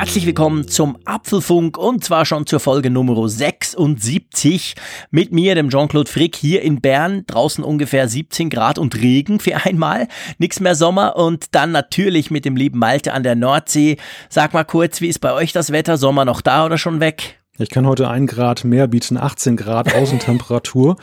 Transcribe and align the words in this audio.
Herzlich 0.00 0.24
willkommen 0.24 0.66
zum 0.66 0.96
Apfelfunk 1.04 1.76
und 1.76 2.02
zwar 2.02 2.24
schon 2.24 2.46
zur 2.46 2.58
Folge 2.58 2.88
Nummer 2.88 3.28
76 3.28 4.74
mit 5.10 5.30
mir, 5.30 5.54
dem 5.54 5.68
Jean-Claude 5.68 6.10
Frick, 6.10 6.36
hier 6.36 6.62
in 6.62 6.80
Bern. 6.80 7.24
Draußen 7.26 7.62
ungefähr 7.62 8.08
17 8.08 8.48
Grad 8.48 8.78
und 8.78 8.96
Regen 8.96 9.40
für 9.40 9.56
einmal. 9.66 10.08
Nix 10.38 10.58
mehr 10.58 10.74
Sommer 10.74 11.16
und 11.16 11.54
dann 11.54 11.72
natürlich 11.72 12.30
mit 12.30 12.46
dem 12.46 12.56
lieben 12.56 12.78
Malte 12.78 13.12
an 13.12 13.24
der 13.24 13.34
Nordsee. 13.34 13.98
Sag 14.30 14.54
mal 14.54 14.64
kurz, 14.64 15.02
wie 15.02 15.08
ist 15.08 15.18
bei 15.18 15.34
euch 15.34 15.52
das 15.52 15.70
Wetter? 15.70 15.98
Sommer 15.98 16.24
noch 16.24 16.40
da 16.40 16.64
oder 16.64 16.78
schon 16.78 17.00
weg? 17.00 17.38
Ich 17.58 17.68
kann 17.68 17.86
heute 17.86 18.08
ein 18.08 18.26
Grad 18.26 18.64
mehr 18.64 18.88
bieten, 18.88 19.18
18 19.18 19.58
Grad 19.58 19.94
Außentemperatur. 19.94 20.96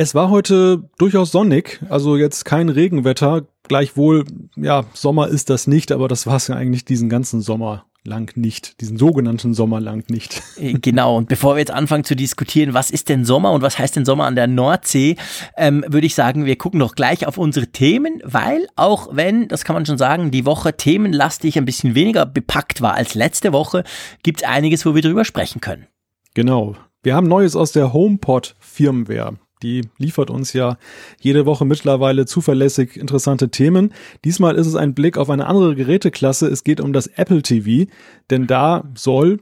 Es 0.00 0.14
war 0.14 0.30
heute 0.30 0.88
durchaus 0.96 1.32
sonnig, 1.32 1.80
also 1.88 2.16
jetzt 2.16 2.44
kein 2.44 2.68
Regenwetter. 2.68 3.48
Gleichwohl, 3.64 4.24
ja, 4.54 4.84
Sommer 4.94 5.26
ist 5.26 5.50
das 5.50 5.66
nicht, 5.66 5.90
aber 5.90 6.06
das 6.06 6.24
war 6.24 6.36
es 6.36 6.46
ja 6.46 6.54
eigentlich 6.54 6.84
diesen 6.84 7.08
ganzen 7.08 7.40
Sommer 7.40 7.84
lang 8.04 8.30
nicht, 8.36 8.80
diesen 8.80 8.96
sogenannten 8.96 9.54
Sommer 9.54 9.80
lang 9.80 10.08
nicht. 10.08 10.40
Äh, 10.56 10.74
genau, 10.74 11.16
und 11.16 11.28
bevor 11.28 11.56
wir 11.56 11.58
jetzt 11.58 11.72
anfangen 11.72 12.04
zu 12.04 12.14
diskutieren, 12.14 12.74
was 12.74 12.92
ist 12.92 13.08
denn 13.08 13.24
Sommer 13.24 13.50
und 13.50 13.62
was 13.62 13.76
heißt 13.76 13.96
denn 13.96 14.04
Sommer 14.04 14.26
an 14.26 14.36
der 14.36 14.46
Nordsee, 14.46 15.16
ähm, 15.56 15.84
würde 15.88 16.06
ich 16.06 16.14
sagen, 16.14 16.44
wir 16.44 16.54
gucken 16.54 16.78
doch 16.78 16.94
gleich 16.94 17.26
auf 17.26 17.36
unsere 17.36 17.66
Themen, 17.66 18.22
weil 18.24 18.68
auch 18.76 19.08
wenn, 19.10 19.48
das 19.48 19.64
kann 19.64 19.74
man 19.74 19.84
schon 19.84 19.98
sagen, 19.98 20.30
die 20.30 20.46
Woche 20.46 20.76
themenlastig 20.76 21.58
ein 21.58 21.64
bisschen 21.64 21.96
weniger 21.96 22.24
bepackt 22.24 22.80
war 22.82 22.94
als 22.94 23.16
letzte 23.16 23.52
Woche, 23.52 23.82
gibt 24.22 24.42
es 24.42 24.48
einiges, 24.48 24.86
wo 24.86 24.94
wir 24.94 25.02
drüber 25.02 25.24
sprechen 25.24 25.60
können. 25.60 25.88
Genau. 26.34 26.76
Wir 27.02 27.16
haben 27.16 27.26
Neues 27.26 27.56
aus 27.56 27.72
der 27.72 27.92
HomePod 27.92 28.54
Firmware. 28.60 29.38
Die 29.62 29.88
liefert 29.98 30.30
uns 30.30 30.52
ja 30.52 30.76
jede 31.20 31.46
Woche 31.46 31.64
mittlerweile 31.64 32.26
zuverlässig 32.26 32.96
interessante 32.96 33.50
Themen. 33.50 33.92
Diesmal 34.24 34.56
ist 34.56 34.66
es 34.66 34.76
ein 34.76 34.94
Blick 34.94 35.16
auf 35.16 35.30
eine 35.30 35.46
andere 35.46 35.74
Geräteklasse. 35.74 36.48
Es 36.48 36.64
geht 36.64 36.80
um 36.80 36.92
das 36.92 37.06
Apple 37.06 37.42
TV, 37.42 37.90
denn 38.30 38.46
da 38.46 38.84
soll, 38.94 39.40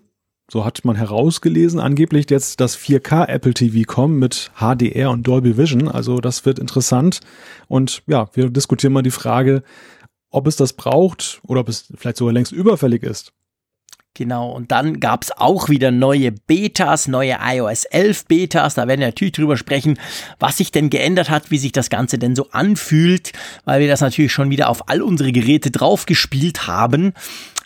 so 0.51 0.65
hat 0.65 0.85
man 0.85 0.97
herausgelesen, 0.97 1.81
angeblich 1.81 2.31
jetzt 2.31 2.61
das 2.61 2.79
4K 2.79 3.29
Apple 3.29 3.55
TV 3.55 3.85
kommen 3.87 4.19
mit 4.19 4.51
HDR 4.59 5.11
und 5.11 5.27
Dolby 5.27 5.59
Vision. 5.59 5.89
Also 5.89 6.19
das 6.19 6.47
wird 6.47 6.59
interessant. 6.59 7.21
Und 7.69 8.03
ja, 8.07 8.29
wir 8.35 8.51
diskutieren 8.51 8.93
mal 8.93 9.03
die 9.03 9.11
Frage, 9.11 9.63
ob 10.31 10.47
es 10.47 10.57
das 10.57 10.73
braucht 10.73 11.41
oder 11.47 11.61
ob 11.61 11.69
es 11.69 11.93
vielleicht 11.97 12.17
sogar 12.17 12.33
längst 12.33 12.53
überfällig 12.53 13.03
ist. 13.03 13.33
Genau, 14.17 14.51
und 14.51 14.73
dann 14.73 14.99
gab 14.99 15.25
es 15.25 15.31
auch 15.31 15.69
wieder 15.69 15.91
neue 15.91 16.33
Betas, 16.33 17.07
neue 17.07 17.37
iOS 17.39 17.85
11 17.85 18.25
Betas. 18.25 18.73
Da 18.73 18.89
werden 18.89 19.01
wir 19.01 19.09
natürlich 19.09 19.35
drüber 19.35 19.59
sprechen, 19.59 19.99
was 20.39 20.57
sich 20.57 20.73
denn 20.73 20.89
geändert 20.89 21.29
hat, 21.29 21.51
wie 21.51 21.59
sich 21.59 21.73
das 21.73 21.91
Ganze 21.91 22.17
denn 22.17 22.35
so 22.35 22.49
anfühlt, 22.51 23.33
weil 23.67 23.81
wir 23.81 23.89
das 23.89 24.01
natürlich 24.01 24.33
schon 24.33 24.49
wieder 24.49 24.71
auf 24.71 24.89
all 24.89 25.03
unsere 25.03 25.33
Geräte 25.33 25.71
draufgespielt 25.71 26.67
haben. 26.67 27.13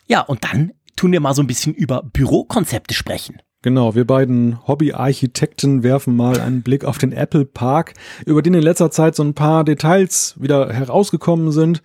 Ja, 0.08 0.22
und 0.22 0.42
dann 0.42 0.72
tun 0.96 1.12
wir 1.12 1.20
mal 1.20 1.34
so 1.34 1.42
ein 1.42 1.46
bisschen 1.46 1.72
über 1.72 2.02
Bürokonzepte 2.02 2.94
sprechen. 2.94 3.40
Genau, 3.62 3.94
wir 3.94 4.04
beiden 4.04 4.66
Hobbyarchitekten 4.66 5.84
werfen 5.84 6.16
mal 6.16 6.40
einen 6.40 6.62
Blick 6.62 6.84
auf 6.84 6.98
den 6.98 7.12
Apple 7.12 7.44
Park, 7.44 7.94
über 8.26 8.42
den 8.42 8.54
in 8.54 8.62
letzter 8.62 8.90
Zeit 8.90 9.14
so 9.14 9.22
ein 9.22 9.34
paar 9.34 9.62
Details 9.62 10.34
wieder 10.40 10.72
herausgekommen 10.72 11.52
sind, 11.52 11.80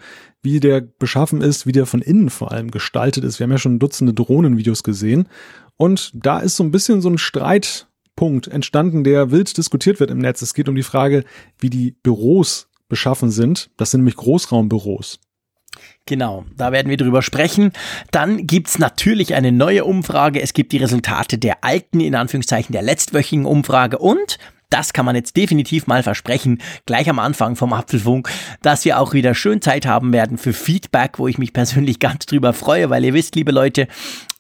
wie 0.46 0.62
der 0.62 0.80
beschaffen 0.80 1.42
ist, 1.42 1.68
wie 1.68 1.74
der 1.74 1.86
von 1.86 2.02
innen 2.02 2.30
vor 2.30 2.54
allem 2.54 2.72
gestaltet 2.72 3.26
ist. 3.26 3.40
Wir 3.40 3.46
haben 3.46 3.52
ja 3.52 3.58
schon 3.58 3.80
Dutzende 3.80 4.14
Drohnenvideos 4.14 4.84
gesehen 4.84 5.28
und 5.76 6.12
da 6.14 6.40
ist 6.40 6.56
so 6.56 6.64
ein 6.64 6.72
bisschen 6.72 7.02
so 7.02 7.10
ein 7.10 7.18
Streitpunkt 7.18 8.48
entstanden, 8.48 9.04
der 9.04 9.32
wild 9.32 9.58
diskutiert 9.58 10.00
wird 10.00 10.12
im 10.12 10.20
Netz. 10.20 10.42
Es 10.42 10.54
geht 10.54 10.70
um 10.70 10.76
die 10.76 10.84
Frage, 10.84 11.26
wie 11.60 11.70
die 11.70 11.92
Büros 11.92 12.70
beschaffen 12.88 13.32
sind. 13.32 13.70
Das 13.76 13.92
sind 13.92 14.02
nämlich 14.02 14.16
Großraumbüros. 14.16 15.20
Genau, 16.06 16.46
da 16.56 16.72
werden 16.72 16.90
wir 16.90 16.98
drüber 16.98 17.22
sprechen. 17.22 17.72
Dann 18.12 18.48
gibt's 18.48 18.80
natürlich 18.80 19.34
eine 19.34 19.52
neue 19.52 19.84
Umfrage. 19.84 20.40
Es 20.40 20.54
gibt 20.54 20.72
die 20.72 20.78
Resultate 20.78 21.38
der 21.38 21.64
alten, 21.64 22.00
in 22.00 22.16
Anführungszeichen, 22.16 22.72
der 22.72 22.84
letztwöchigen 22.84 23.46
Umfrage 23.46 23.98
und 23.98 24.38
das 24.70 24.94
kann 24.94 25.06
man 25.06 25.16
jetzt 25.16 25.38
definitiv 25.38 25.88
mal 25.88 26.04
versprechen, 26.04 26.62
gleich 26.86 27.10
am 27.10 27.20
Anfang 27.20 27.56
vom 27.56 27.74
Apfelfunk, 27.74 28.30
dass 28.62 28.86
wir 28.86 29.00
auch 29.00 29.14
wieder 29.14 29.34
schön 29.34 29.62
Zeit 29.62 29.86
haben 29.86 30.14
werden 30.14 30.38
für 30.38 30.54
Feedback, 30.54 31.20
wo 31.20 31.28
ich 31.28 31.38
mich 31.38 31.54
persönlich 31.54 32.00
ganz 32.06 32.26
drüber 32.26 32.54
freue, 32.54 32.90
weil 32.90 33.06
ihr 33.06 33.14
wisst, 33.14 33.36
liebe 33.36 33.52
Leute, 33.52 33.88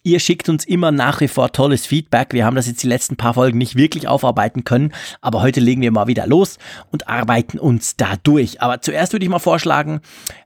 Ihr 0.06 0.20
schickt 0.20 0.50
uns 0.50 0.66
immer 0.66 0.92
nach 0.92 1.20
wie 1.20 1.28
vor 1.28 1.52
tolles 1.52 1.88
Feedback. 1.88 2.32
Wir 2.32 2.46
haben 2.46 2.56
das 2.56 2.68
jetzt 2.68 2.84
die 2.84 2.88
letzten 2.88 3.16
paar 3.16 3.34
Folgen 3.34 3.58
nicht 3.58 3.76
wirklich 3.76 4.08
aufarbeiten 4.08 4.64
können, 4.64 4.94
aber 5.20 5.42
heute 5.42 5.60
legen 5.60 5.82
wir 5.82 5.90
mal 5.90 6.06
wieder 6.06 6.28
los 6.28 6.60
und 6.92 7.08
arbeiten 7.08 7.58
uns 7.58 7.98
da 7.98 8.14
durch. 8.22 8.62
Aber 8.62 8.82
zuerst 8.82 9.14
würde 9.14 9.26
ich 9.26 9.32
mal 9.32 9.40
vorschlagen, 9.40 10.02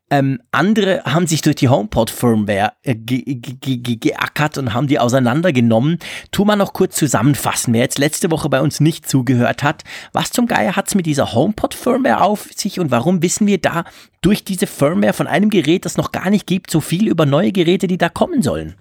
ähm, 0.09 0.39
andere 0.51 1.03
haben 1.03 1.27
sich 1.27 1.41
durch 1.41 1.57
die 1.57 1.67
HomePod-Firmware 1.67 2.71
äh, 2.83 2.95
geackert 2.95 4.57
und 4.57 4.73
haben 4.73 4.87
die 4.87 4.97
auseinandergenommen. 4.97 5.99
Tu 6.31 6.45
mal 6.45 6.55
noch 6.55 6.71
kurz 6.71 6.95
zusammenfassen, 6.95 7.73
wer 7.73 7.81
jetzt 7.81 7.99
letzte 7.99 8.31
Woche 8.31 8.47
bei 8.47 8.61
uns 8.61 8.79
nicht 8.79 9.09
zugehört 9.09 9.61
hat. 9.61 9.83
Was 10.13 10.31
zum 10.31 10.47
Geier 10.47 10.77
hat's 10.77 10.95
mit 10.95 11.05
dieser 11.05 11.33
HomePod-Firmware 11.33 12.21
auf 12.21 12.47
sich 12.55 12.79
und 12.79 12.91
warum 12.91 13.21
wissen 13.21 13.45
wir 13.45 13.57
da 13.57 13.83
durch 14.21 14.45
diese 14.45 14.67
Firmware 14.67 15.11
von 15.11 15.27
einem 15.27 15.49
Gerät, 15.49 15.83
das 15.83 15.97
noch 15.97 16.13
gar 16.13 16.29
nicht 16.29 16.47
gibt, 16.47 16.71
so 16.71 16.79
viel 16.79 17.09
über 17.09 17.25
neue 17.25 17.51
Geräte, 17.51 17.87
die 17.87 17.97
da 17.97 18.07
kommen 18.07 18.41
sollen? 18.41 18.75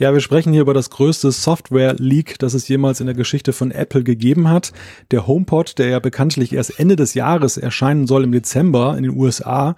Ja, 0.00 0.12
wir 0.12 0.20
sprechen 0.20 0.52
hier 0.52 0.62
über 0.62 0.74
das 0.74 0.90
größte 0.90 1.30
Software-Leak, 1.30 2.38
das 2.38 2.54
es 2.54 2.68
jemals 2.68 3.00
in 3.00 3.06
der 3.06 3.14
Geschichte 3.14 3.52
von 3.52 3.70
Apple 3.70 4.02
gegeben 4.02 4.48
hat. 4.48 4.72
Der 5.10 5.26
HomePod, 5.26 5.78
der 5.78 5.88
ja 5.88 5.98
bekanntlich 5.98 6.52
erst 6.52 6.78
Ende 6.78 6.96
des 6.96 7.14
Jahres 7.14 7.56
erscheinen 7.56 8.06
soll 8.06 8.24
im 8.24 8.32
Dezember 8.32 8.96
in 8.96 9.04
den 9.04 9.16
USA, 9.16 9.76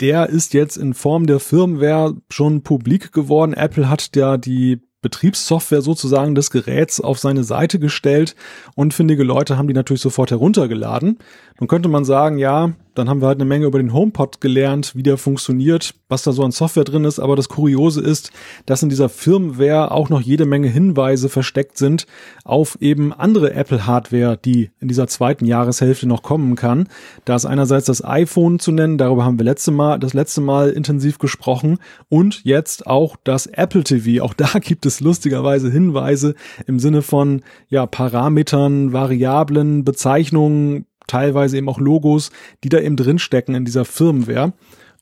der 0.00 0.28
ist 0.28 0.54
jetzt 0.54 0.76
in 0.76 0.94
Form 0.94 1.26
der 1.26 1.40
Firmware 1.40 2.16
schon 2.30 2.62
publik 2.62 3.12
geworden. 3.12 3.52
Apple 3.52 3.88
hat 3.88 4.14
ja 4.14 4.36
die 4.36 4.80
Betriebssoftware 5.00 5.82
sozusagen 5.82 6.34
des 6.34 6.50
Geräts 6.50 7.00
auf 7.00 7.18
seine 7.18 7.44
Seite 7.44 7.78
gestellt 7.78 8.34
und 8.74 8.94
findige 8.94 9.22
Leute 9.22 9.56
haben 9.56 9.68
die 9.68 9.74
natürlich 9.74 10.02
sofort 10.02 10.30
heruntergeladen. 10.30 11.18
Nun 11.60 11.68
könnte 11.68 11.88
man 11.88 12.04
sagen, 12.04 12.38
ja, 12.38 12.72
dann 12.98 13.08
haben 13.08 13.22
wir 13.22 13.28
halt 13.28 13.38
eine 13.38 13.48
Menge 13.48 13.66
über 13.66 13.78
den 13.78 13.92
HomePod 13.92 14.40
gelernt, 14.40 14.94
wie 14.96 15.02
der 15.02 15.16
funktioniert, 15.16 15.94
was 16.08 16.24
da 16.24 16.32
so 16.32 16.42
an 16.42 16.50
Software 16.50 16.84
drin 16.84 17.04
ist. 17.04 17.20
Aber 17.20 17.36
das 17.36 17.48
Kuriose 17.48 18.00
ist, 18.00 18.32
dass 18.66 18.82
in 18.82 18.88
dieser 18.88 19.08
Firmware 19.08 19.92
auch 19.92 20.08
noch 20.08 20.20
jede 20.20 20.46
Menge 20.46 20.68
Hinweise 20.68 21.28
versteckt 21.28 21.78
sind 21.78 22.06
auf 22.44 22.76
eben 22.80 23.12
andere 23.12 23.54
Apple-Hardware, 23.54 24.36
die 24.36 24.70
in 24.80 24.88
dieser 24.88 25.06
zweiten 25.06 25.44
Jahreshälfte 25.44 26.08
noch 26.08 26.22
kommen 26.22 26.56
kann. 26.56 26.88
Da 27.24 27.36
ist 27.36 27.46
einerseits 27.46 27.86
das 27.86 28.04
iPhone 28.04 28.58
zu 28.58 28.72
nennen, 28.72 28.98
darüber 28.98 29.24
haben 29.24 29.38
wir 29.38 29.44
letzte 29.44 29.70
Mal, 29.70 29.98
das 29.98 30.14
letzte 30.14 30.40
Mal 30.40 30.70
intensiv 30.70 31.18
gesprochen. 31.18 31.78
Und 32.08 32.42
jetzt 32.44 32.86
auch 32.86 33.16
das 33.22 33.46
Apple 33.46 33.84
TV. 33.84 34.24
Auch 34.24 34.34
da 34.34 34.48
gibt 34.60 34.86
es 34.86 35.00
lustigerweise 35.00 35.70
Hinweise 35.70 36.34
im 36.66 36.80
Sinne 36.80 37.02
von, 37.02 37.42
ja, 37.68 37.86
Parametern, 37.86 38.92
Variablen, 38.92 39.84
Bezeichnungen, 39.84 40.86
teilweise 41.08 41.56
eben 41.56 41.68
auch 41.68 41.80
Logos, 41.80 42.30
die 42.62 42.68
da 42.68 42.78
eben 42.78 42.96
drinstecken 42.96 43.56
in 43.56 43.64
dieser 43.64 43.84
Firmware. 43.84 44.52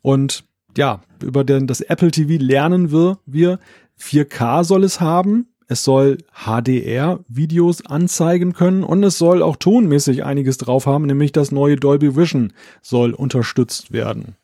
Und 0.00 0.44
ja, 0.76 1.02
über 1.22 1.44
den, 1.44 1.66
das 1.66 1.80
Apple 1.80 2.10
TV 2.10 2.42
lernen 2.42 2.90
wir, 2.90 3.18
wir 3.26 3.58
4K 4.00 4.64
soll 4.64 4.84
es 4.84 5.00
haben. 5.00 5.48
Es 5.68 5.82
soll 5.82 6.18
HDR-Videos 6.32 7.86
anzeigen 7.86 8.52
können 8.52 8.84
und 8.84 9.02
es 9.02 9.18
soll 9.18 9.42
auch 9.42 9.56
tonmäßig 9.56 10.24
einiges 10.24 10.58
drauf 10.58 10.86
haben, 10.86 11.06
nämlich 11.06 11.32
das 11.32 11.50
neue 11.50 11.74
Dolby 11.74 12.16
Vision 12.16 12.52
soll 12.82 13.12
unterstützt 13.12 13.92
werden. 13.92 14.36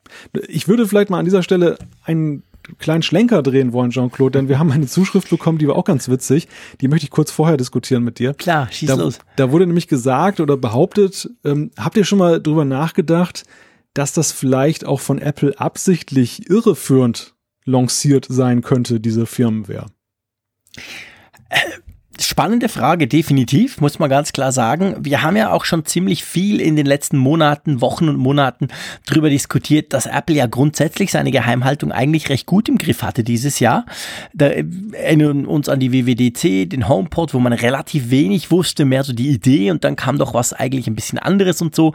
Ich 0.49 0.67
würde 0.67 0.87
vielleicht 0.87 1.11
mal 1.11 1.21
an 1.21 1.25
dieser 1.25 1.45
Stelle 1.45 1.79
einen 2.03 2.43
kleinen 2.79 3.03
Schlenker 3.03 3.43
drehen 3.43 3.73
wollen, 3.73 3.91
Jean-Claude, 3.91 4.39
denn 4.39 4.49
wir 4.49 4.59
haben 4.59 4.71
eine 4.71 4.87
Zuschrift 4.87 5.31
bekommen, 5.31 5.59
die 5.59 5.69
war 5.69 5.77
auch 5.77 5.85
ganz 5.85 6.09
witzig. 6.09 6.49
Die 6.81 6.89
möchte 6.89 7.05
ich 7.05 7.11
kurz 7.11 7.31
vorher 7.31 7.57
diskutieren 7.57 8.03
mit 8.05 8.19
dir. 8.19 8.35
Klar, 8.35 8.69
schieß 8.71 8.89
da, 8.89 8.95
los. 8.95 9.19
Da 9.37 9.51
wurde 9.51 9.67
nämlich 9.67 9.89
gesagt 9.89 10.41
oder 10.41 10.57
behauptet, 10.57 11.31
ähm, 11.45 11.71
habt 11.79 11.97
ihr 11.97 12.05
schon 12.05 12.19
mal 12.19 12.41
drüber 12.41 12.65
nachgedacht, 12.65 13.45
dass 13.95 14.13
das 14.13 14.33
vielleicht 14.33 14.87
auch 14.87 15.01
von 15.01 15.19
Apple 15.19 15.59
absichtlich 15.59 16.49
irreführend 16.49 17.35
lanciert 17.65 18.27
sein 18.29 18.63
könnte, 18.63 19.01
diese 19.01 19.27
Firmware? 19.27 19.87
Äh, 22.19 22.23
Spannende 22.23 22.69
Frage, 22.69 23.07
definitiv, 23.07 23.81
muss 23.81 23.99
man 23.99 24.09
ganz 24.09 24.33
klar 24.33 24.53
sagen. 24.53 24.97
Wir 25.01 25.23
haben 25.23 25.37
ja 25.37 25.53
auch 25.53 25.65
schon 25.65 25.85
ziemlich 25.85 26.25
viel 26.25 26.61
in 26.61 26.77
den 26.77 26.87
letzten 26.87 27.17
Monaten, 27.17 27.81
Wochen 27.81 28.09
und 28.09 28.17
Monaten 28.17 28.69
darüber 29.07 29.29
diskutiert, 29.29 29.93
dass 29.93 30.07
Apple 30.07 30.37
ja 30.37 30.47
grundsätzlich 30.47 31.11
seine 31.13 31.31
Geheimhaltung 31.31 31.93
eigentlich 31.93 32.29
recht 32.29 32.47
gut 32.47 32.69
im 32.69 32.79
Griff 32.79 33.03
hatte 33.03 33.25
dieses 33.25 33.61
Jahr. 33.61 33.87
Da 34.35 34.47
erinnern 34.47 35.47
uns 35.47 35.69
an 35.69 35.81
die 35.81 35.93
WWDC, 35.93 36.71
den 36.71 36.89
HomePod, 36.89 37.35
wo 37.35 37.39
man 37.39 37.53
relativ 37.53 38.11
wenig 38.11 38.51
wusste, 38.51 38.85
mehr 38.85 39.05
so 39.05 39.13
die 39.13 39.31
Idee 39.31 39.71
und 39.71 39.85
dann 39.85 39.97
kam 39.97 40.19
doch 40.19 40.35
was 40.35 40.53
eigentlich 40.53 40.87
ein 40.87 40.95
bisschen 40.95 41.19
anderes 41.19 41.61
und 41.61 41.75
so. 41.75 41.93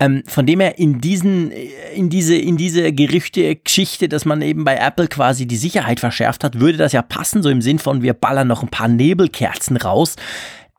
Ähm, 0.00 0.22
von 0.26 0.46
dem 0.46 0.60
her 0.60 0.78
in 0.78 1.00
diesen, 1.00 1.52
in 1.94 2.08
diese, 2.08 2.34
in 2.34 2.56
diese 2.56 2.92
Gerüchte-Geschichte, 2.92 4.08
dass 4.08 4.24
man 4.24 4.40
eben 4.40 4.64
bei 4.64 4.76
Apple 4.76 5.08
quasi 5.08 5.46
die 5.46 5.56
Sicherheit 5.56 6.00
verschärft 6.00 6.42
hat, 6.42 6.58
würde 6.58 6.78
das 6.78 6.92
ja 6.92 7.02
passen, 7.02 7.42
so 7.42 7.50
im 7.50 7.60
Sinn 7.60 7.78
von 7.78 8.00
wir 8.00 8.14
ballern 8.14 8.48
noch 8.48 8.62
ein 8.62 8.70
paar 8.70 8.88
Nebelkerzen 8.88 9.76
raus. 9.76 10.16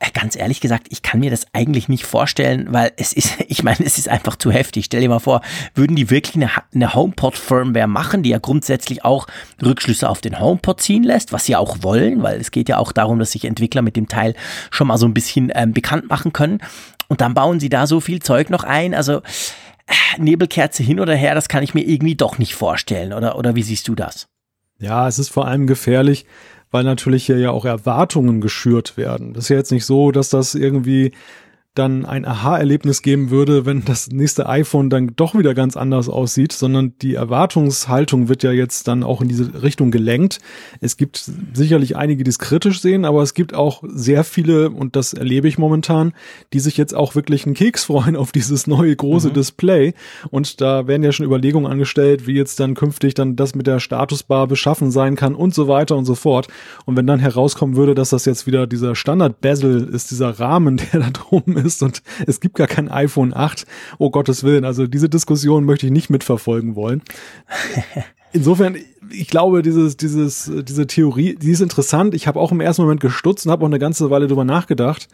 Äh, 0.01 0.09
ganz 0.13 0.35
ehrlich 0.35 0.61
gesagt, 0.61 0.87
ich 0.89 1.03
kann 1.03 1.19
mir 1.19 1.29
das 1.29 1.45
eigentlich 1.53 1.87
nicht 1.87 2.05
vorstellen, 2.05 2.67
weil 2.71 2.91
es 2.97 3.13
ist, 3.13 3.35
ich 3.47 3.61
meine, 3.61 3.85
es 3.85 3.99
ist 3.99 4.09
einfach 4.09 4.35
zu 4.35 4.51
heftig. 4.51 4.85
Stell 4.85 5.01
dir 5.01 5.09
mal 5.09 5.19
vor, 5.19 5.41
würden 5.75 5.95
die 5.95 6.09
wirklich 6.09 6.35
eine, 6.35 6.49
eine 6.73 6.95
HomePod-Firmware 6.95 7.87
machen, 7.87 8.23
die 8.23 8.31
ja 8.31 8.39
grundsätzlich 8.39 9.05
auch 9.05 9.27
Rückschlüsse 9.63 10.09
auf 10.09 10.19
den 10.19 10.39
HomePod 10.39 10.81
ziehen 10.81 11.03
lässt, 11.03 11.31
was 11.31 11.45
sie 11.45 11.55
auch 11.55 11.83
wollen, 11.83 12.23
weil 12.23 12.39
es 12.39 12.49
geht 12.49 12.67
ja 12.67 12.79
auch 12.79 12.91
darum, 12.91 13.19
dass 13.19 13.31
sich 13.31 13.45
Entwickler 13.45 13.83
mit 13.83 13.95
dem 13.95 14.07
Teil 14.07 14.33
schon 14.71 14.87
mal 14.87 14.97
so 14.97 15.05
ein 15.05 15.13
bisschen 15.13 15.51
ähm, 15.53 15.73
bekannt 15.73 16.09
machen 16.09 16.33
können. 16.33 16.61
Und 17.11 17.19
dann 17.19 17.33
bauen 17.33 17.59
sie 17.59 17.67
da 17.67 17.87
so 17.87 17.99
viel 17.99 18.21
Zeug 18.21 18.49
noch 18.49 18.63
ein. 18.63 18.93
Also 18.93 19.17
äh, 19.17 20.17
Nebelkerze 20.17 20.81
hin 20.81 21.01
oder 21.01 21.13
her, 21.13 21.35
das 21.35 21.49
kann 21.49 21.61
ich 21.61 21.73
mir 21.73 21.85
irgendwie 21.85 22.15
doch 22.15 22.37
nicht 22.37 22.55
vorstellen. 22.55 23.11
Oder, 23.11 23.37
oder 23.37 23.53
wie 23.53 23.63
siehst 23.63 23.89
du 23.89 23.95
das? 23.95 24.29
Ja, 24.79 25.09
es 25.09 25.19
ist 25.19 25.27
vor 25.27 25.45
allem 25.45 25.67
gefährlich, 25.67 26.25
weil 26.71 26.85
natürlich 26.85 27.25
hier 27.25 27.37
ja 27.37 27.51
auch 27.51 27.65
Erwartungen 27.65 28.39
geschürt 28.39 28.95
werden. 28.95 29.33
Das 29.33 29.43
ist 29.43 29.49
ja 29.49 29.57
jetzt 29.57 29.73
nicht 29.73 29.83
so, 29.83 30.13
dass 30.13 30.29
das 30.29 30.55
irgendwie 30.55 31.11
dann 31.73 32.05
ein 32.05 32.25
Aha-Erlebnis 32.25 33.01
geben 33.01 33.29
würde, 33.29 33.65
wenn 33.65 33.85
das 33.85 34.09
nächste 34.09 34.49
iPhone 34.49 34.89
dann 34.89 35.13
doch 35.15 35.35
wieder 35.35 35.53
ganz 35.53 35.77
anders 35.77 36.09
aussieht, 36.09 36.51
sondern 36.51 36.97
die 37.01 37.15
Erwartungshaltung 37.15 38.27
wird 38.27 38.43
ja 38.43 38.51
jetzt 38.51 38.89
dann 38.89 39.03
auch 39.03 39.21
in 39.21 39.29
diese 39.29 39.63
Richtung 39.63 39.89
gelenkt. 39.89 40.39
Es 40.81 40.97
gibt 40.97 41.31
sicherlich 41.53 41.95
einige, 41.95 42.25
die 42.25 42.29
es 42.29 42.39
kritisch 42.39 42.81
sehen, 42.81 43.05
aber 43.05 43.21
es 43.21 43.33
gibt 43.33 43.53
auch 43.53 43.83
sehr 43.87 44.25
viele, 44.25 44.69
und 44.69 44.97
das 44.97 45.13
erlebe 45.13 45.47
ich 45.47 45.57
momentan, 45.57 46.11
die 46.51 46.59
sich 46.59 46.75
jetzt 46.75 46.93
auch 46.93 47.15
wirklich 47.15 47.45
einen 47.45 47.55
Keks 47.55 47.83
freuen 47.91 48.17
auf 48.17 48.33
dieses 48.33 48.67
neue 48.67 48.93
große 48.93 49.29
mhm. 49.29 49.33
Display. 49.33 49.93
Und 50.29 50.59
da 50.59 50.87
werden 50.87 51.03
ja 51.03 51.13
schon 51.13 51.25
Überlegungen 51.25 51.71
angestellt, 51.71 52.27
wie 52.27 52.33
jetzt 52.33 52.59
dann 52.59 52.75
künftig 52.75 53.13
dann 53.13 53.37
das 53.37 53.55
mit 53.55 53.65
der 53.65 53.79
Statusbar 53.79 54.47
beschaffen 54.47 54.91
sein 54.91 55.15
kann 55.15 55.35
und 55.35 55.53
so 55.53 55.69
weiter 55.69 55.95
und 55.95 56.03
so 56.03 56.15
fort. 56.15 56.49
Und 56.85 56.97
wenn 56.97 57.07
dann 57.07 57.19
herauskommen 57.19 57.77
würde, 57.77 57.95
dass 57.95 58.09
das 58.09 58.25
jetzt 58.25 58.45
wieder 58.45 58.67
dieser 58.67 58.93
Standard-Bezel 58.93 59.87
ist, 59.93 60.11
dieser 60.11 60.37
Rahmen, 60.37 60.75
der 60.91 60.99
da 60.99 61.09
drum 61.11 61.60
ist 61.65 61.83
und 61.83 62.01
es 62.27 62.39
gibt 62.39 62.55
gar 62.55 62.67
kein 62.67 62.89
iPhone 62.89 63.33
8. 63.33 63.65
Oh 63.97 64.09
Gottes 64.09 64.43
Willen, 64.43 64.65
also 64.65 64.87
diese 64.87 65.09
Diskussion 65.09 65.65
möchte 65.65 65.85
ich 65.85 65.91
nicht 65.91 66.09
mitverfolgen 66.09 66.75
wollen. 66.75 67.01
Insofern, 68.33 68.77
ich 69.09 69.27
glaube, 69.27 69.61
dieses, 69.61 69.97
dieses, 69.97 70.49
diese 70.63 70.87
Theorie, 70.87 71.35
die 71.35 71.51
ist 71.51 71.59
interessant. 71.59 72.13
Ich 72.13 72.27
habe 72.27 72.39
auch 72.39 72.53
im 72.53 72.61
ersten 72.61 72.83
Moment 72.83 73.01
gestutzt 73.01 73.45
und 73.45 73.51
habe 73.51 73.63
auch 73.63 73.69
eine 73.69 73.79
ganze 73.79 74.09
Weile 74.09 74.27
drüber 74.27 74.45
nachgedacht. 74.45 75.09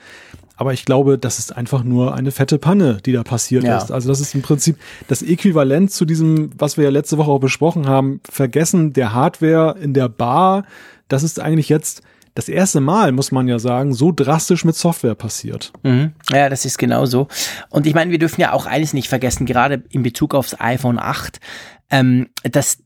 Aber 0.56 0.74
ich 0.74 0.86
glaube, 0.86 1.18
das 1.18 1.40
ist 1.40 1.56
einfach 1.56 1.84
nur 1.84 2.16
eine 2.16 2.32
fette 2.32 2.58
Panne, 2.58 3.00
die 3.06 3.14
da 3.14 3.24
passiert 3.24 3.64
ja. 3.64 3.78
ist. 3.78 3.92
Also 3.92 4.10
das 4.10 4.20
ist 4.20 4.36
im 4.36 4.42
Prinzip 4.42 4.78
das 5.08 5.22
Äquivalent 5.22 5.92
zu 5.92 6.06
diesem, 6.06 6.50
was 6.58 6.78
wir 6.78 6.84
ja 6.84 6.90
letzte 6.90 7.18
Woche 7.18 7.32
auch 7.32 7.40
besprochen 7.40 7.88
haben, 7.88 8.22
Vergessen 8.30 8.94
der 8.94 9.14
Hardware 9.14 9.76
in 9.80 9.94
der 9.94 10.10
Bar. 10.10 10.66
Das 11.08 11.24
ist 11.24 11.40
eigentlich 11.40 11.70
jetzt 11.70 12.02
das 12.38 12.50
erste 12.50 12.82
Mal, 12.82 13.12
muss 13.14 13.32
man 13.32 13.48
ja 13.48 13.58
sagen, 13.58 13.94
so 13.94 14.12
drastisch 14.12 14.64
mit 14.64 14.76
Software 14.76 15.16
passiert. 15.16 15.74
Mhm. 15.82 16.12
Ja, 16.32 16.50
das 16.50 16.66
ist 16.66 16.78
genau 16.78 17.08
so. 17.08 17.28
Und 17.70 17.88
ich 17.88 17.96
meine, 17.96 18.12
wir 18.12 18.20
dürfen 18.20 18.42
ja 18.42 18.54
auch 18.54 18.68
eines 18.68 18.94
nicht 18.94 19.10
vergessen, 19.10 19.48
gerade 19.48 19.84
in 19.90 20.04
Bezug 20.04 20.36
aufs 20.36 20.56
iPhone 20.60 21.00
8, 21.00 21.40
ähm, 21.90 22.28
dass 22.44 22.78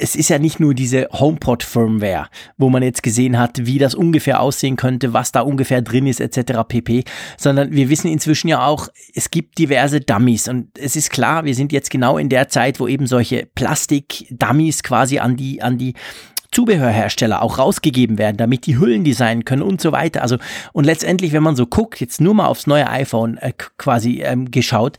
es 0.00 0.14
ist 0.14 0.30
ja 0.30 0.38
nicht 0.38 0.60
nur 0.60 0.74
diese 0.74 1.08
HomePod-Firmware, 1.12 2.28
wo 2.56 2.70
man 2.70 2.84
jetzt 2.84 3.02
gesehen 3.02 3.38
hat, 3.38 3.66
wie 3.66 3.78
das 3.78 3.94
ungefähr 3.94 4.40
aussehen 4.40 4.76
könnte, 4.76 5.12
was 5.12 5.32
da 5.32 5.40
ungefähr 5.40 5.82
drin 5.82 6.06
ist, 6.06 6.20
etc. 6.20 6.60
pp. 6.68 7.04
Sondern 7.36 7.72
wir 7.72 7.88
wissen 7.90 8.08
inzwischen 8.08 8.46
ja 8.46 8.64
auch, 8.64 8.88
es 9.14 9.30
gibt 9.30 9.58
diverse 9.58 10.00
Dummies. 10.00 10.46
Und 10.48 10.78
es 10.78 10.94
ist 10.94 11.10
klar, 11.10 11.44
wir 11.44 11.54
sind 11.54 11.72
jetzt 11.72 11.90
genau 11.90 12.16
in 12.16 12.28
der 12.28 12.48
Zeit, 12.48 12.78
wo 12.78 12.86
eben 12.86 13.06
solche 13.06 13.46
Plastik-Dummies 13.54 14.84
quasi 14.84 15.18
an 15.18 15.36
die, 15.36 15.62
an 15.62 15.78
die 15.78 15.94
Zubehörhersteller 16.52 17.42
auch 17.42 17.58
rausgegeben 17.58 18.18
werden, 18.18 18.36
damit 18.36 18.66
die 18.66 18.78
Hüllen 18.78 19.04
designen 19.04 19.44
können 19.44 19.62
und 19.62 19.80
so 19.80 19.92
weiter. 19.92 20.22
Also 20.22 20.38
und 20.72 20.84
letztendlich, 20.84 21.32
wenn 21.32 21.42
man 21.42 21.56
so 21.56 21.66
guckt, 21.66 22.00
jetzt 22.00 22.20
nur 22.20 22.34
mal 22.34 22.46
aufs 22.46 22.66
neue 22.66 22.88
iPhone 22.88 23.36
äh, 23.38 23.52
quasi 23.76 24.22
ähm, 24.22 24.50
geschaut, 24.50 24.98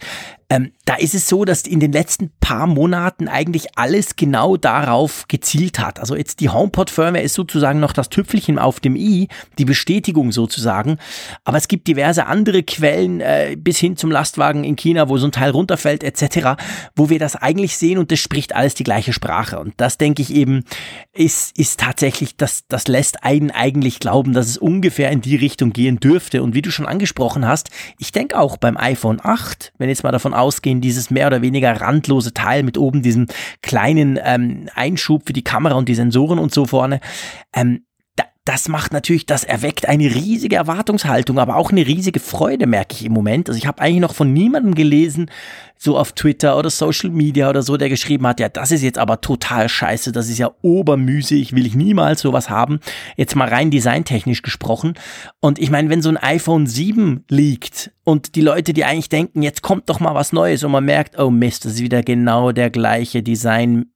ähm, 0.52 0.72
da 0.86 0.96
ist 0.96 1.14
es 1.14 1.28
so, 1.28 1.46
dass 1.46 1.62
in 1.62 1.80
den 1.80 1.92
letzten 1.92 2.32
paar 2.40 2.66
Monaten 2.66 3.28
eigentlich 3.28 3.78
alles 3.78 4.16
genau 4.16 4.58
darauf 4.58 5.28
gezielt 5.28 5.78
hat. 5.78 6.00
Also 6.00 6.16
jetzt 6.16 6.40
die 6.40 6.50
HomePod-Firmware 6.50 7.22
ist 7.22 7.36
sozusagen 7.36 7.80
noch 7.80 7.94
das 7.94 8.10
Tüpfelchen 8.10 8.58
auf 8.58 8.80
dem 8.80 8.96
i, 8.96 9.28
die 9.60 9.66
Bestätigung 9.66 10.32
sozusagen. 10.32 10.98
Aber 11.44 11.58
es 11.58 11.68
gibt 11.68 11.88
diverse 11.88 12.26
andere 12.26 12.64
Quellen 12.64 13.22
äh, 13.22 13.56
bis 13.60 13.78
hin 13.78 13.98
zum 13.98 14.10
Lastwagen 14.10 14.64
in 14.64 14.76
China, 14.76 15.10
wo 15.10 15.18
so 15.20 15.28
ein 15.28 15.32
Teil 15.32 15.52
runterfällt 15.52 16.04
etc., 16.04 16.60
wo 16.96 17.12
wir 17.12 17.20
das 17.20 17.36
eigentlich 17.36 17.78
sehen 17.78 18.00
und 18.00 18.10
das 18.10 18.18
spricht 18.18 18.56
alles 18.56 18.74
die 18.74 18.84
gleiche 18.84 19.14
Sprache. 19.14 19.60
Und 19.60 19.76
das 19.78 20.00
denke 20.00 20.24
ich 20.24 20.34
eben 20.34 20.64
ist, 21.14 21.56
ist 21.60 21.80
tatsächlich, 21.80 22.38
das, 22.38 22.64
das 22.68 22.88
lässt 22.88 23.24
einen 23.24 23.52
eigentlich 23.52 24.00
glauben, 24.00 24.34
dass 24.34 24.48
es 24.48 24.58
ungefähr 24.58 25.12
in 25.12 25.22
die 25.22 25.36
Richtung 25.36 25.74
gehen 25.74 26.00
dürfte. 26.00 26.42
Und 26.42 26.56
wie 26.56 26.64
du 26.64 26.72
schon 26.72 26.88
angesprochen 26.88 27.48
hast, 27.48 27.70
ich 28.00 28.12
denke 28.12 28.40
auch 28.40 28.58
beim 28.58 28.78
iPhone 28.78 29.20
8, 29.22 29.74
wenn 29.78 29.90
jetzt 29.90 30.04
mal 30.04 30.12
davon 30.12 30.34
ausgehen, 30.40 30.82
dieses 30.82 31.10
mehr 31.10 31.28
oder 31.28 31.42
weniger 31.42 31.80
randlose 31.80 32.34
Teil 32.34 32.64
mit 32.64 32.78
oben 32.78 33.02
diesem 33.02 33.28
kleinen 33.62 34.20
ähm, 34.24 34.70
Einschub 34.76 35.24
für 35.26 35.34
die 35.34 35.44
Kamera 35.44 35.76
und 35.76 35.90
die 35.90 35.96
Sensoren 35.96 36.40
und 36.40 36.54
so 36.54 36.66
vorne, 36.66 37.00
ähm, 37.54 37.86
das 38.50 38.68
macht 38.68 38.94
natürlich, 38.94 39.28
das 39.28 39.44
erweckt 39.44 39.88
eine 39.88 40.06
riesige 40.06 40.56
Erwartungshaltung, 40.56 41.38
aber 41.38 41.56
auch 41.56 41.70
eine 41.70 41.86
riesige 41.86 42.20
Freude, 42.20 42.66
merke 42.66 42.96
ich 42.96 43.06
im 43.06 43.14
Moment. 43.14 43.48
Also 43.48 43.60
ich 43.60 43.68
habe 43.68 43.80
eigentlich 43.80 44.00
noch 44.00 44.16
von 44.16 44.34
niemandem 44.34 44.74
gelesen, 44.74 45.30
so 45.78 46.00
auf 46.00 46.14
Twitter 46.14 46.58
oder 46.58 46.72
Social 46.72 47.12
Media 47.12 47.48
oder 47.48 47.62
so, 47.62 47.78
der 47.78 47.90
geschrieben 47.90 48.26
hat, 48.26 48.40
ja, 48.40 48.50
das 48.50 48.72
ist 48.72 48.82
jetzt 48.82 48.98
aber 48.98 49.22
total 49.22 49.70
scheiße, 49.70 50.12
das 50.12 50.30
ist 50.30 50.40
ja 50.40 50.50
obermüßig, 50.64 51.54
will 51.54 51.68
ich 51.68 51.76
niemals 51.76 52.22
sowas 52.22 52.50
haben. 52.50 52.80
Jetzt 53.18 53.36
mal 53.36 53.48
rein 53.48 53.70
designtechnisch 53.70 54.42
gesprochen. 54.42 54.96
Und 55.40 55.60
ich 55.60 55.70
meine, 55.70 55.92
wenn 55.92 56.02
so 56.02 56.10
ein 56.10 56.18
iPhone 56.18 56.66
7 56.66 57.26
liegt 57.30 57.92
und 58.04 58.34
die 58.34 58.42
Leute, 58.42 58.74
die 58.74 58.84
eigentlich 58.84 59.10
denken, 59.10 59.44
jetzt 59.44 59.62
kommt 59.62 59.92
doch 59.92 60.00
mal 60.00 60.16
was 60.16 60.34
Neues 60.34 60.64
und 60.64 60.72
man 60.72 60.86
merkt, 60.86 61.20
oh 61.20 61.30
Mist, 61.30 61.66
das 61.66 61.74
ist 61.74 61.82
wieder 61.82 62.02
genau 62.02 62.52
der 62.52 62.72
gleiche 62.72 63.22
Design 63.22 63.92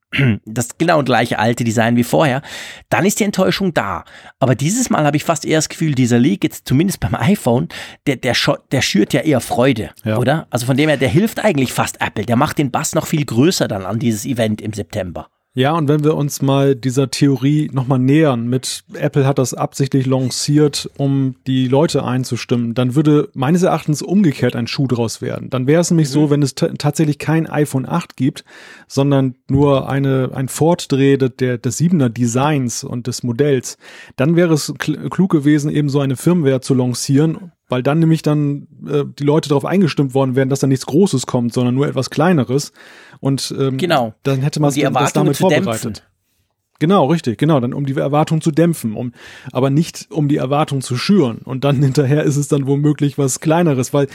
das 0.46 0.78
genau 0.78 1.04
gleiche 1.04 1.40
alte 1.40 1.64
Design 1.64 1.96
wie 1.96 2.04
vorher, 2.04 2.42
dann 2.90 3.06
ist 3.06 3.20
die 3.20 3.24
Enttäuschung 3.24 3.74
da. 3.74 4.06
Aber 4.40 4.56
dieses 4.56 4.90
Mal 4.90 5.06
habe 5.06 5.18
ich 5.18 5.24
fast 5.24 5.46
eher 5.46 5.58
das 5.58 5.70
Gefühl, 5.70 5.96
dieser 5.96 6.20
Leak, 6.20 6.44
jetzt 6.44 6.68
zumindest 6.68 7.00
beim 7.00 7.16
iPhone, 7.16 7.68
der, 8.08 8.18
der, 8.18 8.36
der 8.72 8.82
schürt 8.82 9.14
ja 9.14 9.22
eher 9.22 9.42
Freude, 9.42 9.92
ja. 10.04 10.18
oder? 10.18 10.48
Also 10.50 10.66
von 10.66 10.78
dem 10.78 10.90
her, 10.90 10.98
der 10.98 11.10
hilft 11.10 11.44
eigentlich 11.44 11.74
fast 11.74 12.02
Apple. 12.02 12.26
Der 12.26 12.36
macht 12.36 12.58
den 12.58 12.72
Bass 12.72 12.96
noch 12.96 13.08
viel 13.08 13.26
größer 13.26 13.68
dann 13.68 13.86
an 13.86 14.00
dieses 14.00 14.26
Event 14.26 14.62
im 14.62 14.74
September. 14.74 15.28
Ja, 15.56 15.74
und 15.74 15.88
wenn 15.88 16.04
wir 16.04 16.16
uns 16.16 16.42
mal 16.42 16.76
dieser 16.76 17.12
Theorie 17.12 17.70
nochmal 17.72 18.00
nähern, 18.00 18.48
mit 18.48 18.84
Apple 18.96 19.28
hat 19.28 19.38
das 19.38 19.54
absichtlich 19.54 20.08
lanciert, 20.08 20.90
um 20.98 21.36
die 21.46 21.68
Leute 21.68 22.04
einzustimmen, 22.04 22.74
dann 22.74 22.96
würde 22.96 23.30
meines 23.36 23.62
Erachtens 23.62 24.02
umgekehrt 24.02 24.56
ein 24.56 24.66
Schuh 24.66 24.88
draus 24.88 25.22
werden. 25.22 25.52
Dann 25.52 25.68
wäre 25.68 25.82
es 25.82 25.92
nämlich 25.92 26.10
mhm. 26.10 26.14
so, 26.14 26.30
wenn 26.32 26.42
es 26.42 26.56
tatsächlich 26.56 27.20
kein 27.20 27.46
iPhone 27.46 27.88
8 27.88 28.18
gibt, 28.18 28.46
sondern 28.88 29.36
nur 29.48 29.88
eine, 29.88 30.32
ein 30.34 30.48
Fortdreh 30.48 31.18
der, 31.18 31.60
des 31.60 31.80
7er 31.80 32.10
Designs 32.10 32.84
und 32.84 33.06
des 33.06 33.22
Modells, 33.22 33.78
dann 34.16 34.36
wäre 34.36 34.56
es 34.56 34.74
klug 34.80 35.32
gewesen, 35.32 35.70
eben 35.70 35.90
so 35.90 36.00
eine 36.00 36.16
Firmware 36.16 36.62
zu 36.62 36.74
lancieren, 36.74 37.52
weil 37.70 37.84
dann 37.84 38.00
nämlich 38.00 38.24
dann 38.24 38.68
äh, 38.88 39.04
die 39.20 39.24
Leute 39.24 39.50
darauf 39.50 39.66
eingestimmt 39.66 40.14
worden 40.16 40.36
wären, 40.36 40.50
dass 40.50 40.60
da 40.60 40.68
nichts 40.68 40.88
Großes 40.88 41.28
kommt, 41.28 41.54
sondern 41.54 41.76
nur 41.76 41.88
etwas 41.88 42.10
Kleineres. 42.10 42.72
Und 43.24 43.56
ähm, 43.58 43.78
genau. 43.78 44.14
dann 44.24 44.42
hätte 44.42 44.60
man 44.60 44.74
das 44.74 45.14
damit 45.14 45.38
vorbereitet. 45.38 45.84
Dämpfen. 45.86 46.04
Genau, 46.80 47.06
richtig, 47.06 47.38
genau, 47.38 47.62
dann 47.62 47.74
um 47.74 47.86
die 47.86 47.96
Erwartung 47.96 48.42
zu 48.42 48.52
dämpfen, 48.52 48.96
um, 48.96 49.14
aber 49.54 49.70
nicht 49.70 50.08
um 50.10 50.28
die 50.28 50.36
Erwartung 50.36 50.82
zu 50.82 50.98
schüren. 50.98 51.38
Und 51.38 51.64
dann 51.64 51.78
hinterher 51.82 52.24
ist 52.24 52.36
es 52.36 52.50
dann 52.50 52.68
womöglich 52.68 53.18
was 53.18 53.40
Kleineres, 53.40 53.94
weil 53.94 54.10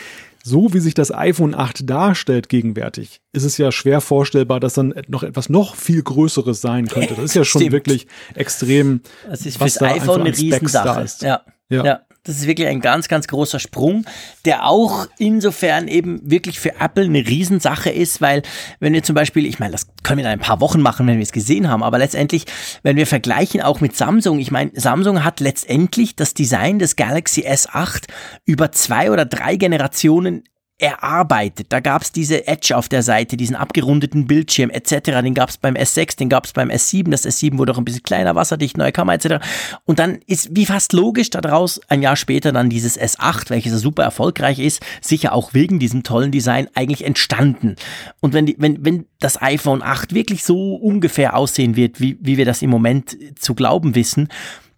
so 0.45 0.75
wie 0.75 0.81
sich 0.81 0.93
das 0.93 1.11
iPhone 1.11 1.55
8 1.55 1.88
darstellt 1.88 2.50
gegenwärtig, 2.50 3.23
ist 3.33 3.45
es 3.45 3.57
ja 3.57 3.73
schwer 3.73 4.03
vorstellbar, 4.03 4.61
dass 4.61 4.75
dann 4.75 4.93
noch 5.09 5.23
etwas 5.23 5.49
noch 5.49 5.75
viel 5.75 6.03
Größeres 6.03 6.61
sein 6.61 6.87
könnte. 6.88 7.15
Das 7.15 7.25
ist 7.25 7.35
ja 7.35 7.45
schon 7.45 7.73
wirklich 7.73 8.09
extrem. 8.35 9.00
Das 9.27 9.47
ist 9.47 9.59
was 9.59 9.73
fürs 9.73 9.75
da 9.79 9.87
iPhone 9.87 10.21
eine 10.21 10.37
Riesensache. 10.37 11.00
Ist. 11.00 11.23
Ja. 11.23 11.41
ja. 11.71 11.83
ja. 11.83 12.00
Das 12.28 12.37
ist 12.37 12.47
wirklich 12.47 12.68
ein 12.68 12.82
ganz, 12.82 13.08
ganz 13.08 13.26
großer 13.26 13.58
Sprung, 13.58 14.04
der 14.44 14.66
auch 14.66 15.06
insofern 15.16 15.88
eben 15.88 16.20
wirklich 16.30 16.61
für 16.61 16.78
Apple 16.78 17.04
eine 17.04 17.26
Riesensache 17.26 17.88
ist, 17.88 18.20
weil 18.20 18.42
wenn 18.80 18.92
wir 18.92 19.02
zum 19.02 19.14
Beispiel, 19.14 19.47
ich 19.47 19.58
meine, 19.58 19.73
das 19.73 19.87
können 20.02 20.18
wir 20.18 20.26
in 20.26 20.30
ein 20.32 20.38
paar 20.38 20.61
Wochen 20.61 20.82
machen, 20.82 21.06
wenn 21.06 21.16
wir 21.16 21.23
es 21.23 21.32
gesehen 21.32 21.70
haben, 21.70 21.82
aber 21.82 21.97
letztendlich, 21.97 22.44
wenn 22.82 22.97
wir 22.97 23.06
vergleichen 23.06 23.62
auch 23.62 23.80
mit 23.80 23.97
Samsung, 23.97 24.40
ich 24.40 24.50
meine, 24.50 24.73
Samsung 24.75 25.25
hat 25.25 25.40
letztendlich 25.40 26.16
das 26.16 26.35
Design 26.35 26.78
des 26.78 26.97
Galaxy 26.97 27.49
S8 27.49 28.04
über 28.44 28.73
zwei 28.73 29.11
oder 29.11 29.25
drei 29.25 29.56
Generationen 29.56 30.44
erarbeitet. 30.78 31.66
Da 31.70 31.80
gab's 31.80 32.12
diese 32.12 32.47
Edge 32.47 32.76
auf 32.76 32.88
der 32.88 33.02
Seite, 33.02 33.37
diesen 33.37 33.56
abgerundeten 33.56 34.26
Bildschirm 34.26 34.70
etc. 34.70 35.20
Den 35.23 35.35
gab's 35.35 35.56
beim 35.56 35.75
S6, 35.75 36.16
den 36.16 36.28
gab's 36.28 36.52
beim 36.52 36.70
S7. 36.70 37.11
Das 37.11 37.26
S7 37.26 37.58
wurde 37.58 37.73
auch 37.73 37.78
ein 37.78 37.85
bisschen 37.85 38.04
kleiner, 38.04 38.37
wasserdicht, 38.37 38.76
neue 38.76 38.92
Kamera 38.92 39.16
etc. 39.16 39.44
Und 39.85 39.99
dann 39.99 40.20
ist 40.26 40.54
wie 40.54 40.66
fast 40.66 40.92
logisch 40.92 41.30
daraus 41.30 41.80
ein 41.88 42.00
Jahr 42.00 42.16
später 42.16 42.52
dann 42.52 42.70
dieses 42.70 42.99
S8, 42.99 43.50
welches 43.50 43.73
super 43.80 44.04
erfolgreich 44.04 44.61
ist, 44.61 44.80
sicher 45.00 45.32
auch 45.32 45.52
wegen 45.52 45.80
diesem 45.80 46.04
tollen 46.04 46.30
Design 46.30 46.68
eigentlich 46.75 47.04
entstanden. 47.04 47.75
Und 48.20 48.32
wenn, 48.32 48.47
die, 48.47 48.56
wenn, 48.58 48.85
wenn 48.85 49.06
das 49.18 49.42
iPhone 49.42 49.82
8 49.82 50.14
wirklich 50.14 50.44
so 50.44 50.76
ungefähr 50.76 51.37
aussehen 51.37 51.75
wird, 51.75 52.00
wie, 52.00 52.18
wie 52.20 52.37
wir 52.37 52.44
das 52.44 52.62
im 52.62 52.70
Moment 52.70 53.16
zu 53.37 53.54
glauben 53.54 53.97
wissen, 53.97 54.28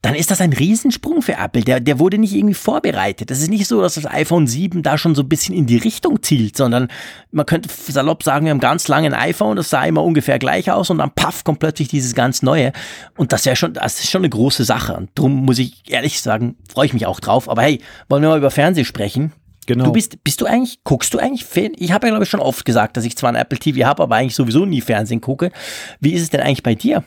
dann 0.03 0.15
ist 0.15 0.31
das 0.31 0.41
ein 0.41 0.53
Riesensprung 0.53 1.21
für 1.21 1.35
Apple. 1.35 1.63
Der, 1.63 1.79
der 1.79 1.99
wurde 1.99 2.17
nicht 2.17 2.35
irgendwie 2.35 2.55
vorbereitet. 2.55 3.31
Das 3.31 3.41
ist 3.41 3.51
nicht 3.51 3.67
so, 3.67 3.83
dass 3.83 3.95
das 3.95 4.07
iPhone 4.07 4.47
7 4.47 4.83
da 4.83 4.97
schon 4.97 5.15
so 5.15 5.23
ein 5.23 5.29
bisschen 5.29 5.55
in 5.55 5.67
die 5.67 5.77
Richtung 5.77 6.23
zielt, 6.23 6.57
sondern 6.57 6.89
man 7.33 7.45
könnte 7.45 7.69
salopp 7.69 8.23
sagen, 8.23 8.47
wir 8.47 8.51
haben 8.51 8.61
ganz 8.61 8.89
lange 8.89 9.09
ein 9.09 9.15
iPhone, 9.15 9.57
das 9.57 9.69
sah 9.69 9.85
immer 9.85 10.03
ungefähr 10.03 10.39
gleich 10.39 10.71
aus 10.71 10.89
und 10.89 10.99
dann 10.99 11.11
paff, 11.11 11.45
kommt 11.45 11.59
plötzlich 11.59 11.89
dieses 11.89 12.15
ganz 12.15 12.43
neue. 12.43 12.73
Und 13.19 13.33
das 13.33 13.43
ist 13.43 13.47
ja 13.47 13.57
schon, 13.57 13.75
das 13.75 14.01
ist 14.01 14.11
schon 14.11 14.23
eine 14.23 14.31
große 14.31 14.65
Sache. 14.65 14.97
Und 14.97 15.11
darum 15.17 15.45
muss 15.45 15.59
ich 15.59 15.83
ehrlich 15.89 16.23
sagen, 16.23 16.57
freue 16.73 16.87
ich 16.87 16.95
mich 16.95 17.05
auch 17.05 17.21
drauf. 17.21 17.51
Aber 17.51 17.63
hey, 17.63 17.81
wollen 18.09 18.23
wir 18.23 18.31
mal 18.31 18.39
über 18.39 18.51
Fernsehen 18.51 18.87
sprechen? 18.87 19.33
Genau. 19.67 19.85
Du 19.85 19.93
bist, 19.93 20.25
bist 20.25 20.41
du 20.41 20.47
eigentlich, 20.47 20.83
guckst 20.83 21.13
du 21.13 21.19
eigentlich 21.19 21.45
Fernsehen? 21.45 21.77
Ich 21.79 21.93
habe 21.93 22.07
ja, 22.07 22.13
glaube 22.13 22.25
ich, 22.25 22.31
schon 22.31 22.41
oft 22.41 22.65
gesagt, 22.65 22.97
dass 22.97 23.05
ich 23.05 23.17
zwar 23.19 23.31
ein 23.31 23.37
Apple 23.37 23.59
TV 23.59 23.87
habe, 23.87 24.03
aber 24.03 24.17
eigentlich 24.17 24.35
sowieso 24.35 24.65
nie 24.65 24.81
Fernsehen 24.81 25.21
gucke. 25.21 25.53
Wie 26.01 26.15
ist 26.15 26.23
es 26.23 26.31
denn 26.31 26.41
eigentlich 26.41 26.63
bei 26.63 26.75
dir? 26.75 27.05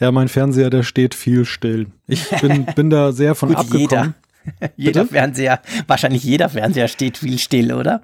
Ja, 0.00 0.12
mein 0.12 0.28
Fernseher, 0.28 0.70
der 0.70 0.82
steht 0.82 1.14
viel 1.14 1.44
still. 1.44 1.88
Ich 2.06 2.28
bin, 2.40 2.64
bin 2.76 2.90
da 2.90 3.12
sehr 3.12 3.34
von 3.34 3.50
Gut, 3.50 3.58
abgekommen. 3.58 4.14
Jeder, 4.76 5.02
jeder 5.02 5.06
Fernseher, 5.06 5.60
wahrscheinlich 5.86 6.24
jeder 6.24 6.48
Fernseher 6.48 6.88
steht 6.88 7.18
viel 7.18 7.38
still, 7.38 7.74
oder? 7.74 8.00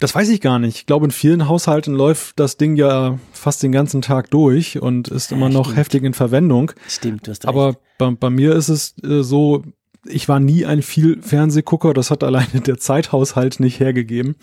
Das 0.00 0.14
weiß 0.14 0.28
ich 0.28 0.40
gar 0.40 0.58
nicht. 0.58 0.76
Ich 0.76 0.86
glaube, 0.86 1.06
in 1.06 1.12
vielen 1.12 1.48
Haushalten 1.48 1.94
läuft 1.94 2.38
das 2.38 2.56
Ding 2.56 2.76
ja 2.76 3.18
fast 3.32 3.62
den 3.62 3.72
ganzen 3.72 4.02
Tag 4.02 4.30
durch 4.30 4.80
und 4.80 5.08
ist 5.08 5.32
immer 5.32 5.48
noch 5.48 5.66
stimmt. 5.66 5.78
heftig 5.78 6.02
in 6.04 6.14
Verwendung. 6.14 6.72
Stimmt, 6.88 7.26
du 7.26 7.30
hast 7.30 7.44
recht. 7.44 7.48
Aber 7.48 7.76
bei, 7.98 8.10
bei 8.10 8.30
mir 8.30 8.54
ist 8.54 8.68
es 8.68 8.94
äh, 9.02 9.22
so, 9.22 9.64
ich 10.08 10.28
war 10.28 10.40
nie 10.40 10.64
ein 10.66 10.82
viel 10.82 11.20
Fernsehgucker, 11.22 11.94
das 11.94 12.10
hat 12.10 12.24
alleine 12.24 12.60
der 12.66 12.78
Zeithaushalt 12.78 13.60
nicht 13.60 13.80
hergegeben. 13.80 14.36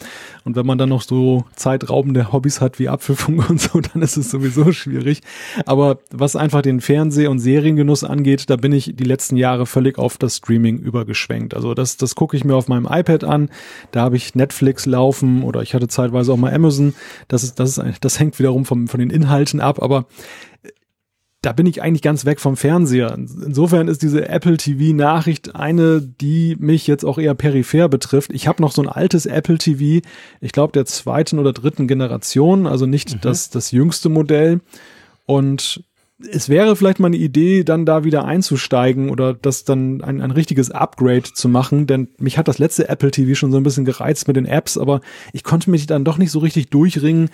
Und 0.44 0.56
wenn 0.56 0.66
man 0.66 0.78
dann 0.78 0.90
noch 0.90 1.02
so 1.02 1.46
zeitraubende 1.56 2.32
Hobbys 2.32 2.62
hat 2.62 2.80
wie 2.80 2.90
Apfelfunk 2.90 3.50
und 3.50 3.62
so, 3.62 3.80
dann 3.94 4.02
ist 4.02 4.18
es 4.18 4.32
sowieso 4.32 4.72
schwierig. 4.72 5.22
Aber 5.66 6.00
was 6.12 6.36
einfach 6.36 6.62
den 6.62 6.82
Fernseh- 6.82 7.28
und 7.28 7.40
Seriengenuss 7.40 8.04
angeht, 8.04 8.50
da 8.50 8.56
bin 8.56 8.72
ich 8.72 8.96
die 8.96 9.04
letzten 9.04 9.38
Jahre 9.38 9.66
völlig 9.66 9.98
auf 9.98 10.18
das 10.18 10.38
Streaming 10.38 10.78
übergeschwenkt. 10.78 11.54
Also 11.54 11.74
das, 11.74 11.98
das 11.98 12.16
gucke 12.16 12.38
ich 12.38 12.44
mir 12.44 12.56
auf 12.56 12.68
meinem 12.68 12.88
iPad 12.90 13.24
an. 13.24 13.50
Da 13.92 14.02
habe 14.02 14.16
ich 14.16 14.36
Netflix 14.36 14.86
laufen 14.86 15.44
oder 15.44 15.62
ich 15.62 15.74
hatte 15.74 15.88
zeitweise 15.88 16.34
auch 16.34 16.38
mal 16.38 16.54
Amazon. 16.54 16.94
Das 17.28 17.44
ist, 17.44 17.60
das 17.60 17.78
ist, 17.78 17.98
das 18.02 18.20
hängt 18.20 18.40
wiederum 18.40 18.66
vom, 18.66 18.88
von 18.88 19.00
den 19.00 19.10
Inhalten 19.10 19.60
ab, 19.60 19.82
aber 19.82 20.06
da 21.46 21.54
bin 21.54 21.68
ich 21.68 21.84
eigentlich 21.84 22.02
ganz 22.02 22.26
weg 22.26 22.40
vom 22.40 22.58
Fernseher. 22.58 23.14
Insofern 23.14 23.88
ist 23.88 24.02
diese 24.02 24.28
Apple 24.28 24.58
TV 24.58 24.96
Nachricht 24.96 25.56
eine, 25.56 26.02
die 26.02 26.56
mich 26.60 26.88
jetzt 26.88 27.06
auch 27.06 27.20
eher 27.20 27.36
peripher 27.36 27.88
betrifft. 27.88 28.34
Ich 28.34 28.48
habe 28.48 28.64
noch 28.64 28.72
so 28.72 28.82
ein 28.82 28.90
altes 28.90 29.28
Apple 29.28 29.60
TV, 29.60 30.06
ich 30.42 30.52
glaube 30.54 30.74
der 30.74 30.86
zweiten 30.86 31.38
oder 31.38 31.54
dritten 31.54 31.88
Generation, 31.88 32.66
also 32.66 32.88
nicht 32.88 33.14
mhm. 33.14 33.22
das, 33.22 33.52
das 33.52 33.70
jüngste 33.70 34.10
Modell. 34.10 34.62
Und 35.28 35.84
es 36.32 36.50
wäre 36.50 36.76
vielleicht 36.76 37.00
mal 37.00 37.08
eine 37.08 37.18
Idee, 37.18 37.64
dann 37.64 37.86
da 37.86 38.04
wieder 38.04 38.26
einzusteigen 38.26 39.10
oder 39.10 39.34
das 39.34 39.66
dann 39.66 40.02
ein, 40.02 40.22
ein 40.22 40.32
richtiges 40.32 40.72
Upgrade 40.72 41.34
zu 41.34 41.50
machen, 41.50 41.88
denn 41.88 42.08
mich 42.18 42.38
hat 42.38 42.48
das 42.48 42.58
letzte 42.58 42.88
Apple 42.90 43.12
TV 43.12 43.36
schon 43.36 43.52
so 43.52 43.58
ein 43.58 43.64
bisschen 43.64 43.86
gereizt 43.86 44.28
mit 44.28 44.38
den 44.38 44.46
Apps, 44.46 44.78
aber 44.78 45.02
ich 45.34 45.44
konnte 45.44 45.70
mich 45.70 45.86
dann 45.86 46.06
doch 46.06 46.18
nicht 46.18 46.32
so 46.32 46.40
richtig 46.40 46.70
durchringen, 46.70 47.30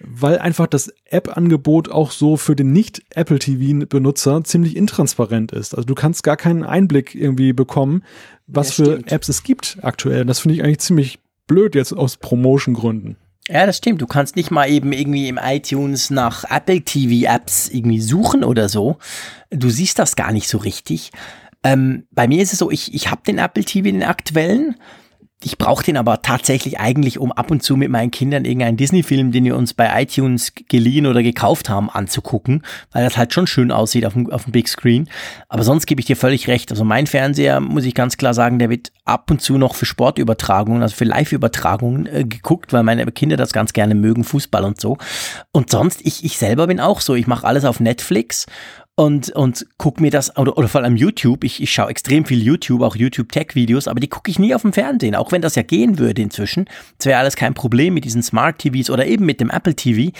weil 0.00 0.38
einfach 0.38 0.66
das 0.66 0.92
App-Angebot 1.04 1.90
auch 1.90 2.10
so 2.10 2.36
für 2.36 2.56
den 2.56 2.72
nicht-Apple 2.72 3.38
TV-Benutzer 3.38 4.44
ziemlich 4.44 4.76
intransparent 4.76 5.52
ist. 5.52 5.74
Also 5.74 5.86
du 5.86 5.94
kannst 5.94 6.22
gar 6.22 6.36
keinen 6.36 6.64
Einblick 6.64 7.14
irgendwie 7.14 7.52
bekommen, 7.52 8.02
was 8.46 8.76
ja, 8.76 8.84
für 8.84 8.92
stimmt. 8.92 9.12
Apps 9.12 9.28
es 9.28 9.42
gibt 9.42 9.78
aktuell. 9.82 10.24
Das 10.24 10.40
finde 10.40 10.56
ich 10.56 10.64
eigentlich 10.64 10.80
ziemlich 10.80 11.18
blöd 11.46 11.74
jetzt 11.74 11.92
aus 11.92 12.16
Promotion-Gründen. 12.16 13.16
Ja, 13.48 13.64
das 13.64 13.76
stimmt. 13.76 14.02
Du 14.02 14.06
kannst 14.06 14.34
nicht 14.34 14.50
mal 14.50 14.68
eben 14.68 14.92
irgendwie 14.92 15.28
im 15.28 15.38
iTunes 15.40 16.10
nach 16.10 16.44
Apple 16.50 16.82
TV 16.82 17.32
Apps 17.32 17.68
irgendwie 17.68 18.00
suchen 18.00 18.42
oder 18.42 18.68
so. 18.68 18.98
Du 19.50 19.70
siehst 19.70 19.98
das 19.98 20.16
gar 20.16 20.32
nicht 20.32 20.48
so 20.48 20.58
richtig. 20.58 21.12
Ähm, 21.62 22.06
bei 22.10 22.26
mir 22.26 22.42
ist 22.42 22.52
es 22.52 22.58
so, 22.58 22.70
ich, 22.70 22.92
ich 22.94 23.10
habe 23.10 23.22
den 23.26 23.38
Apple 23.38 23.64
TV, 23.64 23.84
den 23.84 24.02
aktuellen. 24.02 24.76
Ich 25.44 25.58
brauche 25.58 25.84
den 25.84 25.98
aber 25.98 26.22
tatsächlich 26.22 26.80
eigentlich, 26.80 27.18
um 27.18 27.30
ab 27.30 27.50
und 27.50 27.62
zu 27.62 27.76
mit 27.76 27.90
meinen 27.90 28.10
Kindern 28.10 28.46
irgendeinen 28.46 28.78
Disney-Film, 28.78 29.32
den 29.32 29.44
wir 29.44 29.54
uns 29.54 29.74
bei 29.74 30.02
iTunes 30.02 30.54
geliehen 30.68 31.04
oder 31.04 31.22
gekauft 31.22 31.68
haben, 31.68 31.90
anzugucken, 31.90 32.62
weil 32.92 33.04
das 33.04 33.18
halt 33.18 33.34
schon 33.34 33.46
schön 33.46 33.70
aussieht 33.70 34.06
auf 34.06 34.14
dem, 34.14 34.30
auf 34.30 34.44
dem 34.44 34.52
Big 34.52 34.66
Screen. 34.66 35.10
Aber 35.50 35.62
sonst 35.62 35.84
gebe 35.84 36.00
ich 36.00 36.06
dir 36.06 36.16
völlig 36.16 36.48
recht. 36.48 36.70
Also 36.70 36.84
mein 36.84 37.06
Fernseher, 37.06 37.60
muss 37.60 37.84
ich 37.84 37.94
ganz 37.94 38.16
klar 38.16 38.32
sagen, 38.32 38.58
der 38.58 38.70
wird 38.70 38.92
ab 39.04 39.30
und 39.30 39.42
zu 39.42 39.58
noch 39.58 39.74
für 39.74 39.84
Sportübertragungen, 39.84 40.80
also 40.82 40.96
für 40.96 41.04
Live-Übertragungen 41.04 42.06
äh, 42.06 42.24
geguckt, 42.24 42.72
weil 42.72 42.82
meine 42.82 43.04
Kinder 43.12 43.36
das 43.36 43.52
ganz 43.52 43.74
gerne 43.74 43.94
mögen, 43.94 44.24
Fußball 44.24 44.64
und 44.64 44.80
so. 44.80 44.96
Und 45.52 45.70
sonst, 45.70 46.00
ich, 46.02 46.24
ich 46.24 46.38
selber 46.38 46.66
bin 46.66 46.80
auch 46.80 47.02
so. 47.02 47.14
Ich 47.14 47.26
mache 47.26 47.46
alles 47.46 47.66
auf 47.66 47.78
Netflix 47.78 48.46
und, 48.96 49.30
und 49.30 49.66
guck 49.76 50.00
mir 50.00 50.10
das, 50.10 50.36
oder, 50.38 50.56
oder 50.56 50.68
vor 50.68 50.82
allem 50.82 50.96
YouTube, 50.96 51.44
ich, 51.44 51.62
ich 51.62 51.70
schaue 51.70 51.90
extrem 51.90 52.24
viel 52.24 52.42
YouTube, 52.42 52.80
auch 52.80 52.96
YouTube-Tech-Videos, 52.96 53.88
aber 53.88 54.00
die 54.00 54.08
gucke 54.08 54.30
ich 54.30 54.38
nie 54.38 54.54
auf 54.54 54.62
dem 54.62 54.72
Fernsehen, 54.72 55.14
auch 55.14 55.32
wenn 55.32 55.42
das 55.42 55.54
ja 55.54 55.62
gehen 55.62 55.98
würde 55.98 56.22
inzwischen. 56.22 56.64
Das 56.96 57.06
wäre 57.06 57.18
alles 57.18 57.36
kein 57.36 57.52
Problem 57.52 57.92
mit 57.92 58.06
diesen 58.06 58.22
Smart-TVs 58.22 58.88
oder 58.88 59.06
eben 59.06 59.26
mit 59.26 59.40
dem 59.40 59.50
Apple 59.50 59.76
TV. 59.76 60.12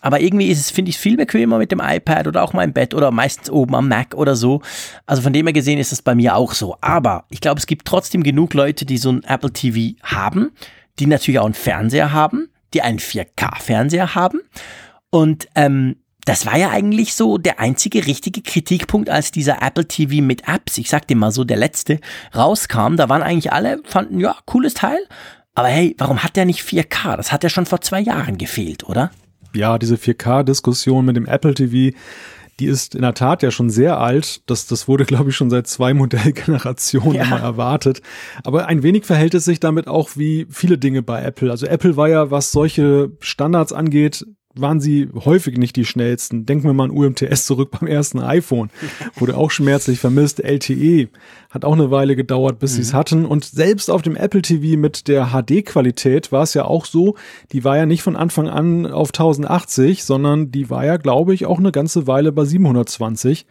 Aber 0.00 0.20
irgendwie 0.20 0.48
ist 0.48 0.58
es, 0.58 0.70
finde 0.72 0.90
ich, 0.90 0.98
viel 0.98 1.16
bequemer 1.16 1.58
mit 1.58 1.70
dem 1.70 1.80
iPad 1.80 2.26
oder 2.26 2.42
auch 2.42 2.52
mal 2.52 2.64
im 2.64 2.72
Bett 2.72 2.94
oder 2.94 3.12
meistens 3.12 3.48
oben 3.48 3.76
am 3.76 3.88
Mac 3.88 4.14
oder 4.14 4.34
so. 4.34 4.60
Also 5.06 5.22
von 5.22 5.32
dem 5.32 5.46
her 5.46 5.52
gesehen 5.52 5.78
ist 5.78 5.92
das 5.92 6.02
bei 6.02 6.16
mir 6.16 6.34
auch 6.34 6.52
so. 6.52 6.76
Aber 6.80 7.24
ich 7.30 7.40
glaube, 7.40 7.60
es 7.60 7.66
gibt 7.66 7.86
trotzdem 7.86 8.24
genug 8.24 8.54
Leute, 8.54 8.86
die 8.86 8.98
so 8.98 9.10
ein 9.10 9.22
Apple 9.24 9.52
TV 9.52 9.96
haben, 10.02 10.50
die 10.98 11.06
natürlich 11.06 11.38
auch 11.38 11.44
einen 11.44 11.54
Fernseher 11.54 12.12
haben, 12.12 12.48
die 12.74 12.82
einen 12.82 12.98
4K-Fernseher 12.98 14.16
haben. 14.16 14.40
Und 15.10 15.48
ähm, 15.54 15.96
das 16.26 16.44
war 16.44 16.58
ja 16.58 16.70
eigentlich 16.70 17.14
so 17.14 17.38
der 17.38 17.60
einzige 17.60 18.04
richtige 18.06 18.42
Kritikpunkt, 18.42 19.08
als 19.08 19.30
dieser 19.30 19.62
Apple 19.62 19.86
TV 19.86 20.22
mit 20.22 20.48
Apps, 20.48 20.76
ich 20.76 20.90
sag 20.90 21.06
dir 21.06 21.16
mal 21.16 21.30
so, 21.30 21.44
der 21.44 21.56
letzte, 21.56 22.00
rauskam. 22.34 22.96
Da 22.96 23.08
waren 23.08 23.22
eigentlich 23.22 23.52
alle, 23.52 23.80
fanden, 23.84 24.18
ja, 24.18 24.36
cooles 24.44 24.74
Teil. 24.74 24.98
Aber 25.54 25.68
hey, 25.68 25.94
warum 25.98 26.24
hat 26.24 26.36
der 26.36 26.44
nicht 26.44 26.62
4K? 26.62 27.16
Das 27.16 27.30
hat 27.30 27.44
ja 27.44 27.48
schon 27.48 27.64
vor 27.64 27.80
zwei 27.80 28.00
Jahren 28.00 28.38
gefehlt, 28.38 28.84
oder? 28.84 29.12
Ja, 29.54 29.78
diese 29.78 29.94
4K-Diskussion 29.94 31.04
mit 31.04 31.16
dem 31.16 31.26
Apple 31.26 31.54
TV, 31.54 31.96
die 32.58 32.66
ist 32.66 32.96
in 32.96 33.02
der 33.02 33.14
Tat 33.14 33.44
ja 33.44 33.52
schon 33.52 33.70
sehr 33.70 34.00
alt. 34.00 34.42
Das, 34.50 34.66
das 34.66 34.88
wurde, 34.88 35.04
glaube 35.04 35.30
ich, 35.30 35.36
schon 35.36 35.48
seit 35.48 35.68
zwei 35.68 35.94
Modellgenerationen 35.94 37.14
ja. 37.14 37.22
immer 37.22 37.38
erwartet. 37.38 38.02
Aber 38.42 38.66
ein 38.66 38.82
wenig 38.82 39.04
verhält 39.04 39.34
es 39.34 39.44
sich 39.44 39.60
damit 39.60 39.86
auch 39.86 40.10
wie 40.16 40.48
viele 40.50 40.76
Dinge 40.76 41.02
bei 41.02 41.22
Apple. 41.22 41.52
Also 41.52 41.66
Apple 41.66 41.96
war 41.96 42.08
ja, 42.08 42.32
was 42.32 42.50
solche 42.50 43.12
Standards 43.20 43.72
angeht, 43.72 44.26
waren 44.60 44.80
sie 44.80 45.08
häufig 45.24 45.58
nicht 45.58 45.76
die 45.76 45.84
schnellsten. 45.84 46.46
Denken 46.46 46.64
wir 46.64 46.72
mal 46.72 46.84
an 46.84 46.90
UMTS 46.90 47.46
zurück 47.46 47.70
beim 47.78 47.88
ersten 47.88 48.20
iPhone. 48.20 48.70
Wurde 49.16 49.36
auch 49.36 49.50
schmerzlich 49.50 49.98
vermisst. 49.98 50.40
LTE 50.40 51.08
hat 51.50 51.64
auch 51.64 51.72
eine 51.72 51.90
Weile 51.90 52.16
gedauert, 52.16 52.58
bis 52.58 52.72
mhm. 52.72 52.74
sie 52.76 52.82
es 52.82 52.94
hatten. 52.94 53.24
Und 53.24 53.44
selbst 53.44 53.90
auf 53.90 54.02
dem 54.02 54.16
Apple 54.16 54.42
TV 54.42 54.78
mit 54.78 55.08
der 55.08 55.28
HD-Qualität 55.32 56.32
war 56.32 56.42
es 56.42 56.54
ja 56.54 56.64
auch 56.64 56.84
so, 56.84 57.16
die 57.52 57.64
war 57.64 57.76
ja 57.76 57.86
nicht 57.86 58.02
von 58.02 58.16
Anfang 58.16 58.48
an 58.48 58.86
auf 58.86 59.08
1080, 59.08 60.04
sondern 60.04 60.50
die 60.50 60.70
war 60.70 60.84
ja, 60.84 60.96
glaube 60.96 61.34
ich, 61.34 61.46
auch 61.46 61.58
eine 61.58 61.72
ganze 61.72 62.06
Weile 62.06 62.32
bei 62.32 62.44
720. 62.44 63.46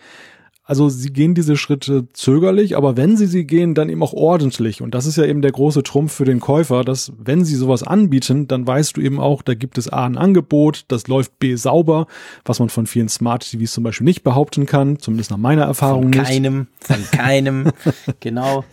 Also 0.67 0.89
sie 0.89 1.13
gehen 1.13 1.35
diese 1.35 1.57
Schritte 1.57 2.07
zögerlich, 2.13 2.75
aber 2.75 2.97
wenn 2.97 3.17
sie 3.17 3.27
sie 3.27 3.45
gehen, 3.45 3.75
dann 3.75 3.87
eben 3.87 4.01
auch 4.01 4.13
ordentlich. 4.13 4.81
Und 4.81 4.95
das 4.95 5.05
ist 5.05 5.15
ja 5.15 5.23
eben 5.23 5.43
der 5.43 5.51
große 5.51 5.83
Trumpf 5.83 6.13
für 6.13 6.25
den 6.25 6.39
Käufer, 6.39 6.83
dass 6.83 7.13
wenn 7.19 7.45
sie 7.45 7.55
sowas 7.55 7.83
anbieten, 7.83 8.47
dann 8.47 8.65
weißt 8.65 8.97
du 8.97 9.01
eben 9.01 9.19
auch, 9.19 9.43
da 9.43 9.53
gibt 9.53 9.77
es 9.77 9.93
A 9.93 10.05
ein 10.05 10.17
Angebot, 10.17 10.85
das 10.87 11.07
läuft 11.07 11.37
B 11.37 11.55
sauber, 11.55 12.07
was 12.45 12.57
man 12.57 12.69
von 12.69 12.87
vielen 12.87 13.09
Smart 13.09 13.47
TVs 13.47 13.73
zum 13.73 13.83
Beispiel 13.83 14.05
nicht 14.05 14.23
behaupten 14.23 14.65
kann, 14.65 14.97
zumindest 14.97 15.29
nach 15.29 15.37
meiner 15.37 15.65
Erfahrung 15.65 16.11
von 16.11 16.23
keinem, 16.23 16.57
nicht. 16.57 16.69
Von 16.79 17.03
keinem, 17.11 17.71
genau, 18.19 18.65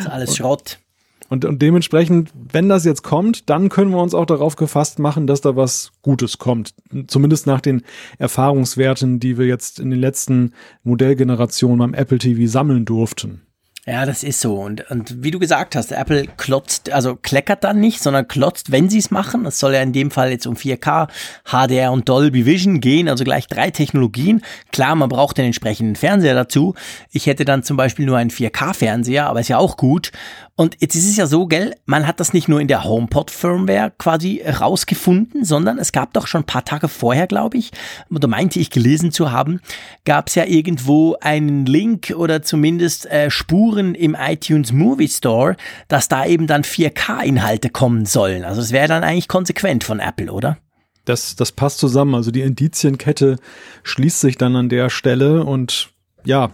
ist 0.00 0.08
alles 0.08 0.36
Schrott. 0.36 0.80
Und, 1.28 1.44
und 1.44 1.60
dementsprechend, 1.62 2.30
wenn 2.52 2.68
das 2.68 2.84
jetzt 2.84 3.02
kommt, 3.02 3.50
dann 3.50 3.68
können 3.68 3.90
wir 3.90 4.02
uns 4.02 4.14
auch 4.14 4.26
darauf 4.26 4.56
gefasst 4.56 4.98
machen, 4.98 5.26
dass 5.26 5.40
da 5.40 5.56
was 5.56 5.92
Gutes 6.02 6.38
kommt. 6.38 6.74
Zumindest 7.06 7.46
nach 7.46 7.60
den 7.60 7.82
Erfahrungswerten, 8.18 9.20
die 9.20 9.38
wir 9.38 9.46
jetzt 9.46 9.80
in 9.80 9.90
den 9.90 10.00
letzten 10.00 10.52
Modellgenerationen 10.84 11.78
beim 11.78 11.94
Apple 11.94 12.18
TV 12.18 12.50
sammeln 12.50 12.84
durften. 12.84 13.45
Ja, 13.88 14.04
das 14.04 14.24
ist 14.24 14.40
so. 14.40 14.54
Und, 14.54 14.90
und 14.90 15.22
wie 15.22 15.30
du 15.30 15.38
gesagt 15.38 15.76
hast, 15.76 15.92
Apple 15.92 16.26
klotzt, 16.36 16.90
also 16.90 17.14
kleckert 17.14 17.62
dann 17.62 17.78
nicht, 17.78 18.02
sondern 18.02 18.26
klotzt, 18.26 18.72
wenn 18.72 18.90
sie 18.90 18.98
es 18.98 19.12
machen. 19.12 19.46
Es 19.46 19.60
soll 19.60 19.74
ja 19.74 19.80
in 19.80 19.92
dem 19.92 20.10
Fall 20.10 20.32
jetzt 20.32 20.48
um 20.48 20.56
4K, 20.56 21.06
HDR 21.44 21.92
und 21.92 22.08
Dolby 22.08 22.46
Vision 22.46 22.80
gehen, 22.80 23.08
also 23.08 23.22
gleich 23.22 23.46
drei 23.46 23.70
Technologien. 23.70 24.42
Klar, 24.72 24.96
man 24.96 25.08
braucht 25.08 25.38
den 25.38 25.44
entsprechenden 25.44 25.94
Fernseher 25.94 26.34
dazu. 26.34 26.74
Ich 27.12 27.26
hätte 27.26 27.44
dann 27.44 27.62
zum 27.62 27.76
Beispiel 27.76 28.06
nur 28.06 28.16
einen 28.16 28.30
4K-Fernseher, 28.30 29.28
aber 29.28 29.38
ist 29.38 29.48
ja 29.48 29.58
auch 29.58 29.76
gut. 29.76 30.10
Und 30.56 30.78
jetzt 30.80 30.96
ist 30.96 31.08
es 31.08 31.16
ja 31.16 31.26
so, 31.26 31.46
gell, 31.46 31.76
man 31.84 32.08
hat 32.08 32.18
das 32.18 32.32
nicht 32.32 32.48
nur 32.48 32.60
in 32.60 32.66
der 32.66 32.82
HomePod-Firmware 32.82 33.92
quasi 33.98 34.42
rausgefunden, 34.42 35.44
sondern 35.44 35.78
es 35.78 35.92
gab 35.92 36.14
doch 36.14 36.26
schon 36.26 36.40
ein 36.40 36.46
paar 36.46 36.64
Tage 36.64 36.88
vorher, 36.88 37.26
glaube 37.26 37.58
ich, 37.58 37.70
oder 38.10 38.26
meinte 38.26 38.58
ich 38.58 38.70
gelesen 38.70 39.12
zu 39.12 39.30
haben, 39.30 39.60
gab 40.06 40.28
es 40.28 40.34
ja 40.34 40.44
irgendwo 40.46 41.14
einen 41.20 41.66
Link 41.66 42.14
oder 42.16 42.42
zumindest 42.42 43.04
äh, 43.06 43.30
Spuren 43.30 43.75
im 43.78 44.16
iTunes 44.18 44.72
Movie 44.72 45.08
Store, 45.08 45.56
dass 45.88 46.08
da 46.08 46.26
eben 46.26 46.46
dann 46.46 46.62
4K-Inhalte 46.62 47.70
kommen 47.70 48.06
sollen. 48.06 48.44
Also 48.44 48.60
es 48.60 48.72
wäre 48.72 48.88
dann 48.88 49.04
eigentlich 49.04 49.28
konsequent 49.28 49.84
von 49.84 50.00
Apple, 50.00 50.32
oder? 50.32 50.58
Das, 51.04 51.36
das 51.36 51.52
passt 51.52 51.78
zusammen. 51.78 52.14
Also 52.14 52.30
die 52.30 52.42
Indizienkette 52.42 53.36
schließt 53.84 54.20
sich 54.20 54.36
dann 54.36 54.56
an 54.56 54.68
der 54.68 54.90
Stelle 54.90 55.44
und 55.44 55.90
ja, 56.24 56.50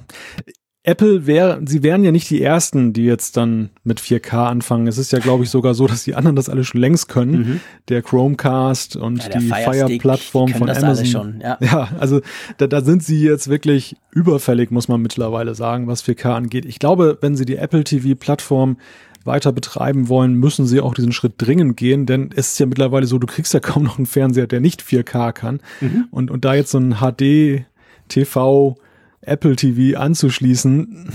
Apple 0.85 1.27
wäre, 1.29 1.61
sie 1.65 1.85
wären 1.85 2.03
ja 2.03 2.11
nicht 2.11 2.29
die 2.29 2.43
ersten, 2.43 2.93
die 2.93 3.05
jetzt 3.05 3.37
dann 3.37 3.71
mit 3.85 4.01
4K 4.01 4.49
anfangen. 4.49 4.89
Es 4.89 4.99
ist 4.99 5.13
ja, 5.13 5.21
glaube 5.21 5.45
ich, 5.45 5.51
sogar 5.51 5.75
so, 5.75 5.87
dass 5.87 6.03
die 6.03 6.17
anderen 6.17 6.35
das 6.35 6.49
alle 6.49 6.65
schon 6.65 6.81
längst 6.81 7.09
können. 7.09 7.33
Mhm. 7.33 7.61
Der 7.89 8.03
Chromecast 8.03 8.97
und 8.97 9.23
ja, 9.23 9.39
die 9.39 9.49
Fire-Plattform 9.49 10.49
von 10.49 10.69
Amazon. 10.69 11.07
Schon, 11.07 11.41
ja. 11.41 11.57
ja, 11.61 11.89
also 12.01 12.21
da, 12.57 12.67
da 12.67 12.81
sind 12.81 13.05
sie 13.05 13.23
jetzt 13.23 13.47
wirklich 13.47 13.97
überfällig, 14.11 14.73
muss 14.73 14.89
man 14.89 15.01
mittlerweile 15.01 15.55
sagen, 15.55 15.87
was 15.87 16.05
4K 16.05 16.35
angeht. 16.35 16.65
Ich 16.65 16.81
glaube, 16.81 17.17
wenn 17.21 17.37
sie 17.37 17.45
die 17.45 17.57
Apple 17.57 17.85
TV-Plattform 17.85 18.77
weiter 19.25 19.53
betreiben 19.53 20.09
wollen, 20.09 20.35
müssen 20.35 20.67
sie 20.67 20.81
auch 20.81 20.95
diesen 20.95 21.13
Schritt 21.13 21.35
dringend 21.39 21.77
gehen, 21.77 22.07
denn 22.07 22.31
es 22.35 22.53
ist 22.53 22.59
ja 22.59 22.67
mittlerweile 22.67 23.07
so, 23.07 23.19
du 23.19 23.29
kriegst 23.29 23.55
ja 23.55 23.61
kaum 23.61 23.85
noch 23.85 23.99
einen 23.99 24.07
Fernseher, 24.07 24.49
der 24.49 24.61
nicht 24.61 24.83
4K 24.83 25.33
kann. 25.33 25.61
Mhm. 25.81 26.07
Und, 26.11 26.33
und 26.33 26.45
da 26.45 26.55
jetzt 26.55 26.73
so 26.73 26.79
ein 26.79 26.97
HD 26.97 27.65
TV 28.09 28.77
Apple 29.23 29.57
TV 29.57 29.99
anzuschließen 29.99 31.11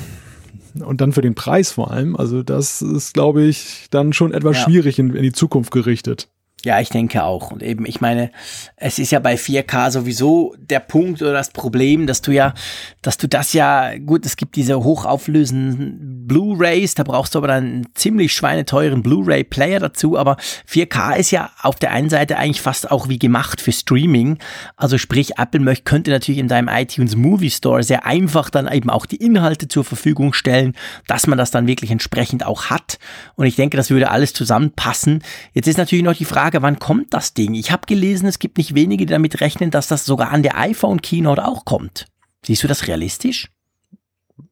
und 0.84 1.02
dann 1.02 1.14
für 1.14 1.22
den 1.22 1.36
Preis 1.36 1.72
vor 1.72 1.92
allem. 1.92 2.16
Also 2.16 2.44
das 2.44 2.82
ist, 2.82 3.14
glaube 3.14 3.44
ich, 3.44 3.88
dann 3.92 4.14
schon 4.14 4.34
etwas 4.34 4.58
ja. 4.58 4.64
schwierig 4.64 5.00
in, 5.00 5.14
in 5.16 5.24
die 5.24 5.32
Zukunft 5.32 5.72
gerichtet. 5.72 6.30
Ja, 6.66 6.80
ich 6.80 6.90
denke 6.90 7.24
auch. 7.24 7.52
Und 7.52 7.62
eben, 7.62 7.86
ich 7.86 8.02
meine, 8.02 8.32
es 8.78 8.98
ist 8.98 9.12
ja 9.12 9.20
bei 9.20 9.36
4K 9.36 9.92
sowieso 9.92 10.56
der 10.58 10.80
Punkt 10.80 11.22
oder 11.22 11.34
das 11.34 11.52
Problem, 11.52 12.08
dass 12.08 12.22
du 12.22 12.32
ja, 12.32 12.56
dass 13.04 13.18
du 13.18 13.28
das 13.28 13.54
ja, 13.54 13.96
gut, 14.00 14.26
es 14.26 14.38
gibt 14.38 14.56
diese 14.56 14.84
hochauflösenden 14.84 16.26
Blu-Rays, 16.28 16.96
da 16.96 17.04
brauchst 17.04 17.36
du 17.36 17.38
aber 17.38 17.48
dann 17.48 17.64
einen 17.64 17.88
ziemlich 17.94 18.34
schweineteuren 18.34 19.04
Blu-Ray-Player 19.04 19.80
dazu, 19.80 20.18
aber 20.18 20.36
4K 20.68 21.18
ist 21.18 21.30
ja 21.30 21.52
auf 21.62 21.76
der 21.76 21.92
einen 21.92 22.10
Seite 22.10 22.38
eigentlich 22.38 22.62
fast 22.62 22.90
auch 22.90 23.08
wie 23.08 23.20
gemacht 23.20 23.62
für 23.62 23.72
Streaming. 23.72 24.40
Also 24.76 24.98
sprich, 24.98 25.38
Apple 25.38 25.62
möchte, 25.62 25.84
könnte 25.84 26.10
natürlich 26.10 26.40
in 26.40 26.48
deinem 26.48 26.70
iTunes 26.70 27.16
Movie 27.16 27.52
Store 27.52 27.84
sehr 27.84 28.06
einfach 28.08 28.50
dann 28.50 28.68
eben 28.70 28.90
auch 28.90 29.06
die 29.06 29.18
Inhalte 29.18 29.68
zur 29.68 29.84
Verfügung 29.84 30.34
stellen, 30.34 30.74
dass 31.06 31.28
man 31.28 31.38
das 31.38 31.52
dann 31.52 31.68
wirklich 31.68 31.92
entsprechend 31.92 32.46
auch 32.46 32.66
hat. 32.66 32.98
Und 33.36 33.46
ich 33.46 33.56
denke, 33.56 33.78
das 33.78 33.92
würde 33.92 34.10
alles 34.10 34.34
zusammenpassen. 34.34 35.24
Jetzt 35.54 35.68
ist 35.68 35.78
natürlich 35.78 36.04
noch 36.04 36.16
die 36.16 36.26
Frage, 36.26 36.47
Frage, 36.48 36.62
wann 36.62 36.80
kommt 36.80 37.14
das 37.14 37.34
Ding? 37.34 37.56
Ich 37.56 37.72
habe 37.72 37.86
gelesen, 37.88 38.26
es 38.26 38.40
gibt 38.40 38.58
nicht 38.58 38.74
wenige, 38.74 39.06
die 39.06 39.12
damit 39.12 39.42
rechnen, 39.42 39.70
dass 39.70 39.88
das 39.88 40.06
sogar 40.06 40.32
an 40.32 40.44
der 40.44 40.58
iPhone 40.58 41.02
Keynote 41.02 41.46
auch 41.46 41.66
kommt. 41.66 42.06
Siehst 42.46 42.64
du 42.64 42.70
das 42.70 42.88
realistisch? 42.88 43.50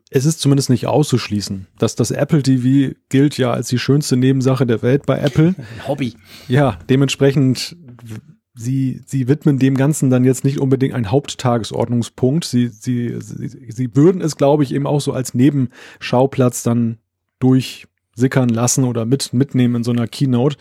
Es 0.10 0.26
ist 0.26 0.42
zumindest 0.42 0.70
nicht 0.70 0.88
auszuschließen, 0.88 1.68
dass 1.80 1.96
das 1.96 2.12
Apple 2.12 2.44
TV 2.44 2.96
gilt 3.08 3.38
ja 3.38 3.52
als 3.52 3.70
die 3.70 3.80
schönste 3.80 4.18
Nebensache 4.18 4.66
der 4.66 4.82
Welt 4.82 5.06
bei 5.06 5.20
Apple. 5.20 5.56
Hobby. 5.88 6.16
Ja, 6.50 6.80
dementsprechend 6.90 7.78
Sie, 8.58 9.02
sie 9.06 9.28
widmen 9.28 9.60
dem 9.60 9.76
Ganzen 9.76 10.10
dann 10.10 10.24
jetzt 10.24 10.46
nicht 10.46 10.60
unbedingt 10.60 10.94
einen 10.94 11.12
Haupttagesordnungspunkt. 11.12 12.46
Sie, 12.46 12.70
sie, 12.70 13.14
sie, 13.20 13.50
sie 13.70 13.96
würden 13.98 14.22
es, 14.22 14.38
glaube 14.38 14.64
ich, 14.64 14.74
eben 14.74 14.88
auch 14.88 15.02
so 15.02 15.12
als 15.12 15.34
Nebenschauplatz 15.34 16.64
dann 16.64 17.00
durchsickern 17.40 18.48
lassen 18.48 18.86
oder 18.86 19.06
mit, 19.06 19.34
mitnehmen 19.34 19.76
in 19.76 19.84
so 19.84 19.92
einer 19.92 20.08
Keynote. 20.08 20.56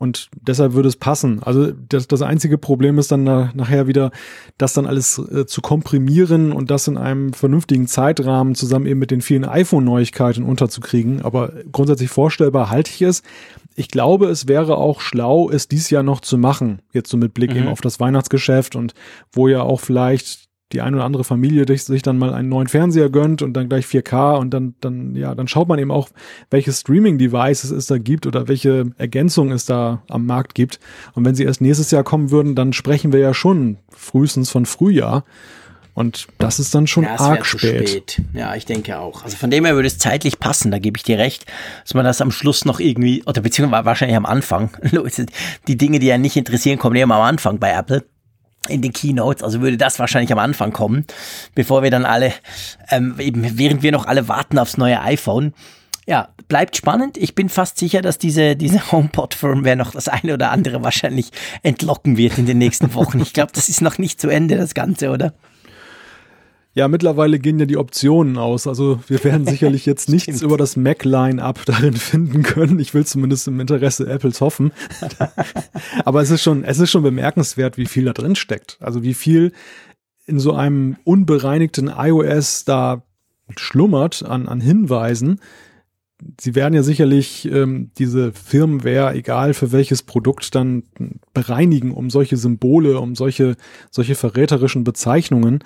Und 0.00 0.30
deshalb 0.40 0.72
würde 0.72 0.88
es 0.88 0.96
passen. 0.96 1.42
Also 1.42 1.72
das, 1.72 2.08
das 2.08 2.22
einzige 2.22 2.56
Problem 2.56 2.98
ist 2.98 3.12
dann 3.12 3.24
na, 3.24 3.50
nachher 3.52 3.86
wieder, 3.86 4.12
das 4.56 4.72
dann 4.72 4.86
alles 4.86 5.18
äh, 5.18 5.44
zu 5.44 5.60
komprimieren 5.60 6.52
und 6.52 6.70
das 6.70 6.88
in 6.88 6.96
einem 6.96 7.34
vernünftigen 7.34 7.86
Zeitrahmen 7.86 8.54
zusammen 8.54 8.86
eben 8.86 8.98
mit 8.98 9.10
den 9.10 9.20
vielen 9.20 9.44
iPhone-Neuigkeiten 9.44 10.42
unterzukriegen. 10.42 11.20
Aber 11.20 11.52
grundsätzlich 11.70 12.08
vorstellbar 12.08 12.70
halte 12.70 12.90
ich 12.90 13.02
es. 13.02 13.22
Ich 13.76 13.88
glaube, 13.88 14.28
es 14.28 14.48
wäre 14.48 14.78
auch 14.78 15.02
schlau, 15.02 15.50
es 15.50 15.68
dies 15.68 15.90
Jahr 15.90 16.02
noch 16.02 16.20
zu 16.20 16.38
machen. 16.38 16.80
Jetzt 16.94 17.10
so 17.10 17.18
mit 17.18 17.34
Blick 17.34 17.50
mhm. 17.50 17.58
eben 17.58 17.68
auf 17.68 17.82
das 17.82 18.00
Weihnachtsgeschäft 18.00 18.76
und 18.76 18.94
wo 19.32 19.48
ja 19.48 19.60
auch 19.60 19.80
vielleicht 19.80 20.49
die 20.72 20.80
ein 20.80 20.94
oder 20.94 21.04
andere 21.04 21.24
Familie 21.24 21.66
sich 21.76 22.02
dann 22.02 22.18
mal 22.18 22.32
einen 22.32 22.48
neuen 22.48 22.68
Fernseher 22.68 23.10
gönnt 23.10 23.42
und 23.42 23.54
dann 23.54 23.68
gleich 23.68 23.86
4K 23.86 24.38
und 24.38 24.50
dann, 24.50 24.74
dann, 24.80 25.16
ja, 25.16 25.34
dann 25.34 25.48
schaut 25.48 25.68
man 25.68 25.78
eben 25.78 25.90
auch, 25.90 26.08
welche 26.50 26.72
Streaming-Devices 26.72 27.70
es 27.70 27.86
da 27.86 27.98
gibt 27.98 28.26
oder 28.26 28.48
welche 28.48 28.92
Ergänzungen 28.96 29.52
es 29.52 29.64
da 29.64 30.02
am 30.08 30.26
Markt 30.26 30.54
gibt. 30.54 30.78
Und 31.14 31.24
wenn 31.24 31.34
sie 31.34 31.44
erst 31.44 31.60
nächstes 31.60 31.90
Jahr 31.90 32.04
kommen 32.04 32.30
würden, 32.30 32.54
dann 32.54 32.72
sprechen 32.72 33.12
wir 33.12 33.20
ja 33.20 33.34
schon 33.34 33.78
frühestens 33.90 34.50
von 34.50 34.64
Frühjahr. 34.64 35.24
Und 35.94 36.28
das 36.38 36.60
ist 36.60 36.74
dann 36.74 36.86
schon 36.86 37.04
ja, 37.04 37.18
arg 37.18 37.44
spät. 37.44 37.88
spät. 37.88 38.22
Ja, 38.32 38.54
ich 38.54 38.64
denke 38.64 38.98
auch. 38.98 39.24
Also 39.24 39.36
von 39.36 39.50
dem 39.50 39.64
her 39.64 39.74
würde 39.74 39.88
es 39.88 39.98
zeitlich 39.98 40.38
passen, 40.38 40.70
da 40.70 40.78
gebe 40.78 40.96
ich 40.96 41.02
dir 41.02 41.18
recht, 41.18 41.46
dass 41.82 41.94
man 41.94 42.04
das 42.04 42.20
am 42.20 42.30
Schluss 42.30 42.64
noch 42.64 42.78
irgendwie, 42.78 43.24
oder 43.26 43.40
beziehungsweise 43.40 43.84
wahrscheinlich 43.84 44.16
am 44.16 44.24
Anfang, 44.24 44.70
die 45.68 45.76
Dinge, 45.76 45.98
die 45.98 46.06
ja 46.06 46.16
nicht 46.16 46.36
interessieren, 46.36 46.78
kommen 46.78 46.96
immer 46.96 47.16
am 47.16 47.22
Anfang 47.22 47.58
bei 47.58 47.72
Apple 47.72 48.04
in 48.70 48.82
den 48.82 48.92
Keynotes, 48.92 49.42
also 49.42 49.60
würde 49.60 49.76
das 49.76 49.98
wahrscheinlich 49.98 50.32
am 50.32 50.38
Anfang 50.38 50.72
kommen, 50.72 51.04
bevor 51.54 51.82
wir 51.82 51.90
dann 51.90 52.04
alle, 52.04 52.32
ähm, 52.90 53.16
eben 53.18 53.58
während 53.58 53.82
wir 53.82 53.92
noch 53.92 54.06
alle 54.06 54.28
warten 54.28 54.58
aufs 54.58 54.76
neue 54.76 55.00
iPhone. 55.00 55.52
Ja, 56.06 56.28
bleibt 56.48 56.76
spannend. 56.76 57.16
Ich 57.16 57.34
bin 57.34 57.48
fast 57.48 57.78
sicher, 57.78 58.02
dass 58.02 58.18
diese, 58.18 58.56
diese 58.56 58.80
HomePod-Firmware 58.92 59.76
noch 59.76 59.92
das 59.92 60.08
eine 60.08 60.34
oder 60.34 60.50
andere 60.50 60.82
wahrscheinlich 60.82 61.30
entlocken 61.62 62.16
wird 62.16 62.38
in 62.38 62.46
den 62.46 62.58
nächsten 62.58 62.94
Wochen. 62.94 63.20
Ich 63.20 63.32
glaube, 63.32 63.52
das 63.54 63.68
ist 63.68 63.80
noch 63.80 63.98
nicht 63.98 64.20
zu 64.20 64.28
Ende, 64.28 64.56
das 64.56 64.74
Ganze, 64.74 65.10
oder? 65.10 65.32
Ja, 66.72 66.86
mittlerweile 66.86 67.40
gehen 67.40 67.58
ja 67.58 67.66
die 67.66 67.76
Optionen 67.76 68.38
aus. 68.38 68.66
Also 68.66 69.00
wir 69.08 69.22
werden 69.24 69.46
sicherlich 69.46 69.86
jetzt 69.86 70.08
nichts 70.08 70.40
über 70.40 70.56
das 70.56 70.76
Mac-Line-Up 70.76 71.64
darin 71.66 71.94
finden 71.94 72.42
können. 72.42 72.78
Ich 72.78 72.94
will 72.94 73.04
zumindest 73.04 73.48
im 73.48 73.58
Interesse 73.58 74.06
Apples 74.06 74.40
hoffen. 74.40 74.72
Aber 76.04 76.22
es 76.22 76.30
ist 76.30 76.42
schon, 76.42 76.64
es 76.64 76.78
ist 76.78 76.90
schon 76.90 77.02
bemerkenswert, 77.02 77.76
wie 77.76 77.86
viel 77.86 78.04
da 78.04 78.12
drin 78.12 78.36
steckt. 78.36 78.78
Also 78.80 79.02
wie 79.02 79.14
viel 79.14 79.52
in 80.26 80.38
so 80.38 80.52
einem 80.52 80.96
unbereinigten 81.02 81.88
iOS 81.94 82.64
da 82.64 83.02
schlummert 83.56 84.24
an, 84.24 84.46
an 84.46 84.60
Hinweisen. 84.60 85.40
Sie 86.38 86.54
werden 86.54 86.74
ja 86.74 86.82
sicherlich 86.84 87.50
ähm, 87.50 87.90
diese 87.98 88.32
Firmware, 88.32 89.14
egal 89.14 89.54
für 89.54 89.72
welches 89.72 90.02
Produkt, 90.02 90.54
dann 90.54 90.84
bereinigen, 91.32 91.92
um 91.92 92.10
solche 92.10 92.36
Symbole, 92.36 93.00
um 93.00 93.16
solche, 93.16 93.56
solche 93.90 94.14
verräterischen 94.14 94.84
Bezeichnungen 94.84 95.64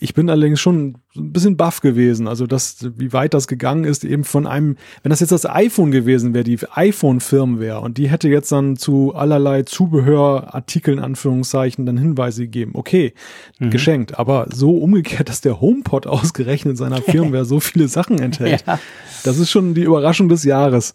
ich 0.00 0.14
bin 0.14 0.30
allerdings 0.30 0.60
schon 0.60 0.98
ein 1.16 1.32
bisschen 1.32 1.56
baff 1.56 1.80
gewesen, 1.80 2.28
also 2.28 2.46
das, 2.46 2.76
wie 2.96 3.12
weit 3.12 3.34
das 3.34 3.48
gegangen 3.48 3.82
ist, 3.82 4.04
eben 4.04 4.22
von 4.22 4.46
einem, 4.46 4.76
wenn 5.02 5.10
das 5.10 5.18
jetzt 5.18 5.32
das 5.32 5.44
iPhone 5.44 5.90
gewesen 5.90 6.34
wäre, 6.34 6.44
die 6.44 6.58
iPhone-Firmware, 6.70 7.80
und 7.80 7.98
die 7.98 8.08
hätte 8.08 8.28
jetzt 8.28 8.52
dann 8.52 8.76
zu 8.76 9.14
allerlei 9.16 9.64
Zubehörartikeln, 9.64 11.00
Anführungszeichen, 11.00 11.84
dann 11.84 11.98
Hinweise 11.98 12.42
gegeben. 12.42 12.72
Okay, 12.74 13.12
mhm. 13.58 13.70
geschenkt. 13.70 14.18
Aber 14.20 14.46
so 14.52 14.76
umgekehrt, 14.76 15.28
dass 15.28 15.40
der 15.40 15.60
HomePod 15.60 16.06
ausgerechnet 16.06 16.78
seiner 16.78 17.02
Firmware 17.02 17.44
so 17.44 17.58
viele 17.58 17.88
Sachen 17.88 18.20
enthält, 18.20 18.62
ja. 18.66 18.78
das 19.24 19.38
ist 19.38 19.50
schon 19.50 19.74
die 19.74 19.82
Überraschung 19.82 20.28
des 20.28 20.44
Jahres. 20.44 20.94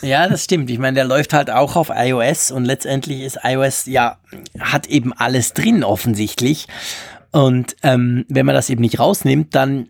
Ja, 0.00 0.28
das 0.28 0.44
stimmt. 0.44 0.70
Ich 0.70 0.78
meine, 0.78 0.94
der 0.94 1.06
läuft 1.06 1.32
halt 1.32 1.50
auch 1.50 1.74
auf 1.74 1.90
iOS 1.92 2.52
und 2.52 2.66
letztendlich 2.66 3.22
ist 3.22 3.38
iOS, 3.42 3.86
ja, 3.86 4.18
hat 4.60 4.86
eben 4.86 5.12
alles 5.12 5.54
drin 5.54 5.82
offensichtlich. 5.82 6.68
Und 7.34 7.74
ähm, 7.82 8.24
wenn 8.28 8.46
man 8.46 8.54
das 8.54 8.70
eben 8.70 8.80
nicht 8.80 9.00
rausnimmt, 9.00 9.56
dann, 9.56 9.88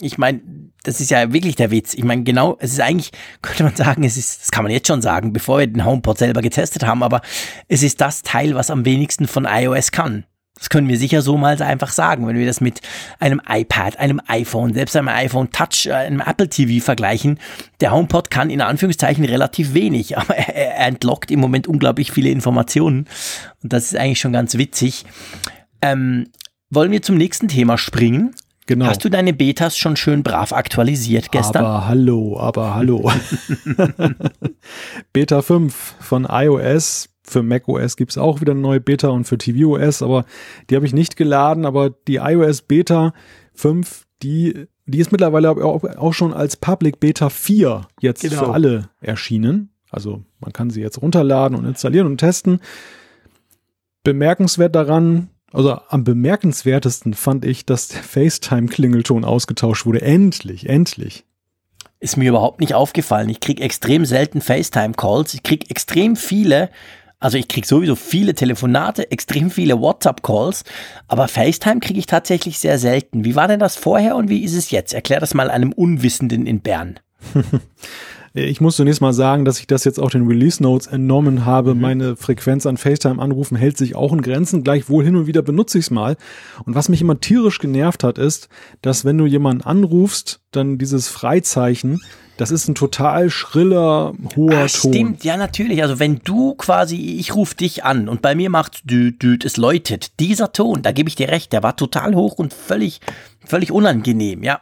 ich 0.00 0.18
meine, 0.18 0.40
das 0.82 1.00
ist 1.00 1.08
ja 1.08 1.32
wirklich 1.32 1.54
der 1.54 1.70
Witz. 1.70 1.94
Ich 1.94 2.02
meine, 2.02 2.24
genau, 2.24 2.56
es 2.58 2.72
ist 2.72 2.80
eigentlich, 2.80 3.12
könnte 3.42 3.62
man 3.62 3.76
sagen, 3.76 4.02
es 4.02 4.16
ist, 4.16 4.42
das 4.42 4.50
kann 4.50 4.64
man 4.64 4.72
jetzt 4.72 4.88
schon 4.88 5.00
sagen, 5.00 5.32
bevor 5.32 5.60
wir 5.60 5.68
den 5.68 5.84
HomePod 5.84 6.18
selber 6.18 6.42
getestet 6.42 6.84
haben, 6.84 7.04
aber 7.04 7.22
es 7.68 7.84
ist 7.84 8.00
das 8.00 8.22
Teil, 8.22 8.56
was 8.56 8.72
am 8.72 8.84
wenigsten 8.84 9.28
von 9.28 9.46
iOS 9.48 9.92
kann. 9.92 10.24
Das 10.58 10.68
können 10.68 10.88
wir 10.88 10.98
sicher 10.98 11.22
so 11.22 11.36
mal 11.36 11.62
einfach 11.62 11.92
sagen, 11.92 12.26
wenn 12.26 12.36
wir 12.36 12.46
das 12.46 12.60
mit 12.60 12.80
einem 13.20 13.40
iPad, 13.48 14.00
einem 14.00 14.20
iPhone, 14.26 14.74
selbst 14.74 14.96
einem 14.96 15.08
iPhone 15.08 15.52
Touch, 15.52 15.86
äh, 15.86 15.92
einem 15.92 16.20
Apple 16.20 16.48
TV 16.48 16.84
vergleichen. 16.84 17.38
Der 17.82 17.92
HomePod 17.92 18.32
kann 18.32 18.50
in 18.50 18.60
Anführungszeichen 18.60 19.24
relativ 19.24 19.74
wenig, 19.74 20.18
aber 20.18 20.34
er, 20.34 20.56
er 20.56 20.86
entlockt 20.88 21.30
im 21.30 21.38
Moment 21.38 21.68
unglaublich 21.68 22.10
viele 22.10 22.30
Informationen. 22.30 23.06
Und 23.62 23.72
das 23.72 23.84
ist 23.84 23.96
eigentlich 23.96 24.18
schon 24.18 24.32
ganz 24.32 24.58
witzig. 24.58 25.04
Ähm, 25.80 26.26
wollen 26.74 26.90
wir 26.90 27.02
zum 27.02 27.16
nächsten 27.16 27.48
Thema 27.48 27.78
springen? 27.78 28.34
Genau. 28.66 28.86
Hast 28.86 29.04
du 29.04 29.10
deine 29.10 29.34
Betas 29.34 29.76
schon 29.76 29.96
schön 29.96 30.22
brav 30.22 30.52
aktualisiert 30.52 31.30
gestern? 31.30 31.64
Aber 31.64 31.86
hallo, 31.86 32.38
aber 32.38 32.74
hallo. 32.74 33.10
Beta 35.12 35.42
5 35.42 35.96
von 36.00 36.26
iOS. 36.30 37.10
Für 37.26 37.42
macOS 37.42 37.96
gibt 37.96 38.10
es 38.10 38.18
auch 38.18 38.40
wieder 38.40 38.52
eine 38.52 38.60
neue 38.60 38.80
Beta 38.80 39.08
und 39.08 39.24
für 39.24 39.38
tvOS, 39.38 40.02
aber 40.02 40.26
die 40.68 40.76
habe 40.76 40.84
ich 40.86 40.92
nicht 40.92 41.16
geladen. 41.16 41.64
Aber 41.64 41.90
die 41.90 42.16
iOS 42.16 42.62
Beta 42.62 43.12
5, 43.54 44.06
die, 44.22 44.66
die 44.86 44.98
ist 44.98 45.12
mittlerweile 45.12 45.50
auch, 45.50 46.12
schon 46.12 46.32
als 46.34 46.56
Public 46.56 47.00
Beta 47.00 47.30
4 47.30 47.86
jetzt 48.00 48.22
genau. 48.22 48.44
für 48.44 48.52
alle 48.52 48.90
erschienen. 49.00 49.70
Also 49.90 50.22
man 50.40 50.52
kann 50.52 50.70
sie 50.70 50.80
jetzt 50.80 51.00
runterladen 51.00 51.56
und 51.56 51.64
installieren 51.66 52.06
und 52.06 52.18
testen. 52.18 52.60
Bemerkenswert 54.02 54.74
daran, 54.74 55.30
also 55.54 55.78
am 55.88 56.04
bemerkenswertesten 56.04 57.14
fand 57.14 57.44
ich, 57.44 57.64
dass 57.64 57.88
der 57.88 58.02
FaceTime-Klingelton 58.02 59.24
ausgetauscht 59.24 59.86
wurde. 59.86 60.02
Endlich, 60.02 60.68
endlich. 60.68 61.24
Ist 62.00 62.16
mir 62.16 62.28
überhaupt 62.28 62.60
nicht 62.60 62.74
aufgefallen. 62.74 63.28
Ich 63.28 63.40
kriege 63.40 63.62
extrem 63.62 64.04
selten 64.04 64.40
FaceTime-Calls. 64.40 65.32
Ich 65.34 65.42
kriege 65.42 65.70
extrem 65.70 66.16
viele, 66.16 66.70
also 67.20 67.38
ich 67.38 67.48
kriege 67.48 67.66
sowieso 67.66 67.96
viele 67.96 68.34
Telefonate, 68.34 69.10
extrem 69.10 69.50
viele 69.50 69.80
WhatsApp-Calls, 69.80 70.64
aber 71.08 71.28
FaceTime 71.28 71.80
kriege 71.80 71.98
ich 71.98 72.06
tatsächlich 72.06 72.58
sehr 72.58 72.78
selten. 72.78 73.24
Wie 73.24 73.36
war 73.36 73.48
denn 73.48 73.60
das 73.60 73.76
vorher 73.76 74.16
und 74.16 74.28
wie 74.28 74.44
ist 74.44 74.54
es 74.54 74.70
jetzt? 74.70 74.92
Erklär 74.92 75.20
das 75.20 75.32
mal 75.32 75.50
einem 75.50 75.72
Unwissenden 75.72 76.46
in 76.46 76.60
Bern. 76.60 76.98
Ich 78.36 78.60
muss 78.60 78.74
zunächst 78.74 79.00
mal 79.00 79.12
sagen, 79.12 79.44
dass 79.44 79.60
ich 79.60 79.68
das 79.68 79.84
jetzt 79.84 80.00
auch 80.00 80.10
den 80.10 80.26
Release 80.26 80.60
Notes 80.60 80.88
entnommen 80.88 81.44
habe. 81.44 81.72
Mhm. 81.76 81.80
Meine 81.80 82.16
Frequenz 82.16 82.66
an 82.66 82.76
FaceTime-Anrufen 82.76 83.56
hält 83.56 83.78
sich 83.78 83.94
auch 83.94 84.12
in 84.12 84.22
Grenzen. 84.22 84.64
Gleichwohl 84.64 85.04
hin 85.04 85.14
und 85.14 85.28
wieder 85.28 85.40
benutze 85.40 85.78
ich 85.78 85.84
es 85.84 85.90
mal. 85.92 86.16
Und 86.64 86.74
was 86.74 86.88
mich 86.88 87.00
immer 87.00 87.20
tierisch 87.20 87.60
genervt 87.60 88.02
hat, 88.02 88.18
ist, 88.18 88.48
dass 88.82 89.04
wenn 89.04 89.18
du 89.18 89.26
jemanden 89.26 89.62
anrufst, 89.62 90.40
dann 90.50 90.78
dieses 90.78 91.06
Freizeichen, 91.06 92.00
das 92.36 92.50
ist 92.50 92.66
ein 92.66 92.74
total 92.74 93.30
schriller, 93.30 94.14
hoher 94.34 94.64
Ach, 94.64 94.80
Ton. 94.80 94.92
Stimmt, 94.92 95.22
ja, 95.22 95.36
natürlich. 95.36 95.80
Also 95.80 96.00
wenn 96.00 96.20
du 96.24 96.56
quasi, 96.56 96.96
ich 96.96 97.36
rufe 97.36 97.54
dich 97.54 97.84
an 97.84 98.08
und 98.08 98.20
bei 98.20 98.34
mir 98.34 98.50
macht 98.50 98.90
düt, 98.90 99.22
düt, 99.22 99.44
es 99.44 99.56
läutet. 99.56 100.18
Dieser 100.18 100.50
Ton, 100.50 100.82
da 100.82 100.90
gebe 100.90 101.08
ich 101.08 101.14
dir 101.14 101.28
recht, 101.28 101.52
der 101.52 101.62
war 101.62 101.76
total 101.76 102.16
hoch 102.16 102.34
und 102.34 102.52
völlig, 102.52 103.00
völlig 103.44 103.70
unangenehm, 103.70 104.42
ja. 104.42 104.60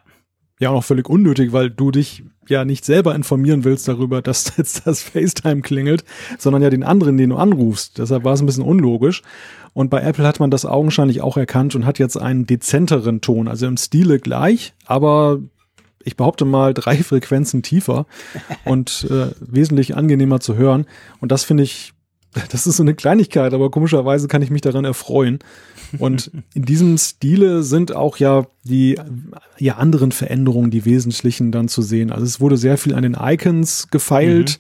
Ja, 0.63 0.71
auch 0.71 0.85
völlig 0.85 1.09
unnötig, 1.09 1.53
weil 1.53 1.71
du 1.71 1.91
dich 1.91 2.23
ja 2.47 2.65
nicht 2.65 2.85
selber 2.85 3.17
informieren 3.17 3.65
willst 3.65 3.89
darüber, 3.89 4.23
dass 4.23 4.57
jetzt 4.57 4.87
das 4.87 5.03
FaceTime 5.03 5.61
klingelt, 5.61 6.05
sondern 6.39 6.63
ja 6.63 6.71
den 6.71 6.85
anderen, 6.85 7.17
den 7.17 7.31
du 7.31 7.37
anrufst. 7.37 7.99
Deshalb 7.99 8.23
war 8.23 8.35
es 8.35 8.41
ein 8.41 8.47
bisschen 8.47 8.63
unlogisch. 8.63 9.23
Und 9.75 9.91
bei 9.91 10.01
Apple 10.03 10.25
hat 10.25 10.39
man 10.39 10.53
das 10.53 10.65
augenscheinlich 10.65 11.21
auch 11.21 11.37
erkannt 11.37 11.75
und 11.75 11.85
hat 11.85 11.99
jetzt 11.99 12.17
einen 12.17 12.47
dezenteren 12.47 13.21
Ton, 13.21 13.49
also 13.49 13.67
im 13.67 13.77
Stile 13.77 14.21
gleich, 14.21 14.73
aber 14.87 15.41
ich 16.05 16.17
behaupte 16.17 16.45
mal 16.45 16.75
drei 16.75 16.97
Frequenzen 17.03 17.65
tiefer 17.65 18.07
und 18.65 19.09
äh, 19.11 19.33
wesentlich 19.41 19.97
angenehmer 19.97 20.39
zu 20.39 20.55
hören. 20.55 20.87
Und 21.19 21.33
das 21.33 21.43
finde 21.43 21.65
ich 21.65 21.93
das 22.51 22.67
ist 22.67 22.77
so 22.77 22.83
eine 22.83 22.95
Kleinigkeit, 22.95 23.53
aber 23.53 23.71
komischerweise 23.71 24.29
kann 24.29 24.43
ich 24.43 24.51
mich 24.51 24.63
daran 24.63 24.85
erfreuen. 24.85 25.39
Und 25.99 26.31
in 26.55 26.65
diesem 26.65 26.97
Stile 26.97 27.63
sind 27.63 27.95
auch 27.95 28.17
ja 28.17 28.47
die 28.65 28.99
ja 29.59 29.77
anderen 29.77 30.13
Veränderungen, 30.13 30.71
die 30.71 30.85
wesentlichen 30.85 31.53
dann 31.53 31.69
zu 31.69 31.83
sehen. 31.83 32.11
Also 32.11 32.25
es 32.25 32.41
wurde 32.41 32.57
sehr 32.57 32.79
viel 32.79 32.95
an 32.95 33.03
den 33.03 33.17
Icons 33.21 33.89
gefeilt 33.91 34.59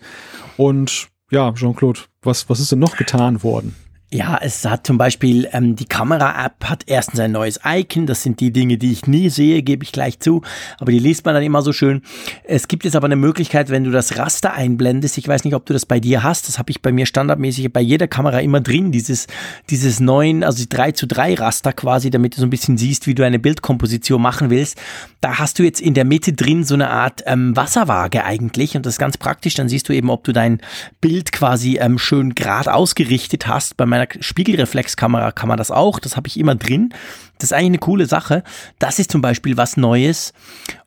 mhm. 0.58 0.64
und 0.64 1.08
ja, 1.30 1.50
Jean-Claude, 1.54 2.00
was, 2.20 2.50
was 2.50 2.60
ist 2.60 2.72
denn 2.72 2.78
noch 2.78 2.98
getan 2.98 3.42
worden? 3.42 3.74
Ja, 4.14 4.38
es 4.42 4.66
hat 4.66 4.86
zum 4.86 4.98
Beispiel 4.98 5.48
ähm, 5.52 5.74
die 5.74 5.86
Kamera-App 5.86 6.66
hat 6.66 6.84
erstens 6.86 7.18
ein 7.18 7.32
neues 7.32 7.60
Icon. 7.64 8.04
Das 8.06 8.22
sind 8.22 8.40
die 8.40 8.52
Dinge, 8.52 8.76
die 8.76 8.92
ich 8.92 9.06
nie 9.06 9.30
sehe, 9.30 9.62
gebe 9.62 9.84
ich 9.84 9.92
gleich 9.92 10.20
zu. 10.20 10.42
Aber 10.78 10.92
die 10.92 10.98
liest 10.98 11.24
man 11.24 11.32
dann 11.32 11.42
immer 11.42 11.62
so 11.62 11.72
schön. 11.72 12.02
Es 12.44 12.68
gibt 12.68 12.84
jetzt 12.84 12.94
aber 12.94 13.06
eine 13.06 13.16
Möglichkeit, 13.16 13.70
wenn 13.70 13.84
du 13.84 13.90
das 13.90 14.18
Raster 14.18 14.52
einblendest. 14.52 15.16
Ich 15.16 15.26
weiß 15.26 15.44
nicht, 15.44 15.54
ob 15.54 15.64
du 15.64 15.72
das 15.72 15.86
bei 15.86 15.98
dir 15.98 16.22
hast. 16.22 16.46
Das 16.46 16.58
habe 16.58 16.70
ich 16.70 16.82
bei 16.82 16.92
mir 16.92 17.06
standardmäßig 17.06 17.72
bei 17.72 17.80
jeder 17.80 18.06
Kamera 18.06 18.40
immer 18.40 18.60
drin. 18.60 18.92
Dieses 18.92 19.28
dieses 19.70 19.98
neuen, 19.98 20.44
also 20.44 20.58
die 20.58 20.68
3 20.68 20.92
zu 20.92 21.06
3 21.06 21.36
Raster 21.36 21.72
quasi, 21.72 22.10
damit 22.10 22.36
du 22.36 22.40
so 22.40 22.46
ein 22.46 22.50
bisschen 22.50 22.76
siehst, 22.76 23.06
wie 23.06 23.14
du 23.14 23.24
eine 23.24 23.38
Bildkomposition 23.38 24.20
machen 24.20 24.50
willst. 24.50 24.78
Da 25.22 25.38
hast 25.38 25.58
du 25.58 25.62
jetzt 25.62 25.80
in 25.80 25.94
der 25.94 26.04
Mitte 26.04 26.34
drin 26.34 26.64
so 26.64 26.74
eine 26.74 26.90
Art 26.90 27.22
ähm, 27.24 27.56
Wasserwaage 27.56 28.24
eigentlich 28.24 28.76
und 28.76 28.84
das 28.84 28.94
ist 28.94 28.98
ganz 28.98 29.16
praktisch. 29.16 29.54
Dann 29.54 29.70
siehst 29.70 29.88
du 29.88 29.94
eben, 29.94 30.10
ob 30.10 30.24
du 30.24 30.32
dein 30.32 30.60
Bild 31.00 31.32
quasi 31.32 31.78
ähm, 31.78 31.96
schön 31.96 32.34
gerade 32.34 32.74
ausgerichtet 32.74 33.46
hast. 33.46 33.78
Bei 33.78 33.86
meiner 33.86 34.01
meiner 34.02 34.22
Spiegelreflexkamera 34.22 35.32
kann 35.32 35.48
man 35.48 35.58
das 35.58 35.70
auch. 35.70 35.98
Das 35.98 36.16
habe 36.16 36.28
ich 36.28 36.38
immer 36.38 36.54
drin. 36.54 36.94
Das 37.38 37.50
ist 37.50 37.52
eigentlich 37.52 37.66
eine 37.66 37.78
coole 37.78 38.06
Sache. 38.06 38.42
Das 38.78 38.98
ist 38.98 39.10
zum 39.10 39.22
Beispiel 39.22 39.56
was 39.56 39.76
Neues. 39.76 40.32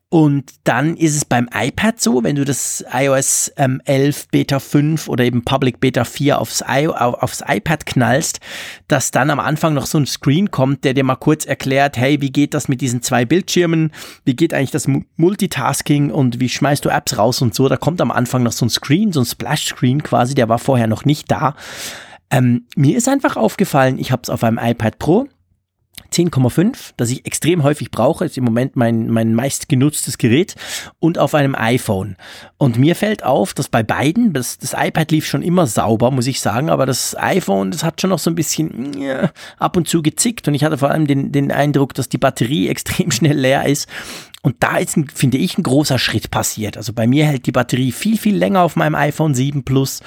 Und 0.10 0.52
dann 0.64 0.96
ist 0.96 1.16
es 1.16 1.26
beim 1.26 1.50
iPad 1.54 2.00
so, 2.00 2.24
wenn 2.24 2.36
du 2.36 2.46
das 2.46 2.86
iOS 2.94 3.52
ähm, 3.58 3.82
11 3.86 4.30
Beta 4.30 4.60
5 4.60 5.10
oder 5.10 5.26
eben 5.26 5.44
Public 5.44 5.80
Beta 5.82 6.06
4 6.06 6.40
aufs, 6.40 6.64
I 6.70 6.88
aufs 6.88 7.44
iPad 7.46 7.86
knallst, 7.86 8.40
dass 8.88 9.12
dann 9.12 9.30
am 9.32 9.40
Anfang 9.42 9.74
noch 9.74 9.88
so 9.88 9.98
ein 9.98 10.06
Screen 10.06 10.52
kommt, 10.52 10.86
der 10.86 10.94
dir 10.94 11.04
mal 11.04 11.16
kurz 11.16 11.44
erklärt, 11.46 11.98
hey, 11.98 12.22
wie 12.22 12.32
geht 12.32 12.54
das 12.54 12.70
mit 12.70 12.82
diesen 12.82 13.02
zwei 13.02 13.26
Bildschirmen? 13.26 13.92
Wie 14.24 14.36
geht 14.36 14.54
eigentlich 14.54 14.72
das 14.72 14.88
Multitasking 15.18 16.12
und 16.12 16.40
wie 16.40 16.50
schmeißt 16.50 16.86
du 16.86 16.90
Apps 16.90 17.18
raus 17.18 17.42
und 17.42 17.56
so? 17.56 17.68
Da 17.68 17.76
kommt 17.76 18.00
am 18.00 18.12
Anfang 18.12 18.44
noch 18.44 18.54
so 18.54 18.66
ein 18.66 18.70
Screen, 18.70 19.12
so 19.12 19.20
ein 19.22 19.26
Splash-Screen 19.26 20.02
quasi, 20.04 20.36
der 20.36 20.48
war 20.48 20.60
vorher 20.60 20.88
noch 20.88 21.04
nicht 21.04 21.30
da. 21.30 21.56
Ähm, 22.32 22.66
mir 22.76 22.98
ist 22.98 23.08
einfach 23.08 23.38
aufgefallen, 23.38 24.00
ich 24.00 24.12
habe 24.12 24.22
es 24.24 24.30
auf 24.30 24.44
einem 24.44 24.60
iPad 24.62 25.00
Pro 25.00 25.28
10,5, 26.12 26.94
das 26.98 27.10
ich 27.10 27.26
extrem 27.26 27.64
häufig 27.64 27.92
brauche, 27.92 28.26
ist 28.26 28.38
im 28.38 28.46
Moment 28.46 28.76
mein, 28.76 29.10
mein 29.10 29.34
meist 29.34 29.68
genutztes 29.68 30.18
Gerät 30.18 30.56
und 31.00 31.18
auf 31.18 31.34
einem 31.34 31.56
iPhone. 31.56 32.16
Und 32.58 32.78
mir 32.78 32.96
fällt 32.96 33.24
auf, 33.24 33.54
dass 33.54 33.68
bei 33.68 33.84
beiden, 33.84 34.34
das, 34.34 34.58
das 34.58 34.74
iPad 34.74 35.12
lief 35.12 35.26
schon 35.26 35.42
immer 35.42 35.68
sauber, 35.68 36.12
muss 36.12 36.28
ich 36.28 36.40
sagen, 36.40 36.70
aber 36.70 36.86
das 36.86 37.18
iPhone, 37.18 37.72
das 37.72 37.84
hat 37.84 38.00
schon 38.00 38.10
noch 38.12 38.20
so 38.20 38.30
ein 38.30 38.36
bisschen 38.36 39.00
ja, 39.02 39.32
ab 39.58 39.76
und 39.76 39.88
zu 39.88 40.02
gezickt 40.02 40.48
und 40.48 40.54
ich 40.54 40.64
hatte 40.64 40.78
vor 40.78 40.92
allem 40.92 41.08
den, 41.08 41.32
den 41.32 41.52
Eindruck, 41.52 41.94
dass 41.94 42.10
die 42.10 42.18
Batterie 42.18 42.70
extrem 42.70 43.12
schnell 43.12 43.38
leer 43.38 43.66
ist. 43.66 43.90
Und 44.42 44.58
da 44.60 44.78
ist, 44.78 44.96
finde 45.16 45.40
ich, 45.40 45.58
ein 45.58 45.64
großer 45.64 45.98
Schritt 45.98 46.30
passiert. 46.30 46.78
Also 46.78 46.94
bei 46.94 47.08
mir 47.08 47.26
hält 47.26 47.48
die 47.48 47.52
Batterie 47.52 47.92
viel, 47.92 48.20
viel 48.20 48.38
länger 48.38 48.62
auf 48.62 48.76
meinem 48.76 48.94
iPhone 48.94 49.34
7 49.34 49.66
Plus. 49.66 50.04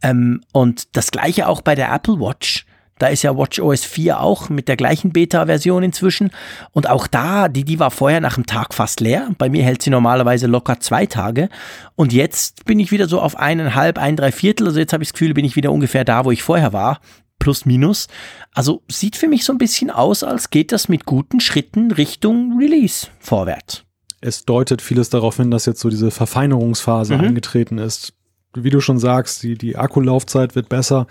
Ähm, 0.00 0.40
und 0.52 0.96
das 0.96 1.10
gleiche 1.10 1.46
auch 1.46 1.60
bei 1.60 1.74
der 1.74 1.92
Apple 1.92 2.18
Watch. 2.18 2.64
Da 2.98 3.08
ist 3.08 3.22
ja 3.22 3.36
WatchOS 3.36 3.84
4 3.84 4.20
auch 4.20 4.48
mit 4.48 4.68
der 4.68 4.76
gleichen 4.76 5.12
Beta-Version 5.12 5.82
inzwischen. 5.82 6.30
Und 6.70 6.88
auch 6.88 7.06
da, 7.06 7.48
die, 7.48 7.64
die 7.64 7.80
war 7.80 7.90
vorher 7.90 8.20
nach 8.20 8.36
einem 8.36 8.46
Tag 8.46 8.74
fast 8.74 9.00
leer. 9.00 9.30
Bei 9.38 9.48
mir 9.48 9.64
hält 9.64 9.82
sie 9.82 9.90
normalerweise 9.90 10.46
locker 10.46 10.78
zwei 10.80 11.06
Tage. 11.06 11.48
Und 11.96 12.12
jetzt 12.12 12.64
bin 12.64 12.78
ich 12.78 12.92
wieder 12.92 13.08
so 13.08 13.20
auf 13.20 13.36
eineinhalb, 13.36 13.98
ein, 13.98 14.16
drei 14.16 14.30
Viertel. 14.30 14.68
Also 14.68 14.78
jetzt 14.78 14.92
habe 14.92 15.02
ich 15.02 15.08
das 15.08 15.14
Gefühl, 15.14 15.34
bin 15.34 15.44
ich 15.44 15.56
wieder 15.56 15.72
ungefähr 15.72 16.04
da, 16.04 16.24
wo 16.24 16.30
ich 16.30 16.42
vorher 16.42 16.72
war. 16.72 17.00
Plus, 17.38 17.66
minus. 17.66 18.06
Also 18.54 18.82
sieht 18.88 19.16
für 19.16 19.26
mich 19.26 19.44
so 19.44 19.52
ein 19.52 19.58
bisschen 19.58 19.90
aus, 19.90 20.22
als 20.22 20.50
geht 20.50 20.70
das 20.70 20.88
mit 20.88 21.04
guten 21.06 21.40
Schritten 21.40 21.90
Richtung 21.90 22.56
Release 22.56 23.08
vorwärts. 23.18 23.82
Es 24.20 24.44
deutet 24.44 24.80
vieles 24.80 25.10
darauf 25.10 25.38
hin, 25.38 25.50
dass 25.50 25.66
jetzt 25.66 25.80
so 25.80 25.90
diese 25.90 26.12
Verfeinerungsphase 26.12 27.16
mhm. 27.16 27.24
eingetreten 27.24 27.78
ist. 27.78 28.12
Wie 28.54 28.70
du 28.70 28.80
schon 28.80 28.98
sagst, 28.98 29.42
die, 29.42 29.56
die 29.58 29.76
Akkulaufzeit 29.76 30.54
wird 30.54 30.68
besser. 30.68 31.08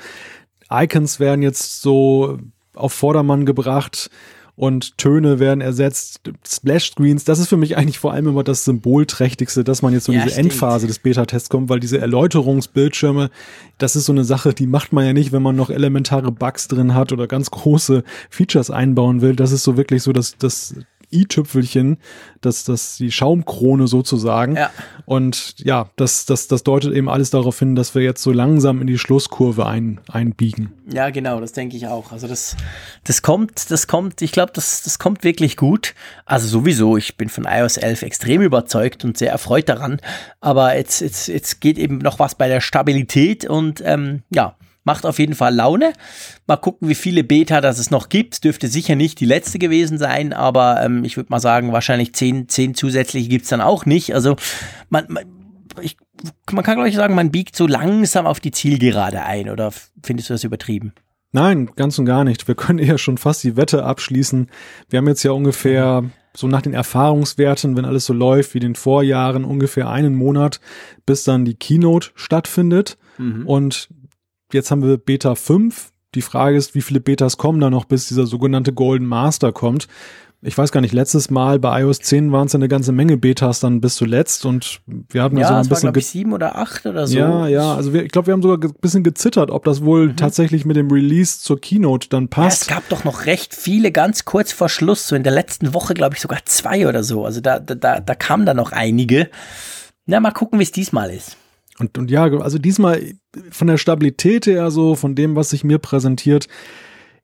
Icons 0.71 1.19
werden 1.19 1.41
jetzt 1.41 1.81
so 1.81 2.39
auf 2.73 2.93
Vordermann 2.93 3.45
gebracht 3.45 4.09
und 4.55 4.97
Töne 4.97 5.39
werden 5.39 5.61
ersetzt, 5.61 6.21
Splash 6.47 6.91
Screens, 6.91 7.23
das 7.23 7.39
ist 7.39 7.47
für 7.47 7.57
mich 7.57 7.77
eigentlich 7.77 7.99
vor 7.99 8.13
allem 8.13 8.27
immer 8.27 8.43
das 8.43 8.63
Symbolträchtigste, 8.65 9.63
dass 9.63 9.81
man 9.81 9.93
jetzt 9.93 10.05
so 10.05 10.11
in 10.11 10.19
ja, 10.19 10.25
diese 10.25 10.35
stimmt. 10.35 10.51
Endphase 10.51 10.87
des 10.87 10.99
Beta-Tests 10.99 11.49
kommt, 11.49 11.69
weil 11.69 11.79
diese 11.79 11.99
Erläuterungsbildschirme, 11.99 13.31
das 13.77 13.95
ist 13.95 14.05
so 14.05 14.11
eine 14.11 14.23
Sache, 14.23 14.53
die 14.53 14.67
macht 14.67 14.93
man 14.93 15.05
ja 15.05 15.13
nicht, 15.13 15.31
wenn 15.31 15.41
man 15.41 15.55
noch 15.55 15.69
elementare 15.69 16.31
Bugs 16.31 16.67
drin 16.67 16.93
hat 16.93 17.11
oder 17.11 17.27
ganz 17.27 17.49
große 17.49 18.03
Features 18.29 18.69
einbauen 18.69 19.21
will. 19.21 19.35
Das 19.35 19.51
ist 19.51 19.63
so 19.63 19.77
wirklich 19.77 20.03
so 20.03 20.13
das, 20.13 20.37
das 20.37 20.75
i-Tüpfelchen, 21.11 21.97
das, 22.41 22.63
das, 22.63 22.97
die 22.97 23.11
Schaumkrone 23.11 23.87
sozusagen. 23.87 24.55
Ja. 24.55 24.71
Und 25.05 25.55
ja, 25.59 25.89
das, 25.95 26.25
das, 26.25 26.47
das 26.47 26.63
deutet 26.63 26.93
eben 26.93 27.09
alles 27.09 27.29
darauf 27.29 27.59
hin, 27.59 27.75
dass 27.75 27.95
wir 27.95 28.01
jetzt 28.01 28.23
so 28.23 28.31
langsam 28.31 28.81
in 28.81 28.87
die 28.87 28.97
Schlusskurve 28.97 29.65
ein, 29.65 29.99
einbiegen. 30.09 30.71
Ja, 30.91 31.09
genau, 31.09 31.39
das 31.39 31.53
denke 31.53 31.77
ich 31.77 31.87
auch. 31.87 32.11
Also 32.11 32.27
das, 32.27 32.55
das 33.03 33.21
kommt, 33.21 33.71
das 33.71 33.87
kommt, 33.87 34.21
ich 34.21 34.31
glaube, 34.31 34.51
das, 34.53 34.83
das 34.83 34.99
kommt 34.99 35.23
wirklich 35.23 35.57
gut. 35.57 35.93
Also 36.25 36.47
sowieso, 36.47 36.97
ich 36.97 37.17
bin 37.17 37.29
von 37.29 37.45
iOS 37.49 37.77
11 37.77 38.01
extrem 38.03 38.41
überzeugt 38.41 39.05
und 39.05 39.17
sehr 39.17 39.31
erfreut 39.31 39.69
daran. 39.69 39.99
Aber 40.39 40.75
jetzt, 40.75 41.01
jetzt, 41.01 41.27
jetzt 41.27 41.61
geht 41.61 41.77
eben 41.77 41.99
noch 41.99 42.19
was 42.19 42.35
bei 42.35 42.47
der 42.47 42.61
Stabilität 42.61 43.45
und 43.45 43.81
ähm, 43.85 44.23
ja, 44.29 44.55
Macht 44.83 45.05
auf 45.05 45.19
jeden 45.19 45.35
Fall 45.35 45.53
Laune. 45.53 45.93
Mal 46.47 46.57
gucken, 46.57 46.89
wie 46.89 46.95
viele 46.95 47.23
Beta 47.23 47.61
das 47.61 47.77
es 47.77 47.91
noch 47.91 48.09
gibt. 48.09 48.43
Dürfte 48.43 48.67
sicher 48.67 48.95
nicht 48.95 49.19
die 49.19 49.25
letzte 49.25 49.59
gewesen 49.59 49.97
sein, 49.97 50.33
aber 50.33 50.81
ähm, 50.83 51.03
ich 51.03 51.17
würde 51.17 51.29
mal 51.29 51.39
sagen, 51.39 51.71
wahrscheinlich 51.71 52.13
zehn, 52.13 52.49
zehn 52.49 52.73
zusätzliche 52.73 53.29
gibt's 53.29 53.49
dann 53.49 53.61
auch 53.61 53.85
nicht. 53.85 54.15
Also 54.15 54.35
man, 54.89 55.05
man, 55.07 55.25
ich, 55.81 55.97
man 56.51 56.63
kann 56.63 56.75
glaube 56.75 56.89
ich 56.89 56.95
sagen, 56.95 57.13
man 57.13 57.31
biegt 57.31 57.55
so 57.55 57.67
langsam 57.67 58.25
auf 58.25 58.39
die 58.39 58.51
Zielgerade 58.51 59.23
ein. 59.23 59.49
Oder 59.49 59.71
findest 60.03 60.29
du 60.29 60.33
das 60.33 60.43
übertrieben? 60.43 60.93
Nein, 61.31 61.69
ganz 61.75 61.97
und 61.97 62.05
gar 62.05 62.23
nicht. 62.23 62.47
Wir 62.47 62.55
können 62.55 62.79
eher 62.79 62.97
schon 62.97 63.17
fast 63.17 63.43
die 63.43 63.55
Wette 63.55 63.85
abschließen. 63.85 64.47
Wir 64.89 64.97
haben 64.97 65.07
jetzt 65.07 65.23
ja 65.23 65.31
ungefähr 65.31 66.03
so 66.35 66.47
nach 66.47 66.61
den 66.61 66.73
Erfahrungswerten, 66.73 67.75
wenn 67.75 67.85
alles 67.85 68.05
so 68.05 68.13
läuft 68.13 68.53
wie 68.53 68.59
den 68.59 68.75
Vorjahren, 68.75 69.43
ungefähr 69.43 69.89
einen 69.89 70.15
Monat, 70.15 70.59
bis 71.05 71.23
dann 71.23 71.45
die 71.45 71.55
Keynote 71.55 72.09
stattfindet. 72.15 72.97
Mhm. 73.17 73.47
Und 73.47 73.89
jetzt 74.53 74.71
haben 74.71 74.83
wir 74.83 74.97
Beta 74.97 75.35
5. 75.35 75.91
Die 76.15 76.21
Frage 76.21 76.57
ist, 76.57 76.75
wie 76.75 76.81
viele 76.81 76.99
Betas 76.99 77.37
kommen 77.37 77.59
da 77.61 77.69
noch, 77.69 77.85
bis 77.85 78.07
dieser 78.07 78.25
sogenannte 78.25 78.73
Golden 78.73 79.05
Master 79.05 79.51
kommt 79.53 79.87
ich 80.43 80.57
weiß 80.57 80.71
gar 80.71 80.81
nicht, 80.81 80.93
letztes 80.93 81.29
Mal 81.29 81.59
bei 81.59 81.81
iOS 81.81 81.99
10 81.99 82.31
waren 82.31 82.47
es 82.47 82.55
eine 82.55 82.67
ganze 82.67 82.91
Menge 82.91 83.15
Betas 83.15 83.59
dann 83.59 83.79
bis 83.79 83.95
zuletzt 83.95 84.45
und 84.45 84.81
wir 84.87 85.21
hatten 85.21 85.37
ja, 85.37 85.47
so 85.47 85.53
ein 85.53 85.67
bisschen. 85.67 85.89
War, 85.89 85.97
ich, 85.97 86.07
sieben 86.07 86.33
oder 86.33 86.57
acht 86.57 86.85
oder 86.87 87.05
so. 87.05 87.15
Ja, 87.15 87.47
ja, 87.47 87.75
also 87.75 87.93
wir, 87.93 88.03
ich 88.03 88.11
glaube, 88.11 88.27
wir 88.27 88.33
haben 88.33 88.41
sogar 88.41 88.57
ein 88.69 88.73
bisschen 88.81 89.03
gezittert, 89.03 89.51
ob 89.51 89.65
das 89.65 89.85
wohl 89.85 90.07
mhm. 90.07 90.17
tatsächlich 90.17 90.65
mit 90.65 90.77
dem 90.77 90.89
Release 90.89 91.39
zur 91.39 91.61
Keynote 91.61 92.09
dann 92.09 92.27
passt. 92.27 92.67
Ja, 92.67 92.75
es 92.75 92.81
gab 92.81 92.89
doch 92.89 93.03
noch 93.03 93.27
recht 93.27 93.53
viele 93.53 93.91
ganz 93.91 94.25
kurz 94.25 94.51
vor 94.51 94.67
Schluss, 94.67 95.07
so 95.07 95.15
in 95.15 95.23
der 95.23 95.33
letzten 95.33 95.75
Woche, 95.75 95.93
glaube 95.93 96.15
ich, 96.15 96.21
sogar 96.21 96.39
zwei 96.45 96.87
oder 96.87 97.03
so. 97.03 97.23
Also 97.23 97.39
da, 97.39 97.59
da, 97.59 97.99
da 97.99 98.15
kamen 98.15 98.47
da 98.47 98.55
noch 98.55 98.71
einige. 98.71 99.29
Na, 100.07 100.19
mal 100.19 100.31
gucken, 100.31 100.57
wie 100.57 100.63
es 100.63 100.71
diesmal 100.71 101.11
ist. 101.11 101.37
Und, 101.81 101.97
und 101.97 102.11
ja, 102.11 102.23
also 102.25 102.59
diesmal 102.59 103.01
von 103.49 103.65
der 103.65 103.77
Stabilität 103.77 104.45
her, 104.45 104.69
so 104.69 104.93
von 104.93 105.15
dem, 105.15 105.35
was 105.35 105.49
sich 105.49 105.63
mir 105.63 105.79
präsentiert, 105.79 106.47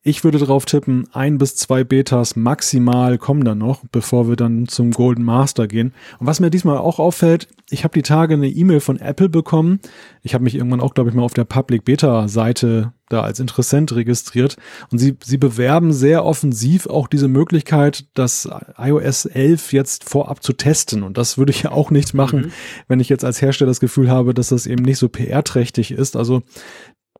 ich 0.07 0.23
würde 0.23 0.37
drauf 0.37 0.63
tippen, 0.63 1.05
ein 1.11 1.37
bis 1.37 1.57
zwei 1.57 1.83
Betas 1.83 2.37
maximal 2.37 3.17
kommen 3.17 3.43
dann 3.43 3.57
noch, 3.57 3.83
bevor 3.91 4.29
wir 4.29 4.37
dann 4.37 4.69
zum 4.69 4.91
Golden 4.91 5.23
Master 5.23 5.67
gehen. 5.67 5.93
Und 6.19 6.27
was 6.27 6.39
mir 6.39 6.49
diesmal 6.49 6.77
auch 6.77 6.97
auffällt, 6.97 7.49
ich 7.69 7.83
habe 7.83 7.93
die 7.93 8.03
Tage 8.03 8.35
eine 8.35 8.47
E-Mail 8.47 8.79
von 8.79 9.01
Apple 9.01 9.27
bekommen. 9.27 9.81
Ich 10.23 10.33
habe 10.33 10.45
mich 10.45 10.55
irgendwann 10.55 10.79
auch, 10.79 10.93
glaube 10.93 11.09
ich, 11.09 11.15
mal 11.15 11.23
auf 11.23 11.33
der 11.33 11.43
Public 11.43 11.83
Beta 11.83 12.29
Seite 12.29 12.93
da 13.09 13.21
als 13.21 13.41
Interessent 13.41 13.93
registriert. 13.95 14.55
Und 14.91 14.99
sie, 14.99 15.17
sie 15.21 15.37
bewerben 15.37 15.91
sehr 15.91 16.23
offensiv 16.23 16.87
auch 16.87 17.09
diese 17.09 17.27
Möglichkeit, 17.27 18.05
das 18.13 18.47
iOS 18.77 19.25
11 19.25 19.73
jetzt 19.73 20.09
vorab 20.09 20.41
zu 20.41 20.53
testen. 20.53 21.03
Und 21.03 21.17
das 21.17 21.37
würde 21.37 21.51
ich 21.51 21.63
ja 21.63 21.71
auch 21.71 21.91
nicht 21.91 22.13
machen, 22.13 22.39
mhm. 22.39 22.51
wenn 22.87 23.01
ich 23.01 23.09
jetzt 23.09 23.25
als 23.25 23.41
Hersteller 23.41 23.71
das 23.71 23.81
Gefühl 23.81 24.09
habe, 24.09 24.33
dass 24.33 24.49
das 24.49 24.67
eben 24.67 24.83
nicht 24.83 24.99
so 24.99 25.09
PR-trächtig 25.09 25.91
ist. 25.91 26.15
Also 26.15 26.43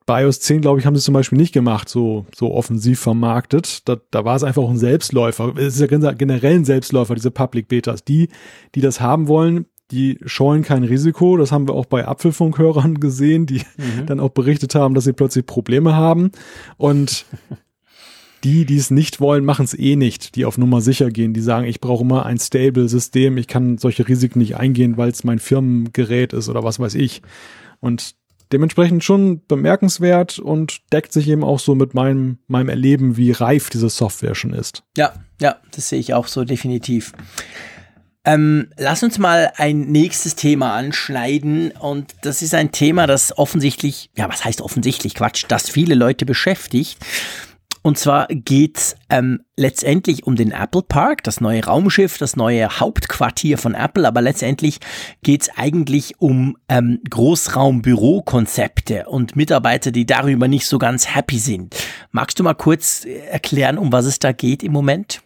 bei 0.08 0.24
iOS 0.24 0.39
10, 0.39 0.62
glaube 0.62 0.80
ich, 0.80 0.86
haben 0.86 0.96
sie 0.96 1.04
zum 1.04 1.13
Beispiel 1.13 1.38
nicht 1.38 1.54
gemacht, 1.54 1.89
so, 1.89 2.26
so 2.34 2.54
offensiv 2.54 3.00
vermarktet. 3.00 3.88
Da, 3.88 3.98
da 4.10 4.24
war 4.24 4.38
es 4.38 4.43
einfach 4.43 4.63
auch 4.63 4.70
ein 4.70 4.78
Selbstläufer. 4.78 5.54
Es 5.58 5.78
ist 5.78 5.91
ja 5.91 6.13
generell 6.13 6.56
ein 6.56 6.65
Selbstläufer, 6.65 7.13
diese 7.13 7.30
Public 7.30 7.67
Betas. 7.67 8.06
Die, 8.06 8.30
die 8.74 8.80
das 8.80 9.02
haben 9.02 9.28
wollen, 9.28 9.65
die 9.91 10.17
scheuen 10.26 10.63
kein 10.63 10.86
Risiko. 10.86 11.36
Das 11.36 11.52
haben 11.52 11.67
wir 11.67 11.76
auch 11.76 11.86
bei 11.86 12.08
Apfelfunkhörern 12.08 12.96
gesehen, 13.02 13.48
die 13.48 13.63
mhm. 13.76 14.06
dann 14.06 14.22
auch 14.22 14.30
berichtet 14.30 14.76
haben, 14.76 14.96
dass 14.96 15.04
sie 15.04 15.13
plötzlich 15.13 15.46
Probleme 15.46 15.93
haben. 15.98 16.32
Und 16.78 17.26
die, 18.46 18.63
die 18.63 18.78
es 18.78 18.91
nicht 18.91 19.20
wollen, 19.20 19.43
machen 19.43 19.65
es 19.65 19.78
eh 19.78 19.98
nicht, 19.98 20.36
die 20.36 20.46
auf 20.46 20.58
Nummer 20.58 20.80
sicher 20.80 21.12
gehen, 21.12 21.34
die 21.34 21.41
sagen, 21.41 21.67
ich 21.67 21.82
brauche 21.82 22.04
immer 22.04 22.26
ein 22.26 22.39
stable 22.39 22.88
System, 22.88 23.38
ich 23.38 23.48
kann 23.48 23.78
solche 23.78 24.08
Risiken 24.08 24.39
nicht 24.39 24.56
eingehen, 24.56 24.96
weil 24.96 25.10
es 25.10 25.26
mein 25.26 25.39
Firmengerät 25.39 26.32
ist 26.32 26.48
oder 26.48 26.63
was 26.63 26.80
weiß 26.80 26.96
ich. 26.96 27.22
Und 27.82 28.15
dementsprechend 28.51 29.03
schon 29.03 29.45
bemerkenswert 29.47 30.39
und 30.39 30.81
deckt 30.91 31.13
sich 31.13 31.27
eben 31.27 31.43
auch 31.43 31.60
so 31.60 31.75
mit 31.75 31.93
meinem, 31.93 32.38
meinem 32.47 32.69
Erleben, 32.69 33.17
wie 33.17 33.31
reif 33.31 33.69
diese 33.69 33.89
Software 33.89 34.36
schon 34.36 34.53
ist. 34.53 34.83
Ja, 34.97 35.13
ja, 35.41 35.57
das 35.71 35.89
sehe 35.89 35.99
ich 35.99 36.13
auch 36.13 36.27
so 36.27 36.43
definitiv. 36.43 37.13
Ähm, 38.25 38.67
lass 38.77 39.03
uns 39.03 39.19
mal 39.19 39.53
ein 39.55 39.89
nächstes 39.91 40.36
Thema 40.36 40.75
anschneiden 40.75 41.71
und 41.71 42.13
das 42.23 42.41
ist 42.41 42.53
ein 42.53 42.73
Thema, 42.73 43.07
das 43.07 43.38
offensichtlich, 43.38 44.10
ja, 44.17 44.27
was 44.27 44.43
heißt 44.43 44.60
offensichtlich 44.60 45.15
Quatsch, 45.15 45.45
das 45.47 45.69
viele 45.69 45.95
Leute 45.95 46.25
beschäftigt 46.25 46.97
und 47.88 47.97
zwar 47.97 48.28
geht's 48.28 48.97
ähm, 49.10 49.39
letztendlich 49.56 50.28
um 50.28 50.36
den 50.36 50.52
Apple 50.52 50.82
Park, 50.82 51.23
das 51.23 51.39
neue 51.39 51.63
Raumschiff, 51.63 52.17
das 52.17 52.36
neue 52.36 52.82
Hauptquartier 52.82 53.58
von 53.58 53.76
Apple, 53.76 54.06
aber 54.06 54.21
letztendlich 54.21 54.80
geht's 55.23 55.50
eigentlich 55.56 56.15
um 56.19 56.58
ähm, 56.67 57.00
Großraumbürokonzepte 57.10 59.06
und 59.08 59.38
Mitarbeiter, 59.38 59.91
die 59.91 60.06
darüber 60.06 60.50
nicht 60.50 60.65
so 60.65 60.80
ganz 60.80 61.15
happy 61.15 61.39
sind. 61.39 61.78
Magst 62.12 62.38
du 62.38 62.43
mal 62.43 62.56
kurz 62.56 63.06
erklären, 63.06 63.78
um 63.78 63.93
was 63.93 64.06
es 64.06 64.19
da 64.19 64.34
geht 64.34 64.63
im 64.63 64.73
Moment? 64.73 65.21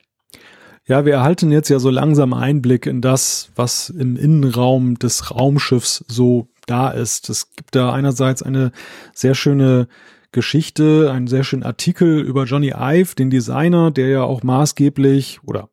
Ja, 0.86 1.04
wir 1.04 1.13
erhalten 1.13 1.52
jetzt 1.52 1.69
ja 1.69 1.80
so 1.80 1.89
langsam 1.89 2.32
Einblick 2.32 2.86
in 2.86 3.02
das, 3.02 3.50
was 3.56 3.89
im 3.89 4.15
Innenraum 4.15 5.00
des 5.00 5.32
Raumschiffs 5.32 6.06
so 6.08 6.47
da 6.67 6.91
ist. 6.91 7.28
Es 7.32 7.56
gibt 7.56 7.74
da 7.76 7.91
einerseits 7.91 8.43
eine 8.43 8.71
sehr 9.15 9.34
schöne 9.34 9.88
Geschichte, 10.32 11.12
einen 11.12 11.28
sehr 11.28 11.44
schönen 11.44 11.63
Artikel 11.63 12.20
über 12.22 12.46
Johnny 12.46 12.74
Ive, 12.76 13.15
den 13.15 13.30
Designer, 13.30 13.91
der 13.91 14.08
ja 14.08 14.24
auch 14.24 14.44
maßgeblich 14.44 15.39
oder 15.44 15.70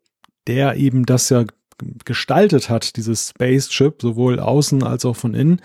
der 0.46 0.76
eben 0.76 1.06
das 1.06 1.28
ja 1.28 1.44
gestaltet 2.04 2.68
hat, 2.70 2.96
dieses 2.96 3.28
Spaceship, 3.28 4.02
sowohl 4.02 4.40
außen 4.40 4.82
als 4.82 5.04
auch 5.04 5.16
von 5.16 5.34
innen. 5.34 5.60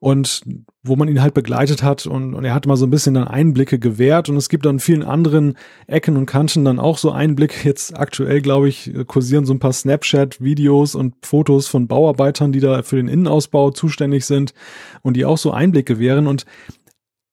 Und 0.00 0.42
wo 0.84 0.94
man 0.94 1.08
ihn 1.08 1.20
halt 1.20 1.34
begleitet 1.34 1.82
hat 1.82 2.06
und, 2.06 2.34
und 2.34 2.44
er 2.44 2.54
hat 2.54 2.66
mal 2.66 2.76
so 2.76 2.86
ein 2.86 2.90
bisschen 2.90 3.14
dann 3.14 3.26
Einblicke 3.26 3.80
gewährt 3.80 4.28
und 4.28 4.36
es 4.36 4.48
gibt 4.48 4.64
an 4.64 4.78
vielen 4.78 5.02
anderen 5.02 5.58
Ecken 5.88 6.16
und 6.16 6.26
Kanten 6.26 6.64
dann 6.64 6.78
auch 6.78 6.98
so 6.98 7.10
Einblicke. 7.10 7.66
Jetzt 7.66 7.98
aktuell, 7.98 8.40
glaube 8.40 8.68
ich, 8.68 8.92
kursieren 9.08 9.44
so 9.44 9.52
ein 9.52 9.58
paar 9.58 9.72
Snapchat-Videos 9.72 10.94
und 10.94 11.14
Fotos 11.22 11.66
von 11.66 11.88
Bauarbeitern, 11.88 12.52
die 12.52 12.60
da 12.60 12.84
für 12.84 12.94
den 12.94 13.08
Innenausbau 13.08 13.72
zuständig 13.72 14.24
sind 14.24 14.54
und 15.02 15.16
die 15.16 15.24
auch 15.24 15.38
so 15.38 15.50
Einblicke 15.50 15.94
gewähren 15.94 16.28
und 16.28 16.44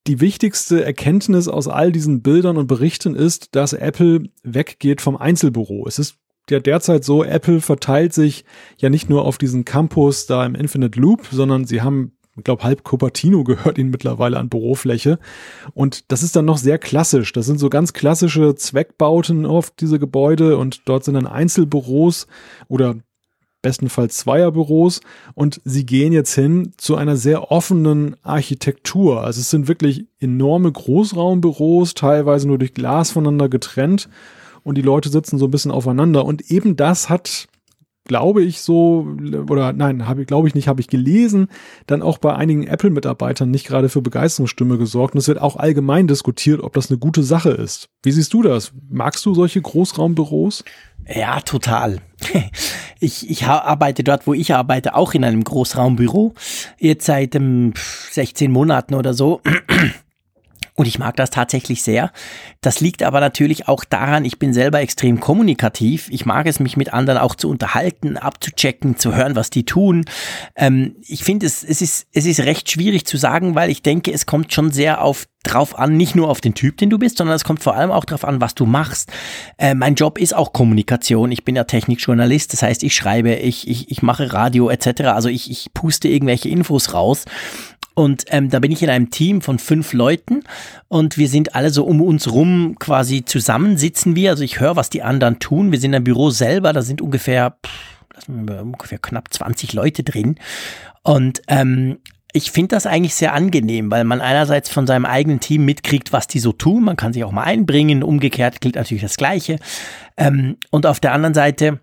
die 0.07 0.21
wichtigste 0.21 0.83
Erkenntnis 0.83 1.47
aus 1.47 1.67
all 1.67 1.91
diesen 1.91 2.21
Bildern 2.21 2.57
und 2.57 2.67
Berichten 2.67 3.15
ist, 3.15 3.55
dass 3.55 3.73
Apple 3.73 4.29
weggeht 4.43 5.01
vom 5.01 5.17
Einzelbüro. 5.17 5.87
Es 5.87 5.99
ist 5.99 6.17
ja 6.49 6.59
derzeit 6.59 7.03
so, 7.03 7.23
Apple 7.23 7.59
verteilt 7.59 8.13
sich 8.13 8.45
ja 8.77 8.89
nicht 8.89 9.09
nur 9.09 9.25
auf 9.25 9.37
diesen 9.37 9.65
Campus 9.65 10.27
da 10.27 10.45
im 10.45 10.53
Infinite 10.53 10.99
Loop, 10.99 11.27
sondern 11.31 11.65
sie 11.65 11.81
haben 11.81 12.11
ich 12.37 12.43
glaube, 12.43 12.63
halb 12.63 12.83
Cupertino 12.83 13.43
gehört 13.45 13.77
ihnen 13.77 13.89
mittlerweile 13.89 14.37
an 14.37 14.49
Bürofläche. 14.49 15.19
Und 15.73 16.11
das 16.11 16.23
ist 16.23 16.35
dann 16.35 16.45
noch 16.45 16.57
sehr 16.57 16.77
klassisch. 16.77 17.31
Das 17.31 17.45
sind 17.45 17.59
so 17.59 17.69
ganz 17.69 17.93
klassische 17.93 18.55
Zweckbauten 18.55 19.45
auf 19.45 19.71
diese 19.71 19.99
Gebäude 19.99 20.57
und 20.57 20.81
dort 20.85 21.03
sind 21.03 21.13
dann 21.13 21.27
Einzelbüros 21.27 22.27
oder 22.67 22.97
bestenfalls 23.65 24.17
Zweierbüros 24.17 25.01
und 25.33 25.59
sie 25.65 25.87
gehen 25.87 26.13
jetzt 26.13 26.35
hin 26.35 26.73
zu 26.77 26.95
einer 26.97 27.17
sehr 27.17 27.51
offenen 27.51 28.15
Architektur. 28.21 29.23
Also 29.23 29.41
es 29.41 29.49
sind 29.49 29.67
wirklich 29.67 30.05
enorme 30.19 30.71
Großraumbüros, 30.71 31.95
teilweise 31.95 32.47
nur 32.47 32.59
durch 32.59 32.75
Glas 32.75 33.09
voneinander 33.09 33.49
getrennt 33.49 34.07
und 34.61 34.77
die 34.77 34.83
Leute 34.83 35.09
sitzen 35.09 35.39
so 35.39 35.45
ein 35.45 35.51
bisschen 35.51 35.71
aufeinander 35.71 36.25
und 36.25 36.51
eben 36.51 36.75
das 36.75 37.09
hat 37.09 37.47
glaube 38.05 38.43
ich 38.43 38.61
so, 38.61 39.07
oder 39.49 39.73
nein, 39.73 40.07
habe 40.07 40.21
ich, 40.21 40.27
glaube 40.27 40.47
ich 40.47 40.55
nicht, 40.55 40.67
habe 40.67 40.79
ich 40.79 40.87
gelesen, 40.87 41.47
dann 41.87 42.01
auch 42.01 42.19
bei 42.19 42.35
einigen 42.35 42.65
Apple-Mitarbeitern 42.65 43.51
nicht 43.51 43.67
gerade 43.67 43.89
für 43.89 44.01
Begeisterungsstimme 44.01 44.77
gesorgt. 44.77 45.15
Und 45.15 45.19
es 45.19 45.27
wird 45.27 45.41
auch 45.41 45.57
allgemein 45.57 46.07
diskutiert, 46.07 46.61
ob 46.61 46.73
das 46.73 46.89
eine 46.89 46.99
gute 46.99 47.23
Sache 47.23 47.49
ist. 47.49 47.89
Wie 48.03 48.11
siehst 48.11 48.33
du 48.33 48.41
das? 48.41 48.71
Magst 48.89 49.25
du 49.25 49.33
solche 49.33 49.61
Großraumbüros? 49.61 50.63
Ja, 51.13 51.41
total. 51.41 51.99
Ich, 53.01 53.29
ich 53.29 53.43
arbeite 53.45 54.05
dort, 54.05 54.25
wo 54.25 54.33
ich 54.33 54.53
arbeite, 54.53 54.95
auch 54.95 55.13
in 55.13 55.25
einem 55.25 55.43
Großraumbüro. 55.43 56.33
Jetzt 56.79 57.05
seit 57.05 57.35
ähm, 57.35 57.73
16 58.11 58.49
Monaten 58.49 58.95
oder 58.95 59.13
so. 59.13 59.41
Und 60.77 60.87
ich 60.87 60.99
mag 60.99 61.15
das 61.15 61.29
tatsächlich 61.29 61.83
sehr. 61.83 62.11
Das 62.59 62.81
liegt 62.81 63.01
aber 63.01 63.21
natürlich 63.21 63.69
auch 63.69 63.85
daran, 63.85 64.25
ich 64.25 64.39
bin 64.39 64.53
selber 64.53 64.81
extrem 64.81 65.21
kommunikativ. 65.21 66.09
Ich 66.11 66.25
mag 66.25 66.47
es, 66.47 66.59
mich 66.59 66.75
mit 66.75 66.91
anderen 66.93 67.17
auch 67.17 67.35
zu 67.35 67.49
unterhalten, 67.49 68.17
abzuchecken, 68.17 68.97
zu 68.97 69.15
hören, 69.15 69.37
was 69.37 69.49
die 69.49 69.63
tun. 69.63 70.03
Ähm, 70.55 70.97
ich 71.07 71.23
finde, 71.23 71.45
es, 71.45 71.63
es, 71.63 71.81
ist, 71.81 72.07
es 72.11 72.25
ist 72.25 72.41
recht 72.41 72.69
schwierig 72.69 73.05
zu 73.05 73.15
sagen, 73.15 73.55
weil 73.55 73.69
ich 73.69 73.83
denke, 73.83 74.11
es 74.11 74.25
kommt 74.25 74.51
schon 74.53 74.71
sehr 74.71 75.01
auf 75.01 75.27
drauf 75.45 75.77
an, 75.77 75.95
nicht 75.95 76.15
nur 76.15 76.29
auf 76.29 76.41
den 76.41 76.55
Typ, 76.55 76.77
den 76.77 76.89
du 76.89 76.97
bist, 76.97 77.17
sondern 77.17 77.35
es 77.35 77.43
kommt 77.43 77.61
vor 77.61 77.75
allem 77.75 77.91
auch 77.91 78.05
drauf 78.05 78.25
an, 78.25 78.41
was 78.41 78.55
du 78.55 78.65
machst. 78.65 79.11
Äh, 79.57 79.75
mein 79.75 79.95
Job 79.95 80.17
ist 80.17 80.35
auch 80.35 80.53
Kommunikation. 80.53 81.31
Ich 81.31 81.45
bin 81.45 81.55
ja 81.55 81.63
Technikjournalist, 81.63 82.51
das 82.53 82.63
heißt, 82.63 82.83
ich 82.83 82.95
schreibe, 82.95 83.35
ich, 83.35 83.67
ich, 83.67 83.91
ich 83.91 84.01
mache 84.01 84.33
Radio 84.33 84.69
etc. 84.69 85.03
Also 85.03 85.29
ich, 85.29 85.49
ich 85.49 85.73
puste 85.73 86.07
irgendwelche 86.07 86.49
Infos 86.49 86.93
raus. 86.93 87.25
Und 87.95 88.25
ähm, 88.27 88.49
da 88.49 88.59
bin 88.59 88.71
ich 88.71 88.83
in 88.83 88.89
einem 88.89 89.09
Team 89.09 89.41
von 89.41 89.57
fünf 89.57 89.93
Leuten 89.93 90.43
und 90.89 91.17
wir 91.17 91.29
sind 91.29 91.55
alle 91.55 91.69
so 91.69 91.85
um 91.85 92.01
uns 92.01 92.31
rum 92.31 92.75
quasi 92.77 93.23
zusammen 93.23 93.77
sitzen 93.77 94.15
wir. 94.15 94.31
Also 94.31 94.43
ich 94.43 94.59
höre, 94.59 94.75
was 94.75 94.89
die 94.89 95.01
anderen 95.01 95.39
tun. 95.39 95.71
Wir 95.71 95.79
sind 95.79 95.93
im 95.93 96.03
Büro 96.03 96.29
selber, 96.29 96.73
da 96.73 96.81
sind 96.81 97.01
ungefähr, 97.01 97.57
pff, 97.65 98.27
ungefähr 98.27 98.99
knapp 98.99 99.33
20 99.33 99.71
Leute 99.73 100.03
drin. 100.03 100.35
Und 101.03 101.41
ähm, 101.47 101.99
ich 102.33 102.51
finde 102.51 102.75
das 102.75 102.85
eigentlich 102.85 103.15
sehr 103.15 103.33
angenehm, 103.33 103.89
weil 103.91 104.03
man 104.03 104.19
einerseits 104.19 104.69
von 104.69 104.85
seinem 104.85 105.05
eigenen 105.05 105.39
Team 105.39 105.63
mitkriegt, 105.63 106.11
was 106.11 106.27
die 106.27 106.39
so 106.39 106.51
tun. 106.51 106.83
Man 106.83 106.97
kann 106.97 107.13
sich 107.13 107.23
auch 107.23 107.31
mal 107.31 107.43
einbringen. 107.43 108.03
Umgekehrt 108.03 108.59
gilt 108.59 108.75
natürlich 108.75 109.03
das 109.03 109.15
Gleiche. 109.15 109.57
Ähm, 110.17 110.57
und 110.69 110.85
auf 110.85 110.99
der 110.99 111.13
anderen 111.13 111.33
Seite 111.33 111.79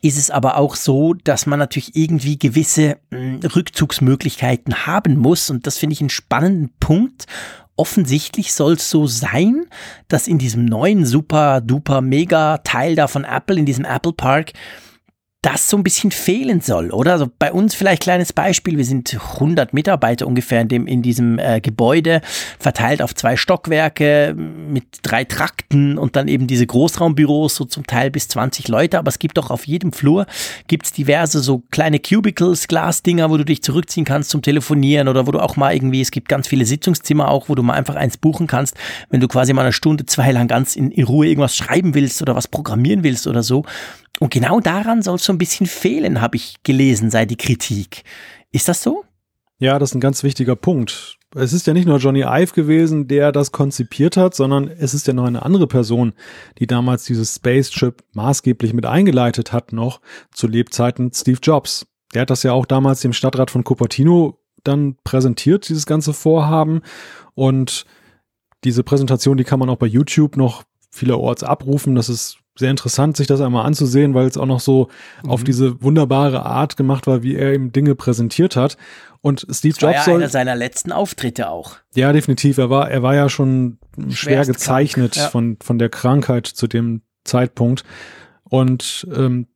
ist 0.00 0.16
es 0.16 0.30
aber 0.30 0.56
auch 0.56 0.76
so, 0.76 1.14
dass 1.14 1.46
man 1.46 1.58
natürlich 1.58 1.96
irgendwie 1.96 2.38
gewisse 2.38 2.98
hm, 3.10 3.40
Rückzugsmöglichkeiten 3.40 4.86
haben 4.86 5.16
muss. 5.16 5.50
Und 5.50 5.66
das 5.66 5.78
finde 5.78 5.94
ich 5.94 6.00
einen 6.00 6.10
spannenden 6.10 6.70
Punkt. 6.80 7.26
Offensichtlich 7.76 8.52
soll 8.52 8.74
es 8.74 8.90
so 8.90 9.06
sein, 9.06 9.66
dass 10.08 10.28
in 10.28 10.38
diesem 10.38 10.64
neuen 10.64 11.06
super 11.06 11.60
duper 11.60 12.00
mega 12.00 12.58
Teil 12.58 12.94
da 12.94 13.08
von 13.08 13.24
Apple, 13.24 13.56
in 13.56 13.66
diesem 13.66 13.84
Apple 13.84 14.12
Park, 14.12 14.52
das 15.42 15.68
so 15.68 15.76
ein 15.76 15.82
bisschen 15.82 16.12
fehlen 16.12 16.60
soll, 16.60 16.92
oder? 16.92 17.12
Also 17.12 17.28
bei 17.38 17.52
uns 17.52 17.74
vielleicht 17.74 18.02
kleines 18.02 18.32
Beispiel, 18.32 18.78
wir 18.78 18.84
sind 18.84 19.12
100 19.12 19.74
Mitarbeiter 19.74 20.26
ungefähr 20.26 20.60
in, 20.60 20.68
dem, 20.68 20.86
in 20.86 21.02
diesem 21.02 21.38
äh, 21.40 21.60
Gebäude, 21.60 22.20
verteilt 22.60 23.02
auf 23.02 23.12
zwei 23.14 23.36
Stockwerke 23.36 24.34
mit 24.36 24.84
drei 25.02 25.24
Trakten 25.24 25.98
und 25.98 26.14
dann 26.14 26.28
eben 26.28 26.46
diese 26.46 26.64
Großraumbüros, 26.64 27.56
so 27.56 27.64
zum 27.64 27.86
Teil 27.86 28.12
bis 28.12 28.28
20 28.28 28.68
Leute, 28.68 29.00
aber 29.00 29.08
es 29.08 29.18
gibt 29.18 29.36
auch 29.38 29.50
auf 29.50 29.66
jedem 29.66 29.92
Flur 29.92 30.26
gibt's 30.68 30.92
diverse 30.92 31.40
so 31.40 31.64
kleine 31.70 31.98
Cubicles, 31.98 32.68
Glasdinger, 32.68 33.28
wo 33.28 33.36
du 33.36 33.44
dich 33.44 33.62
zurückziehen 33.62 34.04
kannst 34.04 34.30
zum 34.30 34.42
Telefonieren 34.42 35.08
oder 35.08 35.26
wo 35.26 35.32
du 35.32 35.40
auch 35.40 35.56
mal 35.56 35.74
irgendwie, 35.74 36.00
es 36.00 36.12
gibt 36.12 36.28
ganz 36.28 36.46
viele 36.46 36.66
Sitzungszimmer 36.66 37.28
auch, 37.28 37.48
wo 37.48 37.56
du 37.56 37.64
mal 37.64 37.74
einfach 37.74 37.96
eins 37.96 38.16
buchen 38.16 38.46
kannst, 38.46 38.76
wenn 39.10 39.20
du 39.20 39.26
quasi 39.26 39.52
mal 39.52 39.62
eine 39.62 39.72
Stunde, 39.72 40.06
zwei 40.06 40.30
lang 40.30 40.46
ganz 40.46 40.76
in, 40.76 40.92
in 40.92 41.04
Ruhe 41.04 41.26
irgendwas 41.26 41.56
schreiben 41.56 41.94
willst 41.94 42.22
oder 42.22 42.36
was 42.36 42.46
programmieren 42.46 43.02
willst 43.02 43.26
oder 43.26 43.42
so. 43.42 43.64
Und 44.20 44.32
genau 44.32 44.60
daran 44.60 45.02
soll 45.02 45.16
es 45.16 45.24
so 45.24 45.32
ein 45.32 45.38
bisschen 45.38 45.66
fehlen, 45.66 46.20
habe 46.20 46.36
ich 46.36 46.62
gelesen, 46.62 47.10
sei 47.10 47.26
die 47.26 47.36
Kritik. 47.36 48.04
Ist 48.52 48.68
das 48.68 48.82
so? 48.82 49.04
Ja, 49.58 49.78
das 49.78 49.90
ist 49.90 49.94
ein 49.94 50.00
ganz 50.00 50.22
wichtiger 50.22 50.56
Punkt. 50.56 51.18
Es 51.34 51.52
ist 51.52 51.66
ja 51.66 51.72
nicht 51.72 51.86
nur 51.86 51.98
Johnny 51.98 52.22
Ive 52.22 52.52
gewesen, 52.52 53.08
der 53.08 53.32
das 53.32 53.52
konzipiert 53.52 54.16
hat, 54.16 54.34
sondern 54.34 54.68
es 54.68 54.92
ist 54.92 55.06
ja 55.06 55.14
noch 55.14 55.24
eine 55.24 55.42
andere 55.42 55.66
Person, 55.66 56.12
die 56.58 56.66
damals 56.66 57.04
dieses 57.04 57.36
Spaceship 57.36 58.02
maßgeblich 58.12 58.74
mit 58.74 58.84
eingeleitet 58.84 59.52
hat, 59.52 59.72
noch 59.72 60.00
zu 60.32 60.46
Lebzeiten 60.46 61.10
Steve 61.14 61.38
Jobs. 61.42 61.86
Der 62.12 62.22
hat 62.22 62.30
das 62.30 62.42
ja 62.42 62.52
auch 62.52 62.66
damals 62.66 63.00
dem 63.00 63.14
Stadtrat 63.14 63.50
von 63.50 63.64
Cupertino 63.64 64.38
dann 64.62 64.96
präsentiert, 65.04 65.68
dieses 65.68 65.86
ganze 65.86 66.12
Vorhaben. 66.12 66.82
Und 67.34 67.86
diese 68.64 68.82
Präsentation, 68.82 69.36
die 69.36 69.44
kann 69.44 69.58
man 69.58 69.70
auch 69.70 69.76
bei 69.76 69.86
YouTube 69.86 70.36
noch 70.36 70.64
vielerorts 70.90 71.42
abrufen. 71.42 71.94
Das 71.94 72.08
ist 72.08 72.38
sehr 72.54 72.70
interessant, 72.70 73.16
sich 73.16 73.26
das 73.26 73.40
einmal 73.40 73.64
anzusehen, 73.64 74.14
weil 74.14 74.26
es 74.26 74.36
auch 74.36 74.46
noch 74.46 74.60
so 74.60 74.88
mhm. 75.22 75.30
auf 75.30 75.44
diese 75.44 75.82
wunderbare 75.82 76.44
Art 76.44 76.76
gemacht 76.76 77.06
war, 77.06 77.22
wie 77.22 77.34
er 77.34 77.52
eben 77.52 77.72
Dinge 77.72 77.94
präsentiert 77.94 78.56
hat. 78.56 78.76
Und 79.20 79.46
Steve 79.50 79.74
das 79.74 79.82
war 79.82 79.94
Jobs 79.94 80.06
ja 80.06 80.14
einer 80.14 80.28
seiner 80.28 80.56
letzten 80.56 80.92
Auftritte 80.92 81.48
auch. 81.48 81.76
Ja, 81.94 82.12
definitiv. 82.12 82.58
Er 82.58 82.70
war, 82.70 82.90
er 82.90 83.02
war 83.02 83.14
ja 83.14 83.28
schon 83.28 83.78
schwer 84.10 84.44
gezeichnet 84.44 85.16
ja. 85.16 85.28
von, 85.28 85.56
von 85.62 85.78
der 85.78 85.88
Krankheit 85.88 86.46
zu 86.46 86.66
dem 86.66 87.02
Zeitpunkt. 87.24 87.84
Und 88.44 89.06
ähm, 89.14 89.46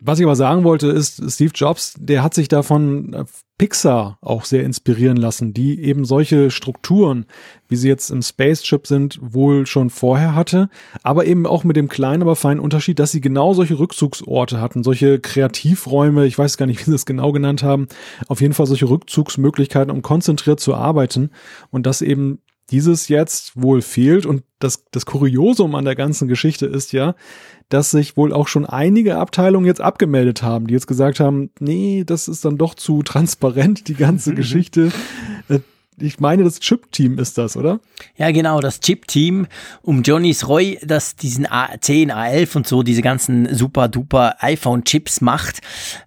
was 0.00 0.18
ich 0.18 0.24
aber 0.24 0.36
sagen 0.36 0.64
wollte, 0.64 0.88
ist, 0.88 1.22
Steve 1.30 1.52
Jobs, 1.54 1.94
der 1.98 2.22
hat 2.22 2.34
sich 2.34 2.48
davon 2.48 3.12
äh, 3.12 3.24
Pixar 3.58 4.16
auch 4.22 4.46
sehr 4.46 4.64
inspirieren 4.64 5.18
lassen, 5.18 5.52
die 5.52 5.82
eben 5.82 6.06
solche 6.06 6.50
Strukturen, 6.50 7.26
wie 7.68 7.76
sie 7.76 7.88
jetzt 7.88 8.08
im 8.08 8.22
Spaceship 8.22 8.86
sind, 8.86 9.18
wohl 9.20 9.66
schon 9.66 9.90
vorher 9.90 10.34
hatte, 10.34 10.70
aber 11.02 11.26
eben 11.26 11.46
auch 11.46 11.62
mit 11.62 11.76
dem 11.76 11.88
kleinen, 11.88 12.22
aber 12.22 12.36
feinen 12.36 12.60
Unterschied, 12.60 12.98
dass 12.98 13.12
sie 13.12 13.20
genau 13.20 13.52
solche 13.52 13.78
Rückzugsorte 13.78 14.62
hatten, 14.62 14.82
solche 14.82 15.20
Kreativräume, 15.20 16.24
ich 16.24 16.38
weiß 16.38 16.56
gar 16.56 16.64
nicht, 16.64 16.80
wie 16.80 16.90
sie 16.90 16.94
es 16.94 17.04
genau 17.04 17.32
genannt 17.32 17.62
haben, 17.62 17.86
auf 18.28 18.40
jeden 18.40 18.54
Fall 18.54 18.66
solche 18.66 18.88
Rückzugsmöglichkeiten, 18.88 19.90
um 19.90 20.00
konzentriert 20.00 20.60
zu 20.60 20.74
arbeiten 20.74 21.30
und 21.70 21.84
dass 21.84 22.00
eben 22.00 22.38
dieses 22.70 23.08
jetzt 23.08 23.60
wohl 23.60 23.82
fehlt 23.82 24.26
und 24.26 24.42
das, 24.58 24.84
das 24.90 25.06
Kuriosum 25.06 25.74
an 25.74 25.84
der 25.84 25.96
ganzen 25.96 26.28
Geschichte 26.28 26.66
ist 26.66 26.92
ja, 26.92 27.14
dass 27.68 27.90
sich 27.90 28.16
wohl 28.16 28.32
auch 28.32 28.48
schon 28.48 28.66
einige 28.66 29.16
Abteilungen 29.16 29.66
jetzt 29.66 29.80
abgemeldet 29.80 30.42
haben, 30.42 30.66
die 30.66 30.74
jetzt 30.74 30.86
gesagt 30.86 31.20
haben, 31.20 31.50
nee, 31.60 32.04
das 32.04 32.28
ist 32.28 32.44
dann 32.44 32.58
doch 32.58 32.74
zu 32.74 33.02
transparent, 33.02 33.88
die 33.88 33.94
ganze 33.94 34.32
mhm. 34.32 34.36
Geschichte. 34.36 34.92
Äh, 35.48 35.60
ich 36.02 36.18
meine, 36.18 36.44
das 36.44 36.60
Chip-Team 36.60 37.18
ist 37.18 37.36
das, 37.36 37.56
oder? 37.56 37.80
Ja, 38.16 38.30
genau, 38.30 38.60
das 38.60 38.80
Chip-Team 38.80 39.46
um 39.82 40.02
Johnnys 40.02 40.48
Roy, 40.48 40.78
das 40.82 41.14
diesen 41.14 41.46
A10, 41.46 42.10
A11 42.10 42.56
und 42.56 42.66
so, 42.66 42.82
diese 42.82 43.02
ganzen 43.02 43.54
super 43.54 43.88
duper 43.88 44.36
iPhone-Chips 44.38 45.20
macht. 45.20 45.60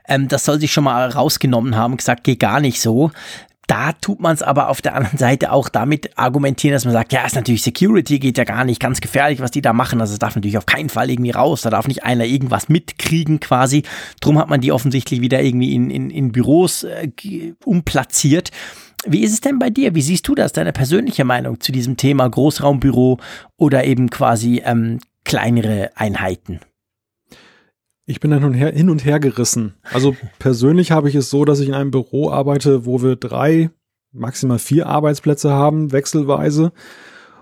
Ähm, 0.08 0.28
das 0.28 0.46
soll 0.46 0.60
sich 0.60 0.74
schon 0.74 0.84
mal 0.84 1.10
rausgenommen 1.10 1.76
haben, 1.76 1.98
gesagt, 1.98 2.24
geht 2.24 2.40
gar 2.40 2.60
nicht 2.60 2.82
so 2.82 3.12
da 3.68 3.94
tut 3.94 4.20
man 4.20 4.34
es 4.34 4.42
aber 4.42 4.70
auf 4.70 4.82
der 4.82 4.96
anderen 4.96 5.18
Seite 5.18 5.52
auch 5.52 5.70
damit 5.70 6.18
argumentieren, 6.18 6.74
dass 6.74 6.86
man 6.86 6.94
sagt, 6.94 7.14
ja, 7.14 7.26
ist 7.26 7.36
natürlich 7.36 7.64
Security, 7.64 8.20
geht 8.20 8.38
ja 8.38 8.44
gar 8.44 8.66
nicht, 8.66 8.80
ganz 8.80 9.00
gefährlich, 9.00 9.40
was 9.40 9.52
die 9.52 9.62
da 9.62 9.74
machen. 9.74 10.02
Also 10.02 10.14
es 10.14 10.20
darf 10.20 10.36
natürlich 10.36 10.58
auf 10.58 10.66
keinen 10.66 10.90
Fall 10.90 11.10
irgendwie 11.10 11.32
raus, 11.32 11.62
da 11.62 11.70
darf 11.70 11.88
nicht 11.88 12.04
einer 12.04 12.26
irgendwas 12.26 12.70
mitkriegen 12.70 13.40
quasi. 13.40 13.84
Drum 14.20 14.38
hat 14.38 14.50
man 14.50 14.62
die 14.62 14.72
offensichtlich 14.72 15.22
wieder 15.22 15.42
irgendwie 15.42 15.74
in, 15.74 15.90
in, 15.90 16.10
in 16.10 16.32
Büros 16.32 16.84
äh, 16.84 17.10
umplatziert. 17.64 18.52
Wie 19.06 19.24
ist 19.24 19.34
es 19.34 19.42
denn 19.42 19.60
bei 19.60 19.70
dir? 19.70 19.96
Wie 19.96 20.02
siehst 20.02 20.28
du 20.28 20.36
das, 20.36 20.54
deine 20.54 20.72
persönliche 20.72 21.26
Meinung 21.26 21.60
zu 21.60 21.72
diesem 21.72 21.98
Thema 21.98 22.30
Großraumbüro 22.30 23.20
oder 23.58 23.84
eben 23.84 24.10
quasi 24.10 24.62
ähm, 24.66 25.00
kleinere 25.26 25.92
Einheiten? 25.96 26.60
Ich 28.06 28.20
bin 28.20 28.32
dann 28.32 28.54
hin 28.54 28.90
und 28.90 29.06
her 29.06 29.20
gerissen. 29.20 29.76
Also 29.92 30.16
persönlich 30.40 30.92
habe 30.92 31.10
ich 31.10 31.16
es 31.16 31.30
so, 31.30 31.46
dass 31.46 31.60
ich 31.60 31.70
in 31.70 31.74
einem 31.74 31.92
Büro 31.92 32.30
arbeite, 32.30 32.86
wo 32.86 33.02
wir 33.02 33.16
drei, 33.16 33.70
maximal 34.12 34.60
vier 34.60 34.88
Arbeitsplätze 34.88 35.52
haben, 35.52 35.92
wechselweise. 35.92 36.72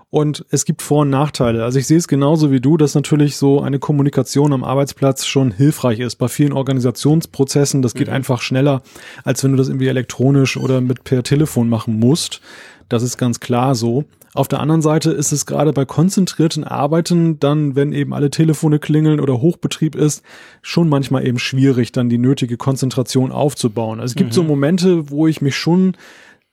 Und 0.08 0.44
es 0.50 0.66
gibt 0.66 0.82
Vor- 0.82 1.02
und 1.02 1.10
Nachteile. 1.10 1.64
Also 1.64 1.78
ich 1.78 1.86
sehe 1.86 1.96
es 1.96 2.06
genauso 2.06 2.50
wie 2.52 2.60
du, 2.60 2.76
dass 2.76 2.94
natürlich 2.94 3.38
so 3.38 3.62
eine 3.62 3.78
Kommunikation 3.78 4.52
am 4.52 4.62
Arbeitsplatz 4.62 5.24
schon 5.24 5.52
hilfreich 5.52 6.00
ist. 6.00 6.16
Bei 6.16 6.28
vielen 6.28 6.52
Organisationsprozessen, 6.52 7.80
das 7.80 7.94
geht 7.94 8.08
mhm. 8.08 8.12
einfach 8.12 8.42
schneller, 8.42 8.82
als 9.24 9.42
wenn 9.42 9.52
du 9.52 9.56
das 9.56 9.68
irgendwie 9.68 9.88
elektronisch 9.88 10.58
oder 10.58 10.82
mit 10.82 11.04
per 11.04 11.22
Telefon 11.22 11.70
machen 11.70 11.98
musst. 11.98 12.42
Das 12.92 13.02
ist 13.02 13.16
ganz 13.16 13.40
klar 13.40 13.74
so. 13.74 14.04
Auf 14.34 14.48
der 14.48 14.60
anderen 14.60 14.82
Seite 14.82 15.12
ist 15.12 15.32
es 15.32 15.46
gerade 15.46 15.72
bei 15.72 15.86
konzentrierten 15.86 16.62
Arbeiten 16.62 17.38
dann, 17.38 17.74
wenn 17.74 17.94
eben 17.94 18.12
alle 18.12 18.28
Telefone 18.28 18.78
klingeln 18.78 19.18
oder 19.18 19.40
Hochbetrieb 19.40 19.94
ist, 19.94 20.22
schon 20.60 20.90
manchmal 20.90 21.26
eben 21.26 21.38
schwierig, 21.38 21.92
dann 21.92 22.10
die 22.10 22.18
nötige 22.18 22.58
Konzentration 22.58 23.32
aufzubauen. 23.32 23.98
Also 23.98 24.12
es 24.12 24.16
gibt 24.16 24.30
mhm. 24.30 24.34
so 24.34 24.42
Momente, 24.42 25.10
wo 25.10 25.26
ich 25.26 25.40
mich 25.40 25.56
schon 25.56 25.96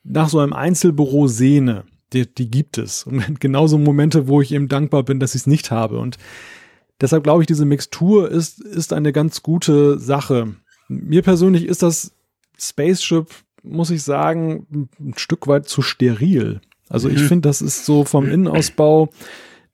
nach 0.06 0.30
so 0.30 0.40
einem 0.40 0.54
Einzelbüro 0.54 1.28
sehne. 1.28 1.84
Die, 2.14 2.26
die 2.26 2.50
gibt 2.50 2.78
es. 2.78 3.04
Und 3.04 3.40
genauso 3.42 3.78
Momente, 3.78 4.30
wo 4.30 4.40
ich 4.40 4.54
eben 4.54 4.70
dankbar 4.70 5.04
bin, 5.04 5.20
dass 5.20 5.36
ich 5.36 5.42
es 5.42 5.48
nicht 5.48 5.72
habe. 5.72 6.00
Und 6.00 6.18
deshalb 7.02 7.24
glaube 7.24 7.44
ich, 7.44 7.48
diese 7.48 7.66
Mixtur 7.66 8.32
ist, 8.32 8.64
ist 8.64 8.94
eine 8.94 9.12
ganz 9.12 9.44
gute 9.44 10.00
Sache. 10.00 10.56
Mir 10.88 11.22
persönlich 11.22 11.66
ist 11.66 11.84
das 11.84 12.14
Spaceship, 12.58 13.28
muss 13.70 13.90
ich 13.90 14.04
sagen, 14.04 14.90
ein 15.00 15.14
Stück 15.18 15.48
weit 15.48 15.68
zu 15.68 15.82
steril. 15.82 16.62
Also 16.90 17.08
ich 17.08 17.22
mhm. 17.22 17.28
finde, 17.28 17.50
das 17.50 17.62
ist 17.62 17.86
so 17.86 18.04
vom 18.04 18.30
Innenausbau. 18.30 19.10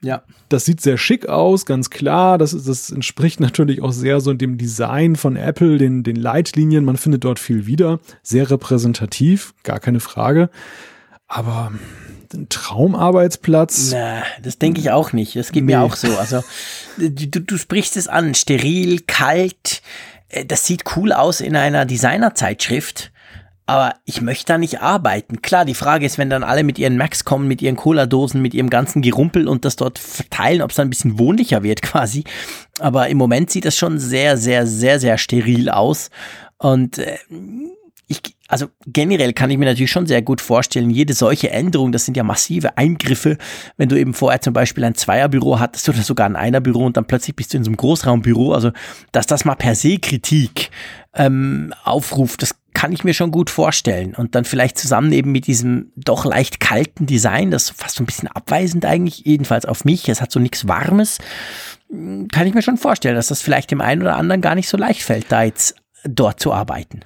Ja. 0.01 0.23
Das 0.49 0.65
sieht 0.65 0.81
sehr 0.81 0.97
schick 0.97 1.27
aus, 1.27 1.65
ganz 1.65 1.89
klar. 1.89 2.37
Das, 2.37 2.53
ist, 2.53 2.67
das 2.67 2.91
entspricht 2.91 3.39
natürlich 3.39 3.81
auch 3.81 3.91
sehr 3.91 4.19
so 4.19 4.33
dem 4.33 4.57
Design 4.57 5.15
von 5.15 5.35
Apple, 5.35 5.77
den, 5.77 6.03
den 6.03 6.17
Leitlinien. 6.17 6.85
Man 6.85 6.97
findet 6.97 7.23
dort 7.23 7.39
viel 7.39 7.65
wieder. 7.65 7.99
Sehr 8.21 8.51
repräsentativ, 8.51 9.55
gar 9.63 9.79
keine 9.79 9.99
Frage. 9.99 10.49
Aber 11.27 11.71
ein 12.33 12.47
Traumarbeitsplatz? 12.49 13.91
Na, 13.93 14.23
das 14.43 14.59
denke 14.59 14.79
ich 14.79 14.91
auch 14.91 15.13
nicht. 15.13 15.35
Das 15.35 15.51
geht 15.51 15.63
nee. 15.63 15.73
mir 15.73 15.81
auch 15.81 15.95
so. 15.95 16.15
Also, 16.17 16.43
du, 16.97 17.41
du 17.41 17.57
sprichst 17.57 17.97
es 17.97 18.07
an. 18.07 18.35
Steril, 18.35 18.99
kalt. 19.07 19.81
Äh, 20.29 20.45
das 20.45 20.65
sieht 20.65 20.83
cool 20.95 21.13
aus 21.13 21.41
in 21.41 21.55
einer 21.55 21.85
Designerzeitschrift 21.85 23.11
aber 23.65 23.95
ich 24.05 24.21
möchte 24.21 24.45
da 24.45 24.57
nicht 24.57 24.81
arbeiten. 24.81 25.41
Klar, 25.41 25.65
die 25.65 25.73
Frage 25.73 26.05
ist, 26.05 26.17
wenn 26.17 26.29
dann 26.29 26.43
alle 26.43 26.63
mit 26.63 26.77
ihren 26.77 26.97
Macs 26.97 27.25
kommen, 27.25 27.47
mit 27.47 27.61
ihren 27.61 27.75
Cola-Dosen, 27.75 28.41
mit 28.41 28.53
ihrem 28.53 28.69
ganzen 28.69 29.01
Gerumpel 29.01 29.47
und 29.47 29.65
das 29.65 29.75
dort 29.75 29.97
verteilen, 29.97 30.61
ob 30.61 30.69
es 30.69 30.75
dann 30.75 30.87
ein 30.87 30.91
bisschen 30.91 31.17
wohnlicher 31.17 31.63
wird 31.63 31.81
quasi. 31.81 32.23
Aber 32.79 33.09
im 33.09 33.17
Moment 33.17 33.49
sieht 33.49 33.65
das 33.65 33.75
schon 33.75 33.97
sehr, 33.97 34.37
sehr, 34.37 34.67
sehr, 34.67 34.99
sehr 34.99 35.17
steril 35.17 35.69
aus. 35.69 36.11
Und 36.57 36.99
äh, 36.99 37.17
ich, 38.07 38.21
also 38.47 38.67
generell 38.85 39.33
kann 39.33 39.49
ich 39.49 39.57
mir 39.57 39.65
natürlich 39.65 39.91
schon 39.91 40.05
sehr 40.05 40.21
gut 40.21 40.39
vorstellen, 40.39 40.91
jede 40.91 41.13
solche 41.13 41.49
Änderung, 41.49 41.91
das 41.91 42.05
sind 42.05 42.15
ja 42.15 42.23
massive 42.23 42.77
Eingriffe, 42.77 43.37
wenn 43.77 43.89
du 43.89 43.99
eben 43.99 44.13
vorher 44.13 44.41
zum 44.41 44.53
Beispiel 44.53 44.83
ein 44.83 44.95
Zweierbüro 44.95 45.59
hattest 45.59 45.89
oder 45.89 46.01
sogar 46.03 46.27
ein 46.27 46.35
Einerbüro 46.35 46.85
und 46.85 46.95
dann 46.95 47.05
plötzlich 47.05 47.35
bist 47.35 47.53
du 47.53 47.57
in 47.57 47.63
so 47.63 47.69
einem 47.69 47.77
Großraumbüro, 47.77 48.53
also 48.53 48.71
dass 49.11 49.25
das 49.25 49.45
mal 49.45 49.55
per 49.55 49.73
se 49.73 49.97
Kritik 49.97 50.69
ähm, 51.15 51.73
aufruft, 51.83 52.43
das 52.43 52.55
kann 52.75 52.91
ich 52.91 53.03
mir 53.03 53.13
schon 53.13 53.31
gut 53.31 53.49
vorstellen. 53.49 54.13
Und 54.13 54.35
dann 54.35 54.43
vielleicht 54.43 54.77
zusammen 54.77 55.11
eben 55.13 55.31
mit 55.31 55.47
diesem 55.47 55.91
doch 55.95 56.25
leicht 56.25 56.59
kalten 56.59 57.05
Design, 57.05 57.49
das 57.49 57.69
fast 57.69 57.95
so 57.95 58.03
ein 58.03 58.05
bisschen 58.05 58.27
abweisend 58.27 58.85
eigentlich, 58.85 59.25
jedenfalls 59.25 59.65
auf 59.65 59.85
mich, 59.85 60.07
es 60.09 60.21
hat 60.21 60.31
so 60.31 60.39
nichts 60.39 60.67
Warmes, 60.67 61.17
kann 61.89 62.45
ich 62.45 62.53
mir 62.53 62.61
schon 62.61 62.77
vorstellen, 62.77 63.15
dass 63.15 63.27
das 63.27 63.41
vielleicht 63.41 63.71
dem 63.71 63.81
einen 63.81 64.01
oder 64.01 64.17
anderen 64.17 64.41
gar 64.41 64.55
nicht 64.55 64.67
so 64.67 64.77
leicht 64.77 65.01
fällt, 65.01 65.31
da 65.31 65.43
jetzt 65.43 65.75
dort 66.03 66.39
zu 66.39 66.53
arbeiten. 66.53 66.99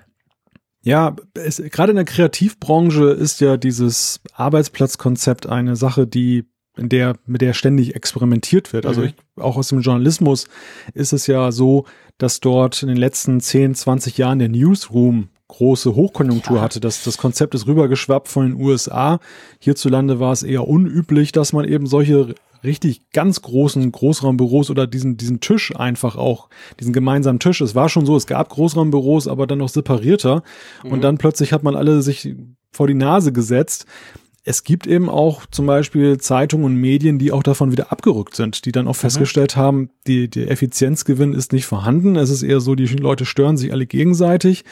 Ja, 0.82 1.16
es, 1.34 1.58
gerade 1.58 1.92
in 1.92 1.98
der 1.98 2.06
Kreativbranche 2.06 3.10
ist 3.10 3.42
ja 3.42 3.58
dieses 3.58 4.22
Arbeitsplatzkonzept 4.34 5.48
eine 5.48 5.76
Sache, 5.76 6.08
die 6.08 6.46
in 6.78 6.88
der, 6.90 7.16
mit 7.26 7.42
der 7.42 7.54
ständig 7.54 7.96
experimentiert 7.96 8.72
wird. 8.72 8.86
Also 8.86 9.02
mhm. 9.02 9.08
ich, 9.08 9.16
auch 9.36 9.58
aus 9.58 9.68
dem 9.70 9.82
Journalismus 9.82 10.48
ist 10.94 11.12
es 11.12 11.28
ja 11.28 11.52
so, 11.52 11.86
dass 12.18 12.40
dort 12.40 12.82
in 12.82 12.88
den 12.88 12.98
letzten 12.98 13.42
10, 13.42 13.76
20 13.76 14.18
Jahren 14.18 14.40
der 14.40 14.50
Newsroom 14.50 15.30
große 15.50 15.96
Hochkonjunktur 15.96 16.58
ja. 16.58 16.62
hatte. 16.62 16.80
Das, 16.80 17.04
das 17.04 17.18
Konzept 17.18 17.56
ist 17.56 17.68
rübergeschwappt 17.68 18.28
von 18.28 18.48
den 18.48 18.62
USA. 18.62 19.20
Hierzulande 19.60 20.20
war 20.20 20.32
es 20.32 20.44
eher 20.44 20.68
unüblich, 20.68 21.32
dass 21.32 21.54
man 21.54 21.66
eben 21.66 21.88
solche 21.88 22.36
richtig 22.64 23.10
ganz 23.12 23.42
großen 23.42 23.92
Großraumbüros 23.92 24.70
oder 24.70 24.88
diesen, 24.88 25.18
diesen 25.18 25.40
Tisch 25.40 25.76
einfach 25.76 26.16
auch, 26.16 26.50
diesen 26.80 26.94
gemeinsamen 26.94 27.40
Tisch. 27.40 27.62
Es 27.62 27.76
war 27.76 27.90
schon 27.90 28.06
so, 28.06 28.16
es 28.16 28.28
gab 28.28 28.50
Großraumbüros, 28.50 29.28
aber 29.28 29.48
dann 29.48 29.60
noch 29.60 29.70
separierter. 29.70 30.44
Mhm. 30.84 30.92
Und 30.92 31.04
dann 31.04 31.18
plötzlich 31.18 31.54
hat 31.54 31.64
man 31.64 31.76
alle 31.76 32.02
sich 32.02 32.36
vor 32.72 32.88
die 32.88 32.94
Nase 32.94 33.32
gesetzt. 33.32 33.86
Es 34.46 34.64
gibt 34.64 34.88
eben 34.88 35.10
auch 35.10 35.46
zum 35.48 35.66
Beispiel 35.66 36.18
Zeitungen 36.18 36.66
und 36.66 36.76
Medien, 36.76 37.20
die 37.20 37.32
auch 37.32 37.44
davon 37.44 37.72
wieder 37.72 37.92
abgerückt 37.92 38.36
sind, 38.36 38.66
die 38.66 38.72
dann 38.72 38.88
auch 38.88 38.94
mhm. 38.94 39.00
festgestellt 39.00 39.56
haben, 39.56 39.90
die, 40.08 40.30
der 40.30 40.50
Effizienzgewinn 40.50 41.34
ist 41.34 41.52
nicht 41.52 41.66
vorhanden. 41.66 42.16
Es 42.16 42.30
ist 42.30 42.44
eher 42.44 42.62
so, 42.62 42.76
die 42.76 42.86
Leute 42.86 43.26
stören 43.26 43.58
sich 43.58 43.72
alle 43.74 43.86
gegenseitig. 43.86 44.64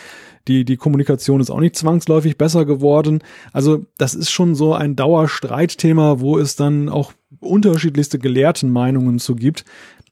Die, 0.48 0.64
die 0.64 0.78
Kommunikation 0.78 1.42
ist 1.42 1.50
auch 1.50 1.60
nicht 1.60 1.76
zwangsläufig 1.76 2.38
besser 2.38 2.66
geworden. 2.66 3.20
Also 3.52 3.86
das 3.98 4.14
ist 4.14 4.30
schon 4.30 4.56
so 4.56 4.74
ein 4.74 4.96
Dauerstreitthema, 4.96 6.22
wo 6.22 6.38
es 6.38 6.56
dann 6.56 6.88
auch 6.88 7.12
unterschiedlichste 7.40 8.20
gelehrten 8.20 8.72
Meinungen 8.72 9.20
zu 9.20 9.36
gibt. 9.36 9.66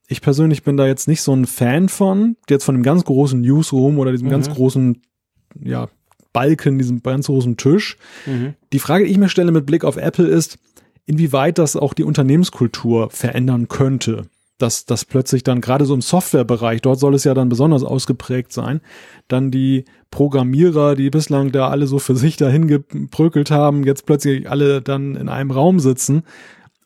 Ich 0.08 0.22
persönlich 0.22 0.64
bin 0.64 0.78
da 0.78 0.86
jetzt 0.86 1.08
nicht 1.08 1.22
so 1.22 1.34
ein 1.34 1.45
Fan 1.45 1.89
von, 1.89 2.36
jetzt 2.49 2.66
von 2.66 2.76
dem 2.76 2.84
ganz 2.84 3.06
großen 3.06 3.39
Newsroom 3.39 3.97
oder 3.97 4.12
diesem 4.12 4.28
mhm. 4.28 4.32
ganz 4.32 4.49
großen, 4.49 5.01
ja, 5.60 5.88
Balken, 6.36 6.77
diesem 6.77 7.01
ganz 7.01 7.27
großen 7.27 7.55
Tisch. 7.55 7.97
Mhm. 8.25 8.55
Die 8.73 8.79
Frage, 8.79 9.05
die 9.05 9.11
ich 9.11 9.17
mir 9.17 9.29
stelle 9.29 9.53
mit 9.53 9.65
Blick 9.65 9.86
auf 9.86 9.95
Apple 9.95 10.27
ist, 10.27 10.59
inwieweit 11.05 11.57
das 11.57 11.77
auch 11.77 11.93
die 11.93 12.03
Unternehmenskultur 12.03 13.09
verändern 13.09 13.69
könnte. 13.69 14.23
Dass 14.57 14.86
das 14.86 15.05
plötzlich 15.05 15.43
dann 15.43 15.61
gerade 15.61 15.86
so 15.86 15.93
im 15.93 16.01
Softwarebereich, 16.01 16.81
dort 16.81 16.99
soll 16.99 17.15
es 17.15 17.23
ja 17.23 17.33
dann 17.33 17.49
besonders 17.49 17.83
ausgeprägt 17.83 18.51
sein, 18.51 18.81
dann 19.29 19.49
die 19.49 19.86
Programmierer, 20.11 20.95
die 20.95 21.09
bislang 21.09 21.51
da 21.51 21.69
alle 21.69 21.88
so 21.88 21.99
für 21.99 22.15
sich 22.15 22.36
dahin 22.38 22.67
geprökelt 22.67 23.49
haben, 23.51 23.86
jetzt 23.86 24.05
plötzlich 24.05 24.49
alle 24.49 24.81
dann 24.81 25.15
in 25.15 25.29
einem 25.29 25.51
Raum 25.51 25.79
sitzen 25.79 26.23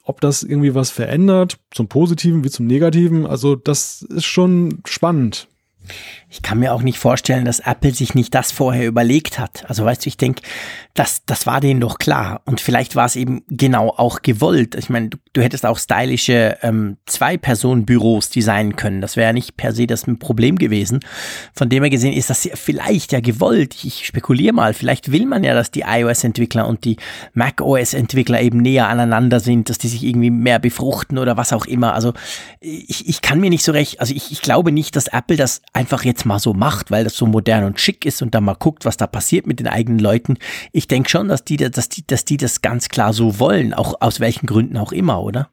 ob 0.09 0.21
das 0.21 0.41
irgendwie 0.41 0.73
was 0.73 0.89
verändert, 0.89 1.59
zum 1.69 1.87
Positiven 1.87 2.43
wie 2.43 2.49
zum 2.49 2.65
Negativen. 2.65 3.27
Also 3.27 3.55
das 3.55 4.01
ist 4.01 4.25
schon 4.25 4.79
spannend 4.85 5.47
ich 6.31 6.43
kann 6.43 6.59
mir 6.59 6.73
auch 6.73 6.83
nicht 6.83 6.99
vorstellen, 6.99 7.45
dass 7.45 7.59
Apple 7.59 7.91
sich 7.91 8.13
nicht 8.13 8.35
das 8.35 8.51
vorher 8.51 8.85
überlegt 8.87 9.39
hat. 9.39 9.63
Also 9.67 9.83
weißt 9.83 10.05
du, 10.05 10.09
ich 10.09 10.17
denke, 10.17 10.43
das, 10.93 11.23
das 11.25 11.47
war 11.47 11.59
denen 11.59 11.79
doch 11.79 11.97
klar. 11.97 12.41
Und 12.45 12.61
vielleicht 12.61 12.95
war 12.95 13.05
es 13.05 13.15
eben 13.15 13.43
genau 13.49 13.89
auch 13.89 14.21
gewollt. 14.21 14.75
Ich 14.75 14.89
meine, 14.89 15.09
du, 15.09 15.17
du 15.33 15.41
hättest 15.41 15.65
auch 15.65 15.79
stylische 15.79 16.57
ähm, 16.61 16.97
Zwei-Personen-Büros 17.07 18.29
designen 18.29 18.75
können. 18.75 19.01
Das 19.01 19.15
wäre 19.15 19.29
ja 19.29 19.33
nicht 19.33 19.57
per 19.57 19.71
se 19.71 19.87
das 19.87 20.05
ein 20.05 20.19
Problem 20.19 20.57
gewesen. 20.57 20.99
Von 21.53 21.69
dem 21.69 21.81
her 21.81 21.89
gesehen 21.89 22.13
ist 22.13 22.29
das 22.29 22.47
vielleicht 22.53 23.11
ja 23.11 23.21
gewollt. 23.21 23.83
Ich 23.83 24.05
spekuliere 24.05 24.53
mal, 24.53 24.75
vielleicht 24.75 25.11
will 25.11 25.25
man 25.25 25.43
ja, 25.43 25.55
dass 25.55 25.71
die 25.71 25.83
iOS-Entwickler 25.87 26.67
und 26.67 26.85
die 26.85 26.97
macOS-Entwickler 27.33 28.41
eben 28.41 28.59
näher 28.59 28.87
aneinander 28.87 29.39
sind, 29.39 29.69
dass 29.69 29.79
die 29.79 29.87
sich 29.87 30.03
irgendwie 30.03 30.29
mehr 30.29 30.59
befruchten 30.59 31.17
oder 31.17 31.37
was 31.37 31.53
auch 31.53 31.65
immer. 31.65 31.95
Also 31.95 32.13
ich, 32.59 33.07
ich 33.07 33.21
kann 33.21 33.39
mir 33.39 33.49
nicht 33.49 33.63
so 33.63 33.71
recht, 33.71 33.99
also 33.99 34.13
ich, 34.13 34.31
ich 34.31 34.41
glaube 34.41 34.71
nicht, 34.71 34.95
dass 34.95 35.07
Apple 35.07 35.37
das 35.37 35.61
einfach 35.79 36.03
jetzt 36.03 36.25
mal 36.25 36.39
so 36.39 36.53
macht, 36.53 36.91
weil 36.91 37.05
das 37.05 37.15
so 37.15 37.25
modern 37.25 37.63
und 37.63 37.79
schick 37.79 38.05
ist 38.05 38.21
und 38.21 38.35
dann 38.35 38.43
mal 38.43 38.55
guckt, 38.55 38.83
was 38.83 38.97
da 38.97 39.07
passiert 39.07 39.47
mit 39.47 39.61
den 39.61 39.67
eigenen 39.67 39.99
Leuten. 39.99 40.37
Ich 40.73 40.89
denke 40.89 41.09
schon, 41.09 41.29
dass 41.29 41.45
die, 41.45 41.55
dass 41.55 41.87
die, 41.87 42.05
dass 42.05 42.25
die 42.25 42.35
das 42.35 42.59
ganz 42.59 42.89
klar 42.89 43.13
so 43.13 43.39
wollen, 43.39 43.73
auch 43.73 44.01
aus 44.01 44.19
welchen 44.19 44.45
Gründen 44.45 44.75
auch 44.75 44.91
immer, 44.91 45.23
oder? 45.23 45.49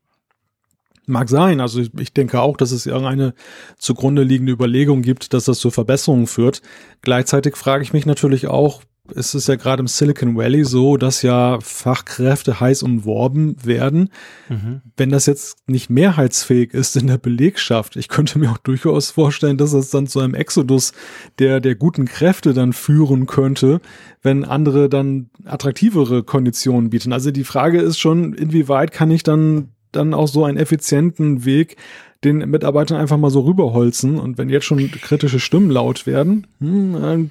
Mag 1.06 1.28
sein. 1.28 1.60
Also 1.60 1.80
ich 1.80 2.12
denke 2.12 2.40
auch, 2.40 2.56
dass 2.56 2.72
es 2.72 2.86
irgendeine 2.86 3.34
zugrunde 3.78 4.24
liegende 4.24 4.50
Überlegung 4.50 5.02
gibt, 5.02 5.32
dass 5.32 5.44
das 5.44 5.60
zu 5.60 5.70
Verbesserungen 5.70 6.26
führt. 6.26 6.60
Gleichzeitig 7.02 7.54
frage 7.54 7.84
ich 7.84 7.92
mich 7.92 8.04
natürlich 8.04 8.48
auch, 8.48 8.82
es 9.14 9.34
ist 9.34 9.48
ja 9.48 9.56
gerade 9.56 9.80
im 9.80 9.86
Silicon 9.86 10.36
Valley 10.36 10.64
so, 10.64 10.96
dass 10.96 11.22
ja 11.22 11.58
Fachkräfte 11.60 12.60
heiß 12.60 12.82
umworben 12.82 13.56
werden. 13.64 14.10
Mhm. 14.48 14.82
Wenn 14.96 15.10
das 15.10 15.26
jetzt 15.26 15.68
nicht 15.68 15.90
mehrheitsfähig 15.90 16.74
ist 16.74 16.96
in 16.96 17.06
der 17.06 17.18
Belegschaft, 17.18 17.96
ich 17.96 18.08
könnte 18.08 18.38
mir 18.38 18.50
auch 18.50 18.58
durchaus 18.58 19.10
vorstellen, 19.10 19.56
dass 19.56 19.72
das 19.72 19.90
dann 19.90 20.06
zu 20.06 20.20
einem 20.20 20.34
Exodus 20.34 20.92
der, 21.38 21.60
der 21.60 21.74
guten 21.74 22.06
Kräfte 22.06 22.54
dann 22.54 22.72
führen 22.72 23.26
könnte, 23.26 23.80
wenn 24.22 24.44
andere 24.44 24.88
dann 24.88 25.30
attraktivere 25.44 26.22
Konditionen 26.22 26.90
bieten. 26.90 27.12
Also 27.12 27.30
die 27.30 27.44
Frage 27.44 27.80
ist 27.80 27.98
schon, 27.98 28.34
inwieweit 28.34 28.92
kann 28.92 29.10
ich 29.10 29.22
dann, 29.22 29.68
dann 29.92 30.14
auch 30.14 30.28
so 30.28 30.44
einen 30.44 30.58
effizienten 30.58 31.44
Weg 31.44 31.76
den 32.24 32.38
Mitarbeitern 32.50 32.98
einfach 32.98 33.18
mal 33.18 33.30
so 33.30 33.40
rüberholzen 33.40 34.18
und 34.18 34.38
wenn 34.38 34.48
jetzt 34.48 34.64
schon 34.64 34.90
kritische 34.90 35.38
Stimmen 35.40 35.70
laut 35.70 36.06
werden, 36.06 36.46
hm, 36.60 37.30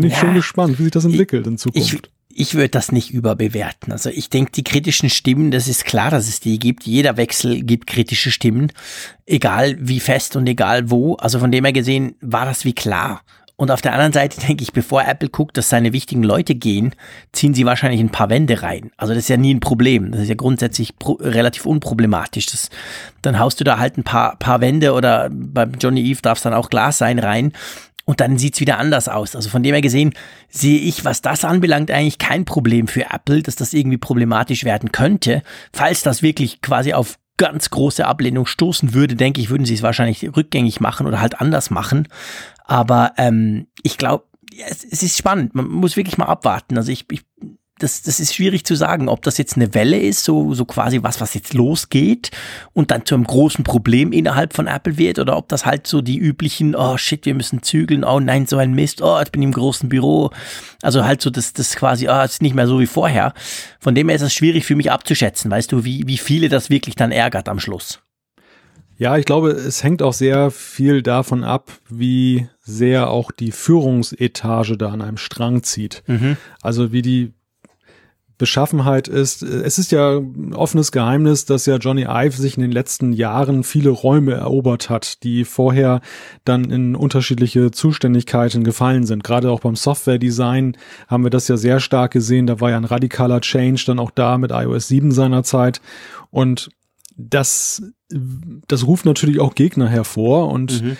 bin 0.00 0.10
ich 0.10 0.16
ja, 0.16 0.20
schon 0.20 0.34
gespannt, 0.34 0.78
wie 0.78 0.84
sich 0.84 0.92
das 0.92 1.04
entwickelt 1.04 1.46
in 1.46 1.58
Zukunft. 1.58 1.92
Ich, 1.92 2.00
ich 2.40 2.54
würde 2.54 2.68
das 2.68 2.92
nicht 2.92 3.10
überbewerten. 3.10 3.92
Also 3.92 4.10
ich 4.10 4.30
denke, 4.30 4.52
die 4.52 4.64
kritischen 4.64 5.10
Stimmen, 5.10 5.50
das 5.50 5.66
ist 5.66 5.84
klar, 5.84 6.10
dass 6.10 6.28
es 6.28 6.40
die 6.40 6.58
gibt. 6.58 6.84
Jeder 6.84 7.16
Wechsel 7.16 7.62
gibt 7.62 7.88
kritische 7.88 8.30
Stimmen, 8.30 8.72
egal 9.26 9.76
wie 9.80 10.00
fest 10.00 10.36
und 10.36 10.46
egal 10.46 10.90
wo. 10.90 11.14
Also 11.16 11.40
von 11.40 11.50
dem 11.50 11.64
her 11.64 11.72
gesehen 11.72 12.14
war 12.20 12.44
das 12.44 12.64
wie 12.64 12.74
klar. 12.74 13.22
Und 13.60 13.72
auf 13.72 13.82
der 13.82 13.92
anderen 13.92 14.12
Seite 14.12 14.40
denke 14.46 14.62
ich, 14.62 14.72
bevor 14.72 15.04
Apple 15.04 15.28
guckt, 15.30 15.56
dass 15.56 15.68
seine 15.68 15.92
wichtigen 15.92 16.22
Leute 16.22 16.54
gehen, 16.54 16.94
ziehen 17.32 17.54
sie 17.54 17.66
wahrscheinlich 17.66 18.00
ein 18.00 18.10
paar 18.10 18.30
Wände 18.30 18.62
rein. 18.62 18.92
Also 18.96 19.14
das 19.14 19.24
ist 19.24 19.28
ja 19.28 19.36
nie 19.36 19.52
ein 19.52 19.60
Problem. 19.60 20.12
Das 20.12 20.22
ist 20.22 20.28
ja 20.28 20.36
grundsätzlich 20.36 20.94
relativ 21.20 21.66
unproblematisch. 21.66 22.46
Das, 22.46 22.70
dann 23.20 23.40
haust 23.40 23.58
du 23.58 23.64
da 23.64 23.78
halt 23.78 23.98
ein 23.98 24.04
paar, 24.04 24.36
paar 24.36 24.60
Wände 24.60 24.92
oder 24.92 25.28
beim 25.32 25.72
Johnny 25.80 26.08
Eve 26.08 26.22
darf 26.22 26.38
es 26.38 26.44
dann 26.44 26.54
auch 26.54 26.70
Glas 26.70 26.98
sein 26.98 27.18
rein 27.18 27.52
und 28.08 28.20
dann 28.20 28.38
sieht's 28.38 28.58
wieder 28.58 28.78
anders 28.78 29.06
aus. 29.06 29.36
Also 29.36 29.50
von 29.50 29.62
dem 29.62 29.74
her 29.74 29.82
gesehen 29.82 30.14
sehe 30.48 30.78
ich, 30.78 31.04
was 31.04 31.20
das 31.20 31.44
anbelangt, 31.44 31.90
eigentlich 31.90 32.16
kein 32.16 32.46
Problem 32.46 32.88
für 32.88 33.04
Apple, 33.10 33.42
dass 33.42 33.54
das 33.54 33.74
irgendwie 33.74 33.98
problematisch 33.98 34.64
werden 34.64 34.92
könnte. 34.92 35.42
Falls 35.74 36.04
das 36.04 36.22
wirklich 36.22 36.62
quasi 36.62 36.94
auf 36.94 37.18
ganz 37.36 37.68
große 37.68 38.06
Ablehnung 38.06 38.46
stoßen 38.46 38.94
würde, 38.94 39.14
denke 39.14 39.42
ich, 39.42 39.50
würden 39.50 39.66
sie 39.66 39.74
es 39.74 39.82
wahrscheinlich 39.82 40.24
rückgängig 40.34 40.80
machen 40.80 41.06
oder 41.06 41.20
halt 41.20 41.38
anders 41.38 41.68
machen. 41.68 42.08
Aber 42.64 43.12
ähm, 43.18 43.66
ich 43.82 43.98
glaube, 43.98 44.24
es, 44.66 44.84
es 44.90 45.02
ist 45.02 45.18
spannend. 45.18 45.54
Man 45.54 45.68
muss 45.68 45.98
wirklich 45.98 46.16
mal 46.16 46.24
abwarten. 46.24 46.78
Also 46.78 46.90
ich, 46.90 47.04
ich 47.12 47.26
das, 47.78 48.02
das 48.02 48.20
ist 48.20 48.34
schwierig 48.34 48.64
zu 48.64 48.74
sagen, 48.74 49.08
ob 49.08 49.22
das 49.22 49.38
jetzt 49.38 49.56
eine 49.56 49.74
Welle 49.74 49.98
ist, 49.98 50.24
so, 50.24 50.54
so 50.54 50.64
quasi 50.64 51.02
was, 51.02 51.20
was 51.20 51.34
jetzt 51.34 51.54
losgeht 51.54 52.30
und 52.72 52.90
dann 52.90 53.04
zu 53.04 53.14
einem 53.14 53.24
großen 53.24 53.64
Problem 53.64 54.12
innerhalb 54.12 54.54
von 54.54 54.66
Apple 54.66 54.98
wird 54.98 55.18
oder 55.18 55.36
ob 55.36 55.48
das 55.48 55.66
halt 55.66 55.86
so 55.86 56.00
die 56.00 56.18
üblichen, 56.18 56.74
oh 56.74 56.96
shit, 56.96 57.26
wir 57.26 57.34
müssen 57.34 57.62
zügeln, 57.62 58.04
oh 58.04 58.20
nein, 58.20 58.46
so 58.46 58.56
ein 58.56 58.74
Mist, 58.74 59.02
oh, 59.02 59.20
ich 59.22 59.30
bin 59.30 59.42
im 59.42 59.52
großen 59.52 59.88
Büro. 59.88 60.30
Also 60.82 61.04
halt 61.04 61.22
so, 61.22 61.30
das, 61.30 61.52
das 61.52 61.76
quasi, 61.76 62.08
oh, 62.08 62.22
ist 62.22 62.42
nicht 62.42 62.54
mehr 62.54 62.66
so 62.66 62.80
wie 62.80 62.86
vorher. 62.86 63.34
Von 63.80 63.94
dem 63.94 64.08
her 64.08 64.16
ist 64.16 64.22
es 64.22 64.34
schwierig 64.34 64.64
für 64.64 64.76
mich 64.76 64.90
abzuschätzen, 64.90 65.50
weißt 65.50 65.72
du, 65.72 65.84
wie, 65.84 66.06
wie 66.06 66.18
viele 66.18 66.48
das 66.48 66.70
wirklich 66.70 66.96
dann 66.96 67.12
ärgert 67.12 67.48
am 67.48 67.60
Schluss. 67.60 68.00
Ja, 68.98 69.16
ich 69.16 69.26
glaube, 69.26 69.50
es 69.50 69.84
hängt 69.84 70.02
auch 70.02 70.12
sehr 70.12 70.50
viel 70.50 71.02
davon 71.02 71.44
ab, 71.44 71.70
wie 71.88 72.48
sehr 72.60 73.10
auch 73.10 73.30
die 73.30 73.52
Führungsetage 73.52 74.76
da 74.76 74.88
an 74.88 75.02
einem 75.02 75.16
Strang 75.16 75.62
zieht. 75.62 76.02
Mhm. 76.08 76.36
Also 76.62 76.90
wie 76.90 77.02
die 77.02 77.32
Beschaffenheit 78.38 79.08
ist. 79.08 79.42
Es 79.42 79.78
ist 79.78 79.90
ja 79.90 80.18
ein 80.18 80.54
offenes 80.54 80.92
Geheimnis, 80.92 81.44
dass 81.44 81.66
ja 81.66 81.76
Johnny 81.76 82.06
Ive 82.08 82.36
sich 82.36 82.56
in 82.56 82.62
den 82.62 82.70
letzten 82.70 83.12
Jahren 83.12 83.64
viele 83.64 83.90
Räume 83.90 84.34
erobert 84.34 84.88
hat, 84.88 85.24
die 85.24 85.44
vorher 85.44 86.00
dann 86.44 86.70
in 86.70 86.94
unterschiedliche 86.94 87.72
Zuständigkeiten 87.72 88.62
gefallen 88.62 89.06
sind. 89.06 89.24
Gerade 89.24 89.50
auch 89.50 89.60
beim 89.60 89.76
Software-Design 89.76 90.76
haben 91.08 91.24
wir 91.24 91.30
das 91.30 91.48
ja 91.48 91.56
sehr 91.56 91.80
stark 91.80 92.12
gesehen. 92.12 92.46
Da 92.46 92.60
war 92.60 92.70
ja 92.70 92.76
ein 92.76 92.84
radikaler 92.84 93.40
Change 93.40 93.82
dann 93.86 93.98
auch 93.98 94.12
da 94.12 94.38
mit 94.38 94.52
iOS 94.52 94.88
7 94.88 95.10
seinerzeit. 95.10 95.80
Und 96.30 96.70
das, 97.16 97.82
das 98.08 98.86
ruft 98.86 99.04
natürlich 99.04 99.40
auch 99.40 99.56
Gegner 99.56 99.88
hervor 99.88 100.48
und 100.48 100.82
mhm 100.82 100.96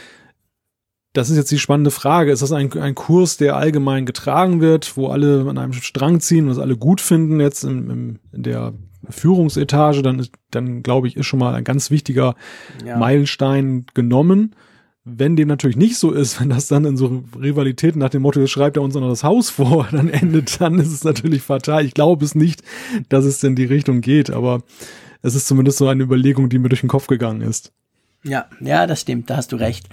das 1.18 1.30
ist 1.30 1.36
jetzt 1.36 1.50
die 1.50 1.58
spannende 1.58 1.90
Frage. 1.90 2.30
Ist 2.30 2.42
das 2.42 2.52
ein, 2.52 2.72
ein 2.74 2.94
Kurs, 2.94 3.36
der 3.36 3.56
allgemein 3.56 4.06
getragen 4.06 4.60
wird, 4.60 4.96
wo 4.96 5.08
alle 5.08 5.46
an 5.48 5.58
einem 5.58 5.72
Strang 5.72 6.20
ziehen, 6.20 6.48
was 6.48 6.60
alle 6.60 6.76
gut 6.76 7.00
finden 7.00 7.40
jetzt 7.40 7.64
im, 7.64 7.90
im, 7.90 8.18
in 8.32 8.44
der 8.44 8.72
Führungsetage? 9.10 10.02
Dann, 10.02 10.20
ist, 10.20 10.30
dann 10.52 10.84
glaube 10.84 11.08
ich, 11.08 11.16
ist 11.16 11.26
schon 11.26 11.40
mal 11.40 11.56
ein 11.56 11.64
ganz 11.64 11.90
wichtiger 11.90 12.36
ja. 12.86 12.96
Meilenstein 12.96 13.86
genommen. 13.94 14.54
Wenn 15.04 15.34
dem 15.34 15.48
natürlich 15.48 15.76
nicht 15.76 15.96
so 15.96 16.12
ist, 16.12 16.40
wenn 16.40 16.50
das 16.50 16.68
dann 16.68 16.84
in 16.84 16.96
so 16.96 17.24
Rivalitäten 17.36 17.98
nach 17.98 18.10
dem 18.10 18.22
Motto, 18.22 18.38
jetzt 18.38 18.50
schreibt 18.50 18.76
er 18.76 18.84
uns 18.84 18.94
noch 18.94 19.08
das 19.08 19.24
Haus 19.24 19.50
vor, 19.50 19.88
dann 19.90 20.08
endet, 20.08 20.60
dann 20.60 20.78
ist 20.78 20.92
es 20.92 21.02
natürlich 21.02 21.42
fatal. 21.42 21.84
Ich 21.84 21.94
glaube 21.94 22.24
es 22.24 22.36
nicht, 22.36 22.62
dass 23.08 23.24
es 23.24 23.42
in 23.42 23.56
die 23.56 23.64
Richtung 23.64 24.02
geht, 24.02 24.30
aber 24.30 24.62
es 25.22 25.34
ist 25.34 25.48
zumindest 25.48 25.78
so 25.78 25.88
eine 25.88 26.04
Überlegung, 26.04 26.48
die 26.48 26.60
mir 26.60 26.68
durch 26.68 26.82
den 26.82 26.88
Kopf 26.88 27.08
gegangen 27.08 27.40
ist. 27.40 27.72
Ja, 28.24 28.46
ja, 28.60 28.86
das 28.86 29.02
stimmt, 29.02 29.30
da 29.30 29.36
hast 29.36 29.52
du 29.52 29.56
recht. 29.56 29.88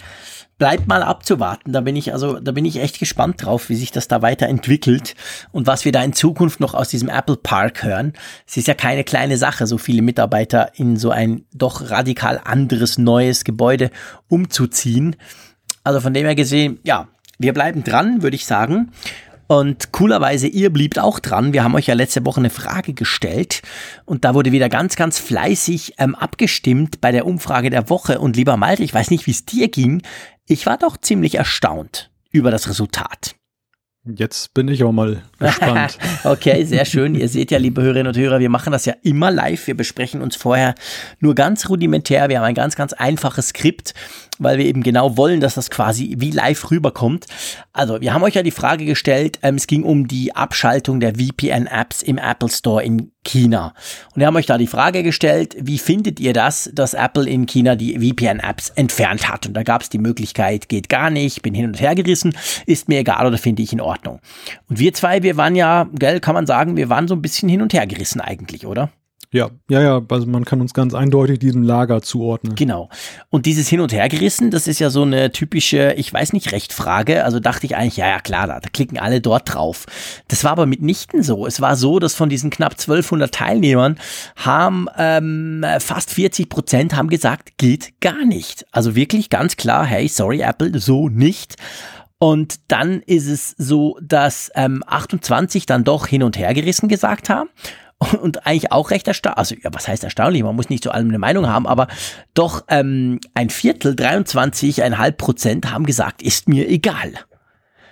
Bleibt 0.58 0.88
mal 0.88 1.04
abzuwarten, 1.04 1.74
da 1.74 1.82
bin 1.82 1.98
ich 1.98 2.14
also, 2.14 2.40
da 2.40 2.54
bin 2.54 2.64
ich 2.64 2.78
echt 2.78 2.98
gespannt 2.98 3.44
drauf, 3.44 3.68
wie 3.70 3.76
sich 3.76 3.92
das 3.92 4.08
da 4.08 4.22
weiterentwickelt 4.22 5.16
und 5.52 5.68
was 5.68 5.84
wir 5.84 5.92
da 5.92 6.02
in 6.02 6.14
Zukunft 6.14 6.62
noch 6.62 6.74
aus 6.74 6.88
diesem 6.88 7.10
Apple 7.10 7.36
Park 7.36 7.84
hören. 7.84 8.14
Es 8.48 8.56
ist 8.56 8.68
ja 8.68 8.74
keine 8.74 9.04
kleine 9.04 9.38
Sache, 9.38 9.68
so 9.68 9.78
viele 9.78 10.02
Mitarbeiter 10.02 10.72
in 10.76 10.96
so 10.96 11.12
ein 11.12 11.44
doch 11.54 11.92
radikal 11.92 12.40
anderes 12.44 12.98
neues 12.98 13.44
Gebäude 13.44 13.92
umzuziehen. 14.30 15.18
Also 15.84 16.00
von 16.00 16.14
dem 16.14 16.26
her 16.26 16.36
gesehen, 16.36 16.80
ja, 16.84 17.10
wir 17.38 17.54
bleiben 17.54 17.84
dran, 17.84 18.24
würde 18.24 18.36
ich 18.36 18.46
sagen. 18.46 18.92
Und 19.48 19.92
coolerweise, 19.92 20.48
ihr 20.48 20.72
bliebt 20.72 20.98
auch 20.98 21.20
dran. 21.20 21.54
Wir 21.54 21.64
haben 21.64 21.76
euch 21.76 21.88
ja 21.88 21.94
letzte 21.94 22.26
Woche 22.26 22.40
eine 22.40 22.50
Frage 22.50 22.94
gestellt 22.94 23.62
und 24.06 24.26
da 24.26 24.34
wurde 24.34 24.52
wieder 24.52 24.70
ganz, 24.70 24.96
ganz 24.96 25.20
fleißig 25.20 25.96
ähm, 25.98 26.16
abgestimmt 26.16 27.00
bei 27.02 27.12
der 27.12 27.28
Umfrage 27.28 27.70
der 27.70 27.90
Woche. 27.90 28.20
Und 28.20 28.36
lieber 28.36 28.58
Malte, 28.58 28.84
ich 28.84 28.94
weiß 28.94 29.12
nicht, 29.12 29.28
wie 29.28 29.32
es 29.32 29.46
dir 29.46 29.68
ging. 29.68 30.02
Ich 30.48 30.66
war 30.66 30.78
doch 30.78 30.98
ziemlich 30.98 31.36
erstaunt 31.36 32.12
über 32.32 32.52
das 32.52 32.68
Resultat. 32.70 33.36
Jetzt 34.08 34.54
bin 34.54 34.68
ich 34.68 34.84
auch 34.84 34.92
mal 34.92 35.24
gespannt. 35.40 35.98
okay, 36.24 36.64
sehr 36.64 36.86
schön. 36.86 37.16
Ihr 37.16 37.28
seht 37.28 37.50
ja, 37.50 37.58
liebe 37.58 37.82
Hörerinnen 37.82 38.08
und 38.08 38.18
Hörer, 38.18 38.40
wir 38.40 38.52
machen 38.52 38.72
das 38.72 38.86
ja 38.86 38.94
immer 39.02 39.32
live. 39.32 39.66
Wir 39.66 39.76
besprechen 39.76 40.22
uns 40.22 40.36
vorher 40.36 40.76
nur 41.20 41.34
ganz 41.34 41.70
rudimentär. 41.70 42.30
Wir 42.30 42.38
haben 42.38 42.46
ein 42.46 42.54
ganz, 42.54 42.76
ganz 42.76 42.94
einfaches 42.94 43.50
Skript, 43.50 43.96
weil 44.40 44.58
wir 44.58 44.66
eben 44.66 44.84
genau 44.84 45.18
wollen, 45.18 45.40
dass 45.40 45.56
das 45.56 45.70
quasi 45.70 46.16
wie 46.18 46.32
live 46.32 46.72
rüberkommt. 46.72 47.26
Also, 47.74 48.02
wir 48.02 48.14
haben 48.14 48.24
euch 48.24 48.36
ja 48.36 48.44
die 48.44 48.52
Frage 48.52 48.86
gestellt, 48.86 49.40
ähm, 49.42 49.56
es 49.56 49.68
ging 49.68 49.84
um 49.84 50.08
die 50.08 50.36
Abschaltung 50.36 51.00
der 51.00 51.16
VPN-Apps 51.16 52.02
im 52.02 52.18
Apple 52.18 52.50
Store 52.50 52.84
in 52.84 53.12
China. 53.24 53.74
Und 54.14 54.20
wir 54.20 54.28
haben 54.28 54.36
euch 54.36 54.46
da 54.46 54.58
die 54.58 54.68
Frage 54.68 55.04
gestellt, 55.04 55.56
wie 55.60 55.78
findet 55.78 56.20
ihr 56.20 56.34
das, 56.34 56.70
dass 56.74 56.94
Apple 56.94 57.28
in 57.28 57.46
China 57.46 57.76
die 57.76 58.00
VPN-Apps 58.00 58.70
entfernt 58.70 59.28
hat? 59.28 59.48
Und 59.48 59.54
da 59.56 59.64
gab 59.64 59.82
es 59.82 59.90
die 59.90 59.98
Möglichkeit, 59.98 60.70
geht 60.70 60.90
gar 60.90 61.10
nicht, 61.10 61.42
bin 61.42 61.54
hin 61.54 61.66
und 61.66 61.82
her 61.82 61.96
gerissen, 61.96 62.36
ist 62.66 62.88
mir 62.88 63.00
egal 63.00 63.26
oder 63.26 63.38
finde 63.38 63.64
ich 63.64 63.74
in 63.74 63.82
Ordnung. 63.82 64.20
Und 64.70 64.80
wir 64.80 64.94
zwei, 64.94 65.24
wir 65.24 65.38
waren 65.38 65.56
ja, 65.56 65.90
gell, 65.94 66.20
kann 66.20 66.36
man 66.36 66.46
sagen, 66.46 66.78
wir 66.78 66.90
waren 66.90 67.08
so 67.08 67.16
ein 67.16 67.22
bisschen 67.22 67.50
hin 67.50 67.62
und 67.62 67.74
her 67.74 67.88
gerissen 67.88 68.22
eigentlich, 68.22 68.66
oder? 68.66 68.90
Ja, 69.32 69.50
ja, 69.70 69.82
ja, 69.82 70.02
also 70.10 70.28
man 70.28 70.46
kann 70.46 70.62
uns 70.62 70.74
ganz 70.74 70.94
eindeutig 70.94 71.40
diesem 71.40 71.64
Lager 71.64 72.02
zuordnen. 72.02 72.56
Genau. 72.56 72.90
Und 73.30 73.46
dieses 73.46 73.68
Hin- 73.68 73.82
und 73.82 73.92
Hergerissen, 73.92 74.52
das 74.52 74.68
ist 74.68 74.80
ja 74.80 74.90
so 74.90 75.02
eine 75.02 75.32
typische, 75.32 75.94
ich 75.98 76.12
weiß 76.12 76.34
nicht, 76.34 76.52
Rechtfrage. 76.52 77.24
Also 77.26 77.40
dachte 77.40 77.66
ich 77.66 77.76
eigentlich, 77.76 77.98
ja, 77.98 78.08
ja, 78.08 78.20
klar, 78.20 78.48
da, 78.48 78.60
da 78.60 78.70
klicken 78.70 78.98
alle 78.98 79.22
dort 79.22 79.54
drauf. 79.54 79.86
Das 80.28 80.44
war 80.44 80.52
aber 80.52 80.66
mitnichten 80.66 81.24
so. 81.24 81.46
Es 81.46 81.62
war 81.62 81.76
so, 81.76 82.00
dass 82.00 82.16
von 82.16 82.30
diesen 82.30 82.50
knapp 82.50 82.74
1200 82.74 83.34
Teilnehmern 83.34 83.98
haben 84.36 84.88
ähm, 84.98 85.66
fast 85.80 86.12
40 86.12 86.50
Prozent 86.50 86.96
haben 86.96 87.10
gesagt, 87.10 87.58
geht 87.58 88.00
gar 88.02 88.26
nicht. 88.26 88.66
Also 88.72 88.96
wirklich 88.96 89.30
ganz 89.30 89.58
klar, 89.58 89.86
hey, 89.86 90.08
sorry 90.08 90.42
Apple, 90.42 90.80
so 90.80 91.10
nicht. 91.10 91.56
Und 92.18 92.56
dann 92.70 93.02
ist 93.02 93.28
es 93.28 93.52
so, 93.58 94.00
dass 94.02 94.50
ähm, 94.56 94.84
28 94.88 95.66
dann 95.66 95.84
doch 95.84 96.08
hin 96.08 96.24
und 96.24 96.38
her 96.38 96.54
gerissen 96.54 96.88
gesagt 96.88 97.30
haben 97.30 97.50
und 98.22 98.46
eigentlich 98.46 98.72
auch 98.72 98.92
recht 98.92 99.08
erstaunlich, 99.08 99.38
also 99.38 99.56
ja, 99.56 99.70
was 99.74 99.88
heißt 99.88 100.04
erstaunlich, 100.04 100.44
man 100.44 100.56
muss 100.56 100.70
nicht 100.70 100.84
zu 100.84 100.92
allem 100.92 101.10
eine 101.10 101.20
Meinung 101.20 101.48
haben, 101.48 101.68
aber 101.68 101.88
doch 102.34 102.64
ähm, 102.68 103.20
ein 103.34 103.50
Viertel, 103.50 103.94
23,5 103.94 105.12
Prozent 105.14 105.72
haben 105.72 105.86
gesagt, 105.86 106.22
ist 106.22 106.50
mir 106.50 106.70
egal. 106.70 107.14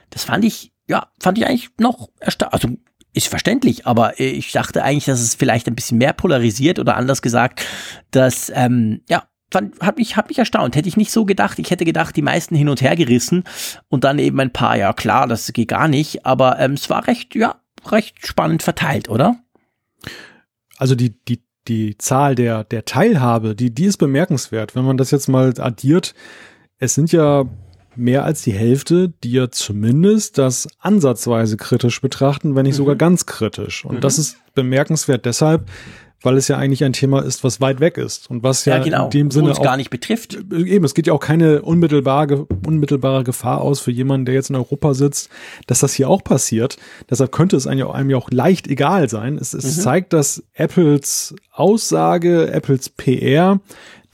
Das 0.09 0.23
fand 0.23 0.45
ich, 0.45 0.71
ja, 0.87 1.07
fand 1.19 1.37
ich 1.37 1.45
eigentlich 1.45 1.69
noch 1.79 2.09
erstaunlich, 2.19 2.53
also 2.53 2.77
ist 3.13 3.27
verständlich, 3.27 3.85
aber 3.85 4.19
ich 4.19 4.51
dachte 4.51 4.83
eigentlich, 4.83 5.05
dass 5.05 5.21
es 5.21 5.35
vielleicht 5.35 5.67
ein 5.67 5.75
bisschen 5.75 5.99
mehr 5.99 6.13
polarisiert 6.13 6.79
oder 6.79 6.97
anders 6.97 7.21
gesagt, 7.21 7.63
dass, 8.09 8.51
ähm, 8.55 9.01
ja, 9.07 9.23
fand, 9.53 9.79
hat 9.79 9.97
mich, 9.97 10.17
hat 10.17 10.27
mich 10.27 10.39
erstaunt. 10.39 10.75
Hätte 10.75 10.89
ich 10.89 10.97
nicht 10.97 11.11
so 11.11 11.23
gedacht. 11.23 11.59
Ich 11.59 11.71
hätte 11.71 11.85
gedacht, 11.85 12.15
die 12.15 12.21
meisten 12.21 12.55
hin 12.55 12.67
und 12.67 12.81
her 12.81 12.95
gerissen 12.95 13.43
und 13.87 14.03
dann 14.03 14.19
eben 14.19 14.39
ein 14.39 14.51
paar, 14.51 14.75
ja 14.75 14.91
klar, 14.91 15.27
das 15.27 15.53
geht 15.53 15.69
gar 15.69 15.87
nicht, 15.87 16.25
aber 16.25 16.59
ähm, 16.59 16.73
es 16.73 16.89
war 16.89 17.07
recht, 17.07 17.35
ja, 17.35 17.55
recht 17.85 18.27
spannend 18.27 18.63
verteilt, 18.63 19.07
oder? 19.07 19.37
Also 20.77 20.95
die, 20.95 21.15
die, 21.27 21.41
die 21.67 21.97
Zahl 21.97 22.35
der, 22.35 22.63
der 22.63 22.85
Teilhabe, 22.85 23.55
die, 23.55 23.73
die 23.73 23.85
ist 23.85 23.97
bemerkenswert. 23.97 24.75
Wenn 24.75 24.85
man 24.85 24.97
das 24.97 25.11
jetzt 25.11 25.27
mal 25.27 25.53
addiert, 25.59 26.13
es 26.79 26.95
sind 26.95 27.11
ja 27.11 27.45
mehr 27.95 28.25
als 28.25 28.41
die 28.41 28.53
Hälfte, 28.53 29.13
die 29.23 29.31
ja 29.31 29.49
zumindest 29.51 30.37
das 30.37 30.67
ansatzweise 30.79 31.57
kritisch 31.57 32.01
betrachten, 32.01 32.55
wenn 32.55 32.63
nicht 32.63 32.75
mhm. 32.75 32.77
sogar 32.77 32.95
ganz 32.95 33.25
kritisch. 33.25 33.85
Und 33.85 33.97
mhm. 33.97 34.01
das 34.01 34.17
ist 34.17 34.37
bemerkenswert 34.55 35.25
deshalb, 35.25 35.69
weil 36.23 36.37
es 36.37 36.47
ja 36.47 36.57
eigentlich 36.57 36.83
ein 36.83 36.93
Thema 36.93 37.21
ist, 37.21 37.43
was 37.43 37.61
weit 37.61 37.79
weg 37.79 37.97
ist 37.97 38.29
und 38.29 38.43
was 38.43 38.65
ja, 38.65 38.77
ja 38.77 38.83
genau, 38.83 39.03
in 39.05 39.09
dem 39.11 39.31
Sinne 39.31 39.49
uns 39.49 39.59
auch, 39.59 39.63
gar 39.63 39.77
nicht 39.77 39.89
betrifft. 39.89 40.37
Eben, 40.51 40.85
es 40.85 40.93
geht 40.93 41.07
ja 41.07 41.13
auch 41.13 41.19
keine 41.19 41.61
unmittelbare, 41.61 42.45
unmittelbare 42.65 43.23
Gefahr 43.23 43.61
aus 43.61 43.81
für 43.81 43.91
jemanden, 43.91 44.25
der 44.25 44.35
jetzt 44.35 44.49
in 44.49 44.55
Europa 44.55 44.93
sitzt, 44.93 45.29
dass 45.67 45.81
das 45.81 45.93
hier 45.93 46.09
auch 46.09 46.23
passiert. 46.23 46.77
Deshalb 47.09 47.31
könnte 47.31 47.57
es 47.57 47.67
einem, 47.67 47.89
einem 47.89 48.09
ja 48.09 48.17
auch 48.17 48.31
leicht 48.31 48.67
egal 48.67 49.09
sein. 49.09 49.37
Es, 49.37 49.53
es 49.53 49.77
mhm. 49.77 49.81
zeigt, 49.81 50.13
dass 50.13 50.43
Apples 50.53 51.35
Aussage, 51.51 52.51
Apples 52.51 52.89
PR 52.89 53.59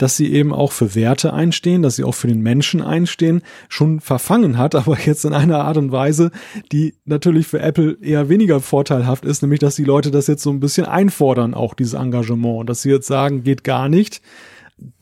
dass 0.00 0.16
sie 0.16 0.32
eben 0.32 0.52
auch 0.52 0.72
für 0.72 0.94
Werte 0.94 1.34
einstehen, 1.34 1.82
dass 1.82 1.96
sie 1.96 2.04
auch 2.04 2.14
für 2.14 2.26
den 2.26 2.40
Menschen 2.40 2.80
einstehen, 2.80 3.42
schon 3.68 4.00
verfangen 4.00 4.56
hat, 4.56 4.74
aber 4.74 4.98
jetzt 4.98 5.24
in 5.24 5.34
einer 5.34 5.64
Art 5.64 5.76
und 5.76 5.92
Weise, 5.92 6.30
die 6.72 6.94
natürlich 7.04 7.46
für 7.46 7.60
Apple 7.60 7.98
eher 8.00 8.28
weniger 8.30 8.60
vorteilhaft 8.60 9.24
ist, 9.24 9.42
nämlich 9.42 9.60
dass 9.60 9.76
die 9.76 9.84
Leute 9.84 10.10
das 10.10 10.26
jetzt 10.26 10.42
so 10.42 10.50
ein 10.50 10.60
bisschen 10.60 10.86
einfordern, 10.86 11.52
auch 11.54 11.74
dieses 11.74 11.94
Engagement, 11.94 12.68
dass 12.68 12.82
sie 12.82 12.90
jetzt 12.90 13.06
sagen, 13.06 13.44
geht 13.44 13.62
gar 13.62 13.88
nicht. 13.88 14.22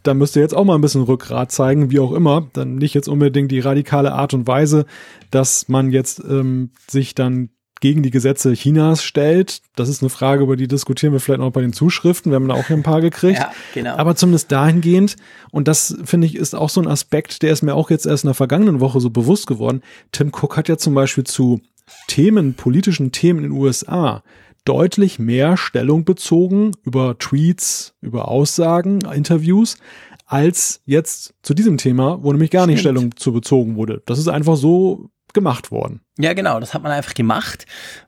Da 0.03 0.15
müsst 0.15 0.35
ihr 0.35 0.43
jetzt 0.43 0.57
auch 0.57 0.65
mal 0.65 0.75
ein 0.75 0.81
bisschen 0.81 1.05
Rückgrat 1.05 1.53
zeigen, 1.53 1.93
wie 1.93 2.01
auch 2.01 2.13
immer. 2.13 2.49
Dann 2.53 2.75
nicht 2.75 2.95
jetzt 2.95 3.09
unbedingt 3.09 3.53
die 3.53 3.61
radikale 3.61 4.13
Art 4.13 4.35
und 4.35 4.49
Weise, 4.49 4.87
dass 5.31 5.69
man 5.69 5.93
jetzt 5.93 6.21
ähm, 6.29 6.71
sich 6.89 7.15
dann 7.15 7.51
gegen 7.81 8.03
die 8.03 8.11
Gesetze 8.11 8.53
Chinas 8.53 9.03
stellt. 9.03 9.61
Das 9.77 9.89
ist 9.89 10.03
eine 10.03 10.11
Frage, 10.11 10.43
über 10.43 10.57
die 10.57 10.69
diskutieren 10.69 11.13
wir 11.13 11.21
vielleicht 11.21 11.41
noch 11.41 11.51
bei 11.51 11.61
den 11.61 11.73
Zuschriften. 11.73 12.33
Wir 12.33 12.37
haben 12.37 12.49
da 12.49 12.55
auch 12.55 12.69
ein 12.71 12.83
paar 12.83 13.01
gekriegt. 13.01 13.39
Ja, 13.39 13.53
genau. 13.75 13.97
Aber 13.97 14.17
zumindest 14.17 14.51
dahingehend, 14.53 15.17
und 15.51 15.69
das 15.69 15.97
finde 16.05 16.27
ich 16.27 16.37
ist 16.37 16.55
auch 16.55 16.71
so 16.71 16.81
ein 16.81 16.89
Aspekt, 16.89 17.43
der 17.43 17.53
ist 17.53 17.63
mir 17.63 17.75
auch 17.75 17.91
jetzt 17.91 18.07
erst 18.07 18.25
in 18.25 18.29
der 18.29 18.35
vergangenen 18.35 18.81
Woche 18.81 19.01
so 19.01 19.11
bewusst 19.11 19.47
geworden. 19.47 19.83
Tim 20.13 20.29
Cook 20.29 20.57
hat 20.57 20.69
ja 20.69 20.77
zum 20.77 20.95
Beispiel 20.95 21.25
zu 21.25 21.61
Themen, 22.07 22.55
politischen 22.55 23.13
Themen 23.13 23.45
in 23.45 23.51
den 23.51 23.59
USA 23.59 24.23
deutlich 24.65 25.19
mehr 25.19 25.57
Stellung 25.57 26.05
bezogen 26.05 26.73
über 26.85 27.17
Tweets, 27.19 27.95
über 28.03 28.29
Aussagen, 28.29 29.01
Interviews, 29.01 29.79
als 30.27 30.83
jetzt 30.85 31.35
zu 31.43 31.55
diesem 31.55 31.79
Thema, 31.79 32.23
wo 32.23 32.31
nämlich 32.33 32.51
gar 32.51 32.67
nicht 32.67 32.81
Stimmt. 32.81 32.99
Stellung 32.99 33.17
zu 33.17 33.33
bezogen 33.33 33.77
wurde. 33.77 34.03
Das 34.05 34.19
ist 34.19 34.29
einfach 34.29 34.57
so 34.57 35.09
gemacht 35.39 35.71
worden. 35.71 36.01
Ja, 36.19 36.33
genau, 36.33 36.59
das 36.59 36.75
hat 36.75 36.83
man 36.83 36.91
einfach 36.91 37.15
gemacht, 37.15 37.65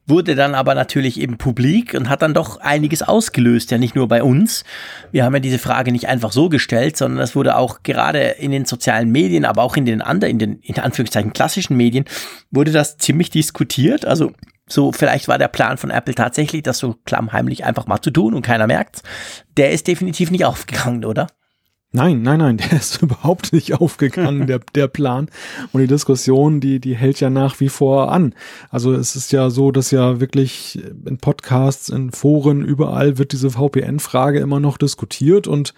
wurde 0.07 0.35
dann 0.35 0.55
aber 0.55 0.75
natürlich 0.75 1.21
eben 1.21 1.39
publik 1.39 1.95
und 1.95 2.09
hat 2.09 2.23
dann 2.23 2.35
doch 2.35 2.59
einiges 2.61 3.03
ausgelöst, 3.03 3.71
ja 3.71 3.79
nicht 3.79 3.95
nur 3.95 4.09
bei 4.09 4.23
uns. 4.23 4.65
Wir 5.13 5.25
haben 5.25 5.35
ja 5.35 5.41
diese 5.41 5.61
Frage 5.61 5.93
nicht 5.93 6.09
einfach 6.09 6.33
so 6.33 6.49
gestellt, 6.49 6.97
sondern 6.97 7.19
das 7.19 7.37
wurde 7.37 7.57
auch 7.57 7.83
gerade 7.85 8.21
in 8.21 8.51
den 8.51 8.65
sozialen 8.65 9.11
Medien, 9.11 9.45
aber 9.45 9.63
auch 9.63 9.77
in 9.77 9.85
den 9.85 10.03
anderen, 10.03 10.33
in 10.33 10.39
den 10.39 10.59
in 10.61 10.79
Anführungszeichen 10.79 11.33
klassischen 11.33 11.77
Medien, 11.77 12.05
wurde 12.51 12.73
das 12.73 12.99
ziemlich 12.99 13.31
diskutiert. 13.31 14.05
Also 14.05 14.33
so, 14.69 14.93
vielleicht 14.93 15.29
war 15.29 15.39
der 15.39 15.49
Plan 15.49 15.79
von 15.79 15.91
Apple 15.91 16.15
tatsächlich, 16.15 16.63
das 16.63 16.79
so 16.79 16.97
klammheimlich 17.05 17.65
einfach 17.65 17.87
mal 17.87 18.01
zu 18.01 18.11
tun 18.11 18.35
und 18.35 18.43
keiner 18.43 18.67
merkt's. 18.67 19.03
Der 19.57 19.71
ist 19.71 19.87
definitiv 19.87 20.31
nicht 20.31 20.45
aufgegangen, 20.45 21.05
oder? 21.05 21.29
Nein, 21.93 22.23
nein, 22.23 22.39
nein, 22.39 22.57
der 22.71 22.73
ist 22.75 23.03
überhaupt 23.03 23.53
nicht 23.53 23.81
aufgegangen, 23.81 24.47
der, 24.49 24.61
der 24.75 24.87
Plan. 24.87 25.29
Und 25.73 25.81
die 25.81 25.89
Diskussion, 25.89 26.61
die, 26.61 26.79
die 26.81 26.97
hält 26.97 27.19
ja 27.21 27.31
nach 27.31 27.59
wie 27.59 27.69
vor 27.69 28.13
an. 28.13 28.35
Also 28.71 28.93
es 28.93 29.17
ist 29.17 29.33
ja 29.33 29.51
so, 29.51 29.73
dass 29.73 29.91
ja 29.91 30.21
wirklich 30.21 30.81
in 31.05 31.19
Podcasts, 31.19 31.89
in 31.89 32.13
Foren, 32.13 32.65
überall 32.65 33.19
wird 33.19 33.33
diese 33.33 33.51
VPN-Frage 33.51 34.39
immer 34.39 34.61
noch 34.61 34.79
diskutiert 34.79 35.49
und 35.49 35.75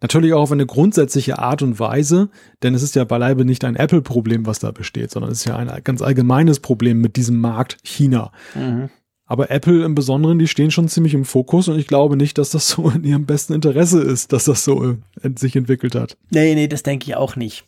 natürlich 0.00 0.32
auch 0.34 0.42
auf 0.42 0.52
eine 0.52 0.66
grundsätzliche 0.66 1.40
Art 1.40 1.62
und 1.62 1.80
Weise, 1.80 2.28
denn 2.62 2.74
es 2.74 2.82
ist 2.82 2.94
ja 2.94 3.04
beileibe 3.04 3.44
nicht 3.44 3.64
ein 3.64 3.74
Apple-Problem, 3.76 4.46
was 4.46 4.60
da 4.60 4.70
besteht, 4.70 5.10
sondern 5.10 5.32
es 5.32 5.38
ist 5.38 5.46
ja 5.46 5.56
ein 5.56 5.70
ganz 5.82 6.00
allgemeines 6.00 6.60
Problem 6.60 7.00
mit 7.00 7.16
diesem 7.16 7.40
Markt 7.40 7.78
China. 7.82 8.30
Mhm. 8.54 8.90
Aber 9.26 9.50
Apple 9.50 9.84
im 9.84 9.94
Besonderen, 9.94 10.38
die 10.38 10.46
stehen 10.46 10.70
schon 10.70 10.88
ziemlich 10.88 11.14
im 11.14 11.24
Fokus 11.24 11.68
und 11.68 11.78
ich 11.78 11.88
glaube 11.88 12.16
nicht, 12.16 12.38
dass 12.38 12.50
das 12.50 12.68
so 12.68 12.90
in 12.90 13.04
ihrem 13.04 13.26
besten 13.26 13.54
Interesse 13.54 14.00
ist, 14.00 14.32
dass 14.32 14.44
das 14.44 14.64
so 14.64 14.92
äh, 14.92 14.96
sich 15.36 15.56
entwickelt 15.56 15.94
hat. 15.94 16.16
Nee, 16.30 16.54
nee, 16.54 16.68
das 16.68 16.82
denke 16.84 17.06
ich 17.08 17.16
auch 17.16 17.36
nicht. 17.36 17.64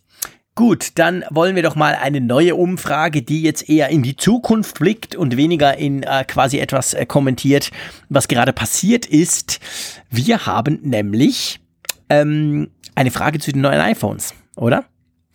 Gut, 0.55 0.91
dann 0.95 1.23
wollen 1.29 1.55
wir 1.55 1.63
doch 1.63 1.75
mal 1.75 1.95
eine 1.95 2.19
neue 2.19 2.55
Umfrage, 2.55 3.21
die 3.21 3.41
jetzt 3.41 3.69
eher 3.69 3.89
in 3.89 4.03
die 4.03 4.17
Zukunft 4.17 4.79
blickt 4.79 5.15
und 5.15 5.37
weniger 5.37 5.77
in 5.77 6.03
äh, 6.03 6.25
quasi 6.25 6.59
etwas 6.59 6.93
äh, 6.93 7.05
kommentiert, 7.05 7.71
was 8.09 8.27
gerade 8.27 8.51
passiert 8.51 9.05
ist. 9.05 9.59
Wir 10.09 10.45
haben 10.45 10.79
nämlich 10.81 11.61
ähm, 12.09 12.71
eine 12.95 13.11
Frage 13.11 13.39
zu 13.39 13.53
den 13.53 13.61
neuen 13.61 13.79
iPhones, 13.79 14.33
oder? 14.57 14.85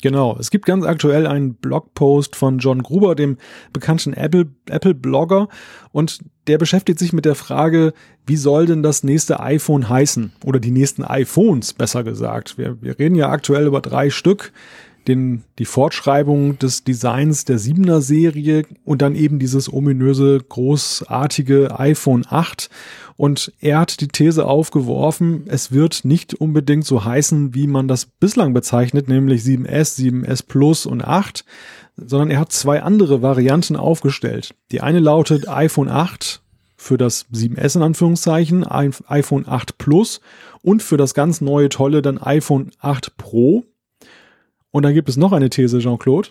Genau, 0.05 0.36
es 0.38 0.50
gibt 0.50 0.66
ganz 0.66 0.84
aktuell 0.84 1.26
einen 1.26 1.55
Blogpost 1.55 2.36
von 2.36 2.59
John 2.59 2.82
Gruber, 2.82 3.14
dem 3.14 3.38
bekannten 3.72 4.12
Apple-Blogger, 4.12 5.44
Apple 5.44 5.57
und 5.92 6.18
der 6.46 6.59
beschäftigt 6.59 6.98
sich 6.98 7.14
mit 7.14 7.24
der 7.24 7.34
Frage, 7.34 7.94
wie 8.26 8.36
soll 8.36 8.66
denn 8.66 8.82
das 8.82 9.02
nächste 9.02 9.40
iPhone 9.40 9.88
heißen? 9.88 10.32
Oder 10.44 10.61
die 10.61 10.72
nächsten 10.72 11.05
iPhones, 11.05 11.72
besser 11.72 12.05
gesagt. 12.05 12.59
Wir, 12.59 12.82
wir 12.82 12.98
reden 12.98 13.14
ja 13.14 13.30
aktuell 13.30 13.66
über 13.66 13.80
drei 13.80 14.11
Stück 14.11 14.52
den, 15.09 15.44
die 15.59 15.64
Fortschreibung 15.64 16.59
des 16.59 16.84
Designs 16.84 17.46
der 17.46 17.59
7er 17.59 18.02
Serie 18.02 18.64
und 18.84 19.00
dann 19.00 19.14
eben 19.14 19.38
dieses 19.38 19.72
ominöse, 19.72 20.38
großartige 20.46 21.78
iPhone 21.78 22.24
8. 22.28 22.68
Und 23.16 23.52
er 23.60 23.78
hat 23.78 24.00
die 24.00 24.08
These 24.08 24.46
aufgeworfen, 24.46 25.44
es 25.46 25.70
wird 25.70 26.04
nicht 26.04 26.34
unbedingt 26.34 26.84
so 26.84 27.04
heißen, 27.04 27.54
wie 27.54 27.66
man 27.66 27.86
das 27.86 28.06
bislang 28.06 28.52
bezeichnet, 28.54 29.08
nämlich 29.08 29.42
7S, 29.42 29.98
7S 30.00 30.44
Plus 30.46 30.84
und 30.84 31.04
8, 31.04 31.44
sondern 31.96 32.30
er 32.30 32.40
hat 32.40 32.50
zwei 32.50 32.82
andere 32.82 33.22
Varianten 33.22 33.76
aufgestellt. 33.76 34.54
Die 34.72 34.80
eine 34.80 34.98
lautet 34.98 35.48
iPhone 35.48 35.88
8 35.88 36.40
für 36.76 36.98
das 36.98 37.26
7S 37.32 37.76
in 37.76 37.82
Anführungszeichen, 37.82 38.66
iPhone 38.66 39.48
8 39.48 39.78
Plus 39.78 40.20
und 40.62 40.82
für 40.82 40.96
das 40.96 41.14
ganz 41.14 41.40
neue 41.40 41.68
tolle 41.68 42.02
dann 42.02 42.18
iPhone 42.20 42.72
8 42.80 43.16
Pro. 43.16 43.64
Und 44.72 44.82
dann 44.82 44.92
gibt 44.92 45.08
es 45.08 45.16
noch 45.16 45.32
eine 45.32 45.50
These, 45.50 45.78
Jean-Claude. 45.78 46.30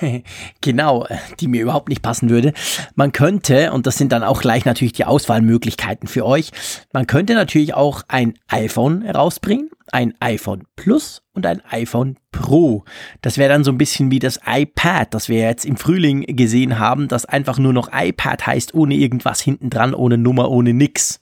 Genau, 0.60 1.06
die 1.40 1.48
mir 1.48 1.62
überhaupt 1.62 1.88
nicht 1.88 2.02
passen 2.02 2.30
würde. 2.30 2.52
Man 2.94 3.12
könnte, 3.12 3.72
und 3.72 3.86
das 3.86 3.96
sind 3.96 4.12
dann 4.12 4.22
auch 4.22 4.40
gleich 4.40 4.64
natürlich 4.64 4.92
die 4.92 5.04
Auswahlmöglichkeiten 5.04 6.08
für 6.08 6.24
euch, 6.24 6.50
man 6.92 7.06
könnte 7.06 7.34
natürlich 7.34 7.74
auch 7.74 8.02
ein 8.08 8.34
iPhone 8.48 9.08
rausbringen, 9.08 9.70
ein 9.92 10.14
iPhone 10.20 10.64
Plus 10.76 11.22
und 11.34 11.46
ein 11.46 11.62
iPhone 11.70 12.16
Pro. 12.32 12.84
Das 13.20 13.38
wäre 13.38 13.52
dann 13.52 13.64
so 13.64 13.70
ein 13.70 13.78
bisschen 13.78 14.10
wie 14.10 14.18
das 14.18 14.40
iPad, 14.46 15.12
das 15.12 15.28
wir 15.28 15.38
jetzt 15.40 15.64
im 15.64 15.76
Frühling 15.76 16.22
gesehen 16.22 16.78
haben, 16.78 17.08
das 17.08 17.26
einfach 17.26 17.58
nur 17.58 17.72
noch 17.72 17.90
iPad 17.92 18.46
heißt, 18.46 18.74
ohne 18.74 18.94
irgendwas 18.94 19.40
hinten 19.40 19.70
dran, 19.70 19.94
ohne 19.94 20.18
Nummer, 20.18 20.50
ohne 20.50 20.72
nix. 20.72 21.20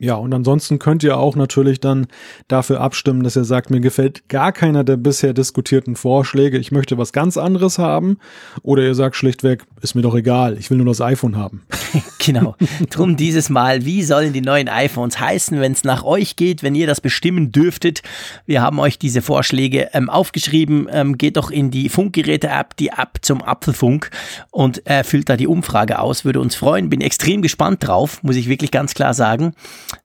Ja, 0.00 0.14
und 0.14 0.32
ansonsten 0.32 0.78
könnt 0.78 1.02
ihr 1.02 1.16
auch 1.16 1.34
natürlich 1.34 1.80
dann 1.80 2.06
dafür 2.46 2.80
abstimmen, 2.80 3.24
dass 3.24 3.34
ihr 3.34 3.42
sagt, 3.42 3.70
mir 3.70 3.80
gefällt 3.80 4.28
gar 4.28 4.52
keiner 4.52 4.84
der 4.84 4.96
bisher 4.96 5.32
diskutierten 5.32 5.96
Vorschläge, 5.96 6.56
ich 6.56 6.70
möchte 6.70 6.98
was 6.98 7.12
ganz 7.12 7.36
anderes 7.36 7.78
haben. 7.78 8.18
Oder 8.62 8.84
ihr 8.84 8.94
sagt 8.94 9.16
schlichtweg, 9.16 9.64
ist 9.80 9.96
mir 9.96 10.02
doch 10.02 10.14
egal, 10.14 10.56
ich 10.56 10.70
will 10.70 10.78
nur 10.78 10.86
das 10.86 11.00
iPhone 11.00 11.36
haben. 11.36 11.64
genau. 12.20 12.54
Drum 12.90 13.16
dieses 13.16 13.50
Mal, 13.50 13.84
wie 13.84 14.04
sollen 14.04 14.32
die 14.32 14.40
neuen 14.40 14.68
iPhones 14.68 15.18
heißen, 15.18 15.58
wenn 15.58 15.72
es 15.72 15.82
nach 15.82 16.04
euch 16.04 16.36
geht, 16.36 16.62
wenn 16.62 16.76
ihr 16.76 16.86
das 16.86 17.00
bestimmen 17.00 17.50
dürftet? 17.50 18.02
Wir 18.46 18.62
haben 18.62 18.78
euch 18.78 19.00
diese 19.00 19.20
Vorschläge 19.20 19.88
ähm, 19.94 20.10
aufgeschrieben. 20.10 20.86
Ähm, 20.92 21.18
geht 21.18 21.36
doch 21.36 21.50
in 21.50 21.72
die 21.72 21.88
Funkgeräte-App, 21.88 22.76
die 22.76 22.90
App 22.90 23.18
zum 23.22 23.42
Apfelfunk 23.42 24.10
und 24.52 24.86
äh, 24.88 25.02
füllt 25.02 25.28
da 25.28 25.36
die 25.36 25.48
Umfrage 25.48 25.98
aus. 25.98 26.24
Würde 26.24 26.38
uns 26.38 26.54
freuen. 26.54 26.88
Bin 26.88 27.00
extrem 27.00 27.42
gespannt 27.42 27.84
drauf, 27.84 28.22
muss 28.22 28.36
ich 28.36 28.48
wirklich 28.48 28.70
ganz 28.70 28.94
klar 28.94 29.12
sagen 29.12 29.54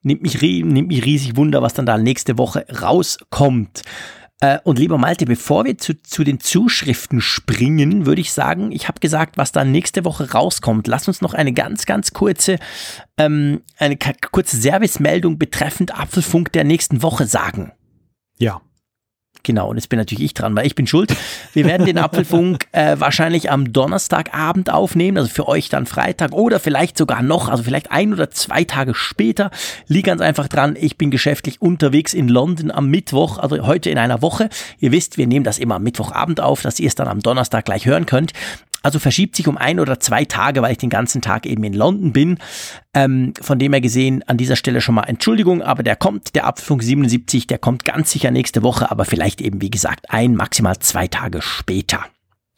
nimmt 0.02 0.22
mich, 0.22 0.42
nimmt 0.42 0.88
mich 0.88 1.06
riesig 1.06 1.36
Wunder, 1.36 1.62
was 1.62 1.74
dann 1.74 1.86
da 1.86 1.98
nächste 1.98 2.38
Woche 2.38 2.66
rauskommt. 2.82 3.84
Äh, 4.40 4.60
und 4.64 4.78
lieber 4.78 4.98
Malte, 4.98 5.26
bevor 5.26 5.64
wir 5.64 5.78
zu, 5.78 6.02
zu 6.02 6.24
den 6.24 6.40
Zuschriften 6.40 7.22
springen, 7.22 8.06
würde 8.06 8.22
ich 8.22 8.34
sagen, 8.34 8.72
ich 8.72 8.88
habe 8.88 9.00
gesagt, 9.00 9.38
was 9.38 9.54
dann 9.54 9.72
nächste 9.72 10.04
Woche 10.04 10.32
rauskommt. 10.32 10.88
Lass 10.88 11.08
uns 11.08 11.22
noch 11.22 11.34
eine 11.34 11.54
ganz, 11.54 11.86
ganz 11.86 12.12
kurze, 12.12 12.58
ähm, 13.18 13.62
eine 13.78 13.98
kurze 14.32 14.58
Servicemeldung 14.58 15.38
betreffend 15.38 15.98
Apfelfunk 15.98 16.52
der 16.52 16.66
nächsten 16.66 17.02
Woche 17.02 17.26
sagen. 17.26 17.72
Ja, 18.38 18.62
Genau, 19.44 19.70
und 19.70 19.76
jetzt 19.76 19.90
bin 19.90 20.00
natürlich 20.00 20.24
ich 20.24 20.34
dran, 20.34 20.56
weil 20.56 20.66
ich 20.66 20.74
bin 20.74 20.88
schuld. 20.88 21.14
Wir 21.52 21.66
werden 21.66 21.86
den 21.86 21.98
Apfelfunk 21.98 22.68
äh, 22.72 22.96
wahrscheinlich 23.00 23.52
am 23.52 23.74
Donnerstagabend 23.74 24.72
aufnehmen, 24.72 25.18
also 25.18 25.30
für 25.30 25.50
euch 25.50 25.68
dann 25.68 25.86
Freitag 25.86 26.32
oder 26.32 26.62
vielleicht 26.62 26.98
sogar 26.98 27.22
noch, 27.22 27.50
also 27.50 27.62
vielleicht 27.62 27.92
ein 27.92 28.14
oder 28.14 28.32
zwei 28.32 28.64
Tage 28.64 28.96
später. 28.96 29.52
Liegt 29.88 30.08
ganz 30.08 30.22
einfach 30.22 30.48
dran, 30.48 30.78
ich 30.80 30.98
bin 30.98 31.12
geschäftlich 31.12 31.62
unterwegs 31.62 32.14
in 32.14 32.30
London 32.30 32.72
am 32.72 32.88
Mittwoch, 32.88 33.38
also 33.38 33.68
heute 33.68 33.90
in 33.90 33.98
einer 33.98 34.22
Woche. 34.22 34.48
Ihr 34.80 34.94
wisst, 34.94 35.18
wir 35.18 35.28
nehmen 35.28 35.44
das 35.44 35.60
immer 35.60 35.76
am 35.76 35.84
Mittwochabend 35.84 36.40
auf, 36.40 36.62
dass 36.62 36.80
ihr 36.80 36.88
es 36.88 36.96
dann 36.96 37.10
am 37.10 37.20
Donnerstag 37.20 37.66
gleich 37.66 37.86
hören 37.86 38.06
könnt. 38.06 38.32
Also 38.84 39.00
verschiebt 39.00 39.36
sich 39.36 39.48
um 39.48 39.58
ein 39.58 39.80
oder 39.80 40.00
zwei 40.00 40.26
Tage, 40.26 40.62
weil 40.62 40.74
ich 40.74 40.78
den 40.78 40.90
ganzen 40.90 41.22
Tag 41.22 41.46
eben 41.46 41.64
in 41.64 41.74
London 41.74 42.14
bin. 42.14 42.38
Ähm, 42.94 43.34
von 43.42 43.58
dem 43.58 43.72
her 43.72 43.82
gesehen 43.82 44.24
an 44.28 44.38
dieser 44.38 44.58
Stelle 44.58 44.82
schon 44.82 44.96
mal 44.96 45.04
Entschuldigung, 45.04 45.62
aber 45.62 45.84
der 45.84 45.96
kommt, 45.96 46.36
der 46.36 46.46
Apfelfunk 46.46 46.84
77, 46.84 47.48
der 47.48 47.58
kommt 47.58 47.86
ganz 47.86 48.12
sicher 48.12 48.30
nächste 48.30 48.62
Woche, 48.62 48.92
aber 48.92 49.06
vielleicht 49.06 49.42
eben 49.42 49.62
wie 49.62 49.72
gesagt 49.72 50.08
ein, 50.10 50.36
maximal 50.36 50.78
zwei 50.80 51.08
Tage 51.08 51.42
später. 51.42 52.06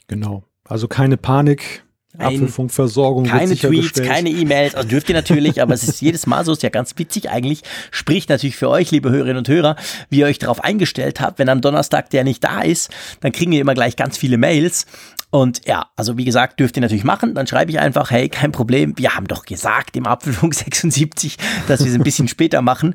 Genau. 0.08 0.44
Also 0.68 0.88
keine 0.88 1.16
Panik. 1.16 1.86
Apfelfunkversorgung. 2.18 3.26
Keine 3.26 3.56
Tweets, 3.56 4.02
keine 4.02 4.30
E-Mails, 4.30 4.76
also 4.76 4.88
dürft 4.88 5.10
ihr 5.10 5.16
natürlich, 5.16 5.62
aber 5.62 5.74
es 5.74 5.84
ist 5.84 6.02
jedes 6.02 6.28
Mal 6.28 6.46
so, 6.46 6.54
ist 6.54 6.64
ja 6.64 6.70
ganz 6.70 6.94
witzig 6.98 7.30
eigentlich. 7.30 7.62
Spricht 7.92 8.30
natürlich 8.30 8.56
für 8.56 8.70
euch, 8.70 8.92
liebe 8.92 9.10
Hörerinnen 9.10 9.38
und 9.38 9.48
Hörer, 9.50 9.76
wie 10.10 10.20
ihr 10.20 10.26
euch 10.26 10.40
darauf 10.40 10.64
eingestellt 10.64 11.20
habt. 11.20 11.40
Wenn 11.40 11.50
am 11.50 11.62
Donnerstag 11.62 12.10
der 12.10 12.24
nicht 12.24 12.44
da 12.44 12.62
ist, 12.62 12.90
dann 13.20 13.32
kriegen 13.32 13.52
wir 13.52 13.62
immer 13.62 13.74
gleich 13.74 13.96
ganz 13.96 14.18
viele 14.18 14.38
Mails. 14.38 14.86
Und 15.32 15.66
ja, 15.66 15.88
also 15.96 16.18
wie 16.18 16.26
gesagt, 16.26 16.60
dürft 16.60 16.78
ihr 16.78 16.82
natürlich 16.82 17.04
machen. 17.04 17.34
Dann 17.36 17.48
schreibe 17.48 17.72
ich 17.72 17.80
einfach, 17.80 18.10
hey, 18.12 18.30
kein 18.30 18.52
Problem. 18.52 18.94
Wir 18.98 19.16
haben 19.16 19.28
doch 19.28 19.46
gesagt 19.46 19.98
im 19.98 20.08
Apfelfunk 20.08 20.54
76, 20.56 21.38
dass 21.68 21.82
wir 21.82 21.88
es 21.88 21.96
ein 21.96 22.04
bisschen 22.04 22.28
später 22.28 22.62
machen. 22.62 22.94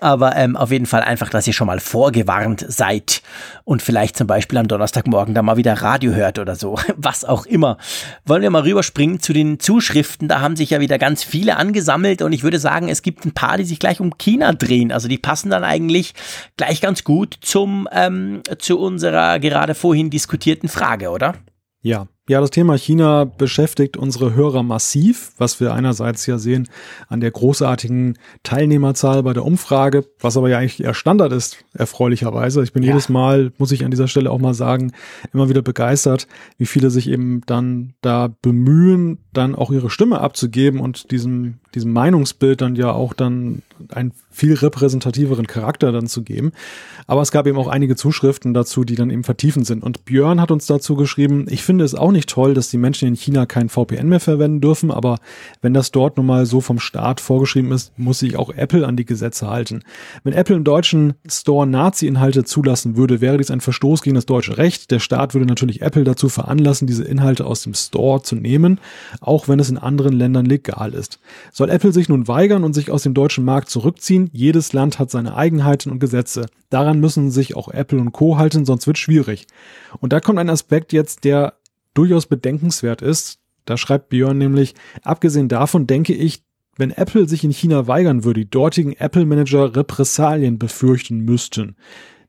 Aber 0.00 0.34
ähm, 0.36 0.56
auf 0.56 0.70
jeden 0.70 0.86
Fall 0.86 1.02
einfach, 1.02 1.28
dass 1.28 1.46
ihr 1.46 1.52
schon 1.52 1.66
mal 1.66 1.80
vorgewarnt 1.80 2.64
seid 2.66 3.22
und 3.64 3.82
vielleicht 3.82 4.16
zum 4.16 4.26
Beispiel 4.26 4.58
am 4.58 4.68
Donnerstagmorgen 4.68 5.34
da 5.34 5.42
mal 5.42 5.56
wieder 5.56 5.74
Radio 5.74 6.12
hört 6.12 6.38
oder 6.38 6.56
so. 6.56 6.78
Was 6.96 7.24
auch 7.24 7.46
immer. 7.46 7.76
Wollen 8.24 8.42
wir 8.42 8.50
mal 8.50 8.62
rüberspringen 8.62 9.20
zu 9.20 9.32
den 9.32 9.60
Zuschriften. 9.60 10.28
Da 10.28 10.40
haben 10.40 10.56
sich 10.56 10.70
ja 10.70 10.80
wieder 10.80 10.98
ganz 10.98 11.22
viele 11.22 11.56
angesammelt 11.56 12.22
und 12.22 12.32
ich 12.32 12.42
würde 12.42 12.58
sagen, 12.58 12.88
es 12.88 13.02
gibt 13.02 13.24
ein 13.24 13.32
paar, 13.32 13.58
die 13.58 13.64
sich 13.64 13.78
gleich 13.78 14.00
um 14.00 14.16
China 14.18 14.52
drehen. 14.52 14.92
Also 14.92 15.08
die 15.08 15.18
passen 15.18 15.50
dann 15.50 15.64
eigentlich 15.64 16.14
gleich 16.56 16.80
ganz 16.80 17.04
gut 17.04 17.36
zum, 17.40 17.88
ähm, 17.92 18.42
zu 18.58 18.78
unserer 18.78 19.38
gerade 19.40 19.74
vorhin 19.74 20.10
diskutierten 20.10 20.68
Frage, 20.68 21.10
oder? 21.10 21.34
Ja, 21.82 22.06
ja, 22.28 22.40
das 22.40 22.50
Thema 22.50 22.78
China 22.78 23.24
beschäftigt 23.24 23.96
unsere 23.96 24.34
Hörer 24.34 24.62
massiv, 24.62 25.32
was 25.38 25.58
wir 25.58 25.74
einerseits 25.74 26.24
ja 26.26 26.38
sehen 26.38 26.68
an 27.08 27.20
der 27.20 27.32
großartigen 27.32 28.16
Teilnehmerzahl 28.44 29.24
bei 29.24 29.32
der 29.32 29.44
Umfrage, 29.44 30.04
was 30.20 30.36
aber 30.36 30.48
ja 30.48 30.58
eigentlich 30.58 30.84
eher 30.84 30.94
Standard 30.94 31.32
ist, 31.32 31.64
erfreulicherweise. 31.74 32.62
Ich 32.62 32.72
bin 32.72 32.84
ja. 32.84 32.90
jedes 32.90 33.08
Mal, 33.08 33.52
muss 33.58 33.72
ich 33.72 33.84
an 33.84 33.90
dieser 33.90 34.06
Stelle 34.06 34.30
auch 34.30 34.38
mal 34.38 34.54
sagen, 34.54 34.92
immer 35.32 35.48
wieder 35.48 35.62
begeistert, 35.62 36.28
wie 36.58 36.66
viele 36.66 36.90
sich 36.90 37.08
eben 37.08 37.40
dann 37.46 37.94
da 38.02 38.32
bemühen, 38.40 39.18
dann 39.32 39.56
auch 39.56 39.72
ihre 39.72 39.90
Stimme 39.90 40.20
abzugeben 40.20 40.78
und 40.78 41.10
diesem, 41.10 41.58
diesem 41.74 41.92
Meinungsbild 41.92 42.60
dann 42.60 42.76
ja 42.76 42.92
auch 42.92 43.12
dann 43.12 43.62
einen 43.88 44.12
viel 44.30 44.54
repräsentativeren 44.54 45.46
Charakter 45.46 45.92
dann 45.92 46.06
zu 46.06 46.22
geben. 46.22 46.52
Aber 47.06 47.20
es 47.20 47.32
gab 47.32 47.46
eben 47.46 47.58
auch 47.58 47.68
einige 47.68 47.96
Zuschriften 47.96 48.54
dazu, 48.54 48.84
die 48.84 48.94
dann 48.94 49.10
eben 49.10 49.24
vertiefend 49.24 49.66
sind. 49.66 49.82
Und 49.82 50.04
Björn 50.04 50.40
hat 50.40 50.50
uns 50.50 50.66
dazu 50.66 50.96
geschrieben, 50.96 51.46
ich 51.48 51.62
finde 51.62 51.84
es 51.84 51.94
auch 51.94 52.12
nicht 52.12 52.28
toll, 52.28 52.54
dass 52.54 52.70
die 52.70 52.78
Menschen 52.78 53.08
in 53.08 53.16
China 53.16 53.46
kein 53.46 53.68
VPN 53.68 54.08
mehr 54.08 54.20
verwenden 54.20 54.60
dürfen, 54.60 54.90
aber 54.90 55.18
wenn 55.60 55.74
das 55.74 55.90
dort 55.90 56.16
nun 56.16 56.26
mal 56.26 56.46
so 56.46 56.60
vom 56.60 56.78
Staat 56.78 57.20
vorgeschrieben 57.20 57.72
ist, 57.72 57.92
muss 57.98 58.20
sich 58.20 58.36
auch 58.36 58.50
Apple 58.50 58.86
an 58.86 58.96
die 58.96 59.04
Gesetze 59.04 59.48
halten. 59.48 59.82
Wenn 60.24 60.32
Apple 60.32 60.56
im 60.56 60.64
deutschen 60.64 61.14
Store 61.28 61.66
Nazi-Inhalte 61.66 62.44
zulassen 62.44 62.96
würde, 62.96 63.20
wäre 63.20 63.38
dies 63.38 63.50
ein 63.50 63.60
Verstoß 63.60 64.02
gegen 64.02 64.14
das 64.14 64.26
deutsche 64.26 64.56
Recht. 64.56 64.90
Der 64.90 65.00
Staat 65.00 65.34
würde 65.34 65.46
natürlich 65.46 65.82
Apple 65.82 66.04
dazu 66.04 66.28
veranlassen, 66.28 66.86
diese 66.86 67.04
Inhalte 67.04 67.44
aus 67.44 67.62
dem 67.62 67.74
Store 67.74 68.22
zu 68.22 68.36
nehmen, 68.36 68.80
auch 69.20 69.48
wenn 69.48 69.58
es 69.58 69.68
in 69.68 69.78
anderen 69.78 70.14
Ländern 70.14 70.46
legal 70.46 70.94
ist. 70.94 71.18
Soll 71.62 71.70
Apple 71.70 71.92
sich 71.92 72.08
nun 72.08 72.26
weigern 72.26 72.64
und 72.64 72.72
sich 72.72 72.90
aus 72.90 73.04
dem 73.04 73.14
deutschen 73.14 73.44
Markt 73.44 73.70
zurückziehen? 73.70 74.28
Jedes 74.32 74.72
Land 74.72 74.98
hat 74.98 75.12
seine 75.12 75.36
Eigenheiten 75.36 75.92
und 75.92 76.00
Gesetze. 76.00 76.46
Daran 76.70 76.98
müssen 76.98 77.30
sich 77.30 77.54
auch 77.54 77.68
Apple 77.68 78.00
und 78.00 78.10
Co. 78.10 78.36
halten, 78.36 78.64
sonst 78.64 78.88
wird 78.88 78.98
schwierig. 78.98 79.46
Und 80.00 80.12
da 80.12 80.18
kommt 80.18 80.40
ein 80.40 80.50
Aspekt 80.50 80.92
jetzt, 80.92 81.22
der 81.22 81.52
durchaus 81.94 82.26
bedenkenswert 82.26 83.00
ist. 83.00 83.38
Da 83.64 83.76
schreibt 83.76 84.08
Björn 84.08 84.38
nämlich, 84.38 84.74
abgesehen 85.04 85.46
davon 85.46 85.86
denke 85.86 86.14
ich, 86.14 86.42
wenn 86.78 86.90
Apple 86.90 87.28
sich 87.28 87.44
in 87.44 87.52
China 87.52 87.86
weigern 87.86 88.24
würde, 88.24 88.40
die 88.40 88.50
dortigen 88.50 88.94
Apple-Manager 88.94 89.76
Repressalien 89.76 90.58
befürchten 90.58 91.20
müssten. 91.20 91.76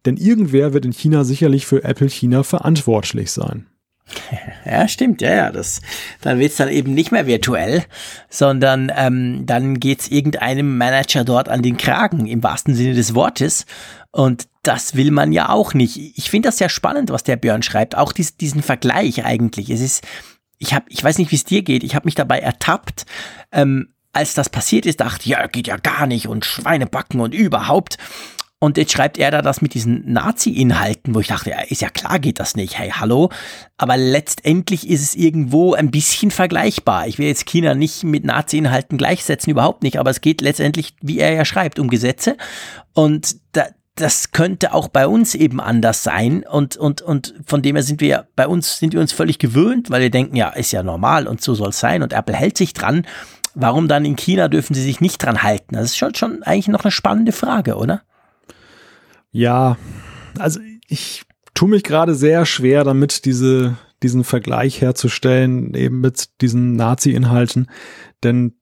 Denn 0.06 0.18
irgendwer 0.18 0.74
wird 0.74 0.86
in 0.86 0.94
China 0.94 1.24
sicherlich 1.24 1.66
für 1.66 1.84
Apple 1.84 2.08
China 2.08 2.44
verantwortlich 2.44 3.32
sein. 3.32 3.66
Ja, 4.66 4.88
stimmt, 4.88 5.22
ja, 5.22 5.34
ja. 5.34 5.52
Das, 5.52 5.82
dann 6.22 6.40
wird's 6.40 6.56
dann 6.56 6.70
eben 6.70 6.94
nicht 6.94 7.12
mehr 7.12 7.28
virtuell, 7.28 7.84
sondern 8.30 8.92
ähm, 8.96 9.46
dann 9.46 9.80
geht's 9.80 10.08
irgendeinem 10.08 10.78
Manager 10.78 11.26
dort 11.26 11.50
an 11.50 11.62
den 11.62 11.76
Kragen, 11.76 12.28
im 12.28 12.44
wahrsten 12.44 12.74
Sinne 12.74 12.94
des 12.94 13.14
Wortes. 13.14 13.66
Und 14.12 14.48
das 14.62 14.96
will 14.96 15.12
man 15.12 15.34
ja 15.34 15.50
auch 15.50 15.74
nicht. 15.74 15.98
Ich 16.18 16.30
finde 16.30 16.48
das 16.48 16.58
sehr 16.58 16.70
spannend, 16.70 17.10
was 17.10 17.24
der 17.24 17.36
Björn 17.36 17.64
schreibt. 17.64 17.98
Auch 17.98 18.14
dies, 18.14 18.38
diesen 18.38 18.64
Vergleich 18.64 19.26
eigentlich. 19.26 19.70
Es 19.70 19.82
ist, 19.82 20.06
ich 20.60 20.74
habe, 20.74 20.86
ich 20.88 21.04
weiß 21.04 21.18
nicht, 21.18 21.32
wie 21.32 21.36
es 21.36 21.44
dir 21.44 21.62
geht. 21.62 21.84
Ich 21.84 21.96
habe 21.96 22.06
mich 22.06 22.16
dabei 22.16 22.40
ertappt, 22.40 23.06
ähm, 23.52 23.90
als 24.14 24.36
das 24.36 24.50
passiert 24.50 24.86
ist, 24.86 25.02
dachte, 25.02 25.28
ja, 25.28 25.48
geht 25.48 25.68
ja 25.68 25.78
gar 25.78 26.06
nicht 26.06 26.28
und 26.28 26.46
Schweinebacken 26.46 27.20
und 27.20 27.34
überhaupt. 27.34 27.98
Und 28.64 28.78
jetzt 28.78 28.94
schreibt 28.94 29.18
er 29.18 29.30
da 29.30 29.42
das 29.42 29.62
mit 29.62 29.74
diesen 29.74 30.10
Nazi-Inhalten, 30.10 31.14
wo 31.14 31.20
ich 31.20 31.28
dachte, 31.28 31.50
ja, 31.50 31.60
ist 31.68 31.82
ja 31.82 31.90
klar, 31.90 32.18
geht 32.18 32.40
das 32.40 32.56
nicht. 32.56 32.80
Hey, 32.80 32.92
hallo. 32.92 33.30
Aber 33.76 33.98
letztendlich 33.98 34.90
ist 34.90 35.02
es 35.02 35.16
irgendwo 35.16 35.74
ein 35.74 35.92
bisschen 35.92 36.32
vergleichbar. 36.32 37.06
Ich 37.08 37.20
will 37.20 37.28
jetzt 37.28 37.46
China 37.46 37.76
nicht 37.76 38.06
mit 38.06 38.24
Nazi-Inhalten 38.24 38.98
gleichsetzen, 38.98 39.52
überhaupt 39.52 39.84
nicht. 39.84 40.00
Aber 40.00 40.12
es 40.12 40.22
geht 40.22 40.40
letztendlich, 40.40 40.96
wie 41.02 41.20
er 41.20 41.34
ja 41.34 41.44
schreibt, 41.44 41.78
um 41.78 41.90
Gesetze. 41.90 42.38
Und 42.94 43.36
da, 43.52 43.66
das 43.96 44.32
könnte 44.32 44.74
auch 44.74 44.88
bei 44.88 45.08
uns 45.08 45.36
eben 45.36 45.60
anders 45.60 46.02
sein 46.02 46.46
und, 46.50 46.78
und, 46.78 47.02
und 47.02 47.34
von 47.46 47.62
dem 47.64 47.76
her 47.76 47.84
sind 47.84 48.00
wir 48.00 48.30
bei 48.38 48.48
uns, 48.48 48.80
sind 48.80 48.94
wir 48.94 49.02
uns 49.02 49.12
völlig 49.12 49.40
gewöhnt, 49.40 49.90
weil 49.90 50.04
wir 50.04 50.10
denken, 50.10 50.38
ja, 50.38 50.48
ist 50.52 50.72
ja 50.72 50.84
normal 50.84 51.28
und 51.28 51.42
so 51.42 51.54
soll 51.54 51.72
es 51.72 51.82
sein 51.82 52.02
und 52.02 52.14
Apple 52.14 52.34
hält 52.34 52.58
sich 52.58 52.72
dran. 52.72 53.06
Warum 53.56 53.90
dann 53.90 54.06
in 54.06 54.16
China 54.16 54.48
dürfen 54.48 54.74
sie 54.74 54.84
sich 54.84 55.02
nicht 55.02 55.22
dran 55.22 55.44
halten? 55.44 55.76
Das 55.76 55.88
ist 55.88 55.98
schon, 55.98 56.16
schon 56.16 56.44
eigentlich 56.44 56.70
noch 56.70 56.86
eine 56.86 56.92
spannende 56.92 57.34
Frage, 57.34 57.76
oder? 57.76 58.04
Ja, 59.34 59.78
also 60.38 60.60
ich 60.88 61.24
tue 61.54 61.70
mich 61.70 61.84
gerade 61.84 62.16
sehr 62.16 62.46
schwer 62.46 62.84
damit, 62.84 63.26
diese, 63.26 63.78
diesen 64.02 64.24
Vergleich 64.24 64.80
herzustellen, 64.80 65.74
eben 65.74 66.00
mit 66.00 66.30
diesen 66.42 66.76
Nazi-Inhalten, 66.76 67.68
denn 68.24 68.54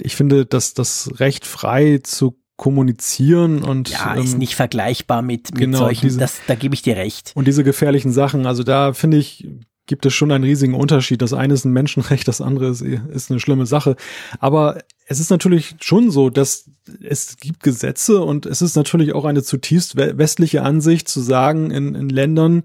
ich 0.00 0.16
finde, 0.16 0.46
dass 0.46 0.74
das 0.74 1.20
Recht 1.20 1.44
frei 1.44 2.00
zu 2.02 2.38
kommunizieren 2.56 3.62
und 3.62 3.90
ja, 3.90 4.14
ist 4.14 4.34
ähm, 4.34 4.38
nicht 4.38 4.54
vergleichbar 4.54 5.22
mit, 5.22 5.50
mit 5.52 5.60
genau, 5.60 5.78
solchen, 5.78 6.06
diese, 6.06 6.18
das, 6.20 6.40
da 6.46 6.54
gebe 6.54 6.74
ich 6.74 6.82
dir 6.82 6.96
recht. 6.96 7.32
Und 7.34 7.48
diese 7.48 7.64
gefährlichen 7.64 8.12
Sachen, 8.12 8.46
also 8.46 8.62
da 8.62 8.92
finde 8.92 9.16
ich, 9.16 9.48
gibt 9.86 10.06
es 10.06 10.14
schon 10.14 10.30
einen 10.30 10.44
riesigen 10.44 10.74
Unterschied. 10.74 11.22
Das 11.22 11.32
eine 11.32 11.54
ist 11.54 11.64
ein 11.64 11.72
Menschenrecht, 11.72 12.28
das 12.28 12.40
andere 12.40 12.68
ist, 12.68 12.82
ist 12.82 13.30
eine 13.30 13.40
schlimme 13.40 13.66
Sache. 13.66 13.96
Aber 14.38 14.78
es 15.12 15.20
ist 15.20 15.30
natürlich 15.30 15.76
schon 15.80 16.10
so, 16.10 16.30
dass 16.30 16.70
es 17.02 17.36
gibt 17.36 17.62
Gesetze 17.62 18.22
und 18.22 18.46
es 18.46 18.62
ist 18.62 18.76
natürlich 18.76 19.14
auch 19.14 19.24
eine 19.24 19.42
zutiefst 19.42 19.96
westliche 19.96 20.62
Ansicht 20.62 21.06
zu 21.06 21.20
sagen, 21.20 21.70
in, 21.70 21.94
in 21.94 22.08
Ländern, 22.08 22.64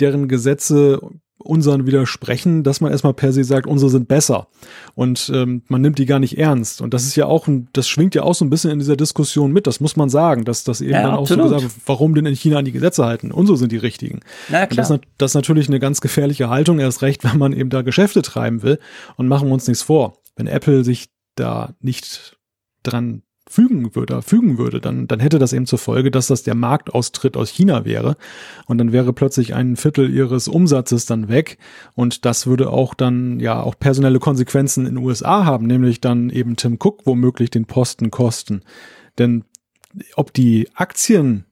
deren 0.00 0.28
Gesetze 0.28 1.00
unseren 1.38 1.86
widersprechen, 1.86 2.62
dass 2.62 2.80
man 2.80 2.90
erstmal 2.90 3.14
per 3.14 3.32
se 3.32 3.44
sagt, 3.44 3.66
unsere 3.66 3.90
sind 3.90 4.08
besser. 4.08 4.48
Und 4.94 5.30
ähm, 5.34 5.62
man 5.68 5.80
nimmt 5.80 5.98
die 5.98 6.06
gar 6.06 6.18
nicht 6.18 6.36
ernst. 6.36 6.82
Und 6.82 6.94
das 6.94 7.04
ist 7.04 7.16
ja 7.16 7.26
auch, 7.26 7.46
ein, 7.46 7.68
das 7.72 7.88
schwingt 7.88 8.14
ja 8.14 8.22
auch 8.22 8.34
so 8.34 8.44
ein 8.44 8.50
bisschen 8.50 8.72
in 8.72 8.80
dieser 8.80 8.96
Diskussion 8.96 9.52
mit, 9.52 9.66
das 9.66 9.80
muss 9.80 9.96
man 9.96 10.08
sagen, 10.08 10.44
dass 10.44 10.64
das 10.64 10.80
eben 10.80 10.92
ja, 10.92 11.02
dann 11.02 11.12
absolut. 11.12 11.44
auch 11.44 11.48
so 11.48 11.54
gesagt 11.54 11.76
wird, 11.76 11.86
warum 11.86 12.14
denn 12.14 12.26
in 12.26 12.34
China 12.34 12.58
an 12.58 12.64
die 12.64 12.72
Gesetze 12.72 13.04
halten? 13.04 13.30
Unsere 13.30 13.56
sind 13.56 13.70
die 13.70 13.76
richtigen. 13.76 14.20
Na, 14.48 14.66
klar. 14.66 14.88
Das, 14.88 15.00
das 15.16 15.30
ist 15.30 15.34
natürlich 15.34 15.68
eine 15.68 15.80
ganz 15.80 16.00
gefährliche 16.00 16.48
Haltung, 16.48 16.80
erst 16.80 17.02
recht, 17.02 17.24
wenn 17.30 17.38
man 17.38 17.52
eben 17.52 17.70
da 17.70 17.82
Geschäfte 17.82 18.22
treiben 18.22 18.62
will. 18.62 18.78
Und 19.16 19.28
machen 19.28 19.48
wir 19.48 19.54
uns 19.54 19.66
nichts 19.68 19.82
vor. 19.82 20.18
Wenn 20.36 20.48
Apple 20.48 20.84
sich 20.84 21.08
da 21.38 21.74
nicht 21.80 22.38
dran 22.82 23.22
fügen 23.48 23.94
würde, 23.94 24.22
fügen 24.22 24.58
würde, 24.58 24.80
dann, 24.80 25.08
dann 25.08 25.20
hätte 25.20 25.38
das 25.38 25.52
eben 25.52 25.66
zur 25.66 25.78
Folge, 25.78 26.10
dass 26.10 26.26
das 26.26 26.42
der 26.42 26.54
Marktaustritt 26.54 27.36
aus 27.36 27.48
China 27.48 27.84
wäre. 27.84 28.16
Und 28.66 28.78
dann 28.78 28.92
wäre 28.92 29.12
plötzlich 29.12 29.54
ein 29.54 29.76
Viertel 29.76 30.12
ihres 30.12 30.48
Umsatzes 30.48 31.06
dann 31.06 31.28
weg. 31.28 31.58
Und 31.94 32.24
das 32.24 32.46
würde 32.46 32.70
auch 32.70 32.94
dann 32.94 33.40
ja 33.40 33.60
auch 33.62 33.78
personelle 33.78 34.18
Konsequenzen 34.18 34.86
in 34.86 34.96
den 34.96 35.04
USA 35.04 35.44
haben, 35.44 35.66
nämlich 35.66 36.00
dann 36.00 36.30
eben 36.30 36.56
Tim 36.56 36.74
Cook 36.74 37.06
womöglich 37.06 37.50
den 37.50 37.64
Posten 37.64 38.10
kosten. 38.10 38.62
Denn 39.18 39.44
ob 40.14 40.32
die 40.34 40.68
Aktieninhaber, 40.74 41.44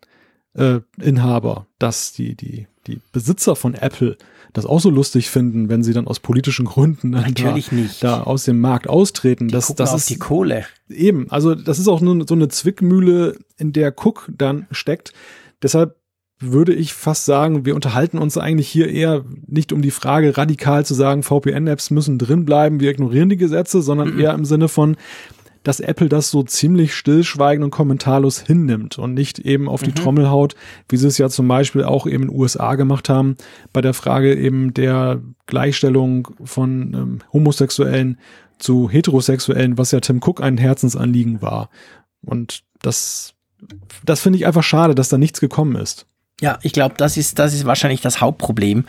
äh, 0.55 1.75
dass 1.79 2.13
die, 2.13 2.37
die, 2.37 2.67
die 2.87 3.01
Besitzer 3.13 3.57
von 3.57 3.75
Apple 3.75 4.17
das 4.57 4.65
auch 4.65 4.81
so 4.81 4.89
lustig 4.89 5.29
finden, 5.29 5.69
wenn 5.69 5.83
sie 5.83 5.93
dann 5.93 6.07
aus 6.07 6.21
politischen 6.21 6.65
Gründen 6.65 7.13
dann 7.13 7.35
da, 7.35 7.57
da, 8.01 8.23
aus 8.23 8.45
dem 8.45 8.59
Markt 8.59 8.89
austreten. 8.89 9.49
Die 9.49 9.53
das, 9.53 9.75
das 9.75 9.93
ist 9.93 10.09
die 10.09 10.19
Kohle. 10.19 10.65
Eben, 10.89 11.31
also 11.31 11.55
das 11.55 11.79
ist 11.79 11.89
auch 11.89 12.01
nur 12.01 12.27
so 12.27 12.35
eine 12.35 12.49
Zwickmühle, 12.49 13.37
in 13.59 13.73
der 13.73 13.95
Cook 13.97 14.31
dann 14.35 14.67
steckt. 14.71 15.13
Deshalb 15.63 15.97
würde 16.39 16.75
ich 16.75 16.95
fast 16.95 17.25
sagen, 17.25 17.65
wir 17.65 17.75
unterhalten 17.75 18.19
uns 18.19 18.37
eigentlich 18.37 18.69
hier 18.69 18.89
eher 18.89 19.25
nicht 19.47 19.73
um 19.73 19.83
die 19.83 19.91
Frage 19.91 20.37
radikal 20.37 20.85
zu 20.85 20.95
sagen, 20.95 21.23
VPN-Apps 21.23 21.91
müssen 21.91 22.19
drin 22.19 22.45
bleiben, 22.45 22.81
wir 22.81 22.91
ignorieren 22.91 23.29
die 23.29 23.39
Gesetze, 23.39 23.81
sondern 23.83 24.15
mhm. 24.15 24.21
eher 24.21 24.35
im 24.35 24.45
Sinne 24.45 24.69
von, 24.69 24.97
dass 25.67 25.81
Apple 25.81 26.09
das 26.09 26.31
so 26.31 26.45
ziemlich 26.45 26.95
stillschweigend 26.95 27.65
und 27.65 27.73
kommentarlos 27.73 28.39
hinnimmt 28.39 29.01
und 29.01 29.15
nicht 29.15 29.41
eben 29.41 29.69
auf 29.69 29.83
die 29.83 29.91
mhm. 29.91 29.97
Trommel 29.97 30.31
haut, 30.31 30.55
wie 30.89 30.97
sie 30.97 31.09
es 31.09 31.19
ja 31.19 31.29
zum 31.29 31.49
Beispiel 31.49 31.83
auch 31.83 32.07
eben 32.07 32.23
in 32.23 32.29
den 32.29 32.39
USA 32.39 32.77
gemacht 32.77 33.09
haben, 33.09 33.37
bei 33.73 33.81
der 33.81 33.93
Frage 33.93 34.37
eben 34.37 34.75
der 34.75 35.21
Gleichstellung 35.47 36.29
von 36.45 36.95
ähm, 36.95 37.19
Homosexuellen 37.33 38.21
zu 38.59 38.89
Heterosexuellen, 38.89 39.77
was 39.77 39.91
ja 39.91 39.99
Tim 39.99 40.21
Cook 40.25 40.41
ein 40.41 40.57
Herzensanliegen 40.57 41.43
war. 41.43 41.69
Und 42.25 42.63
das, 42.81 43.35
das 44.05 44.21
finde 44.21 44.39
ich 44.39 44.47
einfach 44.47 44.63
schade, 44.63 44.95
dass 44.95 45.09
da 45.09 45.19
nichts 45.19 45.41
gekommen 45.41 45.75
ist. 45.75 46.07
Ja, 46.43 46.59
ich 46.61 46.73
glaube, 46.73 46.97
das 46.99 47.17
ist, 47.17 47.39
das 47.39 47.55
ist 47.55 47.65
wahrscheinlich 47.65 48.03
das 48.03 48.21
Hauptproblem. 48.21 48.85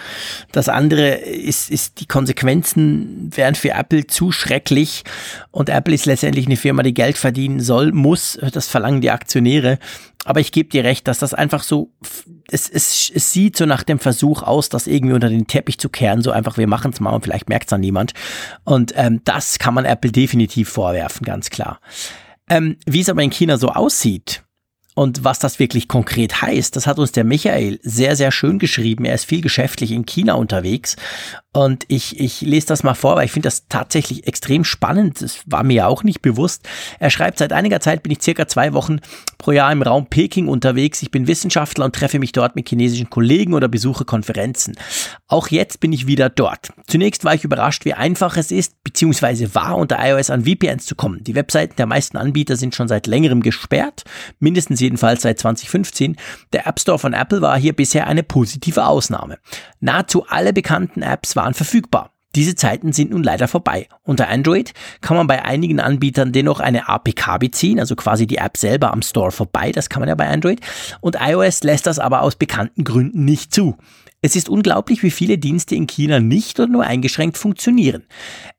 Das 0.51 0.67
andere 0.67 1.11
ist, 1.15 1.71
ist, 1.71 2.01
die 2.01 2.05
Konsequenzen 2.05 3.29
wären 3.33 3.55
für 3.55 3.71
Apple 3.71 4.05
zu 4.05 4.33
schrecklich. 4.33 5.05
Und 5.51 5.69
Apple 5.69 5.95
ist 5.95 6.05
letztendlich 6.05 6.45
eine 6.45 6.57
Firma, 6.57 6.83
die 6.83 6.93
Geld 6.93 7.17
verdienen 7.17 7.61
soll, 7.61 7.93
muss. 7.93 8.37
Das 8.51 8.67
verlangen 8.67 8.99
die 8.99 9.11
Aktionäre. 9.11 9.79
Aber 10.25 10.41
ich 10.41 10.51
gebe 10.51 10.67
dir 10.67 10.83
recht, 10.83 11.07
dass 11.07 11.19
das 11.19 11.33
einfach 11.33 11.63
so, 11.63 11.93
es, 12.51 12.67
es, 12.67 13.09
es 13.15 13.31
sieht 13.31 13.55
so 13.55 13.65
nach 13.65 13.83
dem 13.83 13.99
Versuch 13.99 14.43
aus, 14.43 14.67
das 14.67 14.85
irgendwie 14.85 15.13
unter 15.13 15.29
den 15.29 15.47
Teppich 15.47 15.79
zu 15.79 15.87
kehren. 15.87 16.21
So 16.21 16.31
einfach, 16.31 16.57
wir 16.57 16.67
machen 16.67 16.91
es 16.91 16.99
mal 16.99 17.11
und 17.11 17.23
vielleicht 17.23 17.47
merkt 17.47 17.67
es 17.67 17.69
dann 17.69 17.79
niemand. 17.79 18.11
Und 18.65 18.91
ähm, 18.97 19.21
das 19.23 19.57
kann 19.57 19.73
man 19.73 19.85
Apple 19.85 20.11
definitiv 20.11 20.67
vorwerfen, 20.67 21.23
ganz 21.23 21.49
klar. 21.49 21.79
Ähm, 22.49 22.75
wie 22.85 22.99
es 22.99 23.07
aber 23.07 23.23
in 23.23 23.31
China 23.31 23.57
so 23.57 23.69
aussieht, 23.69 24.43
und 24.97 25.23
was 25.23 25.37
das 25.37 25.59
wirklich 25.59 25.87
konkret 25.87 26.41
heißt, 26.41 26.75
das 26.75 26.87
hat 26.87 26.97
uns 26.97 27.11
der 27.11 27.23
Michael 27.23 27.79
sehr, 27.83 28.15
sehr 28.15 28.31
schön 28.31 28.57
geschrieben. 28.57 29.05
Er 29.05 29.13
ist 29.13 29.25
viel 29.25 29.41
geschäftlich 29.41 29.91
in 29.91 30.07
China 30.07 30.33
unterwegs 30.33 30.95
und 31.57 31.85
ich, 31.87 32.19
ich 32.19 32.41
lese 32.41 32.67
das 32.67 32.83
mal 32.83 32.93
vor, 32.93 33.15
weil 33.15 33.25
ich 33.25 33.31
finde 33.31 33.47
das 33.47 33.67
tatsächlich 33.67 34.27
extrem 34.27 34.63
spannend. 34.63 35.23
Das 35.23 35.39
war 35.47 35.63
mir 35.63 35.87
auch 35.87 36.03
nicht 36.03 36.21
bewusst. 36.21 36.67
Er 36.99 37.09
schreibt, 37.09 37.39
seit 37.39 37.51
einiger 37.51 37.79
Zeit 37.79 38.03
bin 38.03 38.11
ich 38.11 38.21
circa 38.21 38.47
zwei 38.47 38.73
Wochen 38.73 38.99
pro 39.39 39.53
Jahr 39.53 39.71
im 39.71 39.81
Raum 39.81 40.05
Peking 40.05 40.49
unterwegs. 40.49 41.01
Ich 41.01 41.09
bin 41.09 41.27
Wissenschaftler 41.27 41.85
und 41.85 41.95
treffe 41.95 42.19
mich 42.19 42.31
dort 42.31 42.55
mit 42.55 42.69
chinesischen 42.69 43.09
Kollegen 43.09 43.55
oder 43.55 43.67
besuche 43.67 44.05
Konferenzen. 44.05 44.75
Auch 45.27 45.47
jetzt 45.47 45.79
bin 45.79 45.91
ich 45.93 46.05
wieder 46.05 46.29
dort. 46.29 46.69
Zunächst 46.85 47.25
war 47.25 47.33
ich 47.33 47.43
überrascht, 47.43 47.85
wie 47.85 47.95
einfach 47.95 48.37
es 48.37 48.51
ist, 48.51 48.83
beziehungsweise 48.83 49.55
war, 49.55 49.77
unter 49.77 49.97
iOS 49.99 50.29
an 50.29 50.45
VPNs 50.45 50.85
zu 50.85 50.93
kommen. 50.93 51.23
Die 51.23 51.33
Webseiten 51.33 51.75
der 51.77 51.87
meisten 51.87 52.17
Anbieter 52.17 52.55
sind 52.55 52.75
schon 52.75 52.87
seit 52.87 53.07
längerem 53.07 53.41
gesperrt, 53.41 54.03
mindestens 54.39 54.79
jedenfalls 54.79 55.23
seit 55.23 55.39
2015. 55.39 56.17
Der 56.53 56.67
App 56.67 56.79
Store 56.79 56.99
von 56.99 57.13
Apple 57.13 57.41
war 57.41 57.57
hier 57.57 57.73
bisher 57.73 58.05
eine 58.05 58.21
positive 58.21 58.85
Ausnahme. 58.85 59.39
Nahezu 59.79 60.25
alle 60.27 60.53
bekannten 60.53 61.01
Apps 61.01 61.35
waren 61.35 61.46
verfügbar. 61.53 62.11
Diese 62.35 62.55
Zeiten 62.55 62.93
sind 62.93 63.11
nun 63.11 63.23
leider 63.23 63.47
vorbei. 63.47 63.87
Unter 64.03 64.27
Android 64.27 64.73
kann 65.01 65.17
man 65.17 65.25
bei 65.25 65.43
einigen 65.43 65.79
Anbietern 65.79 66.33
dennoch 66.33 66.59
eine 66.59 66.87
APK 66.87 67.39
beziehen, 67.39 67.79
also 67.79 67.95
quasi 67.95 68.27
die 68.27 68.37
App 68.37 68.57
selber 68.57 68.91
am 68.91 69.01
Store 69.01 69.31
vorbei, 69.31 69.71
das 69.71 69.89
kann 69.89 70.01
man 70.01 70.09
ja 70.09 70.15
bei 70.15 70.27
Android. 70.27 70.61
Und 71.01 71.17
iOS 71.19 71.63
lässt 71.63 71.87
das 71.87 71.97
aber 71.97 72.21
aus 72.21 72.35
bekannten 72.35 72.83
Gründen 72.83 73.25
nicht 73.25 73.53
zu. 73.53 73.77
Es 74.27 74.35
ist 74.35 74.49
unglaublich, 74.49 75.03
wie 75.03 75.09
viele 75.09 75.37
Dienste 75.37 75.75
in 75.75 75.87
China 75.87 76.19
nicht 76.19 76.59
oder 76.59 76.69
nur 76.69 76.83
eingeschränkt 76.83 77.37
funktionieren. 77.37 78.03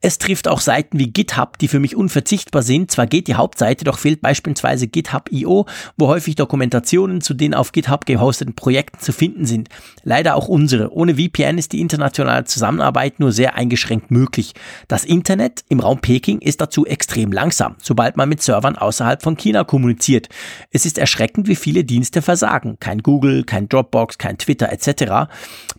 Es 0.01 0.17
trifft 0.17 0.49
auch 0.49 0.63
Seiten 0.63 0.99
wie 0.99 1.11
GitHub, 1.11 1.59
die 1.59 1.69
für 1.69 1.79
mich 1.79 1.95
unverzichtbar 1.95 2.63
sind. 2.63 2.91
Zwar 2.91 3.07
geht 3.07 3.29
die 3.29 3.35
Hauptseite, 3.35 3.85
doch 3.85 3.99
fehlt 3.99 4.23
beispielsweise 4.23 4.89
GitHub.io, 4.89 5.67
wo 5.99 6.07
häufig 6.07 6.37
Dokumentationen 6.37 7.21
zu 7.21 7.35
den 7.35 7.53
auf 7.53 7.73
GitHub 7.73 8.07
gehosteten 8.07 8.55
Projekten 8.55 8.99
zu 8.99 9.13
finden 9.13 9.45
sind. 9.45 9.69
Leider 10.05 10.37
auch 10.37 10.49
unsere. 10.49 10.91
Ohne 10.91 11.17
VPN 11.17 11.59
ist 11.59 11.73
die 11.73 11.83
internationale 11.83 12.45
Zusammenarbeit 12.45 13.21
nur 13.21 13.31
sehr 13.31 13.55
eingeschränkt 13.55 14.11
möglich. 14.11 14.55
Das 14.87 15.05
Internet 15.05 15.67
im 15.69 15.81
Raum 15.81 16.01
Peking 16.01 16.39
ist 16.39 16.63
dazu 16.63 16.87
extrem 16.87 17.31
langsam, 17.31 17.77
sobald 17.83 18.17
man 18.17 18.31
mit 18.31 18.41
Servern 18.41 18.77
außerhalb 18.77 19.23
von 19.23 19.37
China 19.37 19.65
kommuniziert. 19.65 20.31
Es 20.71 20.87
ist 20.87 20.97
erschreckend, 20.97 21.47
wie 21.47 21.57
viele 21.57 21.85
Dienste 21.85 22.23
versagen. 22.23 22.79
Kein 22.81 23.03
Google, 23.03 23.45
kein 23.45 23.69
Dropbox, 23.69 24.17
kein 24.17 24.39
Twitter 24.39 24.73
etc. 24.73 25.29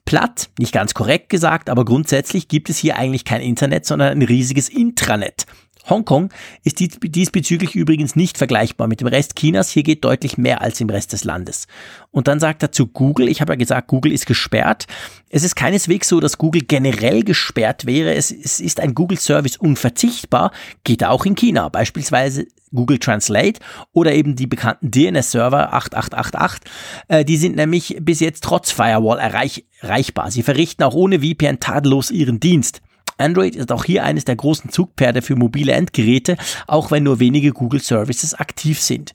Platt, 0.06 0.50
nicht 0.58 0.74
ganz 0.74 0.94
korrekt 0.94 1.30
gesagt, 1.30 1.70
aber 1.70 1.86
grundsätzlich 1.86 2.48
gibt 2.48 2.70
es 2.70 2.78
hier 2.78 2.98
eigentlich 2.98 3.26
kein 3.26 3.42
Internet, 3.42 3.86
sondern 3.86 4.12
ein 4.12 4.22
riesiges 4.22 4.70
Intranet. 4.70 5.46
Hongkong 5.90 6.30
ist 6.64 6.80
diesbezüglich 6.80 7.76
übrigens 7.76 8.16
nicht 8.16 8.38
vergleichbar 8.38 8.88
mit 8.88 9.02
dem 9.02 9.08
Rest 9.08 9.36
Chinas. 9.36 9.70
Hier 9.72 9.84
geht 9.84 10.04
deutlich 10.04 10.38
mehr 10.38 10.62
als 10.62 10.80
im 10.82 10.90
Rest 10.90 11.14
des 11.14 11.24
Landes. 11.24 11.68
Und 12.12 12.28
dann 12.28 12.40
sagt 12.40 12.64
er 12.64 12.72
zu 12.72 12.88
Google, 12.88 13.28
ich 13.28 13.42
habe 13.42 13.54
ja 13.54 13.58
gesagt, 13.58 13.88
Google 13.88 14.12
ist 14.12 14.26
gesperrt. 14.26 14.88
Es 15.30 15.44
ist 15.44 15.56
keineswegs 15.56 16.08
so, 16.08 16.20
dass 16.20 16.38
Google 16.38 16.64
generell 16.64 17.24
gesperrt 17.24 17.86
wäre. 17.86 18.16
Es, 18.16 18.32
es 18.32 18.60
ist 18.60 18.80
ein 18.80 18.96
Google-Service 18.96 19.58
unverzichtbar, 19.58 20.52
geht 20.84 21.04
auch 21.04 21.26
in 21.26 21.36
China. 21.36 21.70
Beispielsweise 21.70 22.48
Google 22.74 23.00
Translate 23.00 23.60
oder 23.94 24.14
eben 24.14 24.36
die 24.36 24.48
bekannten 24.48 24.92
DNS-Server 24.92 25.74
8888. 25.74 26.60
Äh, 27.08 27.26
die 27.26 27.38
sind 27.38 27.56
nämlich 27.56 27.98
bis 28.02 28.20
jetzt 28.20 28.44
trotz 28.44 28.72
Firewall 28.72 29.20
erreich 29.20 29.66
erreichbar. 29.82 30.32
Sie 30.32 30.44
verrichten 30.44 30.84
auch 30.84 30.94
ohne 30.94 31.20
VPN 31.22 31.60
tadellos 31.60 32.12
ihren 32.12 32.40
Dienst. 32.40 32.82
Android 33.20 33.56
ist 33.56 33.72
auch 33.72 33.86
hier 33.86 34.04
eines 34.04 34.26
der 34.26 34.36
großen 34.36 34.70
Zugpferde 34.72 35.22
für 35.22 35.36
mobile 35.36 35.74
Endgeräte, 35.74 36.38
auch 36.68 36.92
wenn 36.92 37.04
nur 37.04 37.20
wenige 37.20 37.52
Google 37.52 37.82
Services 37.82 38.34
aktiv 38.34 38.82
sind. 38.82 39.14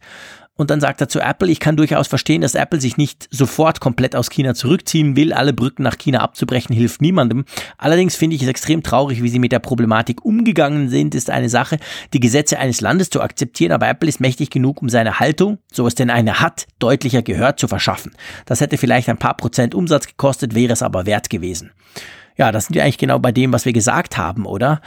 Und 0.56 0.70
dann 0.70 0.80
sagt 0.80 1.00
er 1.00 1.08
zu 1.08 1.18
Apple, 1.18 1.50
ich 1.50 1.58
kann 1.58 1.76
durchaus 1.76 2.06
verstehen, 2.06 2.40
dass 2.40 2.54
Apple 2.54 2.80
sich 2.80 2.96
nicht 2.96 3.26
sofort 3.32 3.80
komplett 3.80 4.14
aus 4.14 4.30
China 4.30 4.54
zurückziehen 4.54 5.16
will. 5.16 5.32
Alle 5.32 5.52
Brücken 5.52 5.82
nach 5.82 5.98
China 5.98 6.20
abzubrechen 6.20 6.76
hilft 6.76 7.02
niemandem. 7.02 7.44
Allerdings 7.76 8.14
finde 8.14 8.36
ich 8.36 8.42
es 8.42 8.48
extrem 8.48 8.84
traurig, 8.84 9.20
wie 9.20 9.28
sie 9.28 9.40
mit 9.40 9.50
der 9.50 9.58
Problematik 9.58 10.24
umgegangen 10.24 10.90
sind. 10.90 11.16
Ist 11.16 11.28
eine 11.28 11.48
Sache, 11.48 11.78
die 12.12 12.20
Gesetze 12.20 12.60
eines 12.60 12.80
Landes 12.80 13.10
zu 13.10 13.20
akzeptieren, 13.20 13.72
aber 13.72 13.88
Apple 13.88 14.08
ist 14.08 14.20
mächtig 14.20 14.50
genug, 14.50 14.80
um 14.80 14.88
seine 14.88 15.18
Haltung, 15.18 15.58
so 15.72 15.88
es 15.88 15.96
denn 15.96 16.10
eine 16.10 16.40
hat, 16.40 16.68
deutlicher 16.78 17.22
Gehör 17.22 17.56
zu 17.56 17.66
verschaffen. 17.66 18.12
Das 18.46 18.60
hätte 18.60 18.78
vielleicht 18.78 19.08
ein 19.08 19.18
paar 19.18 19.36
Prozent 19.36 19.74
Umsatz 19.74 20.06
gekostet, 20.06 20.54
wäre 20.54 20.72
es 20.72 20.84
aber 20.84 21.04
wert 21.04 21.30
gewesen. 21.30 21.72
Ja, 22.36 22.52
das 22.52 22.66
sind 22.66 22.74
wir 22.74 22.82
eigentlich 22.82 22.98
genau 22.98 23.18
bei 23.18 23.32
dem, 23.32 23.52
was 23.52 23.64
wir 23.64 23.72
gesagt 23.72 24.16
haben, 24.16 24.46
oder? 24.46 24.80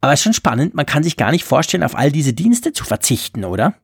Aber 0.00 0.12
es 0.12 0.20
ist 0.20 0.24
schon 0.24 0.32
spannend, 0.32 0.74
man 0.74 0.86
kann 0.86 1.02
sich 1.02 1.16
gar 1.16 1.30
nicht 1.30 1.44
vorstellen, 1.44 1.82
auf 1.82 1.96
all 1.96 2.12
diese 2.12 2.32
Dienste 2.32 2.72
zu 2.72 2.84
verzichten, 2.84 3.44
oder? 3.44 3.74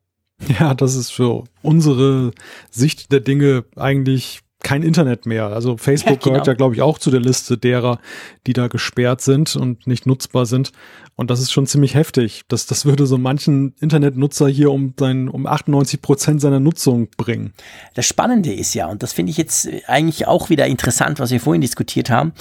Ja, 0.59 0.75
das 0.75 0.95
ist 0.95 1.11
für 1.11 1.45
unsere 1.63 2.33
Sicht 2.71 3.13
der 3.13 3.21
Dinge 3.21 3.65
eigentlich 3.77 4.41
kein 4.63 4.83
Internet 4.83 5.27
mehr. 5.27 5.47
Also 5.47 5.77
Facebook 5.77 6.13
ja, 6.13 6.17
genau. 6.17 6.33
gehört 6.33 6.47
ja, 6.47 6.55
glaube 6.55 6.75
ich, 6.75 6.83
auch 6.83 6.99
zu 6.99 7.11
der 7.11 7.21
Liste 7.21 7.59
derer, 7.59 7.99
die 8.47 8.53
da 8.53 8.69
gesperrt 8.69 9.21
sind 9.21 9.57
und 9.57 9.87
nicht 9.87 10.07
nutzbar 10.07 10.47
sind. 10.47 10.73
Und 11.15 11.31
das 11.31 11.41
ist 11.41 11.53
schon 11.53 11.67
ziemlich 11.67 11.95
heftig. 11.95 12.43
Das, 12.49 12.67
das 12.67 12.85
würde 12.87 13.07
so 13.07 13.19
manchen 13.19 13.75
Internetnutzer 13.81 14.49
hier 14.49 14.71
um, 14.71 14.95
sein, 14.99 15.29
um 15.29 15.47
98 15.47 16.01
Prozent 16.01 16.41
seiner 16.41 16.61
Nutzung 16.61 17.09
bringen. 17.17 17.53
Das 17.95 18.07
Spannende 18.07 18.53
ist 18.53 18.75
ja, 18.75 18.87
und 18.87 19.03
das 19.03 19.13
finde 19.13 19.31
ich 19.31 19.37
jetzt 19.37 19.69
eigentlich 19.87 20.27
auch 20.27 20.49
wieder 20.49 20.67
interessant, 20.67 21.21
was 21.21 21.31
wir 21.31 21.41
vorhin 21.41 21.61
diskutiert 21.61 22.09
haben, 22.09 22.33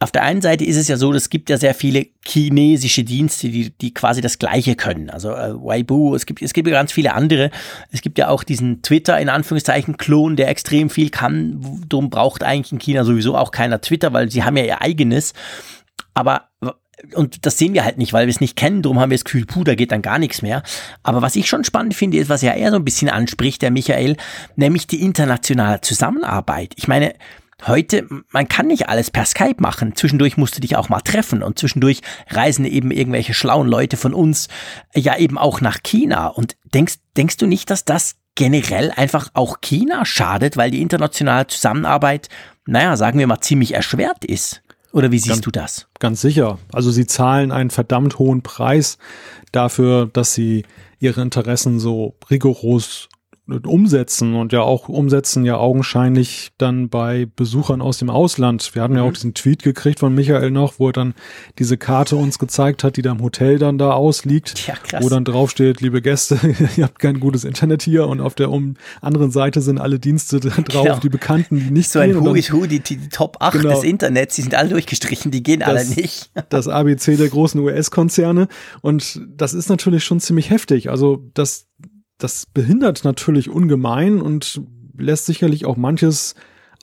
auf 0.00 0.12
der 0.12 0.22
einen 0.22 0.40
Seite 0.40 0.64
ist 0.64 0.76
es 0.76 0.86
ja 0.86 0.96
so, 0.96 1.12
es 1.12 1.28
gibt 1.28 1.50
ja 1.50 1.56
sehr 1.56 1.74
viele 1.74 2.06
chinesische 2.24 3.02
Dienste, 3.02 3.48
die, 3.48 3.70
die 3.70 3.92
quasi 3.92 4.20
das 4.20 4.38
Gleiche 4.38 4.76
können. 4.76 5.10
Also 5.10 5.30
äh, 5.32 5.52
Weibo, 5.54 6.14
es 6.14 6.24
gibt, 6.24 6.40
es 6.40 6.52
gibt 6.52 6.68
ja 6.68 6.74
ganz 6.74 6.92
viele 6.92 7.14
andere. 7.14 7.50
Es 7.90 8.00
gibt 8.00 8.16
ja 8.16 8.28
auch 8.28 8.44
diesen 8.44 8.82
Twitter 8.82 9.18
in 9.18 9.28
Anführungszeichen 9.28 9.96
Klon, 9.96 10.36
der 10.36 10.48
extrem 10.48 10.88
viel 10.88 11.10
kann. 11.10 11.82
Darum 11.88 12.10
braucht 12.10 12.44
eigentlich 12.44 12.72
in 12.72 12.78
China 12.78 13.04
sowieso 13.04 13.36
auch 13.36 13.50
keiner 13.50 13.80
Twitter, 13.80 14.12
weil 14.12 14.30
sie 14.30 14.44
haben 14.44 14.56
ja 14.56 14.64
ihr 14.64 14.82
eigenes. 14.82 15.34
Aber 16.14 16.48
und 17.14 17.46
das 17.46 17.58
sehen 17.58 17.74
wir 17.74 17.84
halt 17.84 17.98
nicht, 17.98 18.12
weil 18.12 18.26
wir 18.26 18.30
es 18.30 18.40
nicht 18.40 18.56
kennen, 18.56 18.82
darum 18.82 18.98
haben 18.98 19.10
wir 19.10 19.16
das 19.16 19.24
Gefühl, 19.24 19.46
puh, 19.46 19.62
da 19.62 19.76
geht 19.76 19.92
dann 19.92 20.02
gar 20.02 20.18
nichts 20.18 20.42
mehr. 20.42 20.62
Aber 21.02 21.22
was 21.22 21.36
ich 21.36 21.48
schon 21.48 21.62
spannend 21.62 21.94
finde, 21.94 22.18
ist, 22.18 22.28
was 22.28 22.42
ja 22.42 22.52
er 22.52 22.70
so 22.70 22.76
ein 22.76 22.84
bisschen 22.84 23.08
anspricht, 23.08 23.62
der 23.62 23.70
Michael, 23.70 24.16
nämlich 24.56 24.88
die 24.88 25.02
internationale 25.02 25.80
Zusammenarbeit. 25.80 26.74
Ich 26.76 26.88
meine, 26.88 27.14
Heute, 27.66 28.06
man 28.30 28.46
kann 28.46 28.68
nicht 28.68 28.88
alles 28.88 29.10
per 29.10 29.24
Skype 29.24 29.56
machen. 29.58 29.96
Zwischendurch 29.96 30.36
musst 30.36 30.56
du 30.56 30.60
dich 30.60 30.76
auch 30.76 30.88
mal 30.88 31.00
treffen 31.00 31.42
und 31.42 31.58
zwischendurch 31.58 32.02
reisen 32.28 32.64
eben 32.64 32.90
irgendwelche 32.90 33.34
schlauen 33.34 33.66
Leute 33.66 33.96
von 33.96 34.14
uns 34.14 34.48
ja 34.94 35.16
eben 35.16 35.38
auch 35.38 35.60
nach 35.60 35.82
China. 35.82 36.28
Und 36.28 36.56
denkst, 36.72 36.96
denkst 37.16 37.36
du 37.36 37.46
nicht, 37.46 37.68
dass 37.70 37.84
das 37.84 38.16
generell 38.36 38.92
einfach 38.92 39.30
auch 39.34 39.60
China 39.60 40.04
schadet, 40.04 40.56
weil 40.56 40.70
die 40.70 40.80
internationale 40.80 41.48
Zusammenarbeit, 41.48 42.28
naja, 42.66 42.96
sagen 42.96 43.18
wir 43.18 43.26
mal, 43.26 43.40
ziemlich 43.40 43.74
erschwert 43.74 44.24
ist? 44.24 44.62
Oder 44.92 45.10
wie 45.10 45.18
siehst 45.18 45.28
ganz, 45.28 45.40
du 45.42 45.50
das? 45.50 45.88
Ganz 45.98 46.20
sicher. 46.20 46.58
Also 46.72 46.92
sie 46.92 47.06
zahlen 47.06 47.50
einen 47.50 47.70
verdammt 47.70 48.18
hohen 48.18 48.42
Preis 48.42 48.98
dafür, 49.52 50.06
dass 50.06 50.34
sie 50.34 50.64
ihre 51.00 51.20
Interessen 51.20 51.80
so 51.80 52.16
rigoros 52.30 53.08
umsetzen 53.48 54.34
und 54.34 54.52
ja 54.52 54.60
auch 54.60 54.88
umsetzen 54.88 55.44
ja 55.44 55.56
augenscheinlich 55.56 56.50
dann 56.58 56.88
bei 56.88 57.26
Besuchern 57.34 57.80
aus 57.80 57.98
dem 57.98 58.10
Ausland. 58.10 58.74
Wir 58.74 58.82
hatten 58.82 58.92
mhm. 58.92 58.98
ja 58.98 59.04
auch 59.04 59.08
mhm. 59.08 59.14
diesen 59.14 59.34
Tweet 59.34 59.62
gekriegt 59.62 60.00
von 60.00 60.14
Michael 60.14 60.50
noch, 60.50 60.78
wo 60.78 60.88
er 60.88 60.92
dann 60.92 61.14
diese 61.58 61.78
Karte 61.78 62.16
uns 62.16 62.38
gezeigt 62.38 62.84
hat, 62.84 62.96
die 62.96 63.02
da 63.02 63.12
im 63.12 63.22
Hotel 63.22 63.58
dann 63.58 63.78
da 63.78 63.92
ausliegt, 63.92 64.66
ja, 64.66 64.74
krass. 64.74 65.02
wo 65.02 65.08
dann 65.08 65.24
draufsteht, 65.24 65.80
liebe 65.80 66.02
Gäste, 66.02 66.38
ihr 66.76 66.84
habt 66.84 66.98
kein 66.98 67.20
gutes 67.20 67.44
Internet 67.44 67.82
hier 67.82 68.06
und 68.06 68.20
auf 68.20 68.34
der 68.34 68.50
um 68.50 68.74
anderen 69.00 69.30
Seite 69.30 69.62
sind 69.62 69.78
alle 69.80 69.98
Dienste 69.98 70.40
drauf, 70.40 70.84
genau. 70.84 70.98
die 70.98 71.08
bekannten, 71.08 71.58
die 71.58 71.70
nicht 71.70 71.90
So 71.90 72.00
ein 72.00 72.14
Who 72.14 72.34
is 72.34 72.52
Who, 72.52 72.66
die, 72.66 72.80
die 72.80 73.08
Top 73.08 73.38
8 73.40 73.58
genau, 73.60 73.74
des 73.74 73.84
Internets, 73.84 74.36
die 74.36 74.42
sind 74.42 74.54
alle 74.54 74.68
durchgestrichen, 74.68 75.30
die 75.30 75.42
gehen 75.42 75.60
das, 75.60 75.68
alle 75.68 75.84
nicht. 75.86 76.30
das 76.50 76.68
ABC 76.68 77.16
der 77.16 77.28
großen 77.28 77.60
US-Konzerne 77.60 78.48
und 78.82 79.22
das 79.34 79.54
ist 79.54 79.68
natürlich 79.70 80.04
schon 80.04 80.20
ziemlich 80.20 80.50
heftig. 80.50 80.90
Also 80.90 81.24
das 81.32 81.66
das 82.18 82.46
behindert 82.46 83.04
natürlich 83.04 83.48
ungemein 83.48 84.20
und 84.20 84.60
lässt 84.96 85.26
sicherlich 85.26 85.64
auch 85.64 85.76
manches 85.76 86.34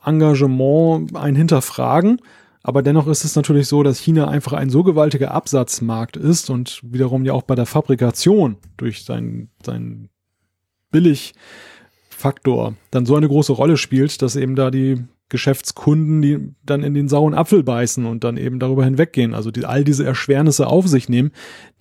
Engagement 0.03 1.15
ein 1.15 1.35
hinterfragen. 1.35 2.21
Aber 2.63 2.81
dennoch 2.81 3.07
ist 3.07 3.25
es 3.25 3.35
natürlich 3.35 3.67
so, 3.67 3.83
dass 3.83 3.99
China 3.99 4.27
einfach 4.27 4.53
ein 4.53 4.69
so 4.69 4.83
gewaltiger 4.83 5.31
Absatzmarkt 5.31 6.17
ist 6.17 6.49
und 6.49 6.79
wiederum 6.83 7.23
ja 7.25 7.33
auch 7.33 7.43
bei 7.43 7.53
der 7.53 7.67
Fabrikation 7.67 8.57
durch 8.77 9.03
seinen, 9.03 9.51
seinen 9.63 10.09
Billigfaktor 10.89 12.73
dann 12.89 13.05
so 13.05 13.15
eine 13.15 13.27
große 13.27 13.53
Rolle 13.53 13.77
spielt, 13.77 14.21
dass 14.21 14.35
eben 14.35 14.55
da 14.55 14.71
die 14.71 15.03
Geschäftskunden, 15.29 16.21
die 16.21 16.53
dann 16.63 16.83
in 16.83 16.93
den 16.93 17.07
sauren 17.07 17.33
Apfel 17.33 17.63
beißen 17.63 18.05
und 18.05 18.23
dann 18.23 18.37
eben 18.37 18.59
darüber 18.59 18.85
hinweggehen. 18.85 19.33
Also 19.33 19.49
die, 19.51 19.65
all 19.65 19.83
diese 19.83 20.05
Erschwernisse 20.05 20.67
auf 20.67 20.87
sich 20.87 21.09
nehmen, 21.09 21.31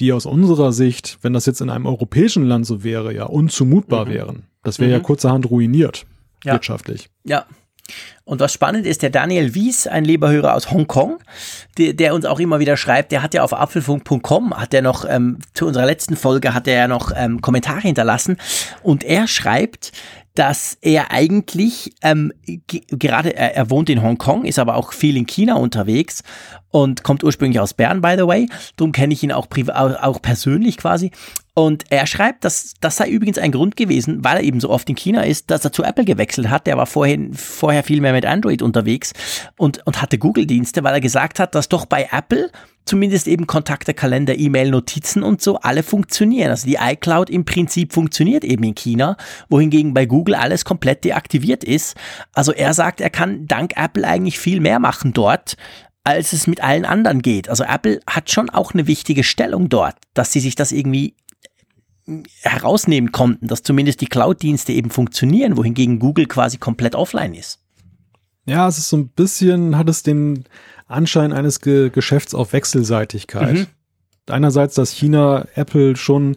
die 0.01 0.12
aus 0.12 0.24
unserer 0.24 0.72
Sicht, 0.72 1.18
wenn 1.22 1.34
das 1.34 1.47
jetzt 1.47 1.61
in 1.61 1.70
einem 1.70 1.86
europäischen 1.86 2.45
Land 2.47 2.66
so 2.66 2.82
wäre, 2.84 3.14
ja 3.14 3.24
unzumutbar 3.24 4.07
mhm. 4.07 4.11
wären. 4.11 4.42
Das 4.62 4.78
wäre 4.78 4.88
mhm. 4.88 4.95
ja 4.95 5.01
kurzerhand 5.01 5.51
ruiniert, 5.51 6.07
ja. 6.42 6.55
wirtschaftlich. 6.55 7.11
Ja. 7.24 7.47
Und 8.24 8.40
was 8.40 8.55
spannend 8.55 8.86
ist, 8.86 9.03
der 9.03 9.11
Daniel 9.11 9.55
Wies, 9.55 9.86
ein 9.86 10.07
Leberhörer 10.07 10.55
aus 10.55 10.70
Hongkong, 10.70 11.18
der, 11.76 11.92
der 11.92 12.14
uns 12.14 12.24
auch 12.24 12.40
immer 12.40 12.59
wieder 12.59 12.78
schreibt, 12.78 13.12
der 13.12 13.22
hat 13.22 13.34
ja 13.34 13.42
auf 13.42 13.53
apfelfunk.com, 13.53 14.57
hat 14.57 14.72
er 14.72 14.80
noch, 14.80 15.05
ähm, 15.07 15.38
zu 15.53 15.66
unserer 15.66 15.84
letzten 15.84 16.16
Folge 16.16 16.55
hat 16.55 16.66
er 16.66 16.74
ja 16.74 16.88
noch 16.88 17.12
ähm, 17.14 17.42
Kommentare 17.42 17.80
hinterlassen 17.80 18.38
und 18.82 19.05
er 19.05 19.28
schreibt, 19.28 19.92
dass 20.35 20.76
er 20.80 21.12
eigentlich 21.12 21.95
ähm, 22.03 22.32
gerade, 22.89 23.37
er, 23.37 23.55
er 23.55 23.70
wohnt 23.70 23.89
in 23.89 24.03
Hongkong, 24.03 24.45
ist 24.45 24.59
aber 24.59 24.76
auch 24.76 24.93
viel 24.93 25.16
in 25.16 25.26
China 25.26 25.55
unterwegs 25.55 26.24
und 26.70 27.05
kommt 27.05 27.22
ursprünglich 27.22 27.61
aus 27.61 27.72
Bern, 27.72 28.01
by 28.01 28.16
the 28.18 28.26
way. 28.26 28.49
Darum 28.76 28.91
kenne 28.91 29.14
ich 29.14 29.22
ihn 29.22 29.30
auch, 29.30 29.47
auch 29.68 30.20
persönlich 30.20 30.76
quasi. 30.76 31.12
Und 31.55 31.85
er 31.91 32.05
schreibt, 32.09 32.45
dass 32.45 32.74
das 32.80 32.97
sei 32.97 33.09
übrigens 33.09 33.39
ein 33.39 33.53
Grund 33.53 33.76
gewesen, 33.76 34.24
weil 34.24 34.39
er 34.39 34.43
eben 34.43 34.59
so 34.59 34.70
oft 34.70 34.91
in 34.91 34.97
China 34.97 35.22
ist, 35.22 35.53
dass 35.53 35.64
er 35.64 35.70
zu 35.70 35.85
Apple 35.85 36.05
gewechselt 36.05 36.51
hat. 36.51 36.66
Der 36.66 36.76
war 36.76 36.87
vorhin, 36.87 37.32
vorher 37.32 37.85
viel 37.85 38.01
mehr 38.01 38.12
mit 38.12 38.26
Android 38.26 38.61
unterwegs 38.61 39.12
und, 39.57 39.87
und 39.87 40.03
hatte 40.03 40.18
Google-Dienste, 40.18 40.82
weil 40.82 40.95
er 40.95 41.01
gesagt 41.01 41.39
hat, 41.39 41.55
dass 41.55 41.68
doch 41.68 41.87
bei 41.87 42.09
Apple 42.11 42.51
zumindest 42.85 43.26
eben 43.26 43.47
Kontakte, 43.47 43.95
Kalender, 43.95 44.39
E-Mail, 44.39 44.70
Notizen 44.70 45.22
und 45.22 45.41
so 45.41 45.59
alle 45.59 45.82
funktionieren. 45.82 46.51
Also 46.51 46.66
die 46.66 46.78
iCloud 46.80 47.30
im 47.30 47.45
Prinzip 47.45 47.93
funktioniert 47.93 48.45
eben 48.45 48.64
in 48.64 48.74
China, 48.74 49.16
wohingegen 49.49 49.95
bei 49.95 50.07
Google 50.07 50.35
alles 50.35 50.64
komplett 50.64 51.05
deaktiviert 51.05 51.64
ist. 51.64 51.97
Also 52.32 52.53
er 52.53 52.74
sagt, 52.74 53.01
er 53.01 53.11
kann 53.11 53.47
dank 53.47 53.72
Apple 53.76 54.07
eigentlich 54.07 54.39
viel 54.39 54.61
mehr 54.61 54.78
machen 54.78 55.12
dort, 55.12 55.57
als 56.05 56.32
es 56.32 56.47
mit 56.47 56.62
allen 56.62 56.85
anderen 56.85 57.22
geht. 57.22 57.49
Also 57.49 57.64
Apple 57.64 58.01
hat 58.07 58.30
schon 58.30 58.51
auch 58.51 58.74
eine 58.74 58.87
wichtige 58.87 59.24
Stellung 59.24 59.68
dort, 59.68 59.97
dass 60.12 60.32
sie 60.32 60.41
sich 60.41 60.55
das 60.55 60.70
irgendwie 60.70 61.14
herausnehmen 62.43 63.12
konnten, 63.12 63.49
dass 63.49 63.62
zumindest 63.62 64.03
die 64.03 64.07
Cloud-Dienste 64.07 64.72
eben 64.72 64.91
funktionieren, 64.91 65.57
wohingegen 65.57 65.99
Google 65.99 66.26
quasi 66.26 66.59
komplett 66.59 66.95
offline 66.95 67.32
ist. 67.32 67.61
Ja, 68.47 68.68
es 68.68 68.76
ist 68.76 68.91
so 68.91 68.99
ein 68.99 69.09
bisschen, 69.09 69.78
hat 69.78 69.89
es 69.89 70.03
den 70.03 70.45
Anschein 70.95 71.32
eines 71.32 71.61
Ge 71.61 71.90
Geschäfts 71.90 72.34
auf 72.34 72.53
Wechselseitigkeit. 72.53 73.55
Mhm. 73.55 73.66
Einerseits, 74.28 74.74
dass 74.74 74.90
China 74.90 75.47
Apple 75.55 75.97
schon 75.97 76.36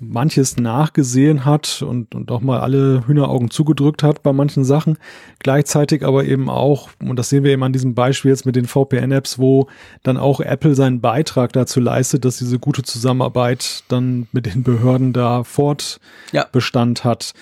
manches 0.00 0.56
nachgesehen 0.56 1.44
hat 1.44 1.82
und, 1.82 2.14
und 2.14 2.30
auch 2.30 2.40
mal 2.40 2.60
alle 2.60 3.06
Hühneraugen 3.06 3.50
zugedrückt 3.50 4.02
hat 4.02 4.22
bei 4.22 4.32
manchen 4.32 4.64
Sachen. 4.64 4.98
Gleichzeitig 5.40 6.04
aber 6.04 6.24
eben 6.24 6.48
auch, 6.48 6.88
und 7.00 7.16
das 7.16 7.28
sehen 7.28 7.44
wir 7.44 7.52
eben 7.52 7.62
an 7.62 7.72
diesem 7.72 7.94
Beispiel 7.94 8.30
jetzt 8.30 8.46
mit 8.46 8.56
den 8.56 8.64
VPN-Apps, 8.64 9.38
wo 9.38 9.68
dann 10.02 10.16
auch 10.16 10.40
Apple 10.40 10.74
seinen 10.74 11.00
Beitrag 11.00 11.52
dazu 11.52 11.80
leistet, 11.80 12.24
dass 12.24 12.38
diese 12.38 12.58
gute 12.58 12.82
Zusammenarbeit 12.82 13.84
dann 13.88 14.26
mit 14.32 14.46
den 14.46 14.62
Behörden 14.62 15.12
da 15.12 15.44
Fortbestand 15.44 17.00
ja. 17.00 17.04
hat. 17.04 17.32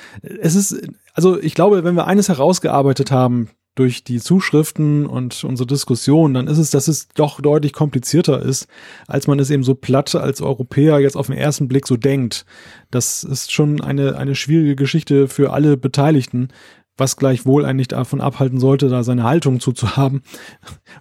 Es 0.41 0.55
ist, 0.55 0.89
also 1.15 1.41
ich 1.41 1.55
glaube, 1.55 1.85
wenn 1.85 1.95
wir 1.95 2.07
eines 2.07 2.29
herausgearbeitet 2.29 3.13
haben, 3.13 3.51
durch 3.79 4.03
die 4.03 4.19
Zuschriften 4.19 5.07
und 5.07 5.45
unsere 5.45 5.67
Diskussion, 5.67 6.35
dann 6.35 6.49
ist 6.49 6.59
es, 6.59 6.71
dass 6.71 6.89
es 6.89 7.09
doch 7.09 7.41
deutlich 7.41 7.73
komplizierter 7.73 8.43
ist, 8.43 8.67
als 9.07 9.27
man 9.27 9.39
es 9.39 9.51
eben 9.51 9.63
so 9.63 9.75
platt 9.75 10.15
als 10.17 10.41
Europäer 10.41 10.99
jetzt 10.99 11.17
auf 11.17 11.29
den 11.29 11.37
ersten 11.37 11.69
Blick 11.69 11.87
so 11.87 11.97
denkt. 11.97 12.45
Das 12.91 13.23
ist 13.23 13.53
schon 13.53 13.81
eine, 13.81 14.17
eine 14.17 14.35
schwierige 14.35 14.75
Geschichte 14.75 15.29
für 15.29 15.53
alle 15.53 15.77
Beteiligten, 15.77 16.49
was 16.97 17.17
gleichwohl 17.17 17.65
eigentlich 17.65 17.89
davon 17.89 18.21
abhalten 18.21 18.59
sollte, 18.59 18.89
da 18.89 19.05
seine 19.05 19.23
Haltung 19.23 19.61
zuzuhaben. 19.61 20.23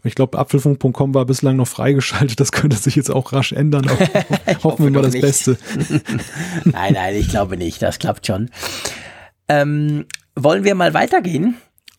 Ich 0.04 0.14
glaube, 0.14 0.38
apfelfunk.com 0.38 1.16
war 1.16 1.26
bislang 1.26 1.56
noch 1.56 1.68
freigeschaltet, 1.68 2.40
das 2.40 2.52
könnte 2.52 2.78
sich 2.78 2.96
jetzt 2.96 3.10
auch 3.10 3.34
rasch 3.34 3.54
ändern. 3.54 3.90
Hoffen 4.64 4.86
wir 4.86 4.92
mal 4.92 5.02
das 5.02 5.14
nicht. 5.14 5.24
Beste. 5.24 5.58
nein, 6.66 6.94
nein, 6.94 7.16
ich 7.16 7.30
glaube 7.30 7.58
nicht, 7.58 7.82
das 7.82 7.98
klappt 7.98 8.28
schon. 8.28 8.52
Ähm, 9.48 10.06
wollen 10.36 10.64
wir 10.64 10.76
mal 10.76 10.94
weitergehen? 10.94 11.56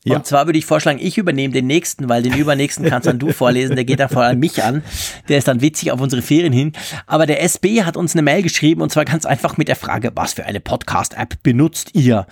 Ja. 0.09 0.17
Und 0.17 0.27
zwar 0.27 0.47
würde 0.47 0.59
ich 0.59 0.67
vorschlagen, 0.67 0.99
ich 1.01 1.19
übernehme 1.19 1.53
den 1.53 1.67
nächsten, 1.67 2.09
weil 2.09 2.23
den 2.23 2.37
übernächsten 2.37 2.87
kannst 2.87 3.07
dann 3.07 3.19
du 3.19 3.33
vorlesen. 3.33 3.77
Der 3.77 3.85
geht 3.85 4.01
dann 4.01 4.09
vor 4.09 4.23
allem 4.23 4.39
mich 4.39 4.63
an. 4.63 4.83
Der 5.29 5.39
ist 5.39 5.49
dann 5.49 5.61
witzig 5.61 5.93
auf 5.93 6.01
unsere 6.01 6.23
Ferien 6.23 6.53
hin. 6.53 6.73
Aber 7.07 7.27
der 7.27 7.43
SB 7.43 7.83
hat 7.85 7.97
uns 7.97 8.15
eine 8.15 8.23
Mail 8.23 8.43
geschrieben 8.43 8.83
und 8.83 8.91
zwar 8.91 9.05
ganz 9.05 9.27
einfach 9.27 9.57
mit 9.57 9.69
der 9.69 9.77
Frage, 9.77 10.13
was 10.15 10.35
für 10.35 10.45
eine 10.45 10.61
Podcast-App 10.61 11.43
benutzt 11.43 11.91
ihr? 11.95 12.27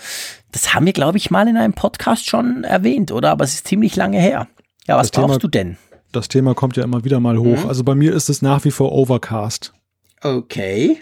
Das 0.53 0.75
haben 0.75 0.87
wir, 0.87 0.93
glaube 0.93 1.19
ich, 1.19 1.31
mal 1.31 1.47
in 1.49 1.57
einem 1.57 1.75
Podcast 1.75 2.29
schon 2.29 2.65
erwähnt, 2.65 3.13
oder? 3.13 3.31
Aber 3.31 3.45
es 3.45 3.55
ist 3.55 3.69
ziemlich 3.69 3.97
lange 3.97 4.19
her. 4.19 4.49
Ja, 4.87 4.97
was 4.97 5.11
das 5.11 5.21
brauchst 5.21 5.29
Thema, 5.29 5.39
du 5.39 5.49
denn? 5.49 5.77
Das 6.13 6.29
Thema 6.29 6.55
kommt 6.55 6.77
ja 6.77 6.85
immer 6.85 7.05
wieder 7.05 7.21
mal 7.21 7.39
hoch. 7.39 7.65
Mhm. 7.65 7.69
Also 7.69 7.85
bei 7.85 7.95
mir 7.95 8.15
ist 8.15 8.31
es 8.31 8.41
nach 8.43 8.65
wie 8.65 8.71
vor 8.71 8.93
Overcast. 8.93 9.73
Okay. 10.23 10.99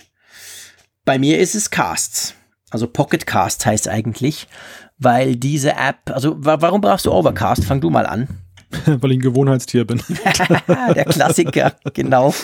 Bei 1.04 1.18
mir 1.18 1.38
ist 1.38 1.54
es 1.54 1.70
Casts. 1.70 2.34
Also 2.70 2.88
Pocket 2.88 3.24
Casts 3.26 3.64
heißt 3.64 3.88
eigentlich, 3.88 4.48
weil 4.98 5.36
diese 5.36 5.72
App, 5.72 6.10
also 6.10 6.36
warum 6.38 6.80
brauchst 6.80 7.06
du 7.06 7.12
Overcast? 7.12 7.64
Fang 7.64 7.80
du 7.80 7.90
mal 7.90 8.06
an. 8.06 8.28
weil 8.86 9.12
ich 9.12 9.18
ein 9.18 9.22
Gewohnheitstier 9.22 9.84
bin. 9.84 10.02
Der 10.68 11.04
Klassiker, 11.04 11.74
genau. 11.92 12.34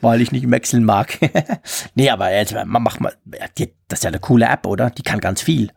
Weil 0.00 0.20
ich 0.20 0.32
nicht 0.32 0.50
wechseln 0.50 0.84
mag. 0.84 1.18
nee, 1.94 2.10
aber 2.10 2.32
jetzt, 2.32 2.54
mach 2.64 3.00
mal, 3.00 3.12
das 3.26 3.98
ist 3.98 4.04
ja 4.04 4.08
eine 4.08 4.20
coole 4.20 4.46
App, 4.46 4.66
oder? 4.66 4.90
Die 4.90 5.02
kann 5.02 5.20
ganz 5.20 5.42
viel. 5.42 5.70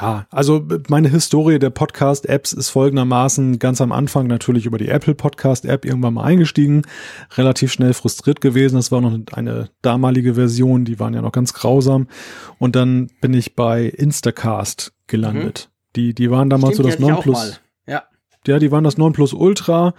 Ja, 0.00 0.26
also 0.30 0.66
meine 0.88 1.10
Historie 1.10 1.58
der 1.58 1.68
Podcast-Apps 1.68 2.54
ist 2.54 2.70
folgendermaßen 2.70 3.58
ganz 3.58 3.82
am 3.82 3.92
Anfang 3.92 4.26
natürlich 4.26 4.64
über 4.64 4.78
die 4.78 4.88
Apple 4.88 5.14
Podcast-App 5.14 5.84
irgendwann 5.84 6.14
mal 6.14 6.24
eingestiegen, 6.24 6.82
relativ 7.36 7.72
schnell 7.72 7.92
frustriert 7.92 8.40
gewesen. 8.40 8.76
Das 8.76 8.90
war 8.90 9.02
noch 9.02 9.18
eine 9.32 9.68
damalige 9.82 10.34
Version, 10.34 10.86
die 10.86 10.98
waren 10.98 11.12
ja 11.12 11.20
noch 11.20 11.32
ganz 11.32 11.52
grausam. 11.52 12.08
Und 12.58 12.74
dann 12.74 13.10
bin 13.20 13.34
ich 13.34 13.54
bei 13.54 13.84
Instacast 13.84 14.91
gelandet. 15.12 15.68
Mhm. 15.68 15.92
Die, 15.94 16.14
die 16.14 16.30
waren 16.30 16.50
damals 16.50 16.74
Stimmt, 16.74 16.92
so 16.92 16.96
das 16.96 16.98
Nonplus. 16.98 17.60
Ja. 17.86 18.02
ja, 18.46 18.58
die 18.58 18.72
waren 18.72 18.82
das 18.82 18.98
Nonplus 18.98 19.32
Ultra. 19.32 19.94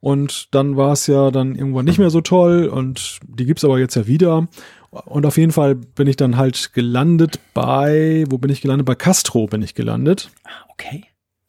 Und 0.00 0.54
dann 0.54 0.76
war 0.76 0.92
es 0.92 1.06
ja 1.06 1.30
dann 1.30 1.54
irgendwann 1.54 1.86
nicht 1.86 1.98
mehr 1.98 2.10
so 2.10 2.20
toll 2.20 2.66
und 2.66 3.18
die 3.26 3.46
gibt's 3.46 3.64
aber 3.64 3.78
jetzt 3.78 3.96
ja 3.96 4.06
wieder. 4.06 4.46
Und 4.90 5.24
auf 5.24 5.38
jeden 5.38 5.52
Fall 5.52 5.74
bin 5.74 6.06
ich 6.06 6.16
dann 6.16 6.36
halt 6.36 6.74
gelandet 6.74 7.40
bei, 7.54 8.24
wo 8.28 8.38
bin 8.38 8.50
ich 8.50 8.60
gelandet? 8.60 8.86
Bei 8.86 8.94
Castro 8.94 9.46
bin 9.46 9.62
ich 9.62 9.74
gelandet. 9.74 10.30
Ah, 10.44 10.66
okay. 10.68 11.04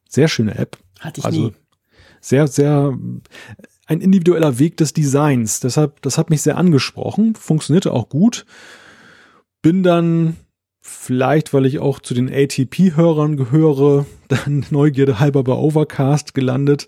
Sehr 0.07 0.27
schöne 0.27 0.57
App. 0.57 0.77
Hatte 0.99 1.19
ich 1.19 1.25
also 1.25 1.41
nie. 1.41 1.53
Sehr, 2.21 2.47
sehr, 2.47 2.97
ein 3.85 4.01
individueller 4.01 4.59
Weg 4.59 4.77
des 4.77 4.93
Designs. 4.93 5.59
Deshalb, 5.59 6.01
das 6.01 6.17
hat 6.17 6.29
mich 6.29 6.41
sehr 6.41 6.57
angesprochen. 6.57 7.35
Funktionierte 7.35 7.91
auch 7.93 8.09
gut. 8.09 8.45
Bin 9.61 9.83
dann 9.83 10.35
vielleicht, 10.87 11.53
weil 11.53 11.65
ich 11.65 11.79
auch 11.79 11.99
zu 11.99 12.13
den 12.13 12.31
ATP-Hörern 12.33 13.37
gehöre, 13.37 14.05
dann 14.27 14.65
Neugierde 14.69 15.19
halber 15.19 15.43
bei 15.43 15.53
Overcast 15.53 16.33
gelandet 16.33 16.87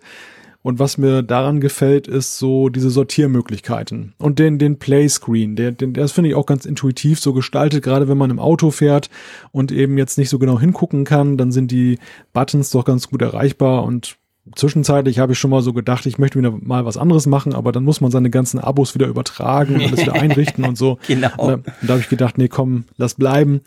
und 0.61 0.77
was 0.77 0.97
mir 0.97 1.23
daran 1.23 1.61
gefällt, 1.61 2.07
ist 2.07 2.37
so 2.37 2.67
diese 2.67 2.89
Sortiermöglichkeiten 2.89 4.13
und 4.17 4.39
den, 4.39 4.59
den 4.59 4.77
Playscreen. 4.77 5.55
Der, 5.55 5.71
den, 5.71 5.93
das 5.93 6.11
finde 6.11 6.29
ich 6.29 6.35
auch 6.35 6.45
ganz 6.45 6.65
intuitiv 6.65 7.19
so 7.19 7.33
gestaltet, 7.33 7.83
gerade 7.83 8.09
wenn 8.09 8.17
man 8.17 8.29
im 8.29 8.39
Auto 8.39 8.69
fährt 8.69 9.09
und 9.51 9.71
eben 9.71 9.97
jetzt 9.97 10.17
nicht 10.17 10.29
so 10.29 10.37
genau 10.37 10.59
hingucken 10.59 11.05
kann, 11.05 11.37
dann 11.37 11.53
sind 11.53 11.71
die 11.71 11.97
Buttons 12.33 12.71
doch 12.71 12.83
ganz 12.83 13.07
gut 13.07 13.21
erreichbar 13.21 13.83
und 13.83 14.18
Zwischenzeitlich 14.55 15.19
habe 15.19 15.33
ich 15.33 15.39
schon 15.39 15.51
mal 15.51 15.61
so 15.61 15.73
gedacht, 15.73 16.05
ich 16.05 16.17
möchte 16.17 16.39
wieder 16.39 16.51
mal 16.51 16.85
was 16.85 16.97
anderes 16.97 17.25
machen, 17.25 17.53
aber 17.53 17.71
dann 17.71 17.83
muss 17.83 18.01
man 18.01 18.11
seine 18.11 18.29
ganzen 18.29 18.59
Abos 18.59 18.95
wieder 18.95 19.07
übertragen 19.07 19.75
und 19.75 19.81
alles 19.81 20.01
wieder 20.01 20.13
einrichten 20.21 20.65
und 20.65 20.77
so. 20.77 20.97
Genau. 21.07 21.29
Und 21.37 21.47
da, 21.47 21.53
und 21.53 21.65
da 21.81 21.89
habe 21.89 22.01
ich 22.01 22.09
gedacht, 22.09 22.37
nee, 22.37 22.47
komm, 22.47 22.85
lass 22.97 23.15
bleiben. 23.15 23.61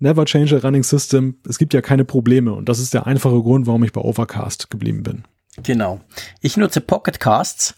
Never 0.00 0.24
change 0.24 0.56
a 0.56 0.58
running 0.58 0.82
system. 0.82 1.36
Es 1.48 1.58
gibt 1.58 1.72
ja 1.72 1.80
keine 1.80 2.04
Probleme 2.04 2.52
und 2.52 2.68
das 2.68 2.80
ist 2.80 2.94
der 2.94 3.06
einfache 3.06 3.40
Grund, 3.40 3.66
warum 3.66 3.84
ich 3.84 3.92
bei 3.92 4.00
Overcast 4.00 4.70
geblieben 4.70 5.02
bin. 5.02 5.24
Genau. 5.62 6.00
Ich 6.40 6.56
nutze 6.56 6.80
Pocket 6.80 7.18
Casts. 7.18 7.74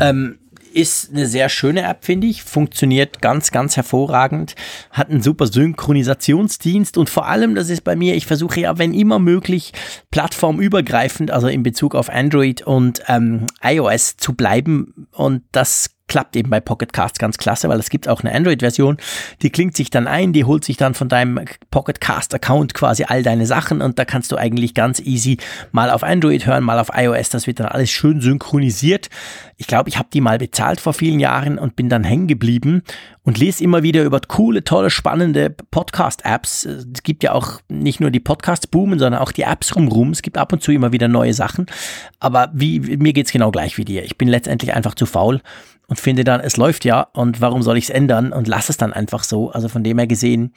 Ähm, 0.00 0.38
ist 0.72 1.10
eine 1.10 1.26
sehr 1.26 1.48
schöne 1.48 1.82
App, 1.82 2.04
finde 2.04 2.26
ich. 2.26 2.42
Funktioniert 2.42 3.20
ganz, 3.20 3.50
ganz 3.50 3.76
hervorragend. 3.76 4.54
Hat 4.90 5.10
einen 5.10 5.22
super 5.22 5.46
Synchronisationsdienst 5.46 6.96
und 6.98 7.10
vor 7.10 7.26
allem, 7.26 7.54
das 7.54 7.70
ist 7.70 7.84
bei 7.84 7.96
mir, 7.96 8.14
ich 8.14 8.26
versuche 8.26 8.60
ja, 8.60 8.78
wenn 8.78 8.94
immer 8.94 9.18
möglich, 9.18 9.72
plattformübergreifend, 10.10 11.30
also 11.30 11.48
in 11.48 11.62
Bezug 11.62 11.94
auf 11.94 12.10
Android 12.10 12.62
und 12.62 13.02
ähm, 13.08 13.46
iOS 13.62 14.16
zu 14.16 14.34
bleiben. 14.34 15.08
Und 15.12 15.42
das 15.52 15.90
klappt 16.08 16.36
eben 16.36 16.50
bei 16.50 16.60
Pocket 16.60 16.92
Cast 16.92 17.18
ganz 17.18 17.38
klasse, 17.38 17.68
weil 17.68 17.78
es 17.78 17.90
gibt 17.90 18.08
auch 18.08 18.22
eine 18.22 18.34
Android-Version, 18.34 18.96
die 19.42 19.50
klingt 19.50 19.76
sich 19.76 19.90
dann 19.90 20.06
ein, 20.06 20.32
die 20.32 20.44
holt 20.44 20.64
sich 20.64 20.76
dann 20.76 20.94
von 20.94 21.08
deinem 21.08 21.40
Pocket 21.70 22.00
Cast-Account 22.00 22.74
quasi 22.74 23.04
all 23.04 23.22
deine 23.22 23.46
Sachen 23.46 23.80
und 23.80 23.98
da 23.98 24.04
kannst 24.04 24.32
du 24.32 24.36
eigentlich 24.36 24.74
ganz 24.74 25.00
easy 25.00 25.38
mal 25.70 25.90
auf 25.90 26.02
Android 26.02 26.46
hören, 26.46 26.64
mal 26.64 26.78
auf 26.78 26.90
iOS, 26.94 27.28
das 27.28 27.46
wird 27.46 27.60
dann 27.60 27.68
alles 27.68 27.90
schön 27.90 28.20
synchronisiert. 28.20 29.08
Ich 29.56 29.66
glaube, 29.66 29.88
ich 29.88 29.98
habe 29.98 30.08
die 30.12 30.20
mal 30.20 30.38
bezahlt 30.38 30.80
vor 30.80 30.92
vielen 30.92 31.20
Jahren 31.20 31.58
und 31.58 31.76
bin 31.76 31.88
dann 31.88 32.04
hängen 32.04 32.28
geblieben 32.28 32.82
und 33.28 33.38
lese 33.38 33.62
immer 33.62 33.82
wieder 33.82 34.04
über 34.04 34.20
coole, 34.20 34.64
tolle, 34.64 34.88
spannende 34.88 35.50
Podcast-Apps. 35.50 36.64
Es 36.64 37.02
gibt 37.02 37.22
ja 37.22 37.32
auch 37.32 37.60
nicht 37.68 38.00
nur 38.00 38.10
die 38.10 38.20
Podcasts 38.20 38.66
boomen, 38.66 38.98
sondern 38.98 39.20
auch 39.20 39.32
die 39.32 39.42
Apps 39.42 39.76
rumrum. 39.76 40.12
Es 40.12 40.22
gibt 40.22 40.38
ab 40.38 40.52
und 40.52 40.62
zu 40.62 40.72
immer 40.72 40.92
wieder 40.92 41.08
neue 41.08 41.34
Sachen. 41.34 41.66
Aber 42.20 42.50
wie, 42.54 42.80
mir 42.80 43.12
geht's 43.12 43.32
genau 43.32 43.50
gleich 43.50 43.76
wie 43.76 43.84
dir. 43.84 44.04
Ich 44.04 44.16
bin 44.16 44.28
letztendlich 44.28 44.74
einfach 44.74 44.94
zu 44.94 45.04
faul 45.04 45.42
und 45.88 45.98
finde 45.98 46.22
dann, 46.22 46.40
es 46.40 46.56
läuft 46.56 46.84
ja 46.84 47.00
und 47.14 47.40
warum 47.40 47.62
soll 47.62 47.76
ich 47.78 47.84
es 47.84 47.90
ändern 47.90 48.32
und 48.32 48.46
lass 48.46 48.68
es 48.68 48.76
dann 48.76 48.92
einfach 48.92 49.24
so. 49.24 49.50
Also 49.50 49.68
von 49.68 49.82
dem 49.82 49.98
her 49.98 50.06
gesehen, 50.06 50.54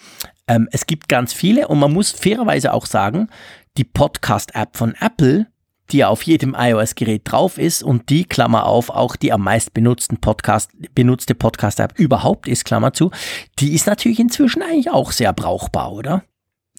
ähm, 0.48 0.68
es 0.72 0.86
gibt 0.86 1.10
ganz 1.10 1.34
viele 1.34 1.68
und 1.70 1.80
man 1.80 1.92
muss 1.92 2.12
fairerweise 2.12 2.74
auch 2.74 2.86
sagen, 2.86 3.30
die 3.78 3.86
Podcast-App 3.86 4.76
von 4.76 4.94
Apple, 5.00 5.48
die 5.92 6.00
ja 6.00 6.10
auf 6.10 6.24
jedem 6.24 6.56
iOS-Gerät 6.58 7.22
drauf 7.24 7.58
ist 7.58 7.82
und 7.82 8.10
die, 8.10 8.26
Klammer 8.26 8.66
auf, 8.66 8.90
auch 8.90 9.16
die 9.16 9.32
am 9.32 9.42
meist 9.42 9.74
benutzten 9.74 10.18
Podcast, 10.18 10.72
benutzte 10.94 11.34
Podcast-App 11.34 11.98
überhaupt 11.98 12.48
ist, 12.50 12.66
Klammer 12.66 12.94
zu, 12.94 13.12
die 13.60 13.74
ist 13.74 13.88
natürlich 13.88 14.20
inzwischen 14.20 14.62
eigentlich 14.62 14.92
auch 14.92 15.14
sehr 15.14 15.32
brauchbar, 15.32 15.94
oder? 15.94 16.24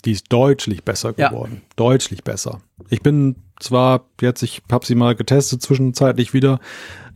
Die 0.04 0.12
ist 0.12 0.30
deutlich 0.30 0.82
besser 0.84 1.12
geworden. 1.12 1.62
Ja. 1.62 1.74
Deutlich 1.76 2.24
besser. 2.24 2.60
Ich 2.90 3.02
bin 3.02 3.36
zwar 3.60 4.06
jetzt, 4.20 4.42
ich 4.42 4.62
habe 4.70 4.84
sie 4.84 4.94
mal 4.94 5.14
getestet 5.14 5.62
zwischenzeitlich 5.62 6.34
wieder. 6.34 6.58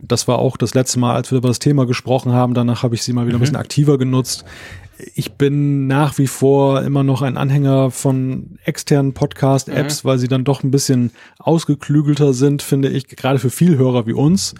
Das 0.01 0.27
war 0.27 0.39
auch 0.39 0.57
das 0.57 0.73
letzte 0.73 0.99
Mal, 0.99 1.15
als 1.15 1.31
wir 1.31 1.37
über 1.37 1.47
das 1.47 1.59
Thema 1.59 1.85
gesprochen 1.85 2.31
haben. 2.31 2.53
Danach 2.53 2.83
habe 2.83 2.95
ich 2.95 3.03
sie 3.03 3.13
mal 3.13 3.25
wieder 3.25 3.37
mhm. 3.37 3.41
ein 3.41 3.45
bisschen 3.45 3.55
aktiver 3.57 3.97
genutzt. 3.97 4.45
Ich 5.15 5.33
bin 5.33 5.87
nach 5.87 6.17
wie 6.17 6.27
vor 6.27 6.81
immer 6.81 7.03
noch 7.03 7.21
ein 7.21 7.37
Anhänger 7.37 7.91
von 7.91 8.57
externen 8.63 9.13
Podcast-Apps, 9.13 10.03
mhm. 10.03 10.07
weil 10.07 10.17
sie 10.17 10.27
dann 10.27 10.43
doch 10.43 10.63
ein 10.63 10.71
bisschen 10.71 11.11
ausgeklügelter 11.39 12.33
sind, 12.33 12.61
finde 12.61 12.89
ich, 12.89 13.07
gerade 13.07 13.39
für 13.39 13.49
Vielhörer 13.49 14.07
wie 14.07 14.13
uns. 14.13 14.55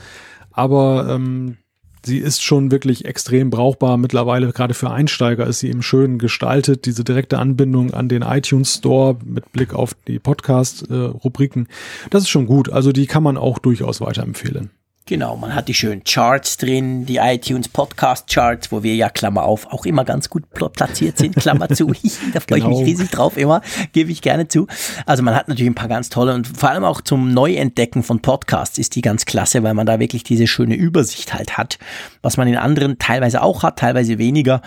Aber 0.51 1.07
ähm, 1.09 1.57
sie 2.03 2.17
ist 2.17 2.43
schon 2.43 2.71
wirklich 2.71 3.05
extrem 3.05 3.49
brauchbar. 3.49 3.97
Mittlerweile, 3.97 4.51
gerade 4.51 4.73
für 4.73 4.91
Einsteiger, 4.91 5.45
ist 5.45 5.59
sie 5.59 5.69
eben 5.69 5.83
schön 5.83 6.17
gestaltet. 6.17 6.85
Diese 6.85 7.03
direkte 7.03 7.37
Anbindung 7.37 7.93
an 7.93 8.09
den 8.09 8.21
iTunes 8.21 8.75
Store 8.75 9.17
mit 9.23 9.51
Blick 9.51 9.73
auf 9.73 9.95
die 10.07 10.19
Podcast-Rubriken. 10.19 11.67
das 12.09 12.23
ist 12.23 12.29
schon 12.29 12.47
gut. 12.47 12.69
Also 12.69 12.91
die 12.91 13.07
kann 13.07 13.23
man 13.23 13.37
auch 13.37 13.59
durchaus 13.59 14.01
weiterempfehlen. 14.01 14.71
Genau, 15.09 15.37
man 15.37 15.55
hat 15.55 15.69
die 15.69 15.73
schönen 15.73 16.03
Charts 16.03 16.57
drin, 16.57 17.05
die 17.05 17.15
iTunes 17.15 17.69
Podcast 17.69 18.27
Charts, 18.27 18.73
wo 18.73 18.83
wir 18.83 18.93
ja, 18.93 19.09
Klammer 19.09 19.43
auf, 19.43 19.65
auch 19.67 19.85
immer 19.85 20.03
ganz 20.03 20.29
gut 20.29 20.43
platziert 20.51 21.17
sind, 21.17 21.33
Klammer 21.37 21.69
zu. 21.69 21.87
da 22.33 22.41
freue 22.41 22.59
genau. 22.59 22.71
ich 22.71 22.79
mich 22.79 22.87
riesig 22.87 23.09
drauf 23.09 23.37
immer, 23.37 23.61
gebe 23.93 24.11
ich 24.11 24.21
gerne 24.21 24.49
zu. 24.49 24.67
Also 25.05 25.23
man 25.23 25.33
hat 25.33 25.47
natürlich 25.47 25.71
ein 25.71 25.75
paar 25.75 25.87
ganz 25.87 26.09
tolle 26.09 26.33
und 26.33 26.45
vor 26.45 26.71
allem 26.71 26.83
auch 26.83 26.99
zum 26.99 27.33
Neuentdecken 27.33 28.03
von 28.03 28.21
Podcasts 28.21 28.77
ist 28.77 28.97
die 28.97 29.01
ganz 29.01 29.23
klasse, 29.23 29.63
weil 29.63 29.73
man 29.73 29.85
da 29.85 30.01
wirklich 30.01 30.25
diese 30.25 30.45
schöne 30.45 30.75
Übersicht 30.75 31.33
halt 31.33 31.57
hat, 31.57 31.79
was 32.21 32.35
man 32.35 32.49
in 32.49 32.57
anderen 32.57 32.99
teilweise 32.99 33.43
auch 33.43 33.63
hat, 33.63 33.79
teilweise 33.79 34.17
weniger. 34.17 34.61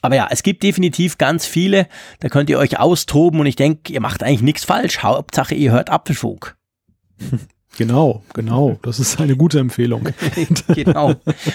Aber 0.00 0.16
ja, 0.16 0.26
es 0.30 0.42
gibt 0.42 0.62
definitiv 0.62 1.18
ganz 1.18 1.44
viele, 1.44 1.86
da 2.20 2.30
könnt 2.30 2.48
ihr 2.48 2.58
euch 2.58 2.80
austoben 2.80 3.40
und 3.40 3.46
ich 3.46 3.56
denke, 3.56 3.92
ihr 3.92 4.00
macht 4.00 4.22
eigentlich 4.22 4.40
nichts 4.40 4.64
falsch. 4.64 5.02
Hauptsache, 5.02 5.54
ihr 5.54 5.70
hört 5.70 5.90
Apfelfunk. 5.90 6.56
Genau, 7.78 8.22
genau. 8.34 8.78
Das 8.82 9.00
ist 9.00 9.18
eine 9.20 9.34
gute 9.34 9.58
Empfehlung. 9.58 10.06
genau. 10.74 11.14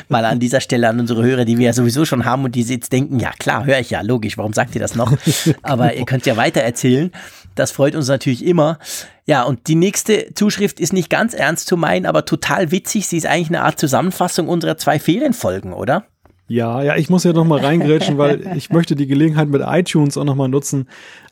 Mal 0.09 0.25
an 0.25 0.39
dieser 0.39 0.61
Stelle 0.61 0.89
an 0.89 0.99
unsere 0.99 1.23
Hörer, 1.23 1.45
die 1.45 1.57
wir 1.57 1.67
ja 1.67 1.73
sowieso 1.73 2.05
schon 2.05 2.25
haben 2.25 2.43
und 2.43 2.55
die 2.55 2.63
jetzt 2.63 2.91
denken, 2.91 3.19
ja 3.19 3.31
klar, 3.37 3.65
höre 3.65 3.79
ich 3.79 3.91
ja, 3.91 4.01
logisch, 4.01 4.37
warum 4.37 4.53
sagt 4.53 4.73
ihr 4.75 4.81
das 4.81 4.95
noch? 4.95 5.15
Aber 5.61 5.93
ihr 5.93 6.05
könnt 6.05 6.25
ja 6.25 6.35
weiter 6.35 6.61
erzählen. 6.61 7.11
Das 7.53 7.71
freut 7.71 7.95
uns 7.95 8.07
natürlich 8.07 8.45
immer. 8.45 8.79
Ja, 9.25 9.43
und 9.43 9.67
die 9.67 9.75
nächste 9.75 10.33
Zuschrift 10.33 10.79
ist 10.79 10.93
nicht 10.93 11.09
ganz 11.09 11.33
ernst 11.33 11.67
zu 11.67 11.75
meinen, 11.75 12.05
aber 12.05 12.23
total 12.23 12.71
witzig. 12.71 13.07
Sie 13.07 13.17
ist 13.17 13.25
eigentlich 13.25 13.49
eine 13.49 13.63
Art 13.63 13.79
Zusammenfassung 13.79 14.47
unserer 14.47 14.77
zwei 14.77 14.99
Ferienfolgen, 14.99 15.73
oder? 15.73 16.05
Ja, 16.47 16.81
ja, 16.81 16.95
ich 16.95 17.09
muss 17.09 17.25
ja 17.25 17.33
noch 17.33 17.43
mal 17.43 17.59
reingrätschen, 17.59 18.17
weil 18.17 18.47
ich 18.55 18.69
möchte 18.69 18.95
die 18.95 19.07
Gelegenheit 19.07 19.49
mit 19.49 19.61
iTunes 19.65 20.17
auch 20.17 20.23
noch 20.23 20.35
mal 20.35 20.47
nutzen, 20.47 20.87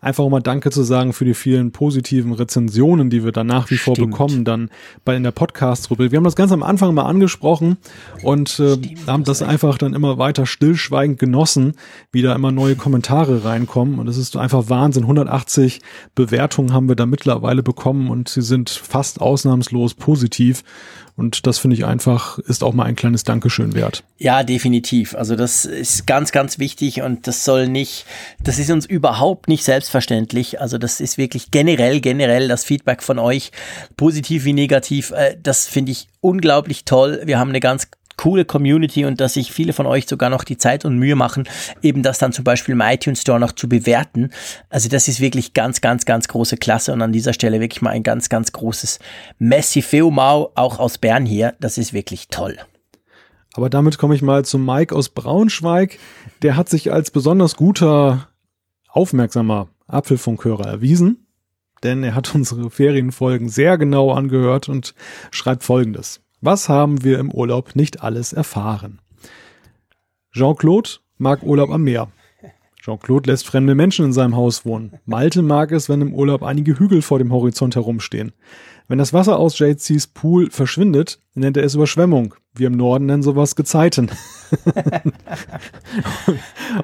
einfach 0.05 0.29
mal 0.29 0.39
Danke 0.39 0.69
zu 0.69 0.83
sagen 0.83 1.13
für 1.13 1.25
die 1.25 1.33
vielen 1.33 1.71
positiven 1.71 2.31
Rezensionen, 2.31 3.09
die 3.09 3.23
wir 3.23 3.31
dann 3.31 3.47
nach 3.47 3.71
wie 3.71 3.77
vor 3.77 3.95
bekommen, 3.95 4.45
dann 4.45 4.69
bei 5.03 5.15
in 5.15 5.23
der 5.23 5.31
Podcast-Rubrik. 5.31 6.11
Wir 6.11 6.17
haben 6.17 6.23
das 6.23 6.35
ganz 6.35 6.51
am 6.51 6.61
Anfang 6.61 6.93
mal 6.93 7.05
angesprochen 7.05 7.77
und 8.21 8.59
äh, 8.59 8.77
haben 9.07 9.23
das 9.23 9.41
einfach 9.41 9.77
dann 9.77 9.93
immer 9.93 10.17
weiter 10.19 10.45
stillschweigend 10.45 11.17
genossen, 11.17 11.73
wie 12.11 12.21
da 12.21 12.35
immer 12.35 12.51
neue 12.51 12.75
Kommentare 12.75 13.43
reinkommen 13.43 13.97
und 13.97 14.07
es 14.07 14.17
ist 14.17 14.37
einfach 14.37 14.69
Wahnsinn. 14.69 15.03
180 15.03 15.81
Bewertungen 16.13 16.71
haben 16.71 16.87
wir 16.87 16.95
da 16.95 17.07
mittlerweile 17.07 17.63
bekommen 17.63 18.09
und 18.09 18.29
sie 18.29 18.43
sind 18.43 18.69
fast 18.69 19.21
ausnahmslos 19.21 19.95
positiv 19.95 20.63
und 21.17 21.47
das 21.47 21.59
finde 21.59 21.77
ich 21.77 21.85
einfach, 21.85 22.39
ist 22.39 22.61
auch 22.61 22.73
mal 22.73 22.83
ein 22.83 22.97
kleines 22.97 23.23
Dankeschön 23.23 23.73
wert. 23.73 24.03
Ja, 24.17 24.43
definitiv. 24.43 25.15
Also 25.15 25.37
das 25.37 25.63
ist 25.63 26.05
ganz, 26.05 26.33
ganz 26.33 26.59
wichtig 26.59 27.01
und 27.01 27.27
das 27.27 27.45
soll 27.45 27.69
nicht, 27.69 28.05
das 28.43 28.59
ist 28.59 28.69
uns 28.69 28.85
überhaupt 28.85 29.47
nicht 29.47 29.63
selbstverständlich. 29.95 30.59
Also 30.61 30.77
das 30.77 30.99
ist 30.99 31.17
wirklich 31.17 31.51
generell, 31.51 32.01
generell 32.01 32.47
das 32.47 32.65
Feedback 32.65 33.01
von 33.01 33.19
euch, 33.19 33.51
positiv 33.95 34.43
wie 34.45 34.53
negativ. 34.53 35.11
Äh, 35.11 35.37
das 35.41 35.67
finde 35.67 35.91
ich 35.93 36.07
unglaublich 36.21 36.85
toll. 36.85 37.21
Wir 37.23 37.39
haben 37.39 37.49
eine 37.49 37.59
ganz 37.61 37.87
coole 38.17 38.45
Community 38.45 39.05
und 39.05 39.19
dass 39.19 39.33
sich 39.33 39.51
viele 39.51 39.73
von 39.73 39.85
euch 39.85 40.07
sogar 40.07 40.29
noch 40.29 40.43
die 40.45 40.57
Zeit 40.57 40.85
und 40.85 40.97
Mühe 40.97 41.15
machen, 41.15 41.47
eben 41.81 42.01
das 42.01 42.17
dann 42.17 42.31
zum 42.31 42.45
Beispiel 42.45 42.73
im 42.73 42.81
iTunes 42.81 43.21
Store 43.21 43.39
noch 43.39 43.51
zu 43.51 43.67
bewerten. 43.67 44.31
Also 44.69 44.87
das 44.87 45.07
ist 45.07 45.19
wirklich 45.19 45.53
ganz, 45.53 45.81
ganz, 45.81 46.05
ganz 46.05 46.27
große 46.29 46.57
Klasse 46.57 46.93
und 46.93 47.01
an 47.01 47.11
dieser 47.11 47.33
Stelle 47.33 47.59
wirklich 47.59 47.81
mal 47.81 47.89
ein 47.89 48.03
ganz, 48.03 48.29
ganz 48.29 48.51
großes 48.51 48.99
Messi 49.37 49.81
Feumau 49.81 50.51
auch 50.55 50.79
aus 50.79 50.97
Bern 50.97 51.25
hier. 51.25 51.55
Das 51.59 51.77
ist 51.77 51.93
wirklich 51.93 52.29
toll. 52.29 52.57
Aber 53.53 53.69
damit 53.69 53.97
komme 53.97 54.15
ich 54.15 54.21
mal 54.21 54.43
zu 54.45 54.57
Mike 54.57 54.95
aus 54.95 55.09
Braunschweig. 55.09 55.97
Der 56.41 56.55
hat 56.57 56.69
sich 56.69 56.91
als 56.91 57.11
besonders 57.11 57.55
guter, 57.55 58.27
aufmerksamer 58.89 59.67
Apfelfunkhörer 59.87 60.65
erwiesen, 60.65 61.27
denn 61.83 62.03
er 62.03 62.15
hat 62.15 62.33
unsere 62.35 62.69
Ferienfolgen 62.69 63.49
sehr 63.49 63.77
genau 63.77 64.11
angehört 64.11 64.69
und 64.69 64.95
schreibt 65.31 65.63
folgendes. 65.63 66.21
Was 66.41 66.69
haben 66.69 67.03
wir 67.03 67.19
im 67.19 67.31
Urlaub 67.31 67.75
nicht 67.75 68.03
alles 68.03 68.33
erfahren? 68.33 68.99
Jean-Claude 70.31 70.89
mag 71.17 71.43
Urlaub 71.43 71.71
am 71.71 71.83
Meer. 71.83 72.09
Jean-Claude 72.81 73.31
lässt 73.31 73.47
fremde 73.47 73.73
Menschen 73.73 74.05
in 74.05 74.13
seinem 74.13 74.35
Haus 74.35 74.63
wohnen. 74.63 74.99
Malte 75.05 75.41
mag 75.41 75.71
es, 75.71 75.89
wenn 75.89 76.01
im 76.01 76.13
Urlaub 76.13 76.43
einige 76.43 76.77
Hügel 76.77 77.01
vor 77.01 77.17
dem 77.17 77.31
Horizont 77.31 77.75
herumstehen. 77.75 78.33
Wenn 78.87 78.99
das 78.99 79.13
Wasser 79.13 79.39
aus 79.39 79.57
JCs 79.57 80.07
Pool 80.07 80.51
verschwindet, 80.51 81.19
nennt 81.33 81.57
er 81.57 81.63
es 81.63 81.73
Überschwemmung. 81.73 82.35
Wir 82.53 82.67
im 82.67 82.77
Norden 82.77 83.07
nennen 83.07 83.23
sowas 83.23 83.55
Gezeiten. 83.55 84.11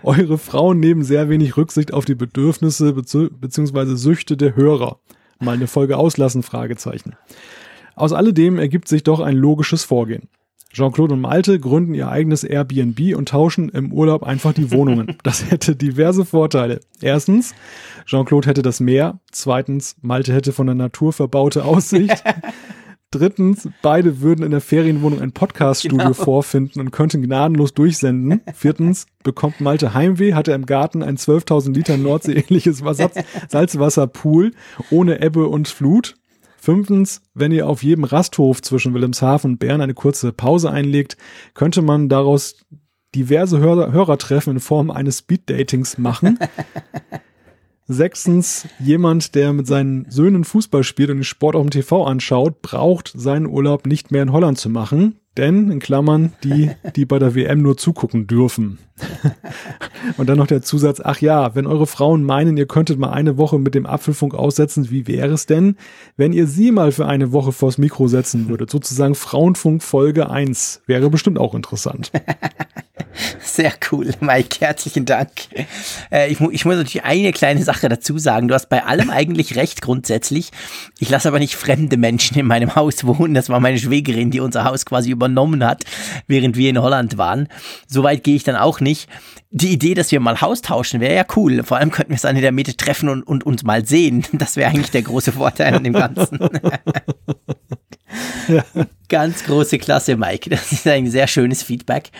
Eure 0.03 0.39
Frauen 0.39 0.79
nehmen 0.79 1.03
sehr 1.03 1.29
wenig 1.29 1.57
Rücksicht 1.57 1.93
auf 1.93 2.05
die 2.05 2.15
Bedürfnisse 2.15 2.93
bzw. 2.93 3.95
Süchte 3.95 4.35
der 4.35 4.55
Hörer. 4.55 4.99
Mal 5.39 5.53
eine 5.53 5.67
Folge 5.67 5.97
auslassen, 5.97 6.41
Fragezeichen. 6.41 7.15
Aus 7.95 8.13
alledem 8.13 8.57
ergibt 8.57 8.87
sich 8.87 9.03
doch 9.03 9.19
ein 9.19 9.35
logisches 9.35 9.83
Vorgehen. 9.83 10.27
Jean-Claude 10.73 11.13
und 11.13 11.21
Malte 11.21 11.59
gründen 11.59 11.93
ihr 11.93 12.09
eigenes 12.09 12.43
Airbnb 12.43 13.15
und 13.15 13.29
tauschen 13.29 13.69
im 13.69 13.91
Urlaub 13.91 14.23
einfach 14.23 14.53
die 14.53 14.71
Wohnungen. 14.71 15.17
Das 15.23 15.51
hätte 15.51 15.75
diverse 15.75 16.25
Vorteile. 16.25 16.79
Erstens, 17.01 17.53
Jean-Claude 18.05 18.47
hätte 18.47 18.61
das 18.61 18.79
Meer. 18.79 19.19
Zweitens, 19.31 19.95
Malte 20.01 20.33
hätte 20.33 20.51
von 20.51 20.65
der 20.65 20.75
Natur 20.75 21.13
verbaute 21.13 21.63
Aussicht. 21.63 22.23
Drittens, 23.11 23.67
beide 23.81 24.21
würden 24.21 24.45
in 24.45 24.51
der 24.51 24.61
Ferienwohnung 24.61 25.19
ein 25.19 25.33
Podcaststudio 25.33 25.97
genau. 25.97 26.13
vorfinden 26.13 26.79
und 26.79 26.91
könnten 26.91 27.21
gnadenlos 27.21 27.73
durchsenden. 27.73 28.39
Viertens, 28.53 29.05
bekommt 29.21 29.59
Malte 29.59 29.93
Heimweh, 29.93 30.33
hat 30.33 30.47
er 30.47 30.55
im 30.55 30.65
Garten 30.65 31.03
ein 31.03 31.17
12.000 31.17 31.73
Liter 31.73 31.97
Nordsee-ähnliches 31.97 32.81
Salzwasserpool 33.49 34.53
ohne 34.91 35.21
Ebbe 35.21 35.47
und 35.47 35.67
Flut. 35.67 36.15
Fünftens, 36.61 37.23
wenn 37.33 37.51
ihr 37.51 37.67
auf 37.67 37.81
jedem 37.81 38.03
Rasthof 38.03 38.61
zwischen 38.61 38.93
Wilhelmshaven 38.93 39.53
und 39.53 39.57
Bern 39.57 39.81
eine 39.81 39.95
kurze 39.95 40.31
Pause 40.31 40.69
einlegt, 40.69 41.17
könnte 41.55 41.81
man 41.81 42.07
daraus 42.07 42.55
diverse 43.15 43.57
Hörer 43.57 43.91
Hörertreffen 43.91 44.53
in 44.53 44.59
Form 44.59 44.91
eines 44.91 45.17
Speed-Datings 45.17 45.97
machen. 45.97 46.37
Sechstens, 47.87 48.67
jemand, 48.77 49.33
der 49.33 49.53
mit 49.53 49.65
seinen 49.65 50.05
Söhnen 50.11 50.43
Fußball 50.43 50.83
spielt 50.83 51.09
und 51.09 51.17
den 51.17 51.23
Sport 51.23 51.55
auf 51.55 51.63
dem 51.63 51.71
TV 51.71 52.05
anschaut, 52.05 52.61
braucht 52.61 53.11
seinen 53.15 53.47
Urlaub 53.47 53.87
nicht 53.87 54.11
mehr 54.11 54.21
in 54.21 54.31
Holland 54.31 54.59
zu 54.59 54.69
machen. 54.69 55.19
Denn, 55.37 55.71
in 55.71 55.79
Klammern, 55.79 56.33
die, 56.43 56.71
die 56.95 57.05
bei 57.05 57.17
der 57.17 57.35
WM 57.35 57.61
nur 57.61 57.77
zugucken 57.77 58.27
dürfen. 58.27 58.79
Und 60.17 60.27
dann 60.27 60.37
noch 60.37 60.47
der 60.47 60.61
Zusatz, 60.61 60.99
ach 61.01 61.21
ja, 61.21 61.55
wenn 61.55 61.67
eure 61.67 61.87
Frauen 61.87 62.23
meinen, 62.23 62.57
ihr 62.57 62.65
könntet 62.65 62.99
mal 62.99 63.11
eine 63.11 63.37
Woche 63.37 63.57
mit 63.57 63.73
dem 63.73 63.85
Apfelfunk 63.85 64.35
aussetzen, 64.35 64.89
wie 64.89 65.07
wäre 65.07 65.31
es 65.33 65.45
denn, 65.45 65.77
wenn 66.17 66.33
ihr 66.33 66.47
sie 66.47 66.71
mal 66.71 66.91
für 66.91 67.05
eine 67.05 67.31
Woche 67.31 67.53
vors 67.53 67.77
Mikro 67.77 68.09
setzen 68.09 68.49
würdet? 68.49 68.69
Sozusagen 68.69 69.15
Frauenfunk 69.15 69.81
Folge 69.81 70.29
1. 70.29 70.81
Wäre 70.85 71.09
bestimmt 71.09 71.39
auch 71.39 71.55
interessant. 71.55 72.11
Sehr 73.41 73.73
cool, 73.91 74.13
Mike. 74.19 74.57
Herzlichen 74.59 75.05
Dank. 75.05 75.29
Äh, 76.11 76.31
ich, 76.31 76.39
mu 76.39 76.49
ich, 76.51 76.65
muss 76.65 76.75
natürlich 76.75 77.03
eine 77.03 77.31
kleine 77.31 77.63
Sache 77.63 77.89
dazu 77.89 78.17
sagen. 78.17 78.47
Du 78.47 78.53
hast 78.53 78.69
bei 78.69 78.83
allem 78.83 79.09
eigentlich 79.11 79.55
recht 79.55 79.81
grundsätzlich. 79.81 80.51
Ich 80.99 81.09
lasse 81.09 81.27
aber 81.27 81.39
nicht 81.39 81.55
fremde 81.55 81.97
Menschen 81.97 82.37
in 82.37 82.45
meinem 82.45 82.75
Haus 82.75 83.05
wohnen. 83.05 83.33
Das 83.33 83.49
war 83.49 83.59
meine 83.59 83.79
Schwägerin, 83.79 84.31
die 84.31 84.39
unser 84.39 84.63
Haus 84.63 84.85
quasi 84.85 85.11
übernommen 85.11 85.65
hat, 85.65 85.83
während 86.27 86.57
wir 86.57 86.69
in 86.69 86.81
Holland 86.81 87.17
waren. 87.17 87.47
Soweit 87.87 88.23
gehe 88.23 88.35
ich 88.35 88.43
dann 88.43 88.55
auch 88.55 88.79
nicht. 88.79 89.09
Die 89.49 89.73
Idee, 89.73 89.93
dass 89.93 90.11
wir 90.11 90.21
mal 90.21 90.39
Haus 90.39 90.61
tauschen, 90.61 91.01
wäre 91.01 91.15
ja 91.15 91.25
cool. 91.35 91.63
Vor 91.63 91.77
allem 91.77 91.91
könnten 91.91 92.11
wir 92.11 92.15
es 92.15 92.21
dann 92.21 92.37
in 92.37 92.41
der 92.41 92.53
Mitte 92.53 92.77
treffen 92.77 93.09
und, 93.09 93.23
und 93.23 93.45
uns 93.45 93.63
mal 93.63 93.85
sehen. 93.85 94.23
Das 94.41 94.55
wäre 94.55 94.71
eigentlich 94.71 94.91
der 94.91 95.03
große 95.03 95.33
Vorteil 95.33 95.75
an 95.75 95.83
dem 95.83 95.93
Ganzen. 95.93 96.39
Ja. 98.47 98.63
Ganz 99.07 99.43
große 99.43 99.77
Klasse, 99.77 100.17
Mike. 100.17 100.49
Das 100.49 100.71
ist 100.71 100.87
ein 100.87 101.09
sehr 101.09 101.27
schönes 101.27 101.63
Feedback 101.63 102.11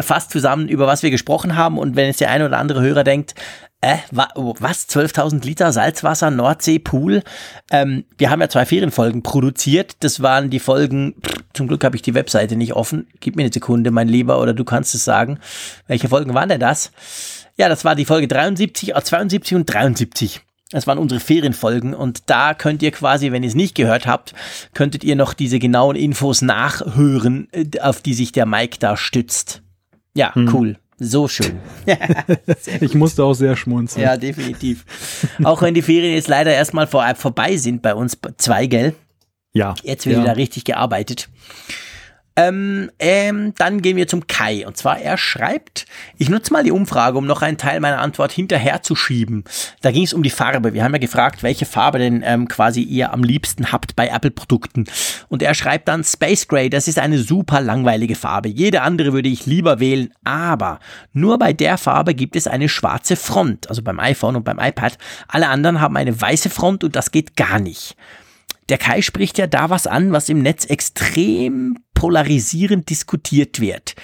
fast 0.00 0.30
zusammen, 0.30 0.68
über 0.68 0.86
was 0.86 1.02
wir 1.02 1.10
gesprochen 1.10 1.56
haben. 1.56 1.78
Und 1.78 1.96
wenn 1.96 2.06
jetzt 2.06 2.20
der 2.20 2.30
eine 2.30 2.46
oder 2.46 2.58
andere 2.58 2.80
Hörer 2.80 3.04
denkt, 3.04 3.34
äh, 3.80 3.96
wa 4.10 4.28
was? 4.34 4.88
12.000 4.88 5.44
Liter 5.44 5.72
Salzwasser, 5.72 6.30
Nordsee, 6.30 6.78
Pool? 6.78 7.22
Ähm, 7.70 8.04
wir 8.16 8.30
haben 8.30 8.40
ja 8.40 8.48
zwei 8.48 8.64
Ferienfolgen 8.64 9.22
produziert. 9.22 9.96
Das 10.00 10.22
waren 10.22 10.50
die 10.50 10.60
Folgen, 10.60 11.14
pff, 11.20 11.44
zum 11.52 11.68
Glück 11.68 11.84
habe 11.84 11.96
ich 11.96 12.02
die 12.02 12.14
Webseite 12.14 12.56
nicht 12.56 12.74
offen. 12.74 13.06
Gib 13.20 13.36
mir 13.36 13.42
eine 13.42 13.52
Sekunde, 13.52 13.90
mein 13.90 14.08
Lieber, 14.08 14.40
oder 14.40 14.54
du 14.54 14.64
kannst 14.64 14.94
es 14.94 15.04
sagen. 15.04 15.38
Welche 15.86 16.08
Folgen 16.08 16.34
waren 16.34 16.48
denn 16.48 16.60
das? 16.60 16.90
Ja, 17.56 17.68
das 17.68 17.84
war 17.84 17.94
die 17.94 18.04
Folge 18.04 18.28
73, 18.28 18.94
72 18.94 19.54
und 19.54 19.66
73. 19.66 20.40
Das 20.70 20.86
waren 20.88 20.98
unsere 20.98 21.20
Ferienfolgen 21.20 21.94
und 21.94 22.28
da 22.28 22.52
könnt 22.52 22.82
ihr 22.82 22.90
quasi, 22.90 23.30
wenn 23.30 23.44
ihr 23.44 23.48
es 23.48 23.54
nicht 23.54 23.76
gehört 23.76 24.06
habt, 24.06 24.34
könntet 24.74 25.04
ihr 25.04 25.14
noch 25.14 25.32
diese 25.32 25.60
genauen 25.60 25.94
Infos 25.94 26.42
nachhören, 26.42 27.48
äh, 27.52 27.78
auf 27.80 28.02
die 28.02 28.14
sich 28.14 28.32
der 28.32 28.46
Mike 28.46 28.78
da 28.80 28.96
stützt. 28.96 29.62
Ja, 30.16 30.34
hm. 30.34 30.50
cool. 30.52 30.76
So 30.98 31.28
schön. 31.28 31.58
ich 32.80 32.94
musste 32.94 33.22
auch 33.22 33.34
sehr 33.34 33.54
schmunzeln. 33.54 34.02
Ja, 34.02 34.16
definitiv. 34.16 34.84
Auch 35.44 35.60
wenn 35.60 35.74
die 35.74 35.82
Ferien 35.82 36.14
jetzt 36.14 36.28
leider 36.28 36.52
erstmal 36.52 36.86
vor, 36.86 37.06
vorbei 37.14 37.56
sind 37.58 37.82
bei 37.82 37.94
uns 37.94 38.18
zwei, 38.38 38.66
gell? 38.66 38.94
Ja. 39.52 39.74
Jetzt 39.82 40.06
wird 40.06 40.16
ja. 40.16 40.22
wieder 40.22 40.36
richtig 40.36 40.64
gearbeitet. 40.64 41.28
Ähm, 42.38 42.90
ähm, 42.98 43.54
dann 43.56 43.80
gehen 43.80 43.96
wir 43.96 44.06
zum 44.06 44.26
Kai. 44.26 44.66
Und 44.66 44.76
zwar, 44.76 45.00
er 45.00 45.16
schreibt, 45.16 45.86
ich 46.18 46.28
nutze 46.28 46.52
mal 46.52 46.62
die 46.62 46.70
Umfrage, 46.70 47.16
um 47.16 47.26
noch 47.26 47.40
einen 47.40 47.56
Teil 47.56 47.80
meiner 47.80 47.98
Antwort 47.98 48.30
hinterher 48.30 48.82
zu 48.82 48.94
schieben. 48.94 49.44
Da 49.80 49.90
ging 49.90 50.04
es 50.04 50.12
um 50.12 50.22
die 50.22 50.30
Farbe. 50.30 50.74
Wir 50.74 50.84
haben 50.84 50.92
ja 50.92 50.98
gefragt, 50.98 51.42
welche 51.42 51.64
Farbe 51.64 51.98
denn 51.98 52.22
ähm, 52.22 52.46
quasi 52.46 52.82
ihr 52.82 53.14
am 53.14 53.24
liebsten 53.24 53.72
habt 53.72 53.96
bei 53.96 54.08
Apple-Produkten. 54.08 54.84
Und 55.28 55.42
er 55.42 55.54
schreibt 55.54 55.88
dann, 55.88 56.04
Space 56.04 56.46
Gray, 56.46 56.68
das 56.68 56.88
ist 56.88 56.98
eine 56.98 57.18
super 57.18 57.62
langweilige 57.62 58.14
Farbe. 58.14 58.50
Jede 58.50 58.82
andere 58.82 59.14
würde 59.14 59.30
ich 59.30 59.46
lieber 59.46 59.80
wählen, 59.80 60.12
aber 60.22 60.78
nur 61.14 61.38
bei 61.38 61.54
der 61.54 61.78
Farbe 61.78 62.14
gibt 62.14 62.36
es 62.36 62.46
eine 62.46 62.68
schwarze 62.68 63.16
Front. 63.16 63.70
Also 63.70 63.80
beim 63.80 63.98
iPhone 63.98 64.36
und 64.36 64.44
beim 64.44 64.58
iPad. 64.58 64.98
Alle 65.26 65.48
anderen 65.48 65.80
haben 65.80 65.96
eine 65.96 66.20
weiße 66.20 66.50
Front 66.50 66.84
und 66.84 66.96
das 66.96 67.10
geht 67.10 67.34
gar 67.34 67.58
nicht. 67.58 67.96
Der 68.68 68.78
Kai 68.78 69.02
spricht 69.02 69.38
ja 69.38 69.46
da 69.46 69.70
was 69.70 69.86
an, 69.86 70.12
was 70.12 70.28
im 70.28 70.40
Netz 70.40 70.64
extrem 70.64 71.78
polarisierend 71.94 72.90
diskutiert 72.90 73.60
wird. 73.60 73.94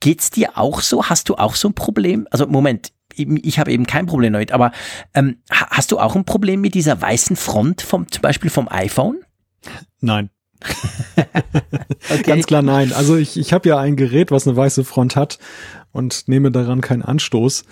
Geht's 0.00 0.30
dir 0.30 0.56
auch 0.56 0.80
so? 0.80 1.04
Hast 1.04 1.28
du 1.28 1.36
auch 1.36 1.54
so 1.54 1.68
ein 1.68 1.74
Problem? 1.74 2.26
Also 2.30 2.46
Moment, 2.46 2.92
ich 3.14 3.58
habe 3.58 3.72
eben 3.72 3.86
kein 3.86 4.06
Problem 4.06 4.32
damit, 4.32 4.52
aber 4.52 4.72
ähm, 5.14 5.38
hast 5.50 5.92
du 5.92 5.98
auch 5.98 6.14
ein 6.14 6.24
Problem 6.24 6.60
mit 6.60 6.74
dieser 6.74 7.00
weißen 7.00 7.36
Front 7.36 7.82
vom 7.82 8.10
zum 8.10 8.22
Beispiel 8.22 8.50
vom 8.50 8.68
iPhone? 8.68 9.20
Nein. 10.00 10.30
okay. 12.10 12.22
Ganz 12.22 12.46
klar 12.46 12.62
nein. 12.62 12.92
Also 12.92 13.16
ich, 13.16 13.38
ich 13.38 13.52
habe 13.52 13.68
ja 13.68 13.78
ein 13.78 13.96
Gerät, 13.96 14.30
was 14.30 14.46
eine 14.46 14.56
weiße 14.56 14.84
Front 14.84 15.16
hat 15.16 15.38
und 15.92 16.28
nehme 16.28 16.50
daran 16.50 16.80
keinen 16.80 17.02
Anstoß. 17.02 17.64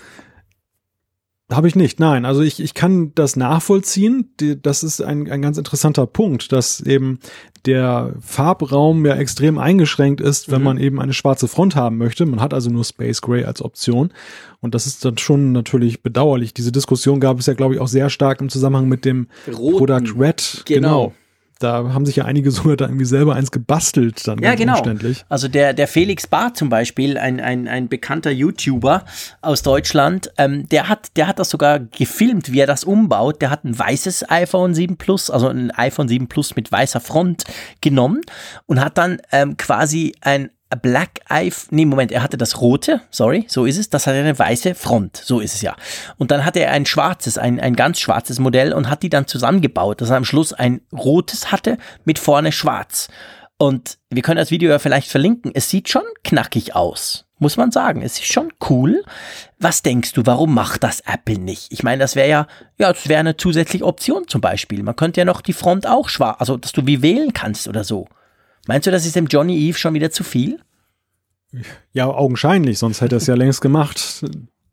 Habe 1.49 1.69
ich 1.69 1.77
nicht, 1.77 1.97
nein. 2.01 2.25
Also 2.25 2.41
ich, 2.41 2.59
ich 2.59 2.73
kann 2.73 3.13
das 3.15 3.37
nachvollziehen. 3.37 4.33
Das 4.61 4.83
ist 4.83 5.01
ein, 5.01 5.31
ein 5.31 5.41
ganz 5.41 5.57
interessanter 5.57 6.05
Punkt, 6.05 6.51
dass 6.51 6.81
eben 6.81 7.19
der 7.65 8.15
Farbraum 8.19 9.05
ja 9.05 9.15
extrem 9.15 9.57
eingeschränkt 9.57 10.19
ist, 10.19 10.51
wenn 10.51 10.59
mhm. 10.59 10.65
man 10.65 10.77
eben 10.77 11.01
eine 11.01 11.13
schwarze 11.13 11.47
Front 11.47 11.77
haben 11.77 11.97
möchte. 11.97 12.25
Man 12.25 12.41
hat 12.41 12.53
also 12.53 12.69
nur 12.69 12.83
Space 12.83 13.21
Gray 13.21 13.45
als 13.45 13.61
Option. 13.61 14.11
Und 14.59 14.75
das 14.75 14.87
ist 14.87 15.05
dann 15.05 15.17
schon 15.17 15.53
natürlich 15.53 16.03
bedauerlich. 16.03 16.53
Diese 16.53 16.73
Diskussion 16.73 17.21
gab 17.21 17.39
es 17.39 17.45
ja, 17.45 17.53
glaube 17.53 17.75
ich, 17.75 17.79
auch 17.79 17.87
sehr 17.87 18.09
stark 18.09 18.41
im 18.41 18.49
Zusammenhang 18.49 18.89
mit 18.89 19.05
dem 19.05 19.27
Roten. 19.47 19.77
Product 19.77 20.19
Red. 20.19 20.63
Genau. 20.65 21.07
genau 21.07 21.13
da 21.59 21.93
haben 21.93 22.05
sich 22.05 22.17
ja 22.17 22.25
einige 22.25 22.51
sogar 22.51 22.77
da 22.77 22.85
irgendwie 22.85 23.05
selber 23.05 23.35
eins 23.35 23.51
gebastelt 23.51 24.27
dann 24.27 24.39
ja, 24.39 24.55
genau. 24.55 24.73
umständlich. 24.73 25.25
Also 25.29 25.47
der, 25.47 25.73
der 25.73 25.87
Felix 25.87 26.27
Barth 26.27 26.57
zum 26.57 26.69
Beispiel, 26.69 27.17
ein, 27.17 27.39
ein, 27.39 27.67
ein 27.67 27.87
bekannter 27.87 28.31
YouTuber 28.31 29.05
aus 29.41 29.63
Deutschland, 29.63 30.31
ähm, 30.37 30.67
der, 30.69 30.89
hat, 30.89 31.15
der 31.15 31.27
hat 31.27 31.39
das 31.39 31.49
sogar 31.49 31.79
gefilmt, 31.79 32.51
wie 32.51 32.59
er 32.59 32.67
das 32.67 32.83
umbaut. 32.83 33.41
Der 33.41 33.49
hat 33.49 33.63
ein 33.63 33.77
weißes 33.77 34.29
iPhone 34.29 34.73
7 34.73 34.97
Plus, 34.97 35.29
also 35.29 35.47
ein 35.47 35.71
iPhone 35.71 36.07
7 36.07 36.27
Plus 36.27 36.55
mit 36.55 36.71
weißer 36.71 36.99
Front 36.99 37.43
genommen 37.81 38.21
und 38.65 38.79
hat 38.79 38.97
dann 38.97 39.17
ähm, 39.31 39.57
quasi 39.57 40.13
ein 40.21 40.49
Black 40.75 41.21
Eye, 41.29 41.51
nee, 41.69 41.85
Moment, 41.85 42.11
er 42.11 42.21
hatte 42.21 42.37
das 42.37 42.59
rote, 42.59 43.01
sorry, 43.09 43.45
so 43.47 43.65
ist 43.65 43.77
es, 43.77 43.89
das 43.89 44.05
hat 44.05 44.15
eine 44.15 44.37
weiße 44.37 44.75
Front, 44.75 45.15
so 45.17 45.39
ist 45.39 45.55
es 45.55 45.61
ja. 45.61 45.75
Und 46.17 46.31
dann 46.31 46.43
hatte 46.43 46.59
er 46.59 46.71
ein 46.71 46.85
schwarzes, 46.85 47.37
ein, 47.37 47.59
ein 47.59 47.75
ganz 47.75 47.99
schwarzes 47.99 48.39
Modell 48.39 48.73
und 48.73 48.89
hat 48.89 49.01
die 49.01 49.09
dann 49.09 49.27
zusammengebaut, 49.27 50.01
dass 50.01 50.09
er 50.09 50.17
am 50.17 50.25
Schluss 50.25 50.51
ein 50.51 50.81
rotes 50.91 51.51
hatte 51.51 51.77
mit 52.03 52.19
vorne 52.19 52.51
schwarz. 52.51 53.07
Und 53.57 53.97
wir 54.09 54.21
können 54.21 54.37
das 54.37 54.51
Video 54.51 54.69
ja 54.69 54.77
vielleicht 54.77 55.09
verlinken. 55.09 55.51
Es 55.53 55.69
sieht 55.69 55.89
schon 55.89 56.03
knackig 56.23 56.75
aus, 56.75 57.25
muss 57.39 57.57
man 57.57 57.71
sagen. 57.71 58.01
Es 58.01 58.19
ist 58.19 58.31
schon 58.31 58.53
cool. 58.69 59.03
Was 59.59 59.81
denkst 59.81 60.13
du, 60.13 60.25
warum 60.25 60.53
macht 60.53 60.83
das 60.83 60.99
Apple 61.01 61.39
nicht? 61.39 61.71
Ich 61.71 61.81
meine, 61.81 61.99
das 61.99 62.15
wäre 62.15 62.29
ja, 62.29 62.47
ja, 62.77 62.93
das 62.93 63.07
wäre 63.07 63.19
eine 63.19 63.37
zusätzliche 63.37 63.85
Option 63.85 64.27
zum 64.27 64.41
Beispiel. 64.41 64.83
Man 64.83 64.95
könnte 64.95 65.21
ja 65.21 65.25
noch 65.25 65.41
die 65.41 65.53
Front 65.53 65.87
auch 65.87 66.09
schwarz, 66.09 66.37
also 66.39 66.57
dass 66.57 66.71
du 66.71 66.85
wie 66.85 67.01
wählen 67.01 67.33
kannst 67.33 67.67
oder 67.67 67.83
so. 67.83 68.07
Meinst 68.67 68.85
du, 68.85 68.91
das 68.91 69.05
ist 69.05 69.15
dem 69.15 69.27
Johnny 69.27 69.57
Eve 69.67 69.77
schon 69.77 69.93
wieder 69.93 70.11
zu 70.11 70.23
viel? 70.23 70.59
Ja, 71.93 72.07
augenscheinlich, 72.07 72.77
sonst 72.77 73.01
hätte 73.01 73.15
er 73.15 73.17
es 73.17 73.27
ja 73.27 73.35
längst 73.35 73.61
gemacht. 73.61 74.25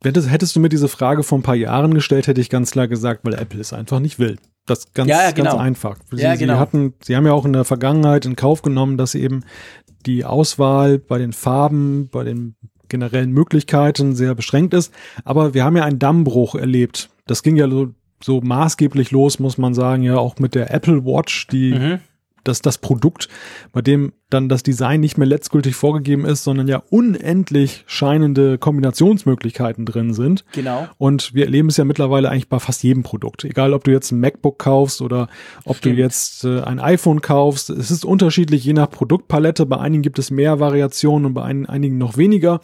Hättest 0.03 0.55
du 0.55 0.61
mir 0.61 0.69
diese 0.69 0.89
Frage 0.89 1.23
vor 1.23 1.39
ein 1.39 1.43
paar 1.43 1.55
Jahren 1.55 1.95
gestellt, 1.95 2.27
hätte 2.27 2.41
ich 2.41 2.51
ganz 2.51 2.73
klar 2.73 2.89
gesagt, 2.89 3.21
weil 3.25 3.35
Apple 3.35 3.61
es 3.61 3.73
einfach 3.73 4.01
nicht 4.01 4.19
will. 4.19 4.37
Das 4.67 4.93
ganz, 4.93 5.09
ja, 5.09 5.31
genau. 5.31 5.53
ganz 5.53 5.63
einfach. 5.63 5.97
Sie, 6.11 6.23
ja, 6.23 6.35
genau. 6.35 6.55
sie, 6.55 6.59
hatten, 6.59 6.95
sie 7.03 7.17
haben 7.17 7.27
ja 7.27 7.33
auch 7.33 7.45
in 7.45 7.53
der 7.53 7.65
Vergangenheit 7.65 8.27
in 8.27 8.37
Kauf 8.37 8.63
genommen, 8.63 8.99
dass 8.99 9.15
eben 9.15 9.45
die 10.05 10.25
Auswahl 10.25 10.99
bei 10.99 11.19
den 11.19 11.33
Farben, 11.33 12.09
bei 12.11 12.25
den 12.25 12.57
generellen 12.89 13.31
Möglichkeiten 13.31 14.15
sehr 14.15 14.35
beschränkt 14.35 14.75
ist. 14.75 14.93
Aber 15.25 15.55
wir 15.55 15.65
haben 15.65 15.77
ja 15.77 15.85
einen 15.85 15.99
Dammbruch 15.99 16.55
erlebt. 16.55 17.09
Das 17.27 17.43
ging 17.43 17.57
ja 17.57 17.69
so, 17.69 17.95
so 18.23 18.41
maßgeblich 18.41 19.11
los, 19.11 19.39
muss 19.39 19.57
man 19.57 19.73
sagen, 19.73 20.03
ja 20.03 20.19
auch 20.19 20.39
mit 20.39 20.55
der 20.55 20.73
Apple 20.73 21.05
Watch, 21.05 21.47
die 21.47 21.75
mhm 21.75 22.01
dass 22.45 22.63
das 22.63 22.79
Produkt, 22.79 23.29
bei 23.73 23.83
dem 23.83 24.13
dann 24.31 24.49
das 24.49 24.63
Design 24.63 25.01
nicht 25.01 25.17
mehr 25.17 25.29
letztgültig 25.29 25.77
vorgegeben 25.77 26.25
ist, 26.25 26.45
sondern 26.45 26.67
ja 26.67 26.83
unendlich 26.91 27.85
scheinende 27.87 28.59
Kombinationsmöglichkeiten 28.59 29.87
drin 29.87 30.13
sind. 30.13 30.45
Genau. 30.53 30.89
Und 30.99 31.35
wir 31.35 31.45
erleben 31.45 31.69
es 31.69 31.77
ja 31.77 31.85
mittlerweile 31.85 32.31
eigentlich 32.31 32.49
bei 32.49 32.59
fast 32.59 32.83
jedem 32.83 33.05
Produkt. 33.05 33.45
Egal, 33.45 33.73
ob 33.73 33.85
du 33.85 33.93
jetzt 33.93 34.11
ein 34.11 34.21
MacBook 34.21 34.59
kaufst 34.59 35.03
oder 35.03 35.29
ob 35.65 35.77
Stimmt. 35.77 35.97
du 35.97 36.01
jetzt 36.01 36.45
äh, 36.45 36.61
ein 36.63 36.81
iPhone 36.81 37.21
kaufst. 37.21 37.71
Es 37.71 37.91
ist 37.91 38.05
unterschiedlich 38.05 38.65
je 38.65 38.73
nach 38.73 38.91
Produktpalette. 38.91 39.67
Bei 39.67 39.79
einigen 39.79 40.03
gibt 40.03 40.19
es 40.19 40.31
mehr 40.31 40.59
Variationen 40.59 41.27
und 41.27 41.35
bei 41.35 41.45
ein, 41.45 41.67
einigen 41.67 41.99
noch 41.99 42.17
weniger. 42.17 42.61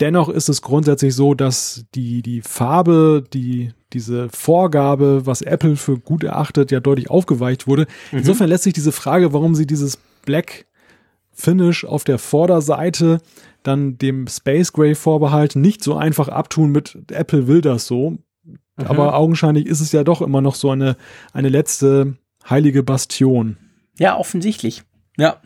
Dennoch 0.00 0.28
ist 0.28 0.48
es 0.48 0.62
grundsätzlich 0.62 1.14
so, 1.14 1.34
dass 1.34 1.84
die, 1.94 2.22
die 2.22 2.42
Farbe, 2.42 3.24
die, 3.32 3.72
diese 3.92 4.28
Vorgabe, 4.30 5.26
was 5.26 5.42
Apple 5.42 5.76
für 5.76 5.98
gut 5.98 6.24
erachtet, 6.24 6.70
ja 6.70 6.80
deutlich 6.80 7.10
aufgeweicht 7.10 7.66
wurde. 7.66 7.86
Mhm. 8.12 8.18
Insofern 8.18 8.48
lässt 8.48 8.64
sich 8.64 8.74
diese 8.74 8.92
Frage, 8.92 9.32
warum 9.32 9.54
sie 9.54 9.66
dieses 9.66 9.98
Black 10.24 10.66
Finish 11.32 11.84
auf 11.84 12.04
der 12.04 12.18
Vorderseite 12.18 13.20
dann 13.62 13.98
dem 13.98 14.26
Space 14.26 14.72
Gray 14.72 14.94
Vorbehalt 14.94 15.56
nicht 15.56 15.82
so 15.82 15.96
einfach 15.96 16.28
abtun 16.28 16.70
mit 16.70 16.98
Apple 17.10 17.46
will 17.46 17.60
das 17.60 17.86
so. 17.86 18.10
Mhm. 18.10 18.18
Aber 18.76 19.14
augenscheinlich 19.14 19.66
ist 19.66 19.80
es 19.80 19.92
ja 19.92 20.04
doch 20.04 20.22
immer 20.22 20.40
noch 20.40 20.54
so 20.54 20.70
eine, 20.70 20.96
eine 21.32 21.48
letzte 21.48 22.16
heilige 22.48 22.82
Bastion. 22.82 23.56
Ja, 23.98 24.16
offensichtlich. 24.16 24.82
Ja. 25.16 25.40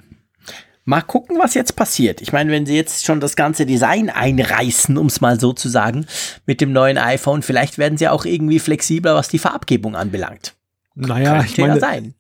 Mal 0.85 1.03
gucken, 1.03 1.39
was 1.39 1.55
jetzt 1.55 1.77
passiert. 1.77 2.21
Ich 2.21 2.33
meine, 2.33 2.51
wenn 2.51 2.67
sie 2.67 2.75
jetzt 2.75 3.07
schon 3.07 3.21
das 3.21 3.37
ganze 3.37 3.67
Design 3.67 4.11
einreißen, 4.11 4.99
um 4.99 5.07
es 5.07 5.21
mal 5.21 5.39
so 5.39 5.53
zu 5.53 5.69
sagen, 5.69 6.07
mit 6.45 6.61
dem 6.61 6.73
neuen 6.73 6.99
iPhone, 6.99 7.43
vielleicht 7.43 7.79
werden 7.79 7.99
sie 7.99 8.09
auch 8.09 8.25
irgendwie 8.25 8.59
flexibler, 8.59 9.15
was 9.15 9.29
die 9.29 9.39
Farbgebung 9.39 9.95
anbelangt. 9.95 10.55
Naja, 10.95 11.39
Könnte 11.39 11.53
ich 11.53 11.59
meine, 11.59 11.75
ja 11.75 11.81
sein. 11.81 12.15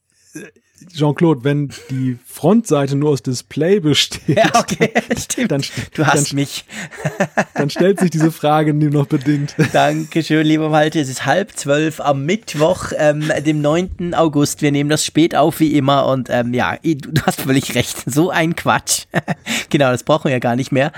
Jean-Claude, 0.86 1.44
wenn 1.44 1.70
die 1.90 2.18
Frontseite 2.24 2.96
nur 2.96 3.10
aus 3.10 3.22
Display 3.22 3.80
besteht, 3.80 4.36
ja, 4.36 4.50
okay, 4.54 4.92
stimmt. 5.18 5.52
Dann, 5.52 5.62
du 5.94 6.06
hast 6.06 6.30
dann, 6.30 6.36
mich. 6.36 6.64
dann 7.54 7.70
stellt 7.70 8.00
sich 8.00 8.10
diese 8.10 8.32
Frage 8.32 8.74
nur 8.74 8.90
noch 8.90 9.06
bedingt. 9.06 9.54
Dankeschön, 9.72 10.46
lieber 10.46 10.68
Malte. 10.68 11.00
Es 11.00 11.08
ist 11.08 11.26
halb 11.26 11.52
zwölf 11.56 12.00
am 12.00 12.24
Mittwoch, 12.24 12.92
ähm, 12.96 13.30
dem 13.44 13.60
9. 13.60 14.14
August. 14.14 14.62
Wir 14.62 14.72
nehmen 14.72 14.90
das 14.90 15.04
spät 15.04 15.34
auf 15.34 15.60
wie 15.60 15.76
immer 15.76 16.06
und 16.06 16.28
ähm, 16.30 16.54
ja, 16.54 16.76
du 16.82 17.22
hast 17.26 17.42
völlig 17.42 17.74
recht. 17.74 18.02
So 18.06 18.30
ein 18.30 18.56
Quatsch. 18.56 19.06
genau, 19.70 19.90
das 19.90 20.02
brauchen 20.02 20.24
wir 20.24 20.32
ja 20.32 20.38
gar 20.38 20.56
nicht 20.56 20.72
mehr. 20.72 20.92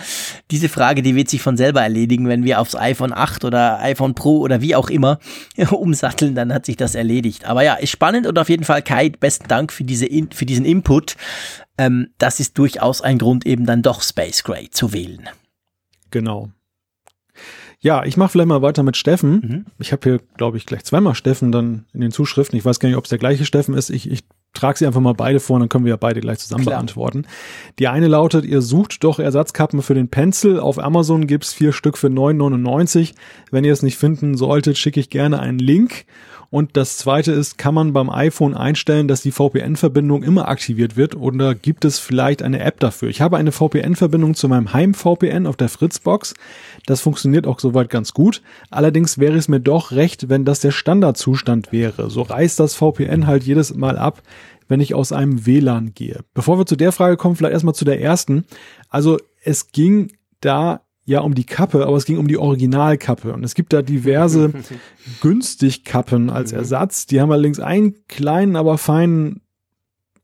Diese 0.51 0.69
Frage, 0.69 1.03
die 1.03 1.15
wird 1.15 1.29
sich 1.29 1.43
von 1.43 1.57
selber 1.57 1.83
erledigen, 1.83 2.29
wenn 2.29 2.45
wir 2.45 2.61
aufs 2.61 2.75
iPhone 2.75 3.13
8 3.13 3.45
oder 3.45 3.81
iPhone 3.81 4.15
Pro 4.15 4.39
oder 4.39 4.61
wie 4.61 4.75
auch 4.75 4.91
immer 4.91 5.19
umsatteln, 5.71 6.35
dann 6.35 6.53
hat 6.53 6.67
sich 6.67 6.77
das 6.77 6.95
erledigt. 6.95 7.45
Aber 7.45 7.63
ja, 7.63 7.75
ist 7.75 7.91
spannend 7.91 8.27
und 8.27 8.39
auf 8.39 8.49
jeden 8.49 8.65
Fall 8.65 8.83
Kai, 8.83 9.11
besten 9.11 9.49
Dank 9.49 9.73
für, 9.75 9.85
diese 9.85 10.07
für 10.33 10.47
diesen 10.47 10.65
Input. 10.65 11.17
Ähm, 11.77 12.09
das 12.19 12.41
ist 12.41 12.57
durchaus 12.59 13.01
ein 13.01 13.19
Grund, 13.19 13.47
eben 13.47 13.67
dann 13.67 13.83
doch 13.83 14.03
Space 14.03 14.43
Gray 14.45 14.71
zu 14.71 14.93
wählen. 14.93 15.29
Genau. 16.11 16.51
Ja, 17.81 18.03
ich 18.05 18.17
mache 18.17 18.31
vielleicht 18.31 18.49
mal 18.49 18.63
weiter 18.63 18.83
mit 18.83 18.97
Steffen. 18.97 19.33
Mhm. 19.33 19.65
Ich 19.79 19.93
habe 19.93 20.01
hier, 20.03 20.21
glaube 20.39 20.57
ich, 20.57 20.65
gleich 20.65 20.85
zweimal 20.85 21.15
Steffen 21.15 21.53
dann 21.53 21.85
in 21.93 22.01
den 22.01 22.13
Zuschriften. 22.13 22.59
Ich 22.59 22.65
weiß 22.65 22.81
gar 22.81 22.89
nicht, 22.89 22.97
ob 22.97 23.05
es 23.05 23.11
der 23.11 23.19
gleiche 23.19 23.45
Steffen 23.45 23.75
ist. 23.75 23.91
Ich, 23.91 24.11
ich 24.11 24.25
trage 24.55 24.79
sie 24.79 24.87
einfach 24.87 25.03
mal 25.03 25.13
beide 25.13 25.39
vor, 25.39 25.59
dann 25.59 25.69
können 25.69 25.85
wir 25.85 25.91
ja 25.91 25.97
beide 25.97 26.21
gleich 26.21 26.39
zusammen 26.39 26.63
Klar. 26.63 26.77
beantworten. 26.77 27.27
Die 27.79 27.89
eine 27.89 28.07
lautet, 28.07 28.47
ihr 28.47 28.63
sucht 28.63 29.05
doch 29.05 29.19
Ersatzkappen 29.19 29.83
für 29.83 29.93
den 29.93 30.09
Pencil. 30.09 30.59
Auf 30.61 30.79
Amazon 30.79 31.27
gibt's 31.27 31.53
vier 31.53 31.73
Stück 31.73 31.99
für 31.99 32.07
9,99. 32.07 33.15
Wenn 33.51 33.65
ihr 33.65 33.73
es 33.75 33.83
nicht 33.83 33.99
finden 33.99 34.37
solltet, 34.37 34.79
schicke 34.79 35.01
ich 35.01 35.11
gerne 35.11 35.41
einen 35.41 35.59
Link. 35.59 36.07
Und 36.55 36.77
das 36.77 36.99
zweite 36.99 37.33
ist, 37.33 37.59
kann 37.59 37.75
man 37.75 37.93
beim 37.93 38.09
iPhone 38.09 38.55
einstellen, 38.55 39.09
dass 39.09 39.23
die 39.23 39.33
VPN-Verbindung 39.33 40.23
immer 40.23 40.47
aktiviert 40.47 40.97
wird 40.97 41.17
oder 41.17 41.53
gibt 41.53 41.85
es 41.85 41.99
vielleicht 41.99 42.45
eine 42.45 42.61
App 42.61 42.79
dafür? 42.79 43.09
Ich 43.09 43.21
habe 43.21 43.39
eine 43.39 43.51
VPN-Verbindung 43.51 44.37
zu 44.37 44.49
meinem 44.49 44.73
Heim-VPN 44.73 45.49
auf 45.49 45.57
der 45.57 45.69
Fritzbox. 45.69 46.35
Das 46.87 47.01
funktioniert 47.01 47.49
auch 47.49 47.59
soweit 47.59 47.91
ganz 47.91 48.15
gut. 48.15 48.41
Allerdings 48.71 49.19
wäre 49.19 49.37
es 49.37 49.49
mir 49.49 49.59
doch 49.59 49.91
recht, 49.91 50.29
wenn 50.29 50.45
das 50.45 50.61
der 50.61 50.71
Standardzustand 50.71 51.73
wäre. 51.73 52.09
So 52.09 52.23
reißt 52.23 52.61
das 52.61 52.77
VPN 52.77 53.27
halt 53.27 53.43
jedes 53.43 53.75
Mal 53.75 53.99
ab, 53.99 54.23
wenn 54.69 54.79
ich 54.79 54.95
aus 54.95 55.11
einem 55.11 55.47
WLAN 55.47 55.93
gehe. 55.97 56.21
Bevor 56.35 56.57
wir 56.57 56.67
zu 56.67 56.77
der 56.77 56.93
Frage 56.93 57.17
kommen, 57.17 57.35
vielleicht 57.35 57.55
erstmal 57.55 57.75
zu 57.75 57.85
der 57.85 58.01
ersten. 58.01 58.45
Also 58.91 59.19
es 59.43 59.73
ging 59.73 60.13
da 60.41 60.84
ja 61.05 61.21
um 61.21 61.35
die 61.35 61.45
Kappe, 61.45 61.87
aber 61.87 61.97
es 61.97 62.05
ging 62.05 62.19
um 62.19 62.29
die 62.29 62.39
Originalkappe. 62.39 63.33
Und 63.33 63.45
es 63.45 63.55
gibt 63.55 63.73
da 63.73 63.83
diverse 63.83 64.53
günstig 65.21 65.85
Kappen 65.85 66.31
als 66.31 66.53
mhm. 66.53 66.59
Ersatz. 66.59 67.07
Die 67.07 67.21
haben 67.21 67.31
allerdings 67.31 67.61
einen 67.61 67.95
kleinen, 68.09 68.57
aber 68.57 68.79
feinen 68.79 69.41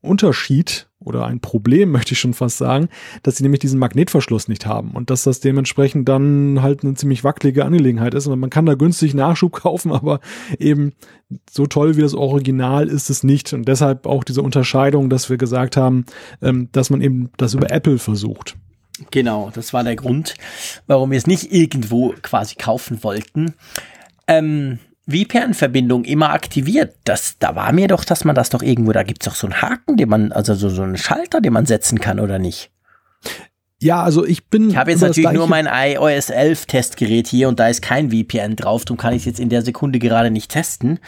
Unterschied 0.03 0.89
oder 0.99 1.27
ein 1.27 1.41
Problem, 1.41 1.91
möchte 1.93 2.13
ich 2.13 2.21
schon 2.21 2.35
fast 2.35 2.59
sagen, 2.59 2.89
dass 3.23 3.37
sie 3.37 3.43
nämlich 3.43 3.61
diesen 3.61 3.79
Magnetverschluss 3.79 4.49
nicht 4.49 4.67
haben 4.67 4.93
und 4.93 5.11
dass 5.11 5.25
das 5.25 5.41
dementsprechend 5.41 6.09
dann 6.09 6.63
halt 6.63 6.85
eine 6.85 6.95
ziemlich 6.95 7.25
wackelige 7.25 7.65
Angelegenheit 7.65 8.15
ist. 8.15 8.27
Und 8.27 8.39
man 8.39 8.51
kann 8.51 8.67
da 8.67 8.75
günstig 8.75 9.15
Nachschub 9.15 9.53
kaufen, 9.61 9.93
aber 9.93 10.21
eben 10.59 10.93
so 11.51 11.67
toll 11.67 11.97
wie 11.97 12.03
das 12.03 12.15
Original 12.15 12.89
ist 12.89 13.11
es 13.11 13.23
nicht. 13.23 13.53
Und 13.53 13.69
deshalb 13.69 14.07
auch 14.07 14.25
diese 14.25 14.43
Unterscheidung, 14.43 15.11
dass 15.11 15.29
wir 15.29 15.37
gesagt 15.37 15.77
haben, 15.77 16.05
ähm, 16.43 16.69
dass 16.73 16.91
man 16.91 17.03
eben 17.03 17.31
das 17.37 17.55
über 17.55 17.71
Apple 17.71 17.99
versucht. 17.99 18.57
Genau, 19.11 19.51
das 19.55 19.73
war 19.73 19.85
der 19.85 19.97
Grund, 19.97 20.35
warum 20.87 21.11
wir 21.11 21.19
es 21.19 21.27
nicht 21.27 21.53
irgendwo 21.53 22.15
quasi 22.23 22.57
kaufen 22.57 23.03
wollten. 23.03 23.55
Ähm, 24.27 24.79
VPN-Verbindung 25.09 26.05
immer 26.05 26.31
aktiviert. 26.31 26.95
Das, 27.05 27.37
da 27.39 27.55
war 27.55 27.73
mir 27.73 27.89
doch, 27.89 28.05
dass 28.05 28.25
man 28.25 28.35
das 28.35 28.51
doch 28.51 28.63
irgendwo, 28.63 28.93
da 28.93 29.03
gibt 29.03 29.23
es 29.23 29.29
doch 29.29 29.35
so 29.35 29.47
einen 29.47 29.63
Haken, 29.63 29.97
den 29.97 30.09
man, 30.09 30.33
also 30.33 30.55
so, 30.55 30.69
so 30.69 30.83
einen 30.83 30.97
Schalter, 30.97 31.41
den 31.41 31.53
man 31.53 31.67
setzen 31.67 32.01
kann, 32.01 32.21
oder 32.21 32.39
nicht? 32.39 32.71
Ja, 33.83 34.03
also 34.03 34.27
ich 34.27 34.47
bin. 34.49 34.71
Ich 34.71 34.77
habe 34.77 34.91
jetzt 34.91 35.01
natürlich 35.01 35.33
nur 35.33 35.47
mein 35.47 35.67
iOS 35.67 36.29
11 36.29 36.67
Testgerät 36.67 37.27
hier 37.27 37.49
und 37.49 37.59
da 37.59 37.69
ist 37.69 37.81
kein 37.81 38.11
VPN 38.11 38.55
drauf. 38.55 38.85
Darum 38.85 38.99
kann 38.99 39.15
ich 39.15 39.21
es 39.21 39.25
jetzt 39.25 39.41
in 39.41 39.49
der 39.49 39.63
Sekunde 39.63 39.99
gerade 39.99 40.31
nicht 40.31 40.51
testen. 40.51 40.99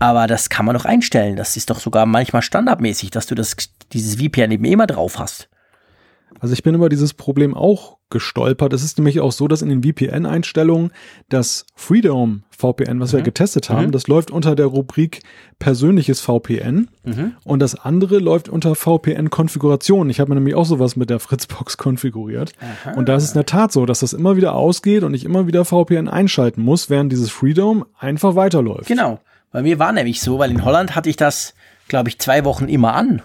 Aber 0.00 0.26
das 0.26 0.48
kann 0.48 0.66
man 0.66 0.74
doch 0.74 0.86
einstellen. 0.86 1.36
Das 1.36 1.56
ist 1.56 1.70
doch 1.70 1.78
sogar 1.78 2.06
manchmal 2.06 2.42
standardmäßig, 2.42 3.10
dass 3.10 3.26
du 3.26 3.34
das, 3.34 3.54
dieses 3.92 4.16
VPN 4.16 4.50
eben 4.50 4.64
immer 4.64 4.86
drauf 4.86 5.18
hast. 5.18 5.49
Also 6.40 6.54
ich 6.54 6.62
bin 6.62 6.74
über 6.74 6.88
dieses 6.88 7.14
Problem 7.14 7.54
auch 7.54 7.98
gestolpert. 8.08 8.72
Es 8.72 8.82
ist 8.82 8.98
nämlich 8.98 9.20
auch 9.20 9.30
so, 9.30 9.46
dass 9.46 9.62
in 9.62 9.68
den 9.68 9.82
VPN-Einstellungen 9.82 10.90
das 11.28 11.66
Freedom 11.76 12.42
VPN, 12.50 12.98
was 12.98 13.12
mhm. 13.12 13.18
wir 13.18 13.22
getestet 13.22 13.70
haben, 13.70 13.86
mhm. 13.86 13.92
das 13.92 14.08
läuft 14.08 14.30
unter 14.30 14.56
der 14.56 14.66
Rubrik 14.66 15.22
persönliches 15.58 16.20
VPN 16.20 16.88
mhm. 17.04 17.34
und 17.44 17.60
das 17.60 17.76
andere 17.76 18.18
läuft 18.18 18.48
unter 18.48 18.74
VPN-Konfiguration. 18.74 20.10
Ich 20.10 20.18
habe 20.18 20.30
mir 20.30 20.36
nämlich 20.36 20.54
auch 20.54 20.64
sowas 20.64 20.96
mit 20.96 21.10
der 21.10 21.20
Fritzbox 21.20 21.76
konfiguriert. 21.78 22.52
Aha. 22.60 22.96
Und 22.96 23.08
da 23.08 23.16
ist 23.16 23.24
es 23.24 23.30
in 23.30 23.38
der 23.38 23.46
Tat 23.46 23.70
so, 23.70 23.86
dass 23.86 24.00
das 24.00 24.12
immer 24.12 24.36
wieder 24.36 24.54
ausgeht 24.54 25.04
und 25.04 25.14
ich 25.14 25.24
immer 25.24 25.46
wieder 25.46 25.64
VPN 25.64 26.08
einschalten 26.08 26.62
muss, 26.62 26.90
während 26.90 27.12
dieses 27.12 27.30
Freedom 27.30 27.84
einfach 27.98 28.34
weiterläuft. 28.34 28.86
Genau. 28.86 29.20
Bei 29.52 29.62
mir 29.62 29.78
war 29.78 29.92
nämlich 29.92 30.20
so, 30.20 30.38
weil 30.38 30.50
in 30.50 30.64
Holland 30.64 30.94
hatte 30.94 31.10
ich 31.10 31.16
das, 31.16 31.54
glaube 31.88 32.08
ich, 32.08 32.18
zwei 32.18 32.44
Wochen 32.44 32.68
immer 32.68 32.94
an 32.94 33.22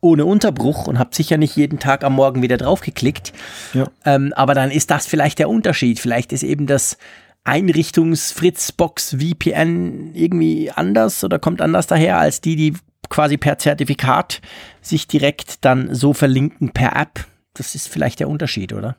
ohne 0.00 0.24
Unterbruch 0.24 0.86
und 0.86 0.98
habe 0.98 1.14
sicher 1.14 1.36
nicht 1.36 1.56
jeden 1.56 1.78
Tag 1.78 2.04
am 2.04 2.14
Morgen 2.14 2.42
wieder 2.42 2.56
draufgeklickt. 2.56 3.32
Ja. 3.74 3.88
Ähm, 4.04 4.32
aber 4.34 4.54
dann 4.54 4.70
ist 4.70 4.90
das 4.90 5.06
vielleicht 5.06 5.38
der 5.38 5.48
Unterschied. 5.48 5.98
Vielleicht 5.98 6.32
ist 6.32 6.42
eben 6.42 6.66
das 6.66 6.98
Einrichtungs-Fritzbox 7.44 9.16
VPN 9.18 10.14
irgendwie 10.14 10.70
anders 10.70 11.24
oder 11.24 11.38
kommt 11.38 11.60
anders 11.60 11.86
daher 11.86 12.18
als 12.18 12.40
die, 12.40 12.56
die 12.56 12.74
quasi 13.08 13.36
per 13.36 13.58
Zertifikat 13.58 14.40
sich 14.82 15.08
direkt 15.08 15.64
dann 15.64 15.94
so 15.94 16.12
verlinken 16.12 16.70
per 16.70 16.94
App. 16.94 17.26
Das 17.54 17.74
ist 17.74 17.88
vielleicht 17.88 18.20
der 18.20 18.28
Unterschied, 18.28 18.72
oder? 18.72 18.96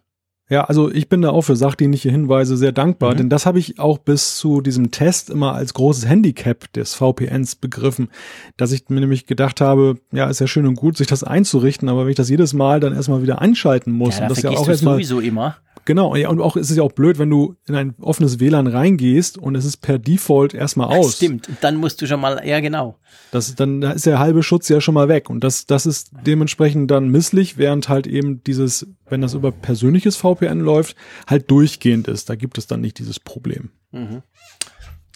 Ja, 0.50 0.64
also 0.64 0.92
ich 0.92 1.10
bin 1.10 1.22
da 1.22 1.30
auch 1.30 1.44
für 1.44 1.56
sachdienliche 1.56 2.10
Hinweise 2.10 2.58
sehr 2.58 2.72
dankbar, 2.72 3.14
mhm. 3.14 3.18
denn 3.18 3.30
das 3.30 3.46
habe 3.46 3.60
ich 3.60 3.80
auch 3.80 4.00
bis 4.00 4.36
zu 4.36 4.62
diesem 4.62 4.90
Test 4.90 5.30
immer 5.30 5.54
als 5.54 5.76
großes 5.76 6.08
Handicap 6.08 6.74
des 6.74 6.96
VPNs 6.96 7.56
begriffen, 7.56 8.10
dass 8.58 8.72
ich 8.72 8.90
mir 8.90 9.00
nämlich 9.00 9.28
gedacht 9.28 9.62
habe, 9.62 10.00
ja, 10.12 10.28
ist 10.28 10.40
ja 10.40 10.48
schön 10.48 10.66
und 10.66 10.74
gut, 10.74 10.98
sich 10.98 11.06
das 11.06 11.24
einzurichten, 11.24 11.88
aber 11.88 12.04
wenn 12.04 12.10
ich 12.10 12.16
das 12.16 12.30
jedes 12.30 12.54
Mal 12.54 12.80
dann 12.80 12.96
erstmal 12.96 13.22
wieder 13.22 13.42
einschalten 13.42 13.92
muss 13.92 14.18
ja, 14.18 14.24
und 14.24 14.32
das 14.32 14.42
ja 14.42 14.50
auch 14.50 14.68
erstmal 14.68 14.96
sowieso 14.96 15.20
immer. 15.20 15.58
Genau, 15.90 16.16
ja, 16.16 16.30
und 16.30 16.40
auch 16.40 16.56
ist 16.56 16.70
es 16.70 16.78
ja 16.78 16.84
auch 16.84 16.92
blöd, 16.92 17.18
wenn 17.18 17.32
du 17.32 17.56
in 17.66 17.74
ein 17.74 17.96
offenes 18.00 18.40
WLAN 18.40 18.68
reingehst 18.68 19.40
und 19.40 19.56
es 19.56 19.66
ist 19.66 19.78
per 19.78 19.98
Default 19.98 20.54
erstmal 20.54 20.96
aus. 20.96 21.16
Stimmt, 21.16 21.50
dann 21.62 21.78
musst 21.78 22.00
du 22.00 22.06
schon 22.06 22.22
mal, 22.22 22.46
ja 22.46 22.60
genau. 22.60 23.00
Das, 23.32 23.56
dann 23.56 23.82
ist 23.82 24.06
der 24.06 24.20
halbe 24.20 24.44
Schutz 24.44 24.70
ja 24.70 24.82
schon 24.82 24.94
mal 24.94 25.08
weg 25.08 25.32
und 25.32 25.44
das, 25.44 25.66
das 25.66 25.88
ist 25.88 26.12
dementsprechend 26.28 26.92
dann 26.92 27.10
misslich, 27.10 27.58
während 27.58 27.90
halt 27.90 28.06
eben 28.06 28.44
dieses, 28.44 28.86
wenn 29.08 29.22
das 29.22 29.34
über 29.34 29.52
persönliches 29.52 30.16
VPN 30.16 30.60
läuft, 30.60 30.96
halt 31.26 31.50
durchgehend 31.50 32.08
ist. 32.08 32.30
Da 32.30 32.36
gibt 32.36 32.60
es 32.60 32.68
dann 32.68 32.82
nicht 32.82 33.00
dieses 33.00 33.20
Problem. 33.20 33.72
Mhm. 33.92 34.22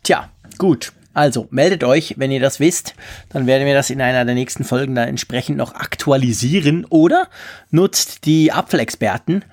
Tja, 0.02 0.32
gut. 0.58 0.92
Also 1.14 1.48
meldet 1.52 1.84
euch, 1.84 2.16
wenn 2.18 2.32
ihr 2.32 2.40
das 2.40 2.60
wisst, 2.60 2.96
dann 3.30 3.46
werden 3.46 3.68
wir 3.68 3.76
das 3.76 3.92
in 3.92 4.02
einer 4.02 4.26
der 4.26 4.34
nächsten 4.34 4.64
Folgen 4.64 4.96
dann 4.96 5.08
entsprechend 5.08 5.58
noch 5.58 5.76
aktualisieren 5.76 6.86
oder 6.90 7.28
nutzt 7.70 8.26
die 8.26 8.52
Apfelexperten, 8.52 9.46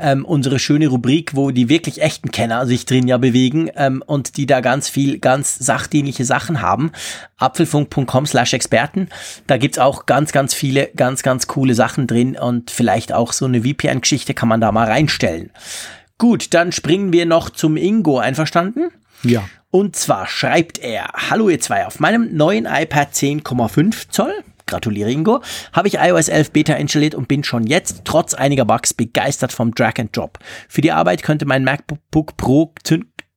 ähm, 0.00 0.26
unsere 0.26 0.58
schöne 0.58 0.88
Rubrik, 0.88 1.34
wo 1.34 1.50
die 1.50 1.70
wirklich 1.70 2.02
echten 2.02 2.30
Kenner 2.30 2.66
sich 2.66 2.84
drin 2.84 3.08
ja 3.08 3.16
bewegen 3.16 3.70
ähm, 3.76 4.02
und 4.04 4.36
die 4.36 4.46
da 4.46 4.60
ganz 4.60 4.90
viel, 4.90 5.18
ganz 5.18 5.56
sachdienliche 5.58 6.26
Sachen 6.26 6.60
haben. 6.60 6.92
Apfelfunk.com 7.38 8.26
slash 8.26 8.52
Experten. 8.52 9.08
Da 9.46 9.56
gibt's 9.56 9.78
auch 9.78 10.04
ganz, 10.04 10.32
ganz 10.32 10.52
viele, 10.52 10.90
ganz, 10.96 11.22
ganz 11.22 11.46
coole 11.46 11.74
Sachen 11.74 12.06
drin 12.06 12.36
und 12.36 12.70
vielleicht 12.70 13.12
auch 13.12 13.32
so 13.32 13.46
eine 13.46 13.62
VPN-Geschichte 13.62 14.34
kann 14.34 14.48
man 14.48 14.60
da 14.60 14.70
mal 14.70 14.86
reinstellen. 14.86 15.50
Gut, 16.18 16.54
dann 16.54 16.72
springen 16.72 17.12
wir 17.12 17.26
noch 17.26 17.50
zum 17.50 17.76
Ingo. 17.76 18.18
Einverstanden? 18.18 18.90
Ja. 19.22 19.44
Und 19.76 19.94
zwar 19.94 20.26
schreibt 20.26 20.78
er, 20.78 21.10
hallo 21.28 21.50
ihr 21.50 21.60
zwei, 21.60 21.84
auf 21.84 22.00
meinem 22.00 22.34
neuen 22.34 22.64
iPad 22.64 23.12
10,5 23.12 24.08
Zoll, 24.08 24.32
gratuliere 24.64 25.12
Ingo, 25.12 25.42
habe 25.74 25.86
ich 25.86 25.98
iOS 25.98 26.28
11 26.28 26.52
Beta 26.52 26.72
installiert 26.72 27.14
und 27.14 27.28
bin 27.28 27.44
schon 27.44 27.66
jetzt 27.66 28.06
trotz 28.06 28.32
einiger 28.32 28.64
Bugs 28.64 28.94
begeistert 28.94 29.52
vom 29.52 29.74
Drag 29.74 29.98
and 29.98 30.16
Drop. 30.16 30.38
Für 30.70 30.80
die 30.80 30.92
Arbeit 30.92 31.22
könnte 31.22 31.44
mein 31.44 31.62
MacBook 31.62 32.38
Pro 32.38 32.72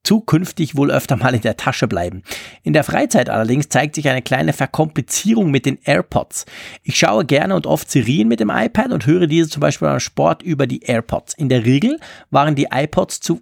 zukünftig 0.05 0.77
wohl 0.77 0.91
öfter 0.91 1.17
mal 1.17 1.35
in 1.35 1.41
der 1.41 1.57
Tasche 1.57 1.89
bleiben. 1.89 2.23
In 2.63 2.71
der 2.71 2.85
Freizeit 2.85 3.29
allerdings 3.29 3.67
zeigt 3.67 3.95
sich 3.95 4.07
eine 4.07 4.21
kleine 4.21 4.53
Verkomplizierung 4.53 5.51
mit 5.51 5.65
den 5.65 5.77
AirPods. 5.83 6.45
Ich 6.83 6.97
schaue 6.97 7.25
gerne 7.25 7.53
und 7.53 7.67
oft 7.67 7.91
Serien 7.91 8.29
mit 8.29 8.39
dem 8.39 8.49
iPad 8.49 8.93
und 8.93 9.05
höre 9.05 9.27
diese 9.27 9.49
zum 9.49 9.59
Beispiel 9.59 9.89
beim 9.89 9.99
Sport 9.99 10.41
über 10.41 10.67
die 10.67 10.83
AirPods. 10.83 11.33
In 11.33 11.49
der 11.49 11.65
Regel 11.65 11.99
waren 12.31 12.55
die 12.55 12.69
iPods 12.71 13.19
zu 13.19 13.41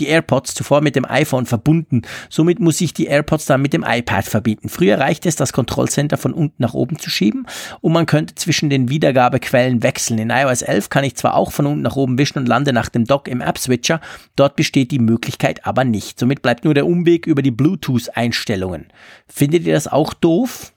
die 0.00 0.06
AirPods 0.06 0.54
zuvor 0.54 0.80
mit 0.80 0.96
dem 0.96 1.04
iPhone 1.04 1.46
verbunden. 1.46 2.02
Somit 2.28 2.60
muss 2.60 2.80
ich 2.80 2.94
die 2.94 3.06
AirPods 3.06 3.46
dann 3.46 3.62
mit 3.62 3.72
dem 3.72 3.84
iPad 3.86 4.24
verbinden. 4.24 4.68
Früher 4.68 4.98
reichte 4.98 5.28
es, 5.28 5.36
das 5.36 5.52
Kontrollcenter 5.52 6.16
von 6.16 6.32
unten 6.32 6.62
nach 6.62 6.74
oben 6.74 6.98
zu 6.98 7.10
schieben 7.10 7.46
und 7.80 7.92
man 7.92 8.06
könnte 8.06 8.34
zwischen 8.34 8.70
den 8.70 8.88
Wiedergabequellen 8.88 9.82
wechseln. 9.82 10.18
In 10.18 10.30
iOS 10.30 10.62
11 10.62 10.88
kann 10.90 11.04
ich 11.04 11.16
zwar 11.16 11.34
auch 11.34 11.52
von 11.52 11.66
unten 11.66 11.82
nach 11.82 11.96
oben 11.96 12.18
wischen 12.18 12.38
und 12.38 12.46
lande 12.46 12.72
nach 12.72 12.88
dem 12.88 13.04
Dock 13.04 13.28
im 13.28 13.40
App-Switcher, 13.40 14.00
dort 14.36 14.56
besteht 14.56 14.90
die 14.90 14.98
Möglichkeit 14.98 15.66
aber 15.66 15.84
nicht. 15.84 16.18
Somit 16.18 16.42
bleibt 16.42 16.64
nur 16.64 16.74
der 16.74 16.86
Umweg 16.86 17.26
über 17.26 17.42
die 17.42 17.50
Bluetooth-Einstellungen. 17.50 18.86
Findet 19.26 19.64
ihr 19.64 19.74
das 19.74 19.88
auch 19.88 20.14
doof? 20.14 20.72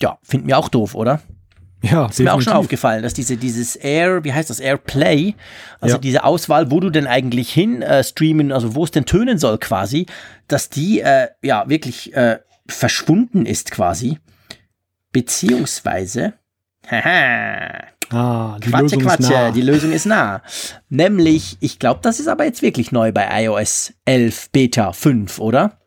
Ja, 0.00 0.18
finden 0.22 0.48
wir 0.48 0.58
auch 0.58 0.68
doof, 0.68 0.94
oder? 0.94 1.20
Ja, 1.82 2.06
ist 2.06 2.18
definitiv. 2.18 2.24
mir 2.24 2.34
auch 2.34 2.42
schon 2.42 2.52
aufgefallen, 2.52 3.02
dass 3.02 3.14
diese 3.14 3.36
dieses 3.36 3.74
Air, 3.76 4.22
wie 4.24 4.32
heißt 4.32 4.50
das 4.50 4.60
Airplay, 4.60 5.34
also 5.80 5.96
ja. 5.96 6.00
diese 6.00 6.24
Auswahl, 6.24 6.70
wo 6.70 6.80
du 6.80 6.90
denn 6.90 7.06
eigentlich 7.06 7.50
hin 7.52 7.80
äh, 7.80 8.04
streamen, 8.04 8.52
also 8.52 8.74
wo 8.74 8.84
es 8.84 8.90
denn 8.90 9.06
tönen 9.06 9.38
soll 9.38 9.58
quasi, 9.58 10.06
dass 10.46 10.68
die 10.68 11.00
äh, 11.00 11.28
ja 11.42 11.68
wirklich 11.68 12.14
äh, 12.14 12.38
verschwunden 12.68 13.46
ist 13.46 13.70
quasi, 13.70 14.18
beziehungsweise 15.12 16.34
haha, 16.90 17.90
Ah, 18.12 18.58
die 18.58 18.70
Quatsche, 18.70 18.82
Lösung 18.82 19.02
Quatsche, 19.02 19.22
ist 19.22 19.30
nah. 19.30 19.50
die 19.52 19.62
Lösung 19.62 19.92
ist 19.92 20.06
nah. 20.06 20.42
Nämlich, 20.88 21.56
ich 21.60 21.78
glaube, 21.78 22.00
das 22.02 22.18
ist 22.18 22.26
aber 22.26 22.44
jetzt 22.44 22.60
wirklich 22.60 22.90
neu 22.90 23.12
bei 23.12 23.44
iOS 23.44 23.92
11 24.04 24.50
Beta 24.50 24.92
5, 24.92 25.38
oder? 25.38 25.79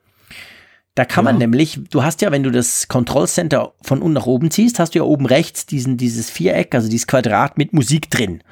Da 0.95 1.05
kann 1.05 1.25
ja. 1.25 1.31
man 1.31 1.39
nämlich, 1.39 1.79
du 1.89 2.03
hast 2.03 2.21
ja, 2.21 2.31
wenn 2.31 2.43
du 2.43 2.51
das 2.51 2.87
Control 2.87 3.27
Center 3.27 3.73
von 3.81 4.01
unten 4.01 4.13
nach 4.13 4.27
oben 4.27 4.51
ziehst, 4.51 4.77
hast 4.77 4.93
du 4.93 4.99
ja 4.99 5.03
oben 5.03 5.25
rechts 5.25 5.65
diesen, 5.65 5.97
dieses 5.97 6.29
Viereck, 6.29 6.75
also 6.75 6.87
dieses 6.87 7.07
Quadrat 7.07 7.57
mit 7.57 7.73
Musik 7.73 8.11
drin. 8.11 8.43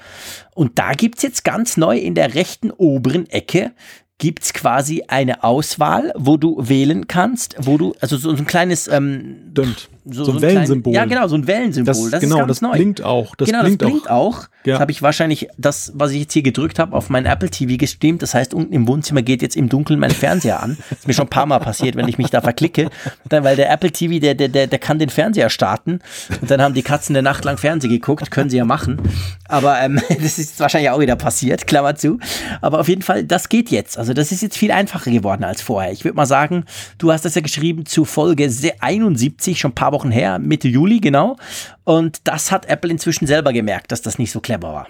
Und 0.56 0.80
da 0.80 0.94
gibt's 0.94 1.22
jetzt 1.22 1.44
ganz 1.44 1.78
neu 1.78 1.98
in 1.98 2.16
der 2.16 2.34
rechten 2.34 2.72
oberen 2.72 3.30
Ecke 3.30 3.74
gibt's 4.22 4.54
quasi 4.54 5.04
eine 5.08 5.44
Auswahl, 5.44 6.14
wo 6.16 6.38
du 6.38 6.56
wählen 6.60 7.08
kannst, 7.08 7.56
wo 7.58 7.80
du, 7.80 7.96
also 8.02 8.18
so, 8.18 8.30
ein 8.30 8.46
kleines 8.46 8.88
ähm, 8.88 9.50
Stimmt. 9.52 9.90
So, 10.06 10.26
so 10.26 10.32
ein 10.32 10.42
Wellensymbol. 10.42 10.94
Klein, 10.94 11.10
ja, 11.10 11.16
genau, 11.16 11.28
so 11.28 11.36
ein 11.36 11.46
Wellensymbol. 11.46 11.94
Das, 11.94 12.10
das 12.10 12.22
genau, 12.22 12.46
das 12.46 12.62
neu. 12.62 12.72
blinkt 12.72 13.04
auch. 13.04 13.36
Das 13.36 13.48
genau, 13.48 13.62
blinkt 13.62 13.84
das 13.84 13.90
blinkt 13.90 14.10
auch. 14.10 14.40
auch. 14.40 14.48
Ja. 14.64 14.74
Das 14.74 14.80
habe 14.80 14.92
ich 14.92 15.02
wahrscheinlich, 15.04 15.48
das, 15.58 15.92
was 15.96 16.12
ich 16.12 16.22
jetzt 16.22 16.34
hier 16.34 16.42
gedrückt 16.42 16.80
habe, 16.80 16.96
auf 16.96 17.10
mein 17.10 17.26
Apple 17.26 17.50
TV 17.50 17.78
gestreamt. 17.78 18.22
Das 18.22 18.34
heißt, 18.34 18.54
unten 18.56 18.74
im 18.74 18.88
Wohnzimmer 18.88 19.22
geht 19.22 19.44
jetzt 19.44 19.56
im 19.56 19.70
Dunkeln 19.70 20.00
mein 20.00 20.10
Fernseher 20.10 20.62
an. 20.62 20.78
Das 20.90 21.00
ist 21.00 21.08
mir 21.08 21.14
schon 21.14 21.26
ein 21.26 21.30
paar 21.30 21.46
Mal 21.46 21.60
passiert, 21.60 21.96
wenn 21.96 22.08
ich 22.08 22.18
mich 22.18 22.32
da 22.32 22.42
verklicke. 22.42 22.90
Dann, 23.30 23.44
weil 23.44 23.56
der 23.56 23.72
Apple 23.72 23.92
TV, 23.92 24.20
der, 24.20 24.34
der, 24.34 24.48
der, 24.48 24.66
der 24.68 24.80
kann 24.80 24.98
den 24.98 25.10
Fernseher 25.10 25.50
starten. 25.50 26.00
Und 26.42 26.50
dann 26.50 26.62
haben 26.62 26.74
die 26.74 26.84
Katzen 26.84 27.16
eine 27.16 27.24
Nacht 27.24 27.46
lang 27.46 27.58
Fernsehen 27.58 27.92
geguckt. 27.92 28.32
Können 28.32 28.50
sie 28.50 28.58
ja 28.58 28.66
machen. 28.66 29.00
Aber 29.48 29.80
ähm, 29.82 30.02
das 30.10 30.40
ist 30.40 30.60
wahrscheinlich 30.60 30.90
auch 30.90 31.00
wieder 31.00 31.16
passiert, 31.16 31.68
Klammer 31.68 31.96
zu. 31.96 32.18
Aber 32.62 32.80
auf 32.80 32.88
jeden 32.88 33.04
Fall, 33.04 33.24
das 33.24 33.50
geht 33.50 33.70
jetzt. 33.70 34.00
Also 34.00 34.11
das 34.14 34.32
ist 34.32 34.42
jetzt 34.42 34.58
viel 34.58 34.72
einfacher 34.72 35.12
geworden 35.12 35.44
als 35.44 35.62
vorher. 35.62 35.92
Ich 35.92 36.04
würde 36.04 36.16
mal 36.16 36.26
sagen, 36.26 36.66
du 36.98 37.12
hast 37.12 37.26
das 37.26 37.36
ja 37.36 37.42
geschrieben 37.42 37.86
zu 37.86 38.06
Folge 38.06 38.50
71, 38.80 39.60
schon 39.60 39.72
ein 39.72 39.76
paar 39.76 39.92
Wochen 39.92 40.12
her, 40.12 40.40
Mitte 40.40 40.68
Juli, 40.68 41.00
genau. 41.00 41.38
Und 41.84 42.20
das 42.26 42.52
hat 42.52 42.68
Apple 42.68 42.92
inzwischen 42.92 43.28
selber 43.28 43.54
gemerkt, 43.54 43.92
dass 43.92 44.02
das 44.02 44.18
nicht 44.18 44.32
so 44.32 44.40
clever 44.40 44.74
war. 44.74 44.88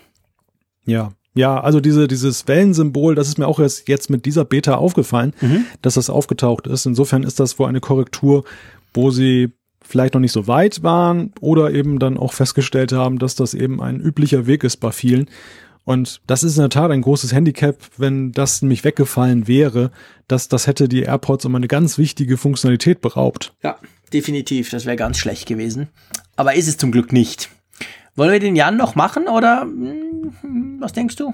Ja, 0.86 1.12
ja, 1.34 1.62
also 1.62 1.80
diese, 1.80 2.08
dieses 2.08 2.48
Wellensymbol, 2.48 3.16
das 3.16 3.30
ist 3.30 3.38
mir 3.38 3.48
auch 3.48 3.60
erst 3.60 3.88
jetzt 3.88 4.10
mit 4.10 4.26
dieser 4.26 4.44
Beta 4.44 4.76
aufgefallen, 4.76 5.34
mhm. 5.40 5.66
dass 5.82 5.94
das 5.94 6.10
aufgetaucht 6.10 6.68
ist. 6.68 6.86
Insofern 6.86 7.24
ist 7.24 7.40
das 7.40 7.58
wohl 7.58 7.68
eine 7.68 7.80
Korrektur, 7.80 8.44
wo 8.94 9.12
sie 9.12 9.54
vielleicht 9.82 10.14
noch 10.14 10.22
nicht 10.22 10.34
so 10.34 10.48
weit 10.48 10.84
waren 10.84 11.34
oder 11.40 11.72
eben 11.72 12.00
dann 12.00 12.18
auch 12.18 12.34
festgestellt 12.34 12.92
haben, 12.92 13.18
dass 13.18 13.36
das 13.36 13.54
eben 13.54 13.82
ein 13.82 14.00
üblicher 14.00 14.46
Weg 14.46 14.64
ist 14.64 14.78
bei 14.78 14.92
vielen. 14.92 15.30
Und 15.84 16.22
das 16.28 16.44
ist 16.44 16.58
in 16.58 16.62
der 16.62 16.70
Tat 16.70 16.92
ein 16.92 17.02
großes 17.02 17.34
Handicap, 17.34 17.78
wenn 17.98 18.32
das 18.32 18.62
nämlich 18.62 18.84
weggefallen 18.84 19.48
wäre, 19.48 19.92
dass 20.28 20.48
das 20.48 20.68
hätte 20.68 20.88
die 20.88 21.02
AirPods 21.02 21.46
um 21.46 21.56
eine 21.56 21.68
ganz 21.68 21.98
wichtige 21.98 22.38
Funktionalität 22.38 23.02
beraubt. 23.02 23.54
Ja, 23.64 23.78
definitiv. 24.14 24.70
Das 24.70 24.86
wäre 24.86 24.96
ganz 24.96 25.18
schlecht 25.18 25.48
gewesen. 25.48 25.90
Aber 26.36 26.56
ist 26.56 26.68
es 26.68 26.78
zum 26.78 26.92
Glück 26.92 27.12
nicht. 27.12 27.50
Wollen 28.16 28.32
wir 28.32 28.40
den 28.40 28.56
Jan 28.56 28.78
noch 28.78 28.96
machen 28.96 29.28
oder 29.28 29.62
hm, 29.62 30.78
was 30.80 30.94
denkst 30.94 31.16
du? 31.16 31.34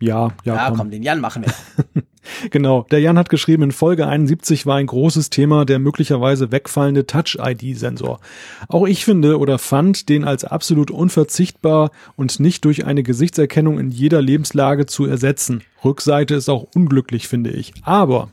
Ja, 0.00 0.32
ja. 0.44 0.54
Ja, 0.54 0.68
komm, 0.68 0.78
komm 0.78 0.90
den 0.90 1.02
Jan 1.02 1.20
machen 1.20 1.44
wir. 1.44 2.02
genau. 2.50 2.86
Der 2.90 3.00
Jan 3.00 3.18
hat 3.18 3.30
geschrieben, 3.30 3.62
in 3.62 3.72
Folge 3.72 4.06
71 4.06 4.66
war 4.66 4.76
ein 4.76 4.86
großes 4.86 5.30
Thema 5.30 5.64
der 5.64 5.78
möglicherweise 5.78 6.52
wegfallende 6.52 7.06
Touch-ID-Sensor. 7.06 8.20
Auch 8.68 8.86
ich 8.86 9.04
finde 9.04 9.38
oder 9.38 9.58
fand 9.58 10.08
den 10.08 10.24
als 10.24 10.44
absolut 10.44 10.90
unverzichtbar 10.90 11.90
und 12.14 12.40
nicht 12.40 12.64
durch 12.66 12.84
eine 12.84 13.02
Gesichtserkennung 13.02 13.78
in 13.78 13.90
jeder 13.90 14.20
Lebenslage 14.20 14.86
zu 14.86 15.06
ersetzen. 15.06 15.62
Rückseite 15.84 16.34
ist 16.34 16.50
auch 16.50 16.66
unglücklich, 16.74 17.26
finde 17.26 17.50
ich. 17.50 17.72
Aber 17.82 18.30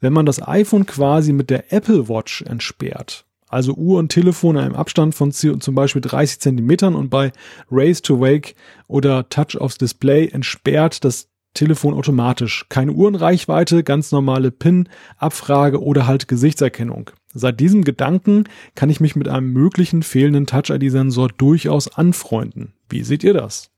wenn 0.00 0.12
man 0.12 0.26
das 0.26 0.46
iPhone 0.46 0.86
quasi 0.86 1.32
mit 1.32 1.50
der 1.50 1.72
Apple 1.72 2.08
Watch 2.08 2.42
entsperrt, 2.42 3.26
Also 3.50 3.74
Uhr 3.74 3.98
und 3.98 4.10
Telefon 4.10 4.56
in 4.56 4.62
einem 4.62 4.76
Abstand 4.76 5.14
von 5.14 5.32
zum 5.32 5.74
Beispiel 5.74 6.00
30 6.00 6.40
Zentimetern 6.40 6.94
und 6.94 7.10
bei 7.10 7.32
Raise 7.70 8.00
to 8.00 8.20
Wake 8.20 8.54
oder 8.86 9.28
Touch 9.28 9.58
aufs 9.58 9.76
Display 9.76 10.28
entsperrt 10.28 11.04
das 11.04 11.28
Telefon 11.52 11.94
automatisch. 11.94 12.66
Keine 12.68 12.92
Uhrenreichweite, 12.92 13.82
ganz 13.82 14.12
normale 14.12 14.52
PIN-Abfrage 14.52 15.82
oder 15.82 16.06
halt 16.06 16.28
Gesichtserkennung. 16.28 17.10
Seit 17.34 17.58
diesem 17.58 17.82
Gedanken 17.82 18.44
kann 18.76 18.88
ich 18.88 19.00
mich 19.00 19.16
mit 19.16 19.26
einem 19.26 19.52
möglichen 19.52 20.04
fehlenden 20.04 20.46
Touch-ID-Sensor 20.46 21.28
durchaus 21.36 21.88
anfreunden. 21.88 22.74
Wie 22.88 23.02
seht 23.02 23.24
ihr 23.24 23.34
das? 23.34 23.70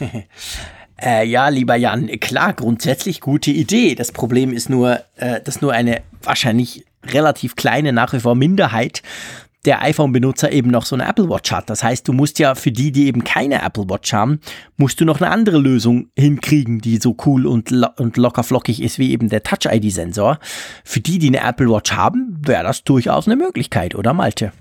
Äh, 1.04 1.26
ja, 1.26 1.48
lieber 1.48 1.74
Jan, 1.74 2.06
klar, 2.20 2.52
grundsätzlich 2.52 3.20
gute 3.20 3.50
Idee. 3.50 3.96
Das 3.96 4.12
Problem 4.12 4.52
ist 4.52 4.70
nur, 4.70 5.00
äh, 5.16 5.40
dass 5.40 5.60
nur 5.60 5.72
eine 5.72 6.02
wahrscheinlich 6.22 6.84
relativ 7.04 7.56
kleine, 7.56 7.92
nach 7.92 8.12
wie 8.12 8.20
vor 8.20 8.34
Minderheit 8.34 9.02
der 9.64 9.82
iPhone-Benutzer 9.82 10.50
eben 10.50 10.70
noch 10.70 10.84
so 10.84 10.96
eine 10.96 11.06
Apple 11.06 11.28
Watch 11.28 11.52
hat. 11.52 11.70
Das 11.70 11.84
heißt, 11.84 12.08
du 12.08 12.12
musst 12.12 12.38
ja 12.38 12.54
für 12.54 12.72
die, 12.72 12.90
die 12.90 13.06
eben 13.06 13.22
keine 13.22 13.62
Apple 13.62 13.88
Watch 13.88 14.12
haben, 14.12 14.40
musst 14.76 15.00
du 15.00 15.04
noch 15.04 15.20
eine 15.20 15.30
andere 15.30 15.58
Lösung 15.58 16.08
hinkriegen, 16.18 16.80
die 16.80 16.96
so 16.96 17.16
cool 17.26 17.46
und, 17.46 17.70
lo 17.70 17.88
und 17.96 18.16
locker 18.16 18.42
flockig 18.42 18.82
ist 18.82 18.98
wie 18.98 19.12
eben 19.12 19.28
der 19.28 19.44
Touch-ID-Sensor. 19.44 20.38
Für 20.84 21.00
die, 21.00 21.18
die 21.18 21.28
eine 21.28 21.48
Apple 21.48 21.70
Watch 21.70 21.92
haben, 21.92 22.38
wäre 22.44 22.64
das 22.64 22.82
durchaus 22.82 23.28
eine 23.28 23.36
Möglichkeit, 23.36 23.94
oder 23.94 24.12
Malte? 24.12 24.52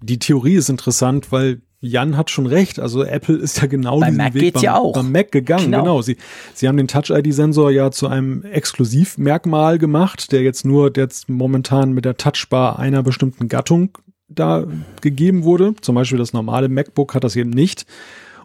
Die 0.00 0.18
Theorie 0.18 0.56
ist 0.56 0.68
interessant, 0.68 1.32
weil 1.32 1.62
Jan 1.80 2.16
hat 2.16 2.30
schon 2.30 2.46
recht. 2.46 2.80
Also 2.80 3.04
Apple 3.04 3.36
ist 3.36 3.60
ja 3.60 3.66
genau 3.66 4.00
beim 4.00 4.10
diesen 4.10 4.16
Mac 4.16 4.34
Weg 4.34 4.42
geht's 4.42 4.54
beim, 4.54 4.64
ja 4.64 4.76
auch. 4.76 4.92
beim 4.92 5.12
Mac 5.12 5.30
gegangen. 5.30 5.66
Genau. 5.66 5.82
genau. 5.82 6.02
Sie, 6.02 6.16
sie 6.54 6.66
haben 6.66 6.76
den 6.76 6.88
Touch-ID-Sensor 6.88 7.70
ja 7.70 7.90
zu 7.90 8.08
einem 8.08 8.42
Exklusivmerkmal 8.42 9.78
gemacht, 9.78 10.32
der 10.32 10.42
jetzt 10.42 10.64
nur 10.64 10.92
jetzt 10.96 11.28
momentan 11.28 11.92
mit 11.92 12.04
der 12.04 12.16
Touchbar 12.16 12.78
einer 12.78 13.02
bestimmten 13.02 13.48
Gattung 13.48 13.96
da 14.28 14.66
gegeben 15.00 15.44
wurde. 15.44 15.74
Zum 15.80 15.94
Beispiel 15.94 16.18
das 16.18 16.32
normale 16.32 16.68
MacBook 16.68 17.14
hat 17.14 17.24
das 17.24 17.36
eben 17.36 17.50
nicht. 17.50 17.86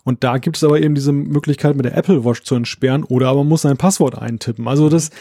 Und 0.03 0.23
da 0.23 0.37
gibt 0.37 0.57
es 0.57 0.63
aber 0.63 0.81
eben 0.81 0.95
diese 0.95 1.13
Möglichkeit 1.13 1.75
mit 1.75 1.85
der 1.85 1.97
Apple 1.97 2.25
Watch 2.25 2.43
zu 2.43 2.55
entsperren 2.55 3.03
oder 3.03 3.29
aber 3.29 3.39
man 3.39 3.49
muss 3.49 3.61
sein 3.61 3.77
Passwort 3.77 4.17
eintippen. 4.17 4.67
Also 4.67 4.89
das, 4.89 5.11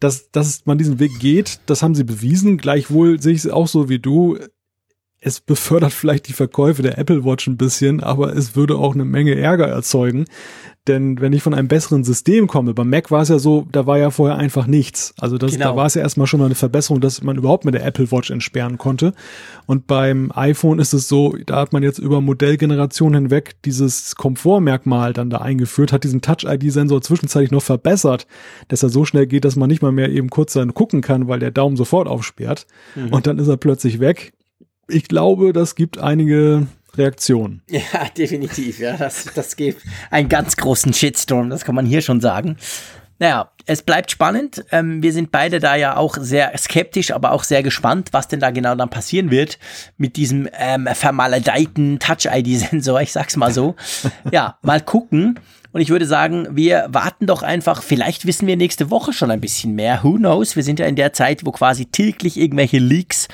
dass, 0.00 0.30
dass 0.30 0.64
man 0.64 0.78
diesen 0.78 1.00
Weg 1.00 1.18
geht, 1.18 1.60
das 1.66 1.82
haben 1.82 1.94
sie 1.94 2.04
bewiesen. 2.04 2.56
Gleichwohl 2.56 3.20
sehe 3.20 3.32
ich 3.32 3.44
es 3.44 3.50
auch 3.50 3.66
so 3.66 3.88
wie 3.88 3.98
du 3.98 4.38
es 5.20 5.40
befördert 5.40 5.92
vielleicht 5.92 6.28
die 6.28 6.32
Verkäufe 6.32 6.82
der 6.82 6.98
Apple 6.98 7.24
Watch 7.24 7.48
ein 7.48 7.56
bisschen, 7.56 8.02
aber 8.02 8.36
es 8.36 8.54
würde 8.54 8.76
auch 8.76 8.94
eine 8.94 9.04
Menge 9.04 9.34
Ärger 9.34 9.66
erzeugen. 9.66 10.26
Denn 10.86 11.20
wenn 11.20 11.34
ich 11.34 11.42
von 11.42 11.52
einem 11.52 11.68
besseren 11.68 12.02
System 12.02 12.46
komme, 12.46 12.72
beim 12.72 12.88
Mac 12.88 13.10
war 13.10 13.20
es 13.20 13.28
ja 13.28 13.38
so, 13.38 13.66
da 13.70 13.86
war 13.86 13.98
ja 13.98 14.10
vorher 14.10 14.38
einfach 14.38 14.66
nichts. 14.66 15.12
Also 15.18 15.36
das, 15.36 15.52
genau. 15.52 15.66
da 15.66 15.76
war 15.76 15.86
es 15.86 15.94
ja 15.94 16.00
erstmal 16.00 16.26
schon 16.26 16.40
mal 16.40 16.46
eine 16.46 16.54
Verbesserung, 16.54 17.02
dass 17.02 17.22
man 17.22 17.36
überhaupt 17.36 17.66
mit 17.66 17.74
der 17.74 17.84
Apple 17.84 18.10
Watch 18.10 18.30
entsperren 18.30 18.78
konnte. 18.78 19.12
Und 19.66 19.86
beim 19.86 20.32
iPhone 20.34 20.78
ist 20.78 20.94
es 20.94 21.06
so, 21.06 21.36
da 21.44 21.56
hat 21.56 21.74
man 21.74 21.82
jetzt 21.82 21.98
über 21.98 22.22
Modellgenerationen 22.22 23.24
hinweg 23.24 23.60
dieses 23.64 24.14
Komfortmerkmal 24.16 25.12
dann 25.12 25.28
da 25.28 25.38
eingeführt, 25.38 25.92
hat 25.92 26.04
diesen 26.04 26.22
Touch-ID-Sensor 26.22 27.02
zwischenzeitlich 27.02 27.50
noch 27.50 27.62
verbessert, 27.62 28.26
dass 28.68 28.82
er 28.82 28.88
so 28.88 29.04
schnell 29.04 29.26
geht, 29.26 29.44
dass 29.44 29.56
man 29.56 29.68
nicht 29.68 29.82
mal 29.82 29.92
mehr 29.92 30.10
eben 30.10 30.30
kurz 30.30 30.54
dann 30.54 30.72
gucken 30.72 31.02
kann, 31.02 31.28
weil 31.28 31.40
der 31.40 31.50
Daumen 31.50 31.76
sofort 31.76 32.08
aufsperrt. 32.08 32.66
Mhm. 32.94 33.12
Und 33.12 33.26
dann 33.26 33.38
ist 33.38 33.48
er 33.48 33.58
plötzlich 33.58 34.00
weg 34.00 34.32
ich 34.88 35.08
glaube, 35.08 35.52
das 35.52 35.74
gibt 35.74 35.98
einige 35.98 36.66
Reaktionen. 36.94 37.62
Ja, 37.70 38.08
definitiv. 38.16 38.80
Ja, 38.80 38.96
das, 38.96 39.26
das 39.34 39.56
gibt 39.56 39.82
einen 40.10 40.28
ganz 40.28 40.56
großen 40.56 40.92
Shitstorm, 40.92 41.50
das 41.50 41.64
kann 41.64 41.74
man 41.74 41.86
hier 41.86 42.00
schon 42.00 42.20
sagen. 42.20 42.56
Naja, 43.20 43.50
es 43.66 43.82
bleibt 43.82 44.12
spannend. 44.12 44.64
Ähm, 44.70 45.02
wir 45.02 45.12
sind 45.12 45.32
beide 45.32 45.58
da 45.58 45.74
ja 45.74 45.96
auch 45.96 46.16
sehr 46.18 46.56
skeptisch, 46.56 47.10
aber 47.10 47.32
auch 47.32 47.42
sehr 47.42 47.64
gespannt, 47.64 48.10
was 48.12 48.28
denn 48.28 48.38
da 48.38 48.50
genau 48.50 48.76
dann 48.76 48.90
passieren 48.90 49.30
wird 49.32 49.58
mit 49.96 50.16
diesem 50.16 50.48
ähm, 50.56 50.88
vermaledeiten 50.92 51.98
Touch-ID-Sensor, 51.98 53.00
ich 53.00 53.12
sag's 53.12 53.36
mal 53.36 53.52
so. 53.52 53.74
ja, 54.32 54.58
mal 54.62 54.80
gucken. 54.80 55.40
Und 55.70 55.82
ich 55.82 55.90
würde 55.90 56.06
sagen, 56.06 56.48
wir 56.50 56.86
warten 56.88 57.26
doch 57.26 57.42
einfach. 57.42 57.82
Vielleicht 57.82 58.26
wissen 58.26 58.46
wir 58.46 58.56
nächste 58.56 58.90
Woche 58.90 59.12
schon 59.12 59.30
ein 59.30 59.40
bisschen 59.40 59.74
mehr. 59.74 60.00
Who 60.02 60.14
knows? 60.14 60.56
Wir 60.56 60.62
sind 60.62 60.78
ja 60.78 60.86
in 60.86 60.96
der 60.96 61.12
Zeit, 61.12 61.44
wo 61.44 61.52
quasi 61.52 61.84
täglich 61.86 62.38
irgendwelche 62.38 62.78
Leaks 62.78 63.28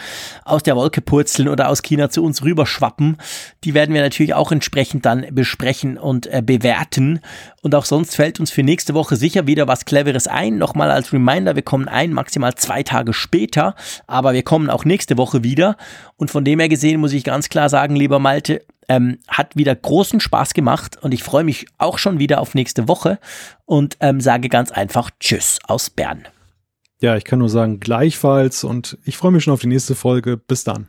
aus 0.44 0.64
der 0.64 0.74
Wolke 0.74 1.00
purzeln 1.00 1.48
oder 1.48 1.68
aus 1.68 1.82
China 1.82 2.10
zu 2.10 2.24
uns 2.24 2.42
rüberschwappen. 2.42 3.18
Die 3.62 3.72
werden 3.72 3.94
wir 3.94 4.02
natürlich 4.02 4.34
auch 4.34 4.50
entsprechend 4.50 5.06
dann 5.06 5.26
besprechen 5.30 5.96
und 5.96 6.26
äh, 6.26 6.42
bewerten. 6.44 7.20
Und 7.62 7.74
auch 7.76 7.84
sonst 7.84 8.16
fällt 8.16 8.40
uns 8.40 8.50
für 8.50 8.64
nächste 8.64 8.94
Woche 8.94 9.14
sicher 9.14 9.46
wieder 9.46 9.68
was 9.68 9.84
Cleveres 9.84 10.26
ein. 10.26 10.58
Nochmal 10.58 10.90
als 10.90 11.12
Reminder, 11.12 11.54
wir 11.54 11.62
kommen 11.62 11.88
ein, 11.88 12.12
maximal 12.12 12.54
zwei 12.56 12.82
Tage 12.82 13.12
später. 13.12 13.76
Aber 14.08 14.32
wir 14.32 14.42
kommen 14.42 14.70
auch 14.70 14.84
nächste 14.84 15.16
Woche 15.16 15.44
wieder. 15.44 15.76
Und 16.16 16.32
von 16.32 16.44
dem 16.44 16.58
her 16.58 16.68
gesehen 16.68 17.00
muss 17.00 17.12
ich 17.12 17.22
ganz 17.22 17.48
klar 17.48 17.68
sagen, 17.68 17.94
lieber 17.94 18.18
Malte, 18.18 18.62
ähm, 18.88 19.18
hat 19.28 19.56
wieder 19.56 19.74
großen 19.74 20.20
Spaß 20.20 20.54
gemacht 20.54 20.98
und 21.00 21.12
ich 21.12 21.22
freue 21.22 21.44
mich 21.44 21.66
auch 21.78 21.98
schon 21.98 22.18
wieder 22.18 22.40
auf 22.40 22.54
nächste 22.54 22.88
Woche 22.88 23.18
und 23.64 23.96
ähm, 24.00 24.20
sage 24.20 24.48
ganz 24.48 24.72
einfach 24.72 25.10
Tschüss 25.20 25.58
aus 25.66 25.90
Bern. 25.90 26.24
Ja, 27.00 27.16
ich 27.16 27.24
kann 27.24 27.40
nur 27.40 27.50
sagen 27.50 27.80
gleichfalls 27.80 28.64
und 28.64 28.98
ich 29.04 29.16
freue 29.16 29.32
mich 29.32 29.44
schon 29.44 29.52
auf 29.52 29.60
die 29.60 29.66
nächste 29.66 29.94
Folge. 29.94 30.36
Bis 30.36 30.64
dann. 30.64 30.88